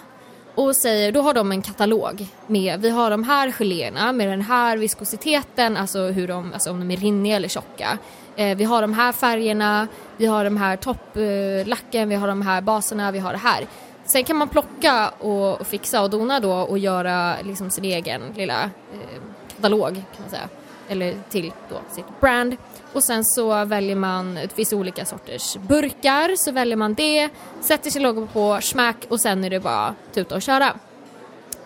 och 0.55 0.75
säger, 0.75 1.11
då 1.11 1.21
har 1.21 1.33
de 1.33 1.51
en 1.51 1.61
katalog 1.61 2.27
med, 2.47 2.81
vi 2.81 2.89
har 2.89 3.11
de 3.11 3.23
här 3.23 3.51
geléerna 3.51 4.11
med 4.11 4.27
den 4.27 4.41
här 4.41 4.77
viskositeten, 4.77 5.77
alltså, 5.77 5.99
hur 5.99 6.27
de, 6.27 6.53
alltså 6.53 6.71
om 6.71 6.79
de 6.79 6.91
är 6.91 6.97
rinniga 6.97 7.35
eller 7.35 7.47
tjocka. 7.47 7.97
Eh, 8.35 8.57
vi 8.57 8.63
har 8.63 8.81
de 8.81 8.93
här 8.93 9.11
färgerna, 9.11 9.87
vi 10.17 10.25
har 10.25 10.43
de 10.43 10.57
här 10.57 10.77
topplacken, 10.77 12.01
eh, 12.01 12.07
vi 12.07 12.15
har 12.15 12.27
de 12.27 12.41
här 12.41 12.61
baserna, 12.61 13.11
vi 13.11 13.19
har 13.19 13.31
det 13.31 13.37
här. 13.37 13.67
Sen 14.05 14.23
kan 14.23 14.35
man 14.35 14.49
plocka 14.49 15.09
och, 15.09 15.61
och 15.61 15.67
fixa 15.67 16.01
och 16.01 16.09
dona 16.09 16.39
då 16.39 16.53
och 16.53 16.77
göra 16.77 17.35
liksom 17.41 17.69
sin 17.69 17.85
egen 17.85 18.21
lilla 18.35 18.63
eh, 18.63 19.21
katalog 19.55 19.93
kan 19.93 20.21
man 20.21 20.29
säga. 20.29 20.49
Eller 20.87 21.15
till 21.29 21.53
då 21.69 21.75
sitt 21.91 22.21
brand. 22.21 22.57
Och 22.93 23.03
sen 23.03 23.25
så 23.25 23.65
väljer 23.65 23.95
man, 23.95 24.35
det 24.35 24.53
finns 24.55 24.73
olika 24.73 25.05
sorters 25.05 25.57
burkar, 25.57 26.35
så 26.35 26.51
väljer 26.51 26.77
man 26.77 26.93
det, 26.93 27.29
sätter 27.61 27.89
sin 27.89 28.03
logo 28.03 28.27
på, 28.33 28.59
smack 28.61 29.05
och 29.09 29.21
sen 29.21 29.43
är 29.43 29.49
det 29.49 29.59
bara 29.59 29.95
tuta 30.13 30.35
och 30.35 30.41
köra. 30.41 30.73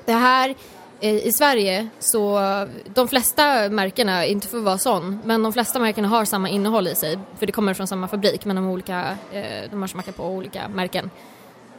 Det 0.06 0.14
här 0.14 0.56
eh, 1.00 1.28
i 1.28 1.32
Sverige 1.32 1.88
så 2.00 2.40
de 2.86 3.08
flesta 3.08 3.70
märkena, 3.70 4.26
inte 4.26 4.48
för 4.48 4.58
att 4.58 4.64
vara 4.64 4.78
sån, 4.78 5.20
men 5.26 5.44
de 5.44 5.54
flesta 5.54 5.80
märkena 5.80 6.08
har 6.08 6.26
samma 6.26 6.50
innehåll 6.50 6.88
i 6.88 6.96
sig 6.96 7.20
för 7.40 7.46
det 7.46 7.52
kommer 7.52 7.74
från 7.74 7.88
samma 7.88 8.08
fabrik 8.08 8.46
men 8.46 8.56
de, 8.56 8.66
har 8.66 8.74
olika, 8.74 9.18
eh, 9.32 9.70
de 9.72 9.82
har 9.82 9.88
smakat 9.88 10.16
på 10.16 10.26
olika 10.26 10.68
märken. 10.68 11.10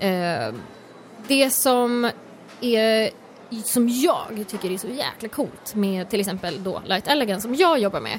Eh, 0.01 0.55
det 1.29 1.51
som 1.51 2.11
är 2.61 3.11
som 3.65 3.89
jag 3.89 4.45
tycker 4.49 4.71
är 4.71 4.79
så 4.79 4.89
jäkla 4.89 5.29
coolt 5.29 5.75
med 5.75 6.11
till 6.11 6.21
exempel 6.21 6.63
då 6.63 6.83
Light 6.87 7.09
Elegance 7.09 7.43
som 7.43 7.55
jag 7.55 7.79
jobbar 7.79 8.01
med. 8.01 8.19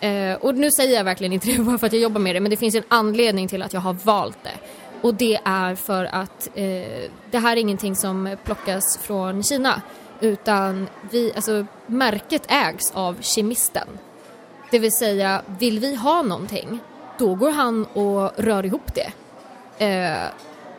Eh, 0.00 0.36
och 0.36 0.54
nu 0.54 0.70
säger 0.70 0.96
jag 0.96 1.04
verkligen 1.04 1.32
inte 1.32 1.52
det 1.52 1.58
bara 1.62 1.78
för 1.78 1.86
att 1.86 1.92
jag 1.92 2.02
jobbar 2.02 2.20
med 2.20 2.36
det 2.36 2.40
men 2.40 2.50
det 2.50 2.56
finns 2.56 2.74
en 2.74 2.82
anledning 2.88 3.48
till 3.48 3.62
att 3.62 3.72
jag 3.72 3.80
har 3.80 3.92
valt 3.92 4.38
det. 4.42 4.54
Och 5.02 5.14
det 5.14 5.40
är 5.44 5.74
för 5.74 6.04
att 6.04 6.48
eh, 6.54 7.10
det 7.30 7.38
här 7.38 7.52
är 7.52 7.60
ingenting 7.60 7.96
som 7.96 8.36
plockas 8.44 8.98
från 8.98 9.42
Kina 9.42 9.82
Utan 10.20 10.88
vi, 11.10 11.32
alltså, 11.36 11.66
märket 11.86 12.42
ägs 12.48 12.92
av 12.94 13.16
kemisten. 13.20 13.88
Det 14.70 14.78
vill 14.78 14.92
säga, 14.92 15.42
vill 15.58 15.78
vi 15.78 15.94
ha 15.94 16.22
någonting, 16.22 16.78
då 17.18 17.34
går 17.34 17.50
han 17.50 17.84
och 17.84 18.32
rör 18.36 18.66
ihop 18.66 18.94
det. 18.94 19.12
Eh, 19.84 20.28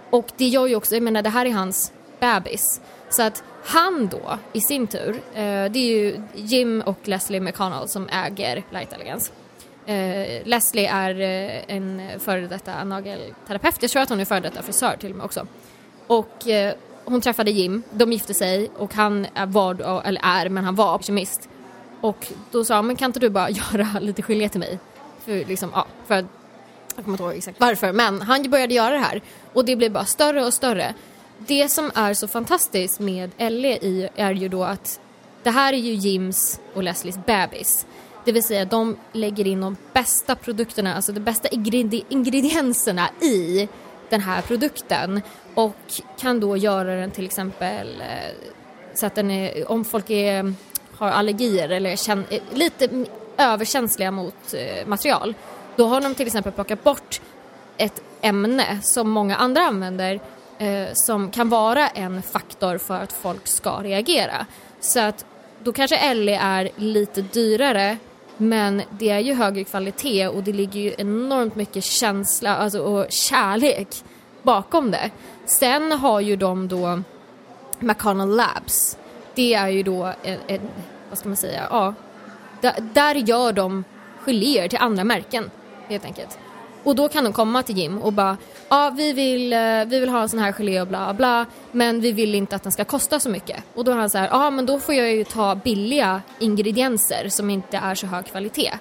och 0.09 0.31
det 0.37 0.47
gör 0.47 0.67
ju 0.67 0.75
också, 0.75 0.95
jag 0.95 1.03
menar 1.03 1.21
det 1.21 1.29
här 1.29 1.45
är 1.45 1.51
hans 1.51 1.93
bebis. 2.19 2.81
Så 3.09 3.23
att 3.23 3.43
han 3.65 4.07
då 4.07 4.37
i 4.53 4.61
sin 4.61 4.87
tur, 4.87 5.09
eh, 5.33 5.43
det 5.43 5.79
är 5.79 5.97
ju 5.97 6.21
Jim 6.35 6.83
och 6.85 6.99
Leslie 7.03 7.39
McConnell 7.39 7.87
som 7.87 8.09
äger 8.09 8.63
Light 8.71 8.93
Elegance. 8.93 9.31
Eh, 9.85 10.45
Leslie 10.45 10.89
är 10.89 11.19
eh, 11.19 11.75
en 11.75 12.01
före 12.19 12.47
detta 12.47 12.83
nagelterapeut, 12.83 13.81
jag 13.81 13.91
tror 13.91 14.01
att 14.01 14.09
hon 14.09 14.19
är 14.19 14.25
före 14.25 14.39
detta 14.39 14.63
frisör 14.63 14.97
till 14.99 15.11
och 15.11 15.17
med 15.17 15.25
också. 15.25 15.47
Och 16.07 16.47
eh, 16.47 16.73
hon 17.05 17.21
träffade 17.21 17.51
Jim, 17.51 17.83
de 17.91 18.11
gifte 18.11 18.33
sig 18.33 18.69
och 18.77 18.93
han 18.93 19.27
var, 19.47 20.01
eller 20.05 20.21
är, 20.23 20.49
men 20.49 20.63
han 20.63 20.75
var 20.75 20.99
kemist. 20.99 21.49
Och 22.01 22.27
då 22.51 22.65
sa 22.65 22.75
han, 22.75 22.87
men 22.87 22.95
kan 22.95 23.09
inte 23.09 23.19
du 23.19 23.29
bara 23.29 23.49
göra 23.73 23.99
lite 23.99 24.21
gelé 24.21 24.49
till 24.49 24.59
mig? 24.59 24.79
För, 25.25 25.45
liksom, 25.45 25.69
ja, 25.73 25.85
för 26.07 26.15
att, 26.15 26.25
jag 26.97 27.05
kommer 27.05 27.15
inte 27.15 27.23
ihåg 27.23 27.33
exakt 27.33 27.59
varför, 27.59 27.91
men 27.91 28.21
han 28.21 28.49
började 28.49 28.73
göra 28.73 28.93
det 28.93 28.99
här. 28.99 29.21
Och 29.53 29.65
det 29.65 29.75
blev 29.75 29.91
bara 29.91 30.05
större 30.05 30.45
och 30.45 30.53
större. 30.53 30.93
Det 31.37 31.69
som 31.69 31.91
är 31.95 32.13
så 32.13 32.27
fantastiskt 32.27 32.99
med 32.99 33.31
Ellie 33.37 33.77
i 33.81 34.09
är 34.15 34.31
ju 34.31 34.49
då 34.49 34.63
att 34.63 34.99
det 35.43 35.49
här 35.49 35.73
är 35.73 35.77
ju 35.77 35.93
Jims 35.93 36.59
och 36.73 36.83
Leslies 36.83 37.25
bebis. 37.25 37.85
Det 38.25 38.31
vill 38.31 38.43
säga 38.43 38.65
de 38.65 38.97
lägger 39.11 39.47
in 39.47 39.61
de 39.61 39.77
bästa 39.93 40.35
produkterna, 40.35 40.95
alltså 40.95 41.11
de 41.11 41.19
bästa 41.19 41.47
ingredi 41.47 42.03
ingredienserna 42.09 43.09
i 43.21 43.67
den 44.09 44.21
här 44.21 44.41
produkten 44.41 45.21
och 45.55 46.01
kan 46.19 46.39
då 46.39 46.57
göra 46.57 46.95
den 46.95 47.11
till 47.11 47.25
exempel 47.25 48.01
eh, 48.01 48.35
så 48.93 49.05
att 49.05 49.15
den 49.15 49.31
är, 49.31 49.71
om 49.71 49.85
folk 49.85 50.09
är, 50.09 50.53
har 50.97 51.09
allergier 51.09 51.69
eller 51.69 51.89
är 51.89 52.55
lite 52.55 53.05
överkänsliga 53.37 54.11
mot 54.11 54.53
eh, 54.53 54.87
material, 54.87 55.33
då 55.77 55.87
har 55.87 56.01
de 56.01 56.15
till 56.15 56.27
exempel 56.27 56.51
plockat 56.51 56.83
bort 56.83 57.21
ett 57.77 58.01
ämne 58.21 58.79
som 58.81 59.09
många 59.09 59.35
andra 59.35 59.61
använder 59.61 60.19
eh, 60.57 60.87
som 60.93 61.31
kan 61.31 61.49
vara 61.49 61.87
en 61.87 62.21
faktor 62.21 62.77
för 62.77 63.01
att 63.01 63.13
folk 63.13 63.47
ska 63.47 63.71
reagera. 63.83 64.45
Så 64.79 64.99
att 64.99 65.25
då 65.63 65.73
kanske 65.73 66.13
LE 66.13 66.35
är 66.35 66.69
lite 66.75 67.21
dyrare 67.21 67.97
men 68.37 68.81
det 68.89 69.09
är 69.09 69.19
ju 69.19 69.33
högre 69.33 69.63
kvalitet 69.63 70.27
och 70.27 70.43
det 70.43 70.53
ligger 70.53 70.79
ju 70.79 70.93
enormt 70.97 71.55
mycket 71.55 71.83
känsla 71.83 72.55
alltså, 72.55 72.79
och 72.79 73.05
kärlek 73.09 74.03
bakom 74.43 74.91
det. 74.91 75.11
Sen 75.45 75.91
har 75.91 76.19
ju 76.19 76.35
de 76.35 76.67
då 76.67 77.01
McConnell 77.79 78.35
Labs. 78.35 78.97
Det 79.35 79.53
är 79.53 79.67
ju 79.67 79.83
då 79.83 80.13
en, 80.23 80.39
en 80.47 80.61
vad 81.09 81.17
ska 81.17 81.29
man 81.29 81.37
säga, 81.37 81.67
ja, 81.69 81.93
där, 82.61 82.73
där 82.93 83.15
gör 83.15 83.51
de 83.51 83.83
geléer 84.25 84.67
till 84.67 84.79
andra 84.79 85.03
märken 85.03 85.51
helt 85.89 86.05
enkelt. 86.05 86.39
Och 86.83 86.95
då 86.95 87.09
kan 87.09 87.23
de 87.23 87.33
komma 87.33 87.63
till 87.63 87.77
Jim 87.77 87.97
och 87.97 88.13
bara, 88.13 88.37
ja 88.69 88.93
vi 88.97 89.13
vill, 89.13 89.53
eh, 89.53 89.85
vi 89.85 89.99
vill 89.99 90.09
ha 90.09 90.21
en 90.21 90.29
sån 90.29 90.39
här 90.39 90.51
gelé 90.51 90.81
och 90.81 90.87
bla 90.87 91.13
bla, 91.13 91.45
men 91.71 92.01
vi 92.01 92.11
vill 92.11 92.35
inte 92.35 92.55
att 92.55 92.63
den 92.63 92.71
ska 92.71 92.85
kosta 92.85 93.19
så 93.19 93.29
mycket. 93.29 93.63
Och 93.73 93.83
då 93.83 93.91
är 93.91 93.95
han 93.95 94.09
så 94.09 94.17
här, 94.17 94.27
ja 94.31 94.49
men 94.49 94.65
då 94.65 94.79
får 94.79 94.95
jag 94.95 95.11
ju 95.11 95.23
ta 95.23 95.55
billiga 95.55 96.21
ingredienser 96.39 97.29
som 97.29 97.49
inte 97.49 97.77
är 97.77 97.95
så 97.95 98.07
hög 98.07 98.25
kvalitet. 98.25 98.73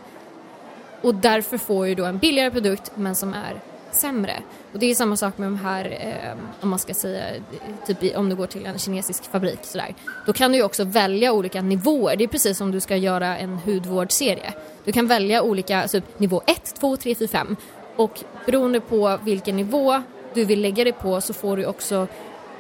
Och 1.03 1.15
därför 1.15 1.59
får 1.59 1.87
ju 1.87 1.95
då 1.95 2.05
en 2.05 2.19
billigare 2.19 2.51
produkt 2.51 2.93
men 2.95 3.15
som 3.15 3.35
är 3.35 3.61
sämre. 3.91 4.43
Och 4.77 4.81
det 4.81 4.91
är 4.91 4.95
samma 4.95 5.17
sak 5.17 5.39
med 5.39 5.47
de 5.47 5.59
här, 5.59 5.85
eh, 6.01 6.39
om 6.61 6.69
man 6.69 6.79
ska 6.79 6.95
säga, 6.95 7.25
typ 7.87 8.17
om 8.17 8.29
du 8.29 8.37
går 8.37 8.47
till 8.47 8.67
en 8.67 8.79
kinesisk 8.79 9.25
fabrik 9.25 9.59
sådär. 9.63 9.95
Då 10.27 10.33
kan 10.33 10.53
du 10.53 10.59
ju 10.59 10.65
också 10.65 10.85
välja 10.85 11.33
olika 11.33 11.63
nivåer. 11.63 12.17
Det 12.17 12.25
är 12.25 12.29
precis 12.29 12.59
som 12.59 12.71
du 12.71 12.81
ska 12.81 12.97
göra 12.97 13.39
en 13.39 13.55
hudvårdsserie. 13.55 14.53
Du 14.85 14.93
kan 14.93 15.07
välja 15.07 15.43
olika, 15.43 15.89
typ 15.89 16.19
nivå 16.19 16.43
1, 16.47 16.75
2, 16.81 16.97
3, 16.97 17.15
4, 17.15 17.29
5. 17.29 17.57
Och 17.97 18.21
beroende 18.47 18.81
på 18.81 19.19
vilken 19.23 19.57
nivå 19.57 20.03
du 20.35 20.45
vill 20.45 20.61
lägga 20.61 20.85
det 20.85 20.93
på 20.93 21.21
så 21.21 21.33
får 21.35 21.57
du 21.57 21.67
också 21.67 22.07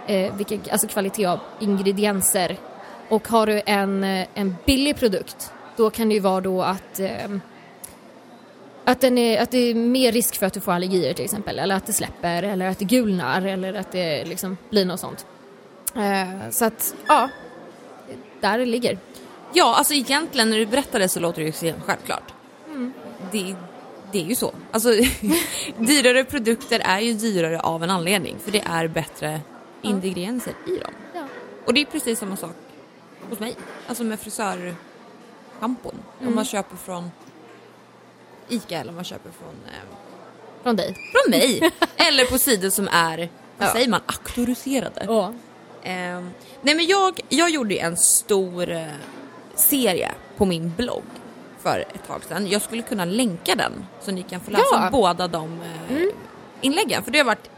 eh, 0.07 0.37
vilken, 0.37 0.61
alltså 0.71 0.87
kvalitet 0.87 1.27
av 1.27 1.39
ingredienser. 1.61 2.57
Och 3.09 3.29
har 3.29 3.47
du 3.47 3.63
en, 3.67 4.05
eh, 4.05 4.27
en 4.35 4.57
billig 4.67 4.97
produkt 4.97 5.53
då 5.77 5.91
kan 5.91 6.09
det 6.09 6.15
ju 6.15 6.21
vara 6.21 6.41
då 6.41 6.63
att 6.63 7.01
eh, 7.01 7.29
att, 8.87 9.01
den 9.01 9.19
är, 9.19 9.43
att 9.43 9.51
det 9.51 9.59
är 9.59 9.75
mer 9.75 10.13
risk 10.13 10.39
för 10.39 10.47
att 10.47 10.53
du 10.53 10.61
får 10.61 10.73
allergier 10.73 11.15
till 11.15 11.25
exempel, 11.25 11.59
eller 11.59 11.75
att 11.75 11.87
det 11.87 11.93
släpper, 11.93 12.43
eller 12.43 12.69
att 12.69 12.79
det 12.79 12.85
gulnar, 12.85 13.43
eller 13.43 13.75
att 13.75 13.93
det 13.93 14.25
liksom 14.25 14.57
blir 14.71 14.85
något 14.85 15.01
sånt. 15.01 15.27
Eh, 15.97 16.51
så 16.51 16.65
att, 16.65 16.95
ja, 17.07 17.29
där 18.41 18.59
det 18.59 18.67
ligger. 18.67 18.99
Ja, 19.53 19.75
alltså 19.75 19.95
egentligen 19.95 20.51
när 20.51 20.59
du 20.59 20.67
berättar 20.67 20.99
det 20.99 21.09
så 21.09 21.21
låter 21.21 21.43
det 21.43 21.63
ju 21.63 21.75
självklart. 21.87 22.35
Mm. 22.69 22.93
Det, 23.33 23.55
det 24.13 24.19
är 24.19 24.25
ju 24.25 24.35
så. 24.35 24.55
Alltså, 24.71 24.89
dyrare 25.79 26.25
produkter 26.25 26.81
är 26.85 27.01
ju 27.01 27.13
dyrare 27.13 27.61
av 27.61 27.83
en 27.83 27.91
anledning, 27.91 28.37
för 28.45 28.53
det 28.53 28.63
är 28.67 28.89
bättre 28.89 29.41
ja. 29.83 29.91
ingredienser 29.91 30.55
i 30.67 30.79
dem. 30.79 30.93
Ja. 31.15 31.25
Och 31.65 31.75
det 31.75 31.81
är 31.81 31.85
precis 31.85 32.19
samma 32.19 32.37
sak 32.37 32.55
hos 33.31 33.39
mig, 33.39 33.57
alltså 33.87 34.05
med 34.05 34.21
frisörschampon. 34.21 35.95
Mm. 36.19 36.29
Om 36.29 36.35
man 36.35 36.45
köper 36.45 36.77
från 36.77 37.11
ICA 38.49 38.79
eller 38.79 38.91
om 38.91 38.95
man 38.95 39.05
köper 39.05 39.31
från... 39.31 39.55
Eh, 39.67 39.97
från 40.63 40.77
dig? 40.77 40.95
Från 41.13 41.31
mig! 41.31 41.73
eller 41.97 42.25
på 42.25 42.39
sidor 42.39 42.71
som 42.71 42.89
är, 42.89 43.19
vad 43.59 43.69
ja. 43.69 43.73
säger 43.73 43.89
man, 43.89 44.01
auktoriserade. 44.07 45.05
Ja. 45.09 45.33
Eh, 45.83 46.21
nej 46.63 46.75
men 46.75 46.87
jag, 46.87 47.21
jag 47.29 47.51
gjorde 47.51 47.75
en 47.75 47.97
stor 47.97 48.71
eh, 48.71 48.87
serie 49.55 50.11
på 50.37 50.45
min 50.45 50.73
blogg 50.77 51.05
för 51.63 51.81
ett 51.95 52.07
tag 52.07 52.25
sedan. 52.25 52.47
Jag 52.49 52.63
skulle 52.63 52.83
kunna 52.83 53.05
länka 53.05 53.55
den 53.55 53.73
så 54.01 54.11
ni 54.11 54.23
kan 54.23 54.41
få 54.41 54.51
läsa 54.51 54.65
ja. 54.73 54.89
båda 54.93 55.29
de 55.29 55.61
eh, 55.63 55.97
mm. 55.97 56.11
inläggen. 56.61 57.03
För 57.03 57.11
det 57.11 57.19
har 57.19 57.25
varit 57.25 57.51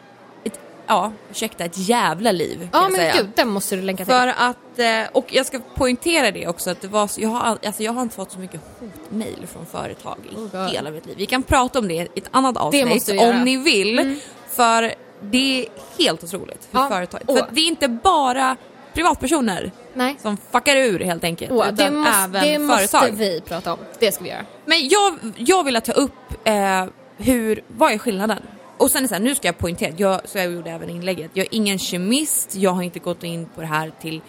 ja, 0.88 1.12
ursäkta, 1.30 1.64
ett 1.64 1.78
jävla 1.78 2.32
liv. 2.32 2.68
Ja 2.72 2.82
men 2.82 2.92
säga. 2.92 3.14
gud, 3.16 3.30
den 3.34 3.48
måste 3.48 3.76
du 3.76 3.82
länka 3.82 4.04
till. 4.04 4.14
För 4.14 4.28
att, 4.28 4.78
eh, 4.78 5.12
och 5.12 5.26
jag 5.28 5.46
ska 5.46 5.60
poängtera 5.74 6.30
det 6.30 6.46
också 6.46 6.70
att 6.70 6.80
det 6.80 6.88
var, 6.88 7.10
jag 7.16 7.28
har, 7.28 7.58
alltså 7.66 7.82
jag 7.82 7.92
har 7.92 8.02
inte 8.02 8.14
fått 8.14 8.32
så 8.32 8.38
mycket 8.38 8.60
hotmail 8.80 9.46
från 9.52 9.66
företag 9.66 10.18
i 10.32 10.36
oh 10.36 10.66
hela 10.66 10.90
mitt 10.90 11.06
liv. 11.06 11.14
Vi 11.18 11.26
kan 11.26 11.42
prata 11.42 11.78
om 11.78 11.88
det 11.88 11.94
i 11.94 12.08
ett 12.14 12.28
annat 12.30 12.56
avsnitt 12.56 13.20
om 13.20 13.44
ni 13.44 13.56
vill. 13.56 13.98
Mm. 13.98 14.20
För 14.48 14.94
det 15.20 15.62
är 15.62 15.68
helt 15.98 16.24
otroligt 16.24 16.68
för 16.70 16.78
ja. 16.78 16.88
företag. 16.88 17.20
För 17.26 17.46
det 17.50 17.60
är 17.60 17.68
inte 17.68 17.88
bara 17.88 18.56
privatpersoner 18.94 19.70
Nej. 19.94 20.16
som 20.22 20.36
fuckar 20.52 20.76
ur 20.76 21.00
helt 21.00 21.24
enkelt. 21.24 21.50
Oh, 21.50 21.72
det 21.72 21.90
måste, 21.90 22.12
även 22.12 22.32
det 22.32 22.76
företag. 22.76 23.00
måste 23.00 23.10
vi 23.10 23.40
prata 23.40 23.72
om. 23.72 23.78
Det 23.98 24.12
ska 24.12 24.24
vi 24.24 24.30
göra. 24.30 24.44
Men 24.64 24.88
jag, 24.88 25.18
jag 25.36 25.64
vill 25.64 25.80
ta 25.80 25.92
upp 25.92 26.12
eh, 26.44 26.86
hur, 27.16 27.62
vad 27.68 27.92
är 27.92 27.98
skillnaden? 27.98 28.42
Och 28.78 28.90
sen 28.90 28.98
är 28.98 29.02
det 29.02 29.08
så 29.08 29.14
här, 29.14 29.22
nu 29.22 29.34
ska 29.34 29.48
jag 29.48 29.58
poängtera, 29.58 29.94
jag, 29.96 30.20
så 30.24 30.38
jag 30.38 30.52
gjorde 30.52 30.70
även 30.70 30.90
inlägget, 30.90 31.30
jag 31.34 31.46
är 31.46 31.54
ingen 31.54 31.78
kemist, 31.78 32.54
jag 32.54 32.70
har 32.70 32.82
inte 32.82 32.98
gått 32.98 33.24
in 33.24 33.46
på 33.54 33.60
det 33.60 33.66
här 33.66 33.92
till 34.00 34.20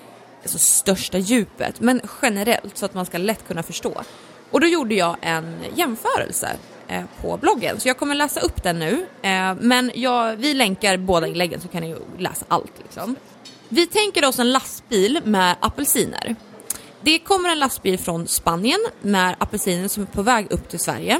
alltså, 0.42 0.58
största 0.58 1.18
djupet, 1.18 1.82
men 1.82 2.02
generellt 2.22 2.78
så 2.78 2.86
att 2.86 2.94
man 2.94 3.06
ska 3.06 3.18
lätt 3.18 3.48
kunna 3.48 3.64
förstå. 3.64 4.02
Och 4.52 4.62
då 4.62 4.68
gjorde 4.68 4.96
jag 4.96 5.16
en 5.22 5.58
jämförelse 5.76 6.50
eh, 6.88 7.04
på 7.22 7.38
bloggen, 7.38 7.80
så 7.80 7.88
jag 7.88 7.98
kommer 7.98 8.16
läsa 8.16 8.40
upp 8.40 8.64
den 8.64 8.80
nu, 8.80 9.06
eh, 9.22 9.56
men 9.60 9.92
jag, 9.96 10.36
vi 10.36 10.54
länkar 10.54 10.98
båda 10.98 11.28
inläggen 11.28 11.62
så 11.62 11.68
kan 11.68 11.82
ni 11.82 11.96
läsa 12.18 12.46
allt 12.48 12.74
liksom. 12.84 13.16
Vi 13.70 13.88
tänker 13.88 14.28
oss 14.28 14.40
en 14.40 14.52
lastbil 14.52 15.22
med 15.24 15.56
apelsiner. 15.60 16.36
Det 17.02 17.20
kommer 17.20 17.50
en 17.50 17.60
lastbil 17.60 18.00
från 18.00 18.28
Spanien 18.28 18.80
med 19.02 19.36
apelsiner 19.40 19.88
som 19.88 20.04
är 20.04 20.08
på 20.08 20.22
väg 20.22 20.48
upp 20.50 20.70
till 20.70 20.80
Sverige. 20.80 21.20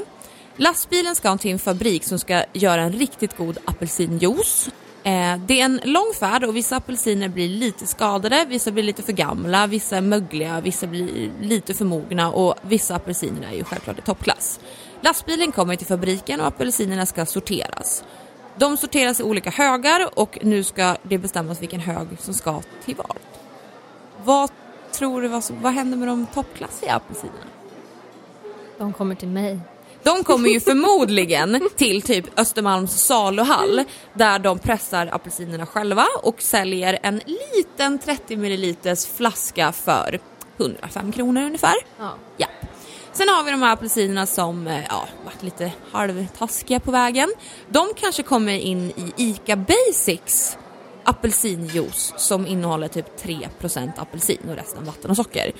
Lastbilen 0.60 1.16
ska 1.16 1.38
till 1.38 1.50
en 1.50 1.58
fabrik 1.58 2.04
som 2.04 2.18
ska 2.18 2.44
göra 2.52 2.82
en 2.82 2.92
riktigt 2.92 3.36
god 3.36 3.58
apelsinjuice. 3.64 4.70
Eh, 5.02 5.36
det 5.46 5.60
är 5.60 5.64
en 5.64 5.80
lång 5.84 6.12
färd 6.18 6.44
och 6.44 6.56
vissa 6.56 6.76
apelsiner 6.76 7.28
blir 7.28 7.48
lite 7.48 7.86
skadade, 7.86 8.44
vissa 8.48 8.70
blir 8.70 8.82
lite 8.82 9.02
för 9.02 9.12
gamla, 9.12 9.66
vissa 9.66 9.96
är 9.96 10.00
mögliga, 10.00 10.60
vissa 10.60 10.86
blir 10.86 11.30
lite 11.40 11.74
för 11.74 11.84
mogna 11.84 12.32
och 12.32 12.54
vissa 12.62 12.94
apelsiner 12.94 13.48
är 13.52 13.56
ju 13.56 13.64
självklart 13.64 13.98
i 13.98 14.02
toppklass. 14.02 14.60
Lastbilen 15.00 15.52
kommer 15.52 15.76
till 15.76 15.86
fabriken 15.86 16.40
och 16.40 16.46
apelsinerna 16.46 17.06
ska 17.06 17.26
sorteras. 17.26 18.04
De 18.56 18.76
sorteras 18.76 19.20
i 19.20 19.22
olika 19.22 19.50
högar 19.50 20.08
och 20.14 20.38
nu 20.42 20.64
ska 20.64 20.96
det 21.02 21.18
bestämmas 21.18 21.62
vilken 21.62 21.80
hög 21.80 22.06
som 22.18 22.34
ska 22.34 22.62
till 22.84 22.96
vad. 22.96 23.16
Vad 24.24 24.50
tror 24.92 25.22
du, 25.22 25.28
vad, 25.28 25.44
vad 25.50 25.72
händer 25.72 25.98
med 25.98 26.08
de 26.08 26.26
toppklassiga 26.26 26.94
apelsinerna? 26.94 27.46
De 28.78 28.92
kommer 28.92 29.14
till 29.14 29.28
mig. 29.28 29.60
De 30.02 30.24
kommer 30.24 30.48
ju 30.48 30.60
förmodligen 30.60 31.68
till 31.76 32.02
typ 32.02 32.38
Östermalms 32.40 33.04
saluhall 33.04 33.84
där 34.14 34.38
de 34.38 34.58
pressar 34.58 35.08
apelsinerna 35.12 35.66
själva 35.66 36.06
och 36.22 36.42
säljer 36.42 36.98
en 37.02 37.20
liten 37.54 37.98
30 37.98 38.36
ml 38.36 38.74
flaska 39.16 39.72
för 39.72 40.20
105 40.58 41.12
kronor 41.12 41.42
ungefär. 41.42 41.74
Ja. 41.98 42.14
ja. 42.36 42.46
Sen 43.12 43.28
har 43.28 43.44
vi 43.44 43.50
de 43.50 43.62
här 43.62 43.72
apelsinerna 43.72 44.26
som 44.26 44.66
eh, 44.66 44.84
ja, 44.88 45.08
varit 45.24 45.42
lite 45.42 45.72
halvtaskiga 45.92 46.80
på 46.80 46.90
vägen. 46.90 47.28
De 47.68 47.88
kanske 47.96 48.22
kommer 48.22 48.52
in 48.52 48.90
i 48.90 49.12
ICA 49.16 49.56
Basics 49.56 50.56
apelsinjuice 51.04 52.14
som 52.16 52.46
innehåller 52.46 52.88
typ 52.88 53.06
3% 53.24 53.90
apelsin 53.96 54.48
och 54.48 54.56
resten 54.56 54.84
vatten 54.84 55.10
och 55.10 55.16
socker. 55.16 55.52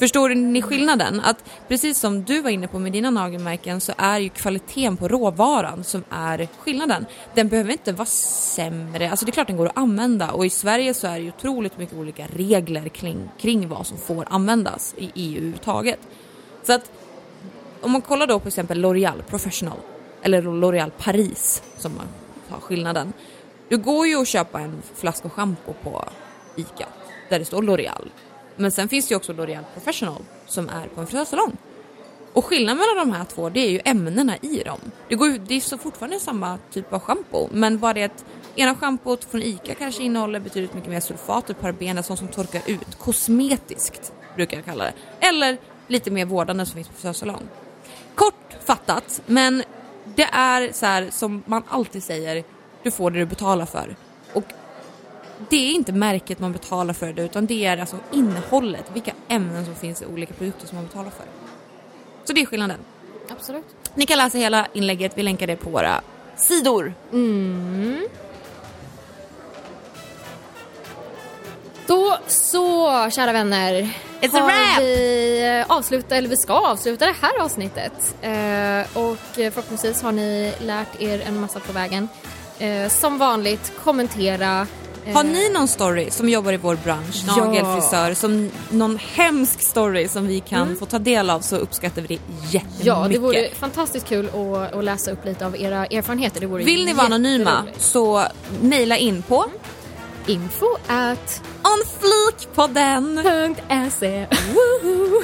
Förstår 0.00 0.28
ni 0.28 0.62
skillnaden? 0.62 1.20
Att 1.20 1.44
precis 1.68 1.98
som 1.98 2.24
du 2.24 2.40
var 2.40 2.50
inne 2.50 2.68
på 2.68 2.78
med 2.78 2.92
dina 2.92 3.10
nagelmärken 3.10 3.80
så 3.80 3.92
är 3.96 4.18
ju 4.18 4.28
kvaliteten 4.28 4.96
på 4.96 5.08
råvaran 5.08 5.84
som 5.84 6.04
är 6.10 6.48
skillnaden. 6.58 7.06
Den 7.34 7.48
behöver 7.48 7.72
inte 7.72 7.92
vara 7.92 8.06
sämre, 8.06 9.10
alltså 9.10 9.24
det 9.24 9.30
är 9.30 9.32
klart 9.32 9.46
den 9.46 9.56
går 9.56 9.66
att 9.66 9.78
använda 9.78 10.30
och 10.30 10.46
i 10.46 10.50
Sverige 10.50 10.94
så 10.94 11.06
är 11.06 11.12
det 11.12 11.20
ju 11.20 11.28
otroligt 11.28 11.78
mycket 11.78 11.96
olika 11.96 12.26
regler 12.26 12.88
kring, 12.88 13.28
kring 13.38 13.68
vad 13.68 13.86
som 13.86 13.98
får 13.98 14.24
användas 14.30 14.94
i 14.98 15.10
EU 15.14 15.36
överhuvudtaget. 15.36 16.00
Så 16.62 16.72
att 16.72 16.92
om 17.80 17.90
man 17.90 18.02
kollar 18.02 18.26
då 18.26 18.40
på 18.40 18.48
exempel 18.48 18.84
L'Oreal 18.84 19.22
Professional 19.22 19.78
eller 20.22 20.42
L'Oreal 20.42 20.90
Paris 20.90 21.62
som 21.78 21.96
man 21.96 22.06
har 22.48 22.60
skillnaden. 22.60 23.12
Det 23.68 23.76
går 23.76 24.06
ju 24.06 24.20
att 24.20 24.28
köpa 24.28 24.60
en 24.60 24.82
flaska 24.94 25.30
schampo 25.30 25.72
på 25.72 26.04
ICA 26.56 26.88
där 27.28 27.38
det 27.38 27.44
står 27.44 27.62
L'Oreal 27.62 28.08
men 28.56 28.72
sen 28.72 28.88
finns 28.88 29.08
det 29.08 29.12
ju 29.12 29.16
också 29.16 29.32
L'Oreal 29.32 29.64
Professional 29.74 30.22
som 30.46 30.68
är 30.68 30.86
på 30.86 31.00
en 31.00 31.06
frisörsalong. 31.06 31.56
Och 32.32 32.44
skillnaden 32.44 32.78
mellan 32.78 33.10
de 33.10 33.16
här 33.16 33.24
två 33.24 33.48
det 33.48 33.60
är 33.60 33.70
ju 33.70 33.80
ämnena 33.84 34.36
i 34.36 34.62
dem. 34.62 34.80
Det, 35.08 35.14
går 35.14 35.28
det 35.28 35.54
är 35.54 35.60
så 35.60 35.78
fortfarande 35.78 36.20
samma 36.20 36.58
typ 36.70 36.92
av 36.92 37.00
schampo 37.00 37.48
men 37.52 37.78
bara 37.78 37.92
det 37.92 38.04
att 38.04 38.24
ena 38.56 38.74
schampot 38.74 39.24
från 39.24 39.42
ICA 39.42 39.74
kanske 39.74 40.02
innehåller 40.02 40.40
betydligt 40.40 40.74
mycket 40.74 40.90
mer 40.90 41.00
sulfater, 41.00 41.54
parabener, 41.54 42.02
sånt 42.02 42.18
som 42.18 42.28
torkar 42.28 42.62
ut. 42.66 42.98
Kosmetiskt 42.98 44.12
brukar 44.36 44.56
jag 44.56 44.64
kalla 44.64 44.84
det. 44.84 44.92
Eller 45.20 45.58
lite 45.86 46.10
mer 46.10 46.24
vårdande 46.24 46.66
som 46.66 46.74
finns 46.74 46.88
på 46.88 46.94
frisörsalong. 46.94 47.48
Kort 48.14 48.56
fattat, 48.64 49.22
men 49.26 49.62
det 50.04 50.28
är 50.32 50.72
så 50.72 50.86
här 50.86 51.10
som 51.10 51.42
man 51.46 51.62
alltid 51.68 52.02
säger, 52.02 52.44
du 52.82 52.90
får 52.90 53.10
det 53.10 53.18
du 53.18 53.26
betalar 53.26 53.66
för. 53.66 53.96
Det 55.48 55.56
är 55.56 55.72
inte 55.72 55.92
märket 55.92 56.38
man 56.38 56.52
betalar 56.52 56.94
för 56.94 57.12
det 57.12 57.22
utan 57.22 57.46
det 57.46 57.66
är 57.66 57.78
alltså 57.78 57.96
innehållet, 58.12 58.84
vilka 58.92 59.12
ämnen 59.28 59.64
som 59.64 59.74
finns 59.74 60.02
i 60.02 60.06
olika 60.06 60.34
produkter 60.34 60.66
som 60.66 60.76
man 60.76 60.86
betalar 60.86 61.10
för. 61.10 61.26
Så 62.24 62.32
det 62.32 62.40
är 62.40 62.46
skillnaden. 62.46 62.78
Absolut. 63.28 63.64
Ni 63.94 64.06
kan 64.06 64.18
läsa 64.18 64.38
hela 64.38 64.66
inlägget, 64.72 65.12
vi 65.14 65.22
länkar 65.22 65.46
det 65.46 65.56
på 65.56 65.70
våra 65.70 66.00
sidor. 66.36 66.94
Mm. 67.12 68.08
Då 71.86 72.18
så, 72.26 73.10
kära 73.10 73.32
vänner. 73.32 73.72
It's 74.20 74.36
a 74.36 74.40
har 74.40 74.46
wrap! 74.46 74.78
vi 74.78 75.64
avslutat, 75.68 76.12
eller 76.12 76.28
vi 76.28 76.36
ska 76.36 76.52
avsluta 76.52 77.06
det 77.06 77.16
här 77.22 77.40
avsnittet. 77.40 78.16
Eh, 78.22 78.98
och 78.98 79.18
förhoppningsvis 79.34 80.02
har 80.02 80.12
ni 80.12 80.52
lärt 80.60 81.00
er 81.00 81.20
en 81.20 81.40
massa 81.40 81.60
på 81.60 81.72
vägen. 81.72 82.08
Eh, 82.58 82.88
som 82.88 83.18
vanligt, 83.18 83.72
kommentera. 83.84 84.66
Eh, 85.10 85.16
Har 85.16 85.24
ni 85.24 85.48
någon 85.48 85.68
story 85.68 86.10
som 86.10 86.28
jobbar 86.28 86.52
i 86.52 86.56
vår 86.56 86.76
bransch, 86.84 87.24
Ja. 87.26 87.36
nagelfrisör, 87.36 88.14
som 88.14 88.50
någon 88.70 88.98
hemsk 89.14 89.60
story 89.60 90.08
som 90.08 90.26
vi 90.26 90.40
kan 90.40 90.76
få 90.76 90.86
ta 90.86 90.98
del 90.98 91.30
av 91.30 91.40
så 91.40 91.56
uppskattar 91.56 92.02
vi 92.02 92.08
det 92.08 92.18
jättemycket. 92.50 92.86
Ja, 92.86 93.06
det 93.10 93.18
vore 93.18 93.48
fantastiskt 93.54 94.08
kul 94.08 94.26
att, 94.28 94.74
att 94.74 94.84
läsa 94.84 95.10
upp 95.10 95.24
lite 95.24 95.46
av 95.46 95.56
era 95.56 95.86
erfarenheter. 95.86 96.40
Det 96.40 96.46
vore 96.46 96.64
Vill 96.64 96.84
ni 96.84 96.92
vara 96.92 97.06
anonyma 97.06 97.62
så 97.78 98.24
mejla 98.60 98.96
in 98.96 99.22
på 99.22 99.44
Info 100.26 100.66
at. 100.86 101.42
Woho! 104.54 105.22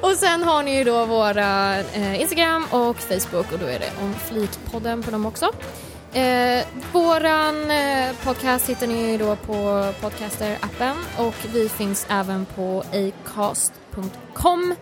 och 0.00 0.16
sen 0.16 0.42
har 0.42 0.62
ni 0.62 0.76
ju 0.78 0.84
då 0.84 1.04
våra 1.04 1.78
eh, 1.80 2.20
Instagram 2.20 2.66
och 2.70 2.96
Facebook 2.98 3.52
och 3.52 3.58
då 3.58 3.66
är 3.66 3.78
det 3.78 3.90
om 4.02 4.14
Flikpodden 4.28 5.02
på 5.02 5.10
dem 5.10 5.26
också. 5.26 5.50
Eh, 6.12 6.66
våran 6.92 7.70
eh, 7.70 8.16
podcast 8.24 8.68
hittar 8.68 8.86
ni 8.86 9.16
då 9.16 9.36
på 9.36 9.52
Podcaster-appen 10.00 10.94
och 11.18 11.34
vi 11.52 11.68
finns 11.68 12.06
även 12.10 12.46
på 12.46 12.84
acast.com. 12.92 14.74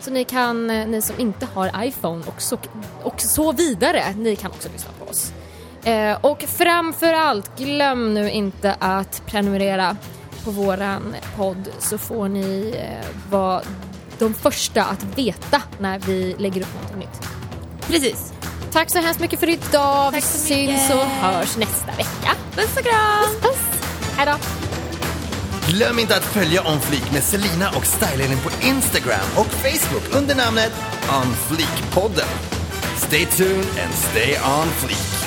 Så 0.00 0.10
ni 0.10 0.24
kan, 0.24 0.70
eh, 0.70 0.86
ni 0.86 1.02
som 1.02 1.20
inte 1.20 1.46
har 1.46 1.84
iPhone 1.84 2.24
och 2.26 2.42
så, 2.42 2.58
och 3.02 3.20
så 3.20 3.52
vidare, 3.52 4.14
ni 4.16 4.36
kan 4.36 4.50
också 4.50 4.68
lyssna 4.72 4.90
på 4.98 5.10
oss. 5.10 5.32
Eh, 5.84 6.18
och 6.20 6.42
framför 6.42 7.12
allt, 7.12 7.58
glöm 7.58 8.14
nu 8.14 8.30
inte 8.30 8.76
att 8.78 9.22
prenumerera 9.26 9.96
på 10.44 10.50
våran 10.50 11.14
podd 11.36 11.68
så 11.78 11.98
får 11.98 12.28
ni 12.28 12.74
eh, 12.78 13.30
vara 13.30 13.62
de 14.18 14.34
första 14.34 14.84
att 14.84 15.18
veta 15.18 15.62
när 15.78 15.98
vi 15.98 16.34
lägger 16.38 16.60
upp 16.60 16.74
något 16.82 16.96
nytt. 16.98 17.28
Precis. 17.80 18.32
Tack 18.72 18.90
så 18.90 18.98
hemskt 18.98 19.20
mycket 19.20 19.40
för 19.40 19.48
idag. 19.48 20.10
Vi 20.10 20.20
Tack 20.20 20.30
så 20.30 20.38
syns 20.38 20.70
mycket. 20.88 20.94
och 20.94 21.06
hörs 21.06 21.56
nästa 21.56 21.86
vecka. 21.86 22.30
Puss 22.54 22.76
och 22.76 22.82
kram! 22.82 23.40
Puss! 23.42 23.58
Hejdå! 24.16 24.32
Glöm 25.68 25.98
inte 25.98 26.16
att 26.16 26.24
följa 26.24 26.62
On 26.68 26.80
Fleek 26.80 27.12
med 27.12 27.22
Selina 27.22 27.70
och 27.76 27.86
Stylelin 27.86 28.38
på 28.38 28.50
Instagram 28.66 29.26
och 29.36 29.46
Facebook 29.46 30.16
under 30.22 30.34
namnet 30.34 30.72
On 31.10 31.34
Fleek-podden. 31.48 32.28
Stay 32.96 33.26
tuned 33.26 33.66
and 33.84 33.94
stay 33.94 34.36
on 34.58 34.68
fleek. 34.68 35.18